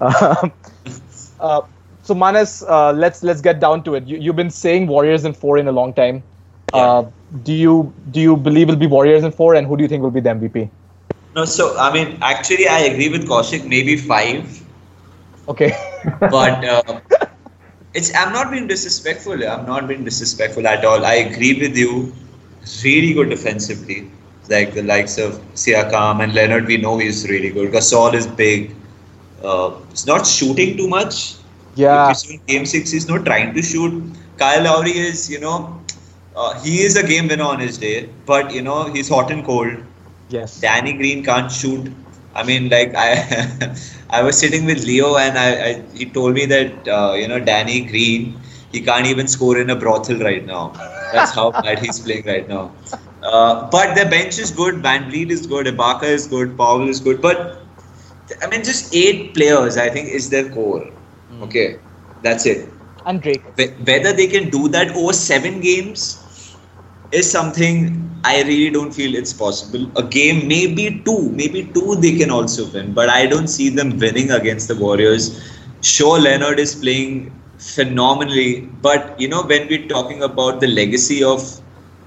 Uh, 0.00 0.48
uh, 1.40 1.62
so 2.02 2.14
Manas, 2.14 2.62
uh, 2.62 2.92
let's 2.92 3.22
let's 3.22 3.40
get 3.40 3.60
down 3.60 3.84
to 3.84 3.94
it. 3.94 4.06
You, 4.06 4.18
you've 4.18 4.36
been 4.36 4.50
saying 4.50 4.86
Warriors 4.86 5.24
in 5.24 5.34
four 5.34 5.58
in 5.58 5.68
a 5.68 5.72
long 5.72 5.92
time. 5.92 6.22
Yeah. 6.74 6.80
Uh, 6.80 7.10
do 7.42 7.52
you 7.52 7.92
do 8.10 8.20
you 8.20 8.36
believe 8.36 8.68
it'll 8.68 8.80
be 8.80 8.86
Warriors 8.86 9.24
in 9.24 9.32
four, 9.32 9.54
and 9.54 9.66
who 9.66 9.76
do 9.76 9.82
you 9.82 9.88
think 9.88 10.02
will 10.02 10.10
be 10.10 10.20
the 10.20 10.30
MVP? 10.30 10.70
No, 11.34 11.44
so 11.44 11.76
I 11.78 11.92
mean, 11.92 12.18
actually, 12.22 12.68
I 12.68 12.80
agree 12.80 13.08
with 13.08 13.26
Kaushik. 13.28 13.66
Maybe 13.66 13.96
five. 13.96 14.62
Okay. 15.48 15.72
but 16.30 16.64
uh, 16.64 17.00
it's 17.94 18.14
I'm 18.14 18.32
not 18.32 18.50
being 18.50 18.66
disrespectful. 18.66 19.32
I'm 19.48 19.66
not 19.66 19.88
being 19.88 20.04
disrespectful 20.04 20.66
at 20.66 20.84
all. 20.84 21.04
I 21.04 21.14
agree 21.14 21.60
with 21.60 21.76
you. 21.76 22.12
Really 22.84 23.12
good 23.14 23.30
defensively, 23.30 24.10
like 24.48 24.74
the 24.74 24.82
likes 24.82 25.18
of 25.18 25.34
Siakam 25.54 26.22
and 26.22 26.34
Leonard. 26.34 26.66
We 26.66 26.76
know 26.76 26.98
he's 26.98 27.28
really 27.28 27.50
good. 27.50 27.72
Gasol 27.72 28.14
is 28.14 28.26
big. 28.26 28.74
Uh, 29.42 29.72
he's 29.90 30.06
not 30.06 30.26
shooting 30.26 30.76
too 30.76 30.88
much. 30.88 31.36
Yeah. 31.74 32.12
game 32.46 32.66
six, 32.66 32.90
he's 32.90 33.08
not 33.08 33.24
trying 33.24 33.54
to 33.54 33.62
shoot. 33.62 34.02
Kyle 34.38 34.62
Lowry 34.62 34.92
is, 34.92 35.30
you 35.30 35.40
know, 35.40 35.80
uh, 36.36 36.60
he 36.60 36.82
is 36.82 36.96
a 36.96 37.06
game 37.06 37.28
winner 37.28 37.44
on 37.44 37.58
his 37.60 37.78
day, 37.78 38.08
but 38.26 38.52
you 38.52 38.62
know 38.62 38.84
he's 38.92 39.08
hot 39.08 39.30
and 39.30 39.44
cold. 39.44 39.76
Yes. 40.32 40.60
Danny 40.60 40.92
Green 40.94 41.24
can't 41.24 41.50
shoot. 41.50 41.92
I 42.34 42.42
mean, 42.42 42.68
like 42.70 42.94
I, 42.96 43.74
I 44.10 44.22
was 44.22 44.38
sitting 44.38 44.64
with 44.64 44.84
Leo, 44.84 45.16
and 45.16 45.38
I, 45.38 45.48
I 45.68 45.82
he 45.94 46.06
told 46.06 46.34
me 46.34 46.46
that 46.46 46.88
uh, 46.88 47.12
you 47.14 47.28
know 47.28 47.38
Danny 47.38 47.80
Green, 47.84 48.40
he 48.72 48.80
can't 48.80 49.06
even 49.06 49.28
score 49.28 49.58
in 49.58 49.70
a 49.70 49.76
brothel 49.76 50.18
right 50.18 50.44
now. 50.44 50.72
That's 51.12 51.32
how 51.34 51.50
bad 51.52 51.78
he's 51.78 52.00
playing 52.00 52.26
right 52.26 52.48
now. 52.48 52.72
Uh, 53.22 53.68
but 53.70 53.94
the 53.94 54.06
bench 54.06 54.38
is 54.38 54.50
good. 54.50 54.76
VanVleet 54.76 55.30
is 55.30 55.46
good. 55.46 55.66
Ibaka 55.66 56.04
is 56.04 56.26
good. 56.26 56.56
Powell 56.56 56.88
is 56.88 57.00
good. 57.00 57.20
But 57.20 57.60
I 58.42 58.46
mean, 58.48 58.64
just 58.64 58.94
eight 58.94 59.34
players, 59.34 59.76
I 59.76 59.88
think, 59.90 60.08
is 60.08 60.30
their 60.30 60.48
core. 60.50 60.88
Mm. 61.32 61.42
Okay, 61.42 61.78
that's 62.22 62.46
it. 62.46 62.68
And 63.04 63.20
Drake. 63.20 63.42
Whether 63.56 64.12
they 64.12 64.26
can 64.28 64.48
do 64.50 64.68
that 64.68 64.96
over 64.96 65.12
seven 65.12 65.60
games 65.60 66.21
is 67.12 67.30
something 67.30 68.10
I 68.24 68.42
really 68.42 68.70
don't 68.70 68.92
feel 68.92 69.14
it's 69.14 69.32
possible. 69.32 69.90
A 69.96 70.02
game, 70.02 70.46
maybe 70.48 71.02
two, 71.04 71.30
maybe 71.30 71.64
two 71.74 71.96
they 71.96 72.16
can 72.16 72.30
also 72.30 72.66
win, 72.72 72.92
but 72.92 73.08
I 73.08 73.26
don't 73.26 73.48
see 73.48 73.68
them 73.68 73.98
winning 73.98 74.30
against 74.30 74.68
the 74.68 74.76
Warriors. 74.76 75.40
Sure, 75.82 76.18
Leonard 76.20 76.58
is 76.60 76.74
playing 76.74 77.32
phenomenally, 77.58 78.68
but 78.82 79.18
you 79.20 79.28
know, 79.28 79.42
when 79.42 79.68
we're 79.68 79.88
talking 79.88 80.22
about 80.22 80.60
the 80.60 80.68
legacy 80.68 81.22
of 81.24 81.40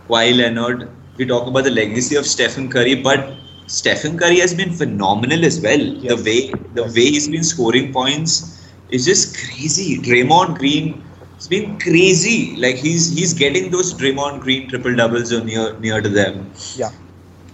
Kawhi 0.07 0.35
Leonard, 0.37 0.89
we 1.17 1.25
talk 1.25 1.47
about 1.47 1.63
the 1.65 1.71
legacy 1.71 2.15
of 2.15 2.25
Stephen 2.25 2.69
Curry, 2.69 2.95
but 2.95 3.33
Stephen 3.67 4.17
Curry 4.17 4.39
has 4.39 4.53
been 4.53 4.71
phenomenal 4.71 5.43
as 5.45 5.59
well. 5.61 5.79
Yes. 5.79 6.09
The 6.09 6.23
way 6.23 6.39
the 6.73 6.83
way 6.83 7.05
he's 7.15 7.27
been 7.27 7.43
scoring 7.43 7.91
points 7.93 8.61
is 8.89 9.05
just 9.05 9.37
crazy. 9.37 9.97
Draymond 9.99 10.57
Green 10.59 11.03
it's 11.35 11.47
been 11.47 11.79
crazy. 11.79 12.55
Like 12.57 12.75
he's 12.75 13.13
he's 13.17 13.33
getting 13.33 13.71
those 13.71 13.93
Draymond 13.93 14.41
Green 14.41 14.69
triple 14.69 14.95
doubles 14.95 15.31
near 15.31 15.77
near 15.79 16.01
to 16.01 16.09
them. 16.09 16.51
Yeah. 16.75 16.91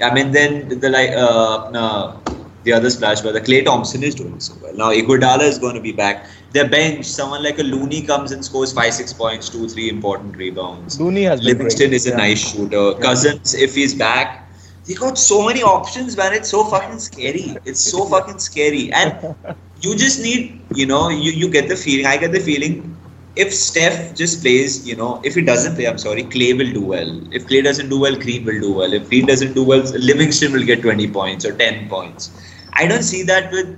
I 0.02 0.14
mean, 0.14 0.32
then 0.32 0.80
the 0.80 0.90
like 0.90 1.12
uh, 1.12 1.70
uh, 1.84 2.20
the 2.64 2.74
other 2.74 2.90
splash 2.90 3.22
brother, 3.22 3.40
Klay 3.40 3.64
Thompson 3.66 4.04
is 4.04 4.16
doing 4.16 4.40
so 4.40 4.54
well. 4.62 4.74
Now 4.76 4.92
Iguodala 4.92 5.42
is 5.44 5.58
going 5.60 5.76
to 5.76 5.82
be 5.82 5.92
back. 5.92 6.26
Their 6.54 6.68
bench, 6.68 7.06
someone 7.06 7.44
like 7.44 7.60
a 7.60 7.64
Looney 7.64 8.02
comes 8.02 8.32
and 8.32 8.44
scores 8.44 8.74
five, 8.74 8.94
six 8.94 9.14
points, 9.14 9.50
two, 9.50 9.70
three 9.70 9.90
important 9.90 10.36
rebounds. 10.36 11.00
Looney 11.00 11.24
has 11.24 11.42
Livingston 11.42 11.88
great. 11.90 11.94
is 11.96 12.08
a 12.08 12.10
Yeah. 12.12 12.18
nice 12.18 12.40
shooter. 12.52 12.94
Cousins, 12.96 13.54
if 13.56 13.74
he's 13.76 13.94
back, 13.96 14.50
they 14.86 14.94
got 14.96 15.18
so 15.18 15.46
many 15.48 15.64
options, 15.64 16.18
man. 16.18 16.34
It's 16.34 16.50
so 16.50 16.64
fucking 16.66 17.00
scary. 17.00 17.56
It's 17.66 17.80
so 17.80 18.06
fucking 18.16 18.40
scary. 18.40 18.92
And 18.92 19.36
you 19.82 19.96
just 19.96 20.22
need, 20.22 20.60
you 20.76 20.86
know, 20.86 21.10
you, 21.10 21.32
you 21.32 21.50
get 21.50 21.70
the 21.70 21.76
feeling. 21.78 22.06
I 22.06 22.18
get 22.18 22.32
the 22.32 22.40
feeling. 22.40 22.98
If 23.36 23.54
Steph 23.54 24.14
just 24.16 24.42
plays, 24.42 24.86
you 24.88 24.96
know, 24.96 25.22
if 25.24 25.36
he 25.36 25.42
doesn't 25.42 25.76
play, 25.76 25.86
I'm 25.88 25.98
sorry, 25.98 26.24
Klay 26.24 26.58
will 26.58 26.72
do 26.74 26.82
well. 26.84 27.10
If 27.34 27.48
Klay 27.48 27.64
doesn't 27.64 27.90
do 27.90 28.00
well, 28.00 28.16
Green 28.16 28.44
will 28.46 28.60
do 28.60 28.74
well. 28.74 28.92
If 28.94 29.08
Green 29.10 29.26
doesn't 29.26 29.54
do 29.54 29.64
well, 29.64 29.80
Livingston 30.10 30.52
will 30.52 30.64
get 30.66 30.82
20 30.82 31.08
points 31.10 31.46
or 31.46 31.54
10 31.58 31.88
points. 31.88 32.30
I 32.74 32.88
don't 32.88 33.04
see 33.04 33.24
that 33.24 33.52
with 33.52 33.78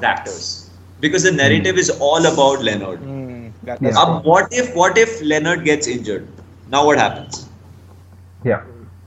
Raptors 0.00 0.68
because 1.00 1.22
the 1.24 1.32
narrative 1.32 1.76
is 1.76 1.90
all 1.90 2.24
about 2.24 2.62
Leonard. 2.62 3.00
Mm, 3.02 3.52
that- 3.64 3.82
Yeah. 3.82 3.90
that's 3.90 4.24
what 4.26 4.48
if 4.52 4.74
what 4.74 4.96
if 4.96 5.20
Leonard 5.22 5.64
gets 5.64 5.86
injured? 5.86 6.26
Now 6.70 6.84
what 6.86 6.98
happens? 6.98 7.46
Yeah. 8.44 8.62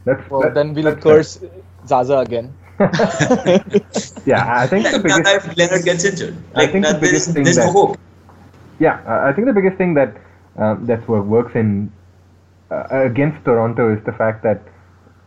That's, 0.06 0.30
Well, 0.30 0.41
that- 0.43 0.54
then 0.54 0.74
we'll 0.76 0.86
that's 0.86 1.04
curse 1.04 1.39
Zaza 1.88 2.18
again. 2.20 2.54
Yeah, 4.26 4.43
I 4.62 4.68
think 4.68 4.84
the 4.86 5.00
Now 5.06 5.18
biggest. 5.18 5.36
if 5.48 5.58
Leonard 5.58 5.84
gets 5.86 6.04
injured, 6.06 6.36
I 6.56 6.60
like 6.62 6.72
think 6.72 6.86
the 6.86 6.93
that, 6.93 7.02
there's, 7.02 7.12
biggest 7.12 7.34
thing 7.34 7.43
there's 7.43 7.58
no 7.58 7.72
hope. 7.72 7.98
Yeah, 8.80 9.01
I 9.07 9.34
think 9.34 9.47
the 9.47 9.53
biggest 9.53 9.78
thing 9.78 9.93
that 9.95 10.15
um, 10.57 10.86
that's 10.86 11.07
what 11.07 11.25
works 11.25 11.55
in 11.55 11.91
uh, 12.71 12.86
against 12.89 13.43
Toronto 13.45 13.95
is 13.95 14.03
the 14.05 14.11
fact 14.11 14.43
that 14.43 14.61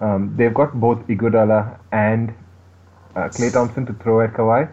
um, 0.01 0.35
they've 0.37 0.55
got 0.55 0.79
both 0.81 0.99
Iguodala 1.09 1.79
and 1.93 2.31
uh, 3.17 3.29
Klay 3.29 3.53
Thompson 3.53 3.87
to 3.87 3.93
throw 3.95 4.21
at 4.21 4.33
Kawhi. 4.33 4.71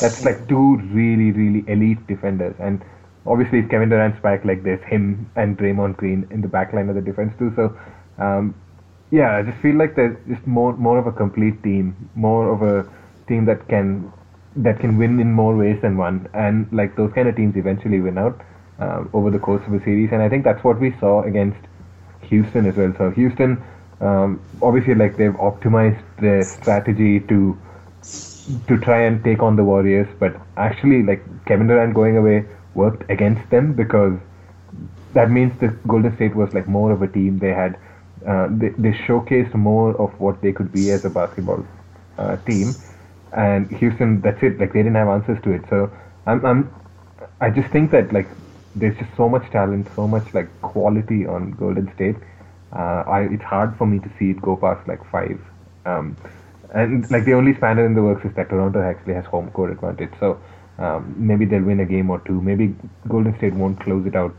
That's 0.00 0.24
like 0.24 0.48
two 0.48 0.76
really, 0.92 1.32
really 1.32 1.64
elite 1.68 2.06
defenders, 2.06 2.54
and 2.58 2.82
obviously 3.26 3.58
if 3.58 3.68
Kevin 3.68 3.88
Durant's 3.88 4.20
back, 4.20 4.44
like 4.44 4.62
there's 4.62 4.82
him 4.84 5.30
and 5.36 5.58
Draymond 5.58 5.96
Green 5.96 6.26
in 6.30 6.40
the 6.40 6.48
back 6.48 6.72
line 6.72 6.88
of 6.88 6.94
the 6.94 7.00
defense 7.00 7.32
too. 7.38 7.52
So, 7.56 7.76
um, 8.18 8.54
yeah, 9.10 9.36
I 9.36 9.42
just 9.42 9.58
feel 9.58 9.76
like 9.76 9.94
there's 9.94 10.16
just 10.28 10.46
more, 10.46 10.74
more 10.76 10.98
of 10.98 11.06
a 11.06 11.12
complete 11.12 11.62
team, 11.62 12.10
more 12.14 12.52
of 12.52 12.62
a 12.62 12.90
team 13.28 13.44
that 13.46 13.68
can 13.68 14.12
that 14.56 14.80
can 14.80 14.98
win 14.98 15.18
in 15.20 15.32
more 15.32 15.56
ways 15.56 15.80
than 15.82 15.96
one, 15.96 16.28
and 16.34 16.70
like 16.72 16.96
those 16.96 17.12
kind 17.12 17.28
of 17.28 17.36
teams 17.36 17.56
eventually 17.56 18.00
win 18.00 18.18
out 18.18 18.40
um, 18.78 19.10
over 19.12 19.30
the 19.30 19.38
course 19.38 19.62
of 19.66 19.74
a 19.74 19.82
series. 19.84 20.10
And 20.12 20.22
I 20.22 20.28
think 20.28 20.44
that's 20.44 20.62
what 20.62 20.78
we 20.80 20.94
saw 21.00 21.22
against 21.22 21.58
Houston 22.22 22.66
as 22.66 22.76
well. 22.76 22.92
So 22.98 23.10
Houston, 23.10 23.62
um, 24.00 24.40
obviously, 24.60 24.94
like 24.94 25.16
they've 25.16 25.32
optimized 25.32 26.02
their 26.20 26.46
strategy 26.46 27.20
to 27.20 27.58
to 28.66 28.76
try 28.78 29.02
and 29.02 29.22
take 29.22 29.40
on 29.40 29.56
the 29.56 29.64
Warriors, 29.64 30.08
but 30.18 30.36
actually, 30.56 31.02
like 31.02 31.22
Kevin 31.46 31.68
Durant 31.68 31.94
going 31.94 32.16
away 32.16 32.44
worked 32.74 33.08
against 33.10 33.48
them 33.50 33.72
because 33.74 34.18
that 35.12 35.30
means 35.30 35.58
the 35.60 35.68
Golden 35.86 36.14
State 36.16 36.34
was 36.34 36.52
like 36.52 36.66
more 36.66 36.90
of 36.90 37.02
a 37.02 37.08
team. 37.08 37.38
They 37.38 37.52
had 37.52 37.78
uh, 38.26 38.48
they, 38.50 38.70
they 38.70 38.92
showcased 38.92 39.54
more 39.54 39.94
of 40.00 40.18
what 40.20 40.40
they 40.42 40.52
could 40.52 40.72
be 40.72 40.90
as 40.90 41.04
a 41.04 41.10
basketball 41.10 41.64
uh, 42.18 42.36
team, 42.38 42.74
and 43.36 43.70
Houston 43.76 44.20
that's 44.20 44.42
it. 44.42 44.58
Like 44.58 44.72
they 44.72 44.80
didn't 44.80 44.96
have 44.96 45.08
answers 45.08 45.38
to 45.44 45.52
it. 45.52 45.62
So 45.70 45.90
I'm 46.26 46.44
I'm 46.44 46.74
I 47.40 47.50
just 47.50 47.70
think 47.72 47.90
that 47.92 48.12
like 48.12 48.28
there's 48.74 48.96
just 48.98 49.10
so 49.16 49.28
much 49.28 49.50
talent, 49.50 49.88
so 49.96 50.06
much 50.06 50.26
like 50.32 50.48
quality 50.62 51.26
on 51.26 51.52
Golden 51.52 51.92
State. 51.94 52.16
Uh, 52.74 53.04
I 53.06 53.20
it's 53.30 53.42
hard 53.44 53.76
for 53.76 53.86
me 53.86 53.98
to 54.00 54.10
see 54.18 54.30
it 54.30 54.42
go 54.42 54.56
past 54.56 54.86
like 54.88 55.00
five. 55.10 55.40
Um, 55.84 56.16
and 56.74 57.10
like 57.10 57.24
the 57.24 57.34
only 57.34 57.54
spanner 57.54 57.84
in 57.84 57.94
the 57.94 58.02
works 58.02 58.24
is 58.24 58.34
that 58.36 58.48
Toronto 58.48 58.82
actually 58.82 59.14
has 59.14 59.24
home 59.26 59.50
court 59.50 59.72
advantage. 59.72 60.12
So 60.20 60.40
um, 60.78 61.14
maybe 61.18 61.44
they'll 61.44 61.62
win 61.62 61.80
a 61.80 61.84
game 61.84 62.10
or 62.10 62.20
two. 62.20 62.40
Maybe 62.40 62.74
Golden 63.08 63.36
State 63.38 63.54
won't 63.54 63.80
close 63.80 64.06
it 64.06 64.16
out 64.16 64.34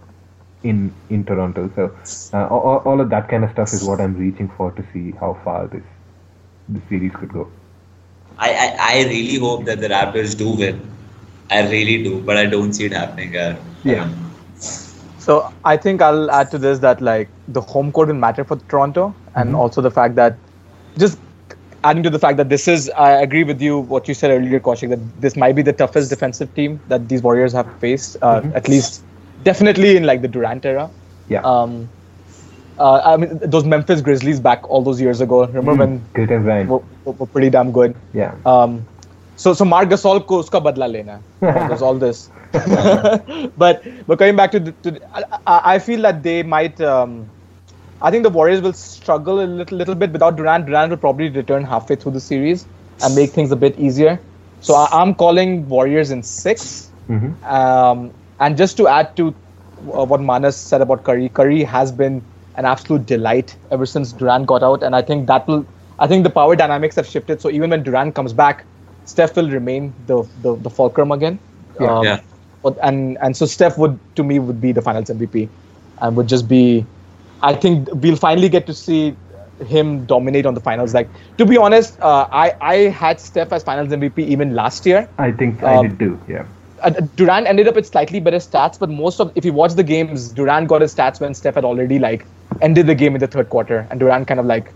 in 0.63 0.93
in 1.09 1.23
Toronto. 1.25 1.71
So 1.75 1.95
uh, 2.33 2.47
all, 2.47 2.77
all 2.85 3.01
of 3.01 3.09
that 3.11 3.29
kind 3.29 3.43
of 3.43 3.51
stuff 3.51 3.73
is 3.73 3.83
what 3.83 4.01
I'm 4.01 4.15
reaching 4.15 4.51
for 4.57 4.71
to 4.71 4.83
see 4.93 5.11
how 5.19 5.39
far 5.43 5.67
this 5.67 5.83
this 6.67 6.83
series 6.89 7.11
could 7.19 7.31
go. 7.33 7.51
I, 8.37 8.49
I, 8.51 8.77
I 8.79 9.03
really 9.05 9.37
hope 9.39 9.65
that 9.65 9.79
the 9.79 9.87
Raptors 9.87 10.37
do 10.37 10.49
win. 10.51 10.79
I 11.49 11.61
really 11.69 12.03
do, 12.03 12.21
but 12.21 12.37
I 12.37 12.45
don't 12.45 12.73
see 12.73 12.85
it 12.85 12.93
happening. 12.93 13.35
Uh, 13.35 13.55
Yeah. 13.83 14.09
So 15.19 15.49
I 15.63 15.77
think 15.77 16.01
I'll 16.01 16.29
add 16.31 16.51
to 16.51 16.57
this 16.57 16.79
that 16.79 17.01
like 17.01 17.29
the 17.47 17.61
home 17.61 17.91
court 17.91 18.09
will 18.09 18.15
matter 18.15 18.43
for 18.43 18.57
Toronto, 18.67 19.15
and 19.35 19.51
Mhm. 19.51 19.57
also 19.57 19.81
the 19.81 19.91
fact 19.91 20.15
that 20.15 20.37
just 20.97 21.17
adding 21.83 22.03
to 22.03 22.09
the 22.09 22.19
fact 22.19 22.37
that 22.37 22.49
this 22.49 22.67
is 22.67 22.89
I 22.97 23.11
agree 23.21 23.43
with 23.43 23.61
you 23.61 23.79
what 23.79 24.07
you 24.07 24.13
said 24.13 24.31
earlier, 24.31 24.59
Kaushik, 24.59 24.89
that 24.89 25.21
this 25.21 25.35
might 25.35 25.55
be 25.55 25.61
the 25.61 25.73
toughest 25.73 26.09
defensive 26.09 26.53
team 26.55 26.79
that 26.87 27.07
these 27.09 27.21
Warriors 27.21 27.53
have 27.53 27.67
faced, 27.85 28.17
uh, 28.21 28.41
Mhm. 28.41 28.55
at 28.55 28.67
least 28.67 29.01
definitely 29.43 29.95
in 29.97 30.03
like 30.11 30.21
the 30.21 30.27
Durant 30.27 30.65
era. 30.65 30.89
Yeah. 31.29 31.41
Um, 31.41 31.89
uh, 32.79 33.01
I 33.05 33.17
mean, 33.17 33.39
those 33.39 33.65
Memphis 33.65 34.01
Grizzlies 34.01 34.39
back 34.39 34.67
all 34.69 34.81
those 34.81 34.99
years 34.99 35.21
ago. 35.21 35.45
Remember 35.45 35.73
mm, 35.73 35.77
when? 35.79 36.01
Great. 36.13 36.67
Were, 36.67 36.81
were 37.05 37.27
pretty 37.27 37.49
damn 37.49 37.71
good. 37.71 37.95
Yeah. 38.13 38.35
Um, 38.45 38.85
so 39.35 39.53
so 39.53 39.65
Marc 39.65 39.89
Gasol 39.89 40.25
ko 40.25 40.41
uska 40.43 40.61
badla 40.63 40.91
lena. 40.91 41.21
There's 41.39 41.81
all 41.81 41.95
this. 41.95 42.29
but 43.57 43.83
but 44.07 44.19
coming 44.19 44.35
back 44.35 44.51
to, 44.51 44.59
the, 44.59 44.71
to 44.83 44.91
the, 44.91 45.01
I, 45.47 45.75
I, 45.75 45.79
feel 45.79 46.01
that 46.03 46.23
they 46.23 46.43
might. 46.43 46.79
Um, 46.81 47.29
I 48.01 48.11
think 48.11 48.23
the 48.23 48.29
Warriors 48.29 48.61
will 48.61 48.73
struggle 48.73 49.41
a 49.41 49.45
little 49.45 49.77
little 49.77 49.95
bit 49.95 50.11
without 50.11 50.35
Durant. 50.35 50.65
Durant 50.65 50.91
will 50.91 50.97
probably 50.97 51.29
return 51.29 51.63
halfway 51.63 51.95
through 51.95 52.11
the 52.11 52.19
series 52.19 52.65
and 53.03 53.15
make 53.15 53.31
things 53.31 53.51
a 53.51 53.55
bit 53.55 53.77
easier. 53.79 54.19
So 54.61 54.75
I, 54.75 55.01
am 55.01 55.13
calling 55.13 55.67
Warriors 55.67 56.11
in 56.11 56.23
6 56.23 56.89
mm-hmm. 57.09 57.43
um, 57.43 58.13
and 58.39 58.55
just 58.55 58.77
to 58.77 58.87
add 58.87 59.15
to 59.17 59.27
uh, 59.93 60.05
what 60.05 60.21
Manas 60.21 60.55
said 60.55 60.81
about 60.81 61.03
Curry, 61.03 61.27
Curry 61.27 61.63
has 61.63 61.91
been 61.91 62.23
an 62.55 62.65
absolute 62.65 63.05
delight 63.05 63.55
ever 63.71 63.85
since 63.85 64.11
Durant 64.11 64.45
got 64.47 64.63
out, 64.63 64.83
and 64.83 64.95
I 64.95 65.01
think 65.01 65.27
that 65.27 65.47
will. 65.47 65.65
I 65.99 66.07
think 66.07 66.23
the 66.23 66.29
power 66.29 66.55
dynamics 66.55 66.95
have 66.95 67.07
shifted. 67.07 67.41
So 67.41 67.49
even 67.49 67.69
when 67.69 67.83
Durant 67.83 68.15
comes 68.15 68.33
back, 68.33 68.65
Steph 69.05 69.35
will 69.35 69.49
remain 69.49 69.93
the 70.07 70.23
the, 70.41 70.55
the 70.55 70.69
fulcrum 70.69 71.11
again. 71.11 71.39
Yeah. 71.79 71.87
Um, 71.97 72.03
Yeah. 72.03 72.19
But, 72.63 72.77
and 72.81 73.17
and 73.21 73.35
so 73.35 73.45
Steph 73.45 73.77
would 73.77 73.99
to 74.15 74.23
me 74.23 74.39
would 74.39 74.61
be 74.61 74.71
the 74.71 74.81
Finals 74.81 75.09
MVP, 75.09 75.49
and 76.01 76.15
would 76.15 76.27
just 76.27 76.47
be. 76.47 76.85
I 77.41 77.53
think 77.53 77.89
we'll 77.93 78.15
finally 78.15 78.47
get 78.47 78.65
to 78.67 78.73
see 78.73 79.15
him 79.67 80.05
dominate 80.05 80.45
on 80.45 80.53
the 80.53 80.61
finals. 80.61 80.93
Like 80.93 81.09
to 81.37 81.45
be 81.45 81.57
honest, 81.57 81.99
uh, 82.01 82.27
I 82.31 82.53
I 82.61 82.75
had 83.01 83.19
Steph 83.19 83.51
as 83.51 83.63
Finals 83.63 83.89
MVP 83.89 84.19
even 84.19 84.55
last 84.55 84.85
year 84.85 85.07
I 85.17 85.31
think 85.31 85.61
I 85.63 85.75
Um, 85.75 85.87
did 85.89 85.99
too. 85.99 86.19
Yeah. 86.27 86.45
Uh, 86.83 86.89
Durant 87.15 87.47
ended 87.47 87.67
up 87.67 87.75
with 87.75 87.87
slightly 87.87 88.19
better 88.19 88.37
stats, 88.37 88.77
but 88.79 88.89
most 88.89 89.19
of 89.19 89.31
if 89.35 89.45
you 89.45 89.53
watch 89.53 89.73
the 89.73 89.83
games, 89.83 90.31
Durant 90.33 90.67
got 90.67 90.81
his 90.81 90.93
stats 90.93 91.19
when 91.19 91.33
Steph 91.33 91.55
had 91.55 91.65
already 91.65 91.99
like 91.99 92.27
ended 92.61 92.87
the 92.87 92.95
game 92.95 93.15
in 93.15 93.19
the 93.19 93.27
third 93.27 93.49
quarter, 93.49 93.87
and 93.89 93.99
Durant 93.99 94.27
kind 94.27 94.39
of 94.39 94.45
like 94.45 94.73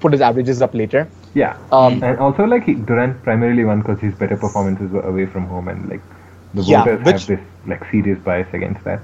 put 0.00 0.12
his 0.12 0.20
averages 0.20 0.60
up 0.62 0.74
later. 0.74 1.08
Yeah. 1.34 1.56
Um, 1.72 2.02
and 2.02 2.18
also 2.18 2.44
like 2.44 2.64
he, 2.64 2.74
Durant 2.74 3.22
primarily 3.22 3.64
won 3.64 3.80
because 3.80 4.00
his 4.00 4.14
better 4.14 4.36
performances 4.36 4.90
were 4.90 5.02
away 5.02 5.26
from 5.26 5.46
home, 5.46 5.68
and 5.68 5.88
like 5.88 6.02
the 6.54 6.62
Yeah, 6.62 6.84
voters 6.84 7.04
which- 7.06 7.26
have 7.26 7.26
this 7.26 7.40
like 7.66 7.84
serious 7.90 8.18
bias 8.24 8.48
against 8.52 8.84
that. 8.84 9.00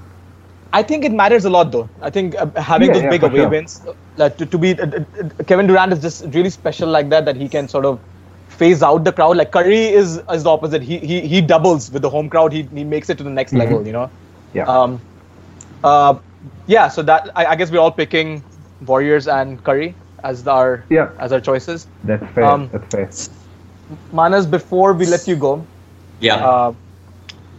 I 0.73 0.83
think 0.83 1.03
it 1.03 1.11
matters 1.11 1.43
a 1.43 1.49
lot 1.49 1.71
though. 1.71 1.89
I 2.01 2.09
think 2.09 2.35
uh, 2.39 2.47
having 2.55 2.87
Yeah, 2.87 2.93
those 2.93 3.03
yeah, 3.03 3.09
big 3.09 3.23
away 3.23 3.39
sure. 3.39 3.49
wins, 3.49 3.81
uh, 3.85 3.93
like, 4.15 4.37
to, 4.37 4.45
to 4.45 4.57
be 4.57 4.79
uh, 4.79 4.85
uh, 4.85 5.43
Kevin 5.45 5.67
Durant 5.67 5.91
is 5.91 5.99
just 6.01 6.23
really 6.33 6.49
special 6.49 6.87
like 6.89 7.09
that 7.09 7.25
that 7.25 7.35
he 7.35 7.49
can 7.49 7.67
sort 7.67 7.85
of 7.85 8.01
phase 8.61 8.83
out 8.87 9.03
the 9.09 9.11
crowd. 9.19 9.37
Like 9.41 9.51
Curry 9.57 9.81
is 10.01 10.17
is 10.37 10.43
the 10.47 10.51
opposite. 10.55 10.83
He 10.89 10.97
he 11.11 11.21
he 11.35 11.41
doubles 11.53 11.89
with 11.95 12.03
the 12.07 12.11
home 12.15 12.29
crowd. 12.35 12.53
He 12.57 12.63
he 12.79 12.83
makes 12.95 13.09
it 13.15 13.17
to 13.23 13.27
the 13.29 13.35
next 13.39 13.53
Mhm. 13.57 13.63
level. 13.63 13.87
You 13.91 13.95
know. 13.97 14.05
Yeah. 14.59 14.71
Um, 14.75 14.99
uh, 15.83 16.13
yeah. 16.75 16.87
So 16.97 17.01
that 17.11 17.29
I, 17.35 17.45
I 17.53 17.55
guess 17.61 17.71
we're 17.75 17.83
all 17.85 17.95
picking 18.03 18.35
Warriors 18.91 19.27
and 19.39 19.63
Curry 19.69 19.89
as 20.31 20.47
our 20.57 20.83
Yeah. 20.97 21.09
as 21.27 21.31
our 21.37 21.41
choices. 21.49 21.87
That's 22.11 22.25
fair. 22.35 22.45
um, 22.51 22.69
That's 22.75 22.95
fair. 22.95 23.09
Manas, 24.19 24.45
before 24.57 24.93
we 24.93 25.05
let 25.13 25.27
you 25.27 25.35
go, 25.35 25.53
Yeah. 26.19 26.35
uh, 26.49 26.73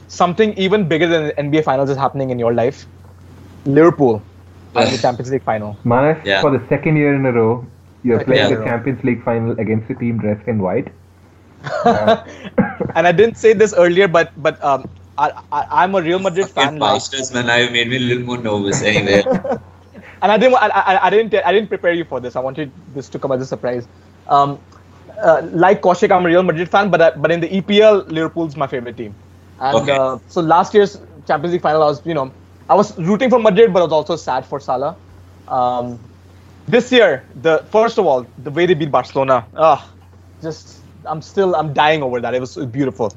something 0.09 0.53
even 0.66 0.86
bigger 0.92 1.07
than 1.14 1.26
the 1.30 1.34
NBA 1.46 1.62
Finals 1.70 1.90
is 1.94 1.96
happening 2.05 2.30
in 2.36 2.38
your 2.38 2.53
life. 2.61 2.86
Liverpool 3.66 4.22
at 4.82 4.90
the 4.94 4.98
Champions 4.98 5.30
League 5.36 5.42
final. 5.50 5.76
Manas, 5.84 6.18
Yeah. 6.24 6.40
for 6.40 6.50
the 6.57 6.62
second 6.68 6.96
year 7.03 7.14
in 7.14 7.26
a 7.26 7.32
row, 7.32 7.50
you're 8.03 8.18
Second 8.18 8.34
playing 8.34 8.48
year 8.48 8.48
the 8.48 8.57
a. 8.62 8.62
Champions 8.62 9.03
League 9.05 9.22
final 9.24 9.53
against 9.59 9.90
a 9.90 9.94
team 9.94 10.18
dressed 10.18 10.46
in 10.48 10.61
white. 10.62 10.88
and 12.94 13.07
I 13.07 13.12
didn't 13.12 13.36
say 13.36 13.53
this 13.53 13.74
earlier, 13.76 14.09
but 14.09 14.32
but 14.36 14.62
um, 14.64 14.90
I, 15.16 15.32
I 15.53 15.66
I'm 15.82 15.94
a 15.94 16.03
Real 16.03 16.18
Madrid 16.18 16.50
fan. 16.50 16.78
Fucking 16.78 16.78
Like, 16.78 17.03
bastards, 17.03 17.32
man. 17.32 17.46
Now 17.46 17.57
you 17.57 17.70
made 17.70 17.88
me 17.88 17.96
a 17.96 18.00
little 18.00 18.24
more 18.24 18.38
nervous. 18.38 18.82
Anyway. 18.82 19.24
and 20.22 20.32
I 20.32 20.36
didn't 20.38 20.55
I, 20.57 20.68
I, 20.68 21.07
I 21.07 21.11
didn't 21.11 21.34
I 21.44 21.53
didn't 21.53 21.68
prepare 21.68 21.92
you 21.92 22.05
for 22.05 22.20
this. 22.20 22.36
I 22.36 22.40
wanted 22.40 22.72
this 22.94 23.09
to 23.11 23.18
come 23.18 23.32
as 23.32 23.42
a 23.42 23.46
surprise. 23.46 23.88
Um, 24.26 24.62
uh, 25.22 25.42
like 25.53 25.82
Kaushik, 25.82 26.11
I'm 26.11 26.24
a 26.24 26.28
Real 26.28 26.42
Madrid 26.42 26.70
fan, 26.70 26.90
but 26.90 27.00
I, 27.03 27.11
but 27.16 27.30
in 27.30 27.40
the 27.40 27.48
EPL, 27.48 28.03
Liverpool's 28.05 28.57
my 28.57 28.66
favorite 28.66 28.96
team. 28.96 29.16
And 29.59 29.88
Okay. 29.88 29.90
uh, 29.90 30.18
so 30.26 30.40
last 30.40 30.74
year's 30.74 30.96
Champions 31.26 31.53
League 31.53 31.62
final, 31.62 31.82
I 31.82 31.86
was 31.86 32.05
you 32.05 32.14
know 32.14 32.34
I 32.68 32.74
was 32.74 32.96
rooting 32.98 33.30
for 33.30 33.38
Madrid, 33.38 33.72
but 33.72 33.80
I 33.80 33.84
was 33.84 33.92
also 33.92 34.16
sad 34.16 34.46
for 34.46 34.61
Salah. 34.61 34.98
Um, 35.48 36.12
this 36.73 36.91
year, 36.91 37.25
the 37.43 37.59
first 37.70 37.99
of 37.99 38.07
all, 38.07 38.27
the 38.39 38.51
way 38.51 38.66
they 38.66 38.75
beat 38.75 38.91
Barcelona, 38.91 39.47
ah, 39.57 39.81
just 40.41 40.81
I'm 41.05 41.23
still 41.23 41.55
I'm 41.55 41.73
dying 41.73 42.03
over 42.03 42.20
that. 42.20 42.35
It 42.35 42.41
was 42.41 42.57
beautiful. 42.81 43.12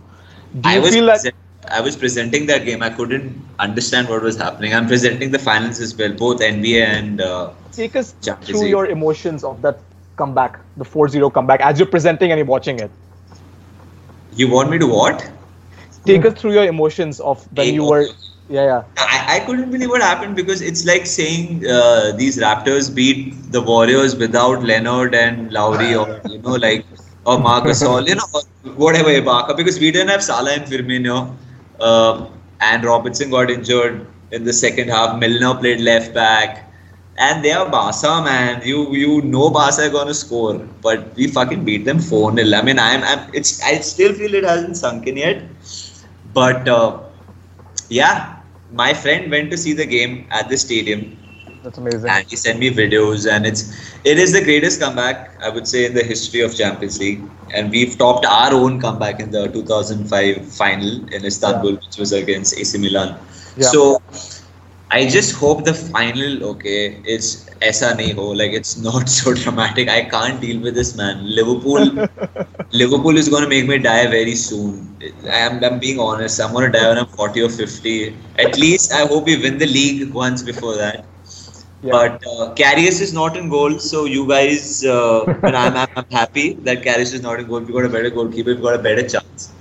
Do 0.61 0.69
you 0.69 0.81
was 0.81 0.93
feel 0.93 1.05
that? 1.07 1.21
present- 1.21 1.35
I 1.77 1.81
was 1.81 1.95
presenting 1.95 2.45
that 2.47 2.63
game. 2.65 2.83
I 2.83 2.91
couldn't 2.91 3.31
understand 3.57 4.07
what 4.07 4.21
was 4.21 4.37
happening. 4.37 4.75
I'm 4.75 4.87
presenting 4.87 5.31
the 5.31 5.39
finals 5.39 5.79
as 5.79 5.95
well, 5.97 6.13
both 6.13 6.39
NBA 6.39 6.83
and 6.85 7.21
uh, 7.21 7.49
Take 7.71 7.95
us 7.95 8.13
Champions 8.21 8.51
through 8.51 8.67
your 8.67 8.85
emotions 8.85 9.43
of 9.43 9.63
that 9.63 9.79
comeback, 10.15 10.59
the 10.77 10.85
4-0 10.85 11.33
comeback, 11.33 11.61
as 11.61 11.79
you're 11.79 11.93
presenting 11.95 12.31
and 12.31 12.37
you're 12.37 12.45
watching 12.45 12.79
it. 12.79 12.91
you 14.35 14.47
want 14.51 14.69
me 14.69 14.77
to 14.77 14.87
what? 14.87 15.27
Take 16.05 16.25
us 16.25 16.39
through 16.39 16.53
your 16.53 16.65
emotions 16.65 17.19
of 17.19 17.43
when 17.57 17.73
you 17.73 17.83
were, 17.83 18.07
yeah, 18.49 18.63
yeah. 18.65 18.83
I, 18.97 19.37
I 19.37 19.39
couldn't 19.45 19.71
believe 19.71 19.89
what 19.89 20.01
happened 20.01 20.35
because 20.35 20.61
it's 20.61 20.85
like 20.85 21.05
saying 21.05 21.65
uh, 21.67 22.11
these 22.15 22.37
Raptors 22.37 22.93
beat 22.93 23.33
the 23.51 23.61
Warriors 23.61 24.15
without 24.15 24.63
Leonard 24.63 25.15
and 25.15 25.51
Lowry 25.51 25.95
or 25.95 26.21
you 26.29 26.39
know 26.41 26.55
like 26.55 26.85
or 27.25 27.39
Marcus 27.39 27.83
All 27.89 28.03
you 28.07 28.15
know 28.15 28.27
or 28.33 28.41
whatever 28.73 29.09
Ibaka 29.09 29.55
because 29.57 29.79
we 29.79 29.91
didn't 29.91 30.09
have 30.09 30.23
Salah 30.23 30.53
and 30.53 30.63
Firmino 30.63 31.35
um, 31.81 32.29
and 32.61 32.83
Robertson 32.83 33.29
got 33.29 33.49
injured 33.49 34.05
in 34.31 34.43
the 34.43 34.53
second 34.53 34.89
half. 34.89 35.17
Milner 35.19 35.55
played 35.59 35.81
left 35.81 36.13
back 36.13 36.71
and 37.17 37.43
they 37.43 37.51
are 37.51 37.69
Barca 37.69 38.21
man. 38.23 38.61
You 38.63 38.93
you 38.93 39.21
know 39.21 39.49
Barca 39.49 39.87
are 39.87 39.89
gonna 39.89 40.13
score 40.13 40.55
but 40.81 41.15
we 41.15 41.27
fucking 41.27 41.65
beat 41.65 41.85
them 41.85 41.99
4-0. 41.99 42.57
I 42.57 42.61
mean 42.61 42.79
I'm, 42.79 43.03
I'm 43.03 43.33
it's 43.33 43.61
I 43.63 43.75
still 43.79 44.13
feel 44.13 44.33
it 44.33 44.43
hasn't 44.45 44.77
sunk 44.77 45.07
in 45.07 45.17
yet 45.17 45.43
but. 46.33 46.67
Uh, 46.67 46.99
yeah, 47.89 48.34
my 48.83 48.93
friend 48.93 49.31
went 49.31 49.51
to 49.51 49.57
see 49.57 49.73
the 49.73 49.85
game 49.85 50.27
at 50.31 50.49
the 50.49 50.57
stadium 50.57 51.01
That's 51.63 51.77
amazing. 51.77 52.13
and 52.13 52.25
he 52.29 52.35
sent 52.35 52.59
me 52.59 52.69
videos 52.69 53.29
and 53.31 53.45
it's 53.45 53.61
it 54.03 54.17
is 54.17 54.31
the 54.33 54.43
greatest 54.43 54.79
comeback 54.79 55.31
I 55.41 55.49
would 55.49 55.67
say 55.67 55.85
in 55.85 55.93
the 55.93 56.03
history 56.03 56.41
of 56.41 56.55
Champions 56.55 56.99
League 56.99 57.21
and 57.53 57.71
we've 57.71 57.97
topped 57.97 58.25
our 58.25 58.53
own 58.53 58.79
comeback 58.79 59.19
in 59.19 59.31
the 59.31 59.47
2005 59.47 60.51
final 60.61 60.93
in 61.13 61.25
Istanbul 61.25 61.73
which 61.73 61.97
was 61.97 62.11
against 62.13 62.57
AC 62.57 62.77
Milan. 62.77 63.17
Yeah. 63.57 63.63
So 63.71 63.99
I 64.91 65.07
just 65.07 65.35
hope 65.35 65.63
the 65.65 65.73
final 65.73 66.43
okay 66.51 66.79
it's 67.15 67.29
aisa 67.67 67.89
nahi 67.99 68.13
ho 68.19 68.25
like 68.41 68.53
it's 68.59 68.73
not 68.87 69.09
so 69.17 69.33
dramatic. 69.41 69.89
I 69.89 70.01
can't 70.13 70.39
deal 70.45 70.61
with 70.65 70.75
this 70.79 70.91
man. 71.01 71.23
Liverpool 71.39 71.85
Liverpool 72.81 73.17
is 73.23 73.29
going 73.29 73.43
to 73.43 73.49
make 73.55 73.67
me 73.67 73.77
die 73.79 74.07
very 74.07 74.35
soon. 74.35 74.97
I'm, 75.31 75.63
I'm 75.63 75.79
being 75.79 75.99
honest. 75.99 76.41
I'm 76.41 76.53
going 76.53 76.71
to 76.71 76.77
die 76.77 76.87
when 76.89 76.99
I'm 76.99 77.07
40 77.07 77.41
or 77.41 77.49
50. 77.49 77.95
At 78.37 78.57
least 78.57 78.93
I 78.93 79.05
hope 79.07 79.25
we 79.25 79.37
win 79.47 79.57
the 79.57 79.67
league 79.67 80.13
once 80.13 80.43
before 80.43 80.75
that. 80.77 81.05
Yeah. 81.81 81.91
But 81.91 82.21
uh, 82.33 82.53
Karius 82.55 83.01
is 83.01 83.13
not 83.13 83.37
in 83.37 83.49
goal, 83.49 83.79
so 83.79 84.05
you 84.05 84.27
guys, 84.27 84.83
uh, 84.85 85.25
and 85.43 85.55
I'm, 85.57 85.75
I'm, 85.77 85.87
I'm 85.95 86.05
happy 86.11 86.55
that 86.69 86.83
Karius 86.83 87.13
is 87.13 87.21
not 87.21 87.39
in 87.39 87.47
goal. 87.47 87.61
We 87.61 87.73
got 87.73 87.85
a 87.85 87.89
better 87.89 88.09
goalkeeper. 88.11 88.55
We 88.55 88.61
got 88.61 88.75
a 88.79 88.83
better 88.83 89.07
chance. 89.07 89.54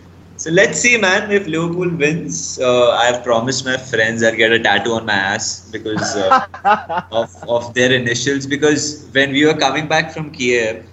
So 0.44 0.50
let's 0.50 0.78
see, 0.78 0.98
man. 0.98 1.30
If 1.30 1.46
Liverpool 1.46 1.88
wins, 1.96 2.58
uh, 2.60 2.90
I've 2.90 3.24
promised 3.24 3.64
my 3.64 3.78
friends 3.78 4.22
I'll 4.22 4.36
get 4.36 4.52
a 4.52 4.58
tattoo 4.58 4.92
on 4.92 5.06
my 5.06 5.14
ass 5.14 5.66
because 5.72 6.16
uh, 6.16 7.06
of, 7.10 7.30
of 7.48 7.72
their 7.72 7.90
initials. 7.92 8.46
Because 8.46 9.08
when 9.12 9.32
we 9.32 9.46
were 9.46 9.54
coming 9.54 9.88
back 9.88 10.12
from 10.12 10.30
Kiev, 10.30 10.84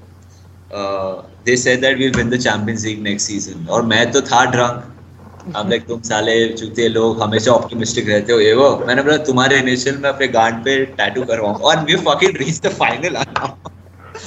uh, 0.72 1.24
they 1.44 1.58
said 1.58 1.82
that 1.82 1.98
we'll 1.98 2.14
win 2.14 2.30
the 2.30 2.38
Champions 2.38 2.86
League 2.86 3.02
next 3.02 3.26
season. 3.26 3.68
और 3.68 3.82
मैं 3.92 4.12
तो 4.12 4.22
था 4.32 4.46
drunk. 4.54 4.88
I'm 5.54 5.70
like 5.70 5.86
तुम 5.88 6.02
साले 6.12 6.38
चूते 6.54 6.88
लोग 6.90 7.22
हमेशा 7.22 7.52
optimistic 7.52 8.08
रहते 8.08 8.34
हो 8.34 8.40
ये 8.40 8.54
वो 8.54 8.70
मैंने 8.88 9.04
बोला 9.04 9.18
तुम्हारे 9.32 9.62
initial 9.62 10.00
में 10.02 10.10
अपने 10.10 10.28
गांड 10.40 10.64
पे 10.66 10.80
tattoo 10.96 11.28
करवाऊँ 11.28 11.60
और 11.60 11.86
we 11.90 12.02
fucking 12.08 12.40
reached 12.46 12.70
the 12.70 12.76
final. 12.82 13.24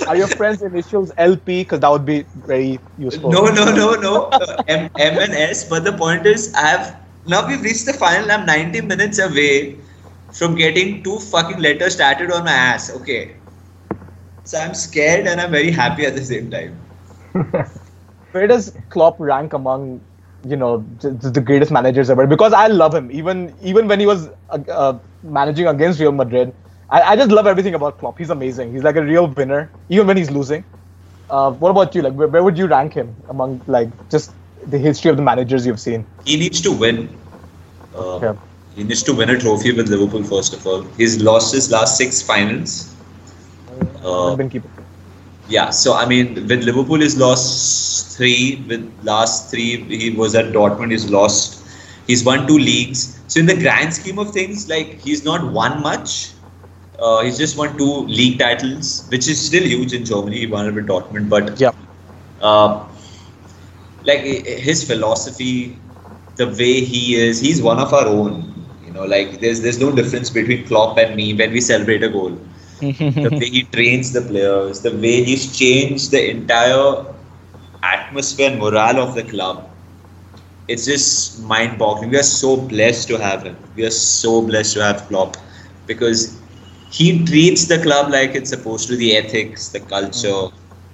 Are 0.02 0.16
your 0.16 0.28
friends' 0.28 0.62
initials 0.62 1.12
LP? 1.16 1.62
Because 1.62 1.80
that 1.80 1.90
would 1.90 2.04
be 2.04 2.24
very 2.34 2.78
useful. 2.98 3.30
No, 3.30 3.46
no, 3.46 3.64
no, 3.74 3.94
no. 3.94 4.28
M, 4.68 4.90
M 4.98 5.18
and 5.18 5.32
S. 5.32 5.68
But 5.68 5.84
the 5.84 5.92
point 5.92 6.26
is, 6.26 6.52
I 6.54 6.66
have 6.68 7.00
now 7.26 7.46
we've 7.46 7.62
reached 7.62 7.86
the 7.86 7.92
final. 7.92 8.30
I'm 8.30 8.46
90 8.46 8.82
minutes 8.82 9.18
away 9.18 9.78
from 10.32 10.54
getting 10.56 11.02
two 11.02 11.18
fucking 11.18 11.58
letters 11.58 11.96
tattooed 11.96 12.32
on 12.32 12.44
my 12.44 12.52
ass. 12.52 12.94
Okay. 12.96 13.36
So 14.44 14.58
I'm 14.58 14.74
scared 14.74 15.26
and 15.26 15.40
I'm 15.40 15.50
very 15.50 15.70
happy 15.70 16.04
at 16.04 16.14
the 16.14 16.24
same 16.24 16.50
time. 16.50 16.78
Where 18.32 18.46
does 18.46 18.76
Klopp 18.90 19.16
rank 19.18 19.52
among, 19.52 20.00
you 20.44 20.56
know, 20.56 20.84
the, 21.00 21.10
the 21.10 21.40
greatest 21.40 21.70
managers 21.70 22.10
ever? 22.10 22.26
Because 22.26 22.52
I 22.52 22.66
love 22.66 22.94
him. 22.94 23.10
Even 23.10 23.54
even 23.62 23.88
when 23.88 24.00
he 24.00 24.06
was 24.06 24.28
uh, 24.50 24.58
uh, 24.70 24.98
managing 25.22 25.66
against 25.66 26.00
Real 26.00 26.12
Madrid, 26.12 26.52
I, 26.90 27.00
I 27.12 27.16
just 27.16 27.30
love 27.30 27.46
everything 27.46 27.74
about 27.74 27.98
Klopp. 27.98 28.18
He's 28.18 28.30
amazing. 28.30 28.72
He's 28.72 28.82
like 28.82 28.96
a 28.96 29.02
real 29.02 29.26
winner, 29.28 29.70
even 29.88 30.06
when 30.06 30.16
he's 30.16 30.30
losing. 30.30 30.64
Uh, 31.30 31.50
what 31.52 31.70
about 31.70 31.94
you? 31.94 32.02
Like, 32.02 32.12
where, 32.14 32.28
where 32.28 32.42
would 32.44 32.58
you 32.58 32.66
rank 32.66 32.92
him 32.94 33.14
among 33.28 33.62
like 33.66 33.88
just 34.10 34.32
the 34.66 34.78
history 34.78 35.10
of 35.10 35.16
the 35.16 35.22
managers 35.22 35.66
you've 35.66 35.80
seen? 35.80 36.06
He 36.24 36.36
needs 36.36 36.60
to 36.62 36.72
win. 36.72 37.08
Uh, 37.96 38.18
Yeah. 38.22 38.36
He 38.76 38.82
needs 38.82 39.04
to 39.04 39.14
win 39.14 39.30
a 39.30 39.38
trophy 39.38 39.72
with 39.72 39.88
Liverpool 39.88 40.24
first 40.24 40.52
of 40.52 40.66
all. 40.66 40.82
He's 40.96 41.22
lost 41.22 41.54
his 41.54 41.70
last 41.70 41.96
six 41.96 42.20
finals. 42.20 42.92
Uh, 44.04 44.34
Been 44.36 44.50
keeping. 44.50 44.70
Yeah, 45.48 45.70
so 45.70 45.94
I 45.94 46.06
mean, 46.06 46.34
with 46.34 46.64
Liverpool, 46.64 47.00
he's 47.00 47.16
lost 47.16 48.16
three. 48.16 48.64
With 48.68 48.92
last 49.04 49.50
three, 49.50 49.82
he 49.84 50.10
was 50.10 50.34
at 50.34 50.46
Dortmund. 50.46 50.90
He's 50.90 51.10
lost. 51.10 51.62
He's 52.06 52.24
won 52.24 52.46
two 52.46 52.58
leagues. 52.58 53.20
So 53.28 53.40
in 53.40 53.46
the 53.46 53.56
grand 53.56 53.94
scheme 53.94 54.18
of 54.18 54.32
things, 54.32 54.68
like 54.68 55.00
he's 55.00 55.24
not 55.24 55.52
won 55.52 55.80
much. 55.82 56.33
Uh, 57.04 57.22
he's 57.24 57.38
just 57.38 57.56
won 57.58 57.76
two 57.78 58.06
league 58.06 58.38
titles, 58.40 59.06
which 59.10 59.28
is 59.28 59.44
still 59.46 59.64
huge 59.64 59.92
in 59.92 60.04
Germany. 60.04 60.38
He 60.40 60.46
won 60.46 60.66
it 60.68 60.74
with 60.74 60.86
Dortmund, 60.88 61.28
but 61.30 61.50
Yeah. 61.58 61.70
uh, 62.40 62.86
like 64.04 64.20
his 64.20 64.84
philosophy, 64.84 65.82
the 66.36 66.46
way 66.48 66.80
he 66.84 67.16
is, 67.16 67.40
he's 67.40 67.62
one 67.62 67.78
of 67.78 67.92
our 67.92 68.06
own. 68.06 68.52
You 68.80 68.92
know, 68.92 69.04
like 69.04 69.40
there's 69.40 69.62
there's 69.62 69.80
no 69.80 69.92
difference 69.94 70.30
between 70.30 70.66
Klopp 70.66 70.98
and 70.98 71.16
me 71.16 71.34
when 71.34 71.52
we 71.52 71.60
celebrate 71.60 72.02
a 72.02 72.08
goal 72.08 72.38
the 73.22 73.30
way 73.40 73.48
he 73.50 73.62
trains 73.64 74.12
the 74.12 74.22
players, 74.22 74.82
the 74.82 74.90
way 74.92 75.24
he's 75.24 75.56
changed 75.56 76.10
the 76.12 76.30
entire 76.30 77.06
atmosphere 77.82 78.50
and 78.50 78.60
morale 78.60 78.98
of 79.00 79.14
the 79.14 79.22
club. 79.24 79.70
It's 80.68 80.86
just 80.86 81.40
mind 81.42 81.78
boggling. 81.78 82.10
We 82.10 82.18
are 82.18 82.22
so 82.22 82.56
blessed 82.56 83.08
to 83.08 83.18
have 83.18 83.42
him. 83.44 83.56
We 83.74 83.84
are 83.84 83.90
so 83.90 84.42
blessed 84.42 84.74
to 84.74 84.82
have 84.84 85.06
Klopp 85.08 85.36
because 85.86 86.43
he 86.96 87.24
treats 87.24 87.66
the 87.66 87.78
club 87.82 88.10
like 88.10 88.34
it's 88.34 88.50
supposed 88.50 88.88
to 88.88 88.96
the 88.96 89.16
ethics, 89.16 89.68
the 89.70 89.80
culture. 89.80 90.48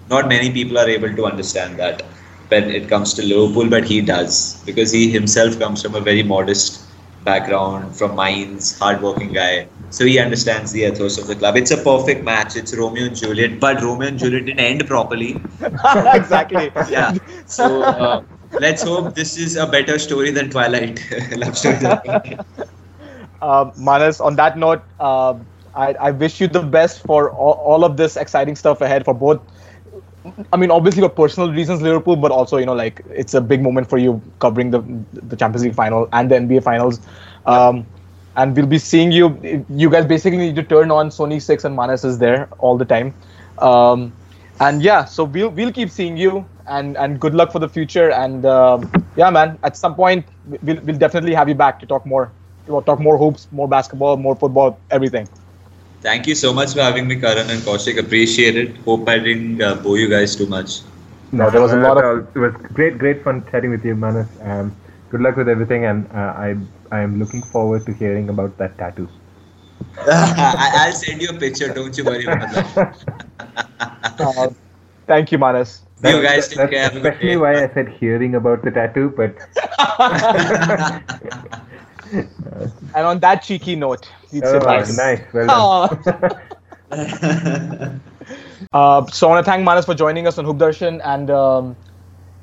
Not 0.09 0.29
many 0.29 0.51
people 0.51 0.79
are 0.79 0.89
able 0.89 1.15
to 1.15 1.27
understand 1.27 1.79
that 1.79 2.03
when 2.49 2.71
it 2.71 2.89
comes 2.89 3.15
to 3.15 3.23
Liverpool, 3.23 3.69
but 3.69 3.85
he 3.85 4.01
does 4.01 4.63
because 4.65 4.91
he 4.93 5.11
himself 5.11 5.59
comes 5.59 5.83
from 5.83 5.95
a 5.95 6.01
very 6.01 6.23
modest 6.23 6.87
background, 7.25 7.97
from 7.97 8.17
Mainz, 8.17 8.79
hardworking 8.79 9.33
guy. 9.33 9.69
So 9.91 10.05
he 10.05 10.19
understands 10.19 10.73
the 10.73 10.83
ethos 10.83 11.19
of 11.19 11.27
the 11.27 11.37
club. 11.37 11.57
It's 11.57 11.71
a 11.71 11.77
perfect 11.83 12.25
match. 12.25 12.57
It's 12.57 12.77
Romeo 12.77 13.05
and 13.07 13.17
Juliet, 13.17 13.61
but 13.61 13.83
Romeo 13.83 14.09
and 14.09 14.19
Juliet 14.19 14.47
didn't 14.47 14.61
end 14.61 14.87
properly. 14.87 15.43
exactly. 16.13 16.73
Yeah. 16.87 17.13
So 17.47 17.85
uh, 17.99 18.23
let's 18.59 18.83
hope 18.83 19.15
this 19.15 19.37
is 19.37 19.57
a 19.57 19.67
better 19.67 19.99
story 19.99 20.31
than 20.31 20.51
Twilight 20.51 21.01
love 21.37 21.57
story. 21.57 22.01
uh, 23.41 23.71
Manas, 23.77 24.21
on 24.21 24.37
that 24.37 24.57
note, 24.59 24.85
uh, 24.99 25.35
I, 25.75 25.95
I 25.95 26.11
wish 26.11 26.41
you 26.41 26.49
the 26.49 26.63
best 26.63 27.03
for 27.03 27.31
all, 27.31 27.55
all 27.55 27.85
of 27.85 27.97
this 27.97 28.17
exciting 28.17 28.57
stuff 28.57 28.81
ahead 28.81 29.05
for 29.05 29.15
both. 29.15 29.41
I 30.53 30.57
mean, 30.57 30.71
obviously 30.71 31.03
for 31.03 31.09
personal 31.09 31.53
reasons, 31.53 31.81
Liverpool, 31.81 32.17
but 32.17 32.31
also 32.31 32.59
you 32.59 32.67
know, 32.67 32.75
like 32.75 33.03
it's 33.11 33.35
a 33.35 33.41
big 33.41 33.63
moment 33.63 33.89
for 33.89 33.99
you 33.99 34.21
covering 34.39 34.71
the 34.71 34.81
the 35.13 35.37
Champions 35.37 35.65
League 35.65 35.75
final 35.75 36.09
and 36.13 36.31
the 36.31 36.37
NBA 36.37 36.63
finals. 36.63 37.01
Um, 37.47 37.87
and 38.37 38.57
we'll 38.57 38.67
be 38.67 38.79
seeing 38.79 39.13
you. 39.13 39.65
You 39.69 39.91
guys 39.91 40.07
basically 40.07 40.39
need 40.39 40.57
to 40.57 40.63
turn 40.63 40.91
on 40.91 41.09
Sony 41.09 41.41
Six 41.41 41.65
and 41.65 41.75
Manas 41.75 42.05
is 42.05 42.19
there 42.19 42.49
all 42.59 42.77
the 42.77 42.85
time. 42.85 43.15
Um, 43.59 44.13
and 44.61 44.83
yeah, 44.83 45.05
so 45.05 45.25
we'll 45.25 45.51
we'll 45.51 45.73
keep 45.73 45.91
seeing 45.91 46.17
you. 46.17 46.45
And 46.67 46.97
and 46.97 47.19
good 47.19 47.35
luck 47.35 47.51
for 47.51 47.59
the 47.59 47.69
future. 47.69 48.11
And 48.11 48.45
um, 48.45 48.91
yeah, 49.17 49.31
man, 49.31 49.59
at 49.63 49.77
some 49.77 49.95
point 49.95 50.27
we'll 50.63 50.81
we'll 50.83 50.99
definitely 50.99 51.35
have 51.35 51.49
you 51.49 51.55
back 51.55 51.81
to 51.81 51.87
talk 51.87 52.07
more. 52.07 52.31
To 52.67 52.81
talk 52.83 53.01
more 53.01 53.19
hoops, 53.19 53.49
more 53.51 53.67
basketball, 53.67 54.17
more 54.17 54.37
football, 54.37 54.79
everything. 54.91 55.27
Thank 56.03 56.27
you 56.27 56.35
so 56.35 56.53
much 56.53 56.75
for 56.75 56.81
having 56.83 57.07
me, 57.09 57.17
Karan 57.21 57.51
and 57.51 57.61
Kaushik. 57.63 57.99
Appreciate 57.99 58.57
it. 58.57 58.77
Hope 58.85 59.09
I 59.09 59.19
didn't 59.19 59.63
uh, 59.63 59.75
bore 59.77 59.99
you 59.99 60.09
guys 60.09 60.37
too 60.37 60.47
much. 60.47 60.81
No, 61.33 61.51
there 61.51 61.61
was 61.61 61.73
a 61.73 61.77
lot 61.77 62.03
of- 62.03 62.27
It 62.35 62.39
was 62.39 62.55
great, 62.79 62.99
great 62.99 63.23
fun 63.25 63.45
chatting 63.51 63.71
with 63.71 63.85
you, 63.85 63.95
Manas. 63.95 64.29
Um, 64.43 64.75
good 65.11 65.21
luck 65.21 65.37
with 65.37 65.49
everything, 65.49 65.85
and 65.85 66.07
uh, 66.13 66.33
I 66.47 66.57
I 66.91 67.01
am 67.01 67.19
looking 67.19 67.43
forward 67.43 67.87
to 67.87 67.93
hearing 67.93 68.29
about 68.29 68.57
that 68.59 68.77
tattoo. 68.79 69.09
I- 70.09 70.73
I'll 70.85 70.93
send 70.93 71.23
you 71.23 71.29
a 71.31 71.35
picture. 71.35 71.73
Don't 71.73 71.97
you 71.97 72.05
worry 72.05 72.25
about 72.25 72.51
that. 72.53 72.97
Uh, 74.21 74.51
thank 75.07 75.33
you, 75.33 75.39
Manas. 75.39 75.83
You 76.05 76.23
guys 76.23 76.49
take 76.49 76.59
that's 76.59 76.71
care. 76.71 76.83
Have 76.83 76.97
a 76.97 77.01
good 77.01 77.13
especially 77.13 77.37
why 77.37 77.65
I 77.65 77.69
said 77.73 77.89
hearing 77.89 78.35
about 78.35 78.63
the 78.63 78.71
tattoo, 78.71 79.13
but 79.17 79.35
And 82.95 83.07
on 83.07 83.21
that 83.21 83.43
cheeky 83.43 83.77
note, 83.77 84.11
you'd 84.33 84.45
say 84.45 84.57
oh, 84.57 84.61
bye. 84.61 84.85
nice, 84.97 85.21
well 85.33 86.01
done. 86.91 88.01
Uh, 88.73 89.05
so 89.07 89.27
I 89.27 89.31
want 89.31 89.45
to 89.45 89.51
thank 89.51 89.65
Manas 89.65 89.85
for 89.87 89.95
joining 89.95 90.29
us 90.29 90.39
on 90.39 90.45
Hoop 90.45 90.59
Darshan, 90.59 91.01
and 91.03 91.29
um, 91.31 91.77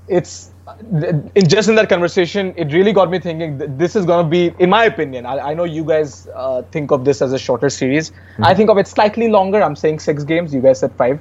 it's 0.09 0.51
in 0.91 1.47
just 1.47 1.69
in 1.69 1.75
that 1.75 1.89
conversation, 1.89 2.53
it 2.57 2.73
really 2.73 2.91
got 2.91 3.09
me 3.09 3.19
thinking. 3.19 3.77
This 3.77 3.95
is 3.95 4.05
gonna 4.05 4.27
be, 4.27 4.53
in 4.59 4.69
my 4.69 4.83
opinion, 4.83 5.25
I, 5.25 5.51
I 5.51 5.53
know 5.53 5.63
you 5.63 5.83
guys 5.85 6.27
uh, 6.35 6.63
think 6.63 6.91
of 6.91 7.05
this 7.05 7.21
as 7.21 7.33
a 7.33 7.39
shorter 7.39 7.69
series. 7.69 8.11
Mm-hmm. 8.11 8.45
I 8.45 8.53
think 8.53 8.69
of 8.69 8.77
it 8.77 8.87
slightly 8.87 9.29
longer. 9.29 9.63
I'm 9.63 9.75
saying 9.75 9.99
six 9.99 10.23
games. 10.23 10.53
You 10.53 10.61
guys 10.61 10.79
said 10.79 10.91
five. 10.93 11.19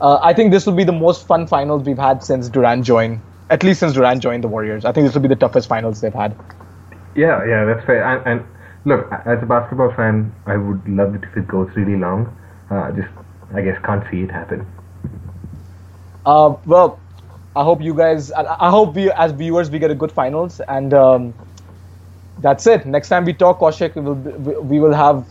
Uh, 0.00 0.18
I 0.22 0.32
think 0.32 0.52
this 0.52 0.64
will 0.64 0.74
be 0.74 0.84
the 0.84 0.92
most 0.92 1.26
fun 1.26 1.46
finals 1.46 1.82
we've 1.82 1.98
had 1.98 2.22
since 2.22 2.48
Durant 2.48 2.84
joined. 2.84 3.20
At 3.50 3.62
least 3.62 3.80
since 3.80 3.92
Durant 3.94 4.22
joined 4.22 4.44
the 4.44 4.48
Warriors, 4.48 4.84
I 4.84 4.92
think 4.92 5.06
this 5.06 5.14
will 5.14 5.22
be 5.22 5.28
the 5.28 5.36
toughest 5.36 5.68
finals 5.68 6.00
they've 6.00 6.14
had. 6.14 6.36
Yeah, 7.18 7.44
yeah, 7.44 7.64
that's 7.64 7.84
fair. 7.84 8.04
And, 8.04 8.24
and 8.26 8.46
look, 8.84 9.10
as 9.26 9.42
a 9.42 9.46
basketball 9.46 9.92
fan, 9.92 10.32
I 10.46 10.56
would 10.56 10.88
love 10.88 11.16
it 11.16 11.24
if 11.24 11.36
it 11.36 11.48
goes 11.48 11.68
really 11.74 11.96
long. 11.96 12.32
Uh, 12.70 12.92
just, 12.92 13.08
I 13.52 13.60
guess, 13.62 13.76
can't 13.84 14.04
see 14.08 14.22
it 14.22 14.30
happen. 14.30 14.64
Uh, 16.24 16.54
well, 16.64 17.00
I 17.56 17.64
hope 17.64 17.80
you 17.82 17.92
guys, 17.92 18.30
I, 18.30 18.70
hope 18.70 18.94
we 18.94 19.10
as 19.10 19.32
viewers 19.32 19.68
we 19.68 19.80
get 19.80 19.90
a 19.90 19.96
good 19.96 20.12
finals, 20.12 20.60
and 20.68 20.94
um, 20.94 21.34
that's 22.38 22.68
it. 22.68 22.86
Next 22.86 23.08
time 23.08 23.24
we 23.24 23.32
talk, 23.32 23.58
Kaushik, 23.58 23.96
we 23.96 24.02
will 24.02 24.62
we 24.62 24.78
will 24.78 24.92
have 24.92 25.26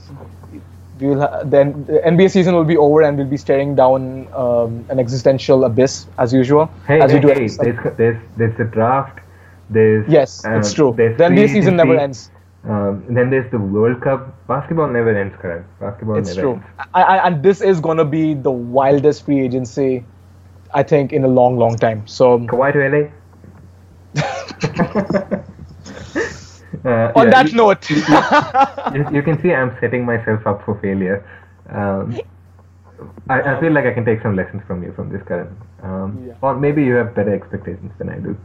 we 0.99 1.07
will 1.07 1.21
ha- 1.21 1.43
then 1.45 1.85
the 1.85 1.99
NBA 1.99 2.31
season 2.31 2.55
will 2.55 2.65
be 2.65 2.75
over 2.75 3.03
and 3.03 3.17
we'll 3.17 3.27
be 3.27 3.37
staring 3.37 3.75
down 3.75 4.27
um, 4.33 4.85
an 4.89 4.99
existential 4.99 5.63
abyss 5.63 6.07
as 6.17 6.33
usual. 6.33 6.69
Hey, 6.87 6.99
as 6.99 7.11
hey, 7.11 7.19
do 7.19 7.27
hey, 7.27 7.47
there's, 7.47 7.97
there's 7.97 8.21
there's 8.35 8.57
the 8.57 8.65
draft. 8.65 9.19
There's 9.69 10.07
yes, 10.09 10.45
uh, 10.45 10.57
it's 10.57 10.73
true. 10.73 10.93
The 10.95 11.15
NBA 11.17 11.51
season 11.51 11.75
never 11.75 11.97
ends. 11.97 12.31
Um, 12.63 13.05
then 13.09 13.29
there's 13.29 13.49
the 13.51 13.59
World 13.59 14.01
Cup. 14.01 14.47
Basketball 14.47 14.87
never 14.89 15.17
ends, 15.17 15.35
correct? 15.41 15.67
Basketball 15.79 16.17
it's 16.17 16.29
never 16.29 16.41
true. 16.41 16.53
ends. 16.53 16.65
I, 16.93 17.03
I, 17.03 17.27
and 17.27 17.43
this 17.43 17.61
is 17.61 17.79
gonna 17.79 18.05
be 18.05 18.33
the 18.33 18.51
wildest 18.51 19.25
free 19.25 19.39
agency, 19.39 20.03
I 20.73 20.83
think, 20.83 21.13
in 21.13 21.23
a 21.23 21.27
long, 21.27 21.57
long 21.57 21.77
time. 21.77 22.05
So 22.07 22.39
Kawhi 22.39 22.73
to 22.73 22.79
LA. 22.89 23.09
uh, 26.85 27.11
On 27.15 27.25
yeah, 27.25 27.31
that 27.31 27.51
you, 27.51 27.55
note, 27.55 27.89
you, 27.89 29.15
you, 29.17 29.21
can 29.21 29.41
see 29.41 29.53
I'm 29.53 29.77
setting 29.79 30.05
myself 30.05 30.45
up 30.47 30.65
for 30.65 30.79
failure. 30.81 31.23
Um, 31.69 32.19
I, 33.29 33.41
I, 33.41 33.59
feel 33.59 33.71
like 33.71 33.85
I 33.85 33.93
can 33.93 34.05
take 34.05 34.21
some 34.21 34.35
lessons 34.35 34.63
from 34.65 34.83
you 34.83 34.91
from 34.93 35.09
this 35.11 35.21
current. 35.23 35.55
Um, 35.83 36.25
yeah. 36.27 36.33
Or 36.41 36.57
maybe 36.57 36.83
you 36.83 36.95
have 36.95 37.13
better 37.13 37.33
expectations 37.33 37.91
than 37.99 38.09
I 38.09 38.17
do. 38.17 38.37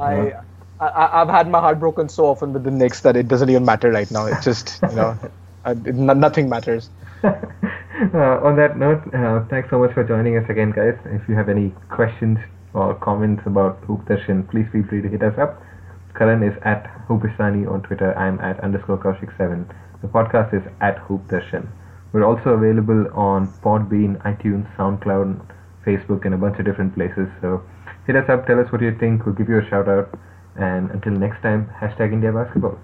I 0.00 0.30
uh, 0.30 0.42
I, 0.90 1.18
have 1.20 1.28
had 1.28 1.48
my 1.48 1.60
heart 1.60 1.78
broken 1.78 2.08
so 2.08 2.26
often 2.26 2.52
with 2.52 2.64
the 2.64 2.70
Knicks 2.70 3.00
that 3.00 3.16
it 3.16 3.28
doesn't 3.28 3.48
even 3.48 3.64
matter 3.64 3.90
right 3.90 4.10
now. 4.10 4.26
It's 4.26 4.44
just 4.44 4.80
you 4.90 4.96
know, 4.96 5.18
it, 5.66 5.94
nothing 5.94 6.48
matters. 6.48 6.90
uh, 7.24 8.42
on 8.42 8.56
that 8.56 8.76
note, 8.76 9.02
uh, 9.14 9.44
thanks 9.48 9.70
so 9.70 9.78
much 9.78 9.92
for 9.92 10.02
joining 10.02 10.36
us 10.36 10.48
again, 10.48 10.72
guys. 10.72 10.98
If 11.06 11.28
you 11.28 11.34
have 11.36 11.48
any 11.48 11.72
questions 11.90 12.38
or 12.74 12.94
comments 12.94 13.42
about 13.46 13.78
Hoop 13.84 14.04
Darshan, 14.06 14.50
please 14.50 14.66
feel 14.72 14.84
free 14.84 15.02
to 15.02 15.08
hit 15.08 15.22
us 15.22 15.38
up. 15.38 15.62
Karan 16.16 16.42
is 16.42 16.56
at 16.62 16.84
Hoopistani 17.08 17.70
on 17.70 17.82
Twitter. 17.82 18.16
I'm 18.18 18.40
at 18.40 18.60
underscore 18.60 18.98
Kaushik7. 18.98 19.66
The 20.02 20.08
podcast 20.08 20.52
is 20.52 20.62
at 20.80 20.98
Hoop 20.98 21.26
Darshan. 21.28 21.68
We're 22.12 22.24
also 22.24 22.50
available 22.50 23.06
on 23.14 23.48
Podbean, 23.64 24.20
iTunes, 24.22 24.66
SoundCloud, 24.76 25.40
Facebook, 25.86 26.26
and 26.26 26.34
a 26.34 26.38
bunch 26.38 26.58
of 26.58 26.64
different 26.64 26.94
places. 26.94 27.28
So 27.40 27.62
hit 28.06 28.16
us 28.16 28.28
up, 28.28 28.46
tell 28.46 28.60
us 28.60 28.70
what 28.70 28.82
you 28.82 28.96
think. 28.98 29.24
We'll 29.24 29.34
give 29.34 29.48
you 29.48 29.58
a 29.58 29.68
shout 29.68 29.88
out. 29.88 30.18
And 30.56 30.90
until 30.90 31.12
next 31.12 31.42
time, 31.42 31.70
hashtag 31.80 32.12
India 32.12 32.32
Basketball. 32.32 32.78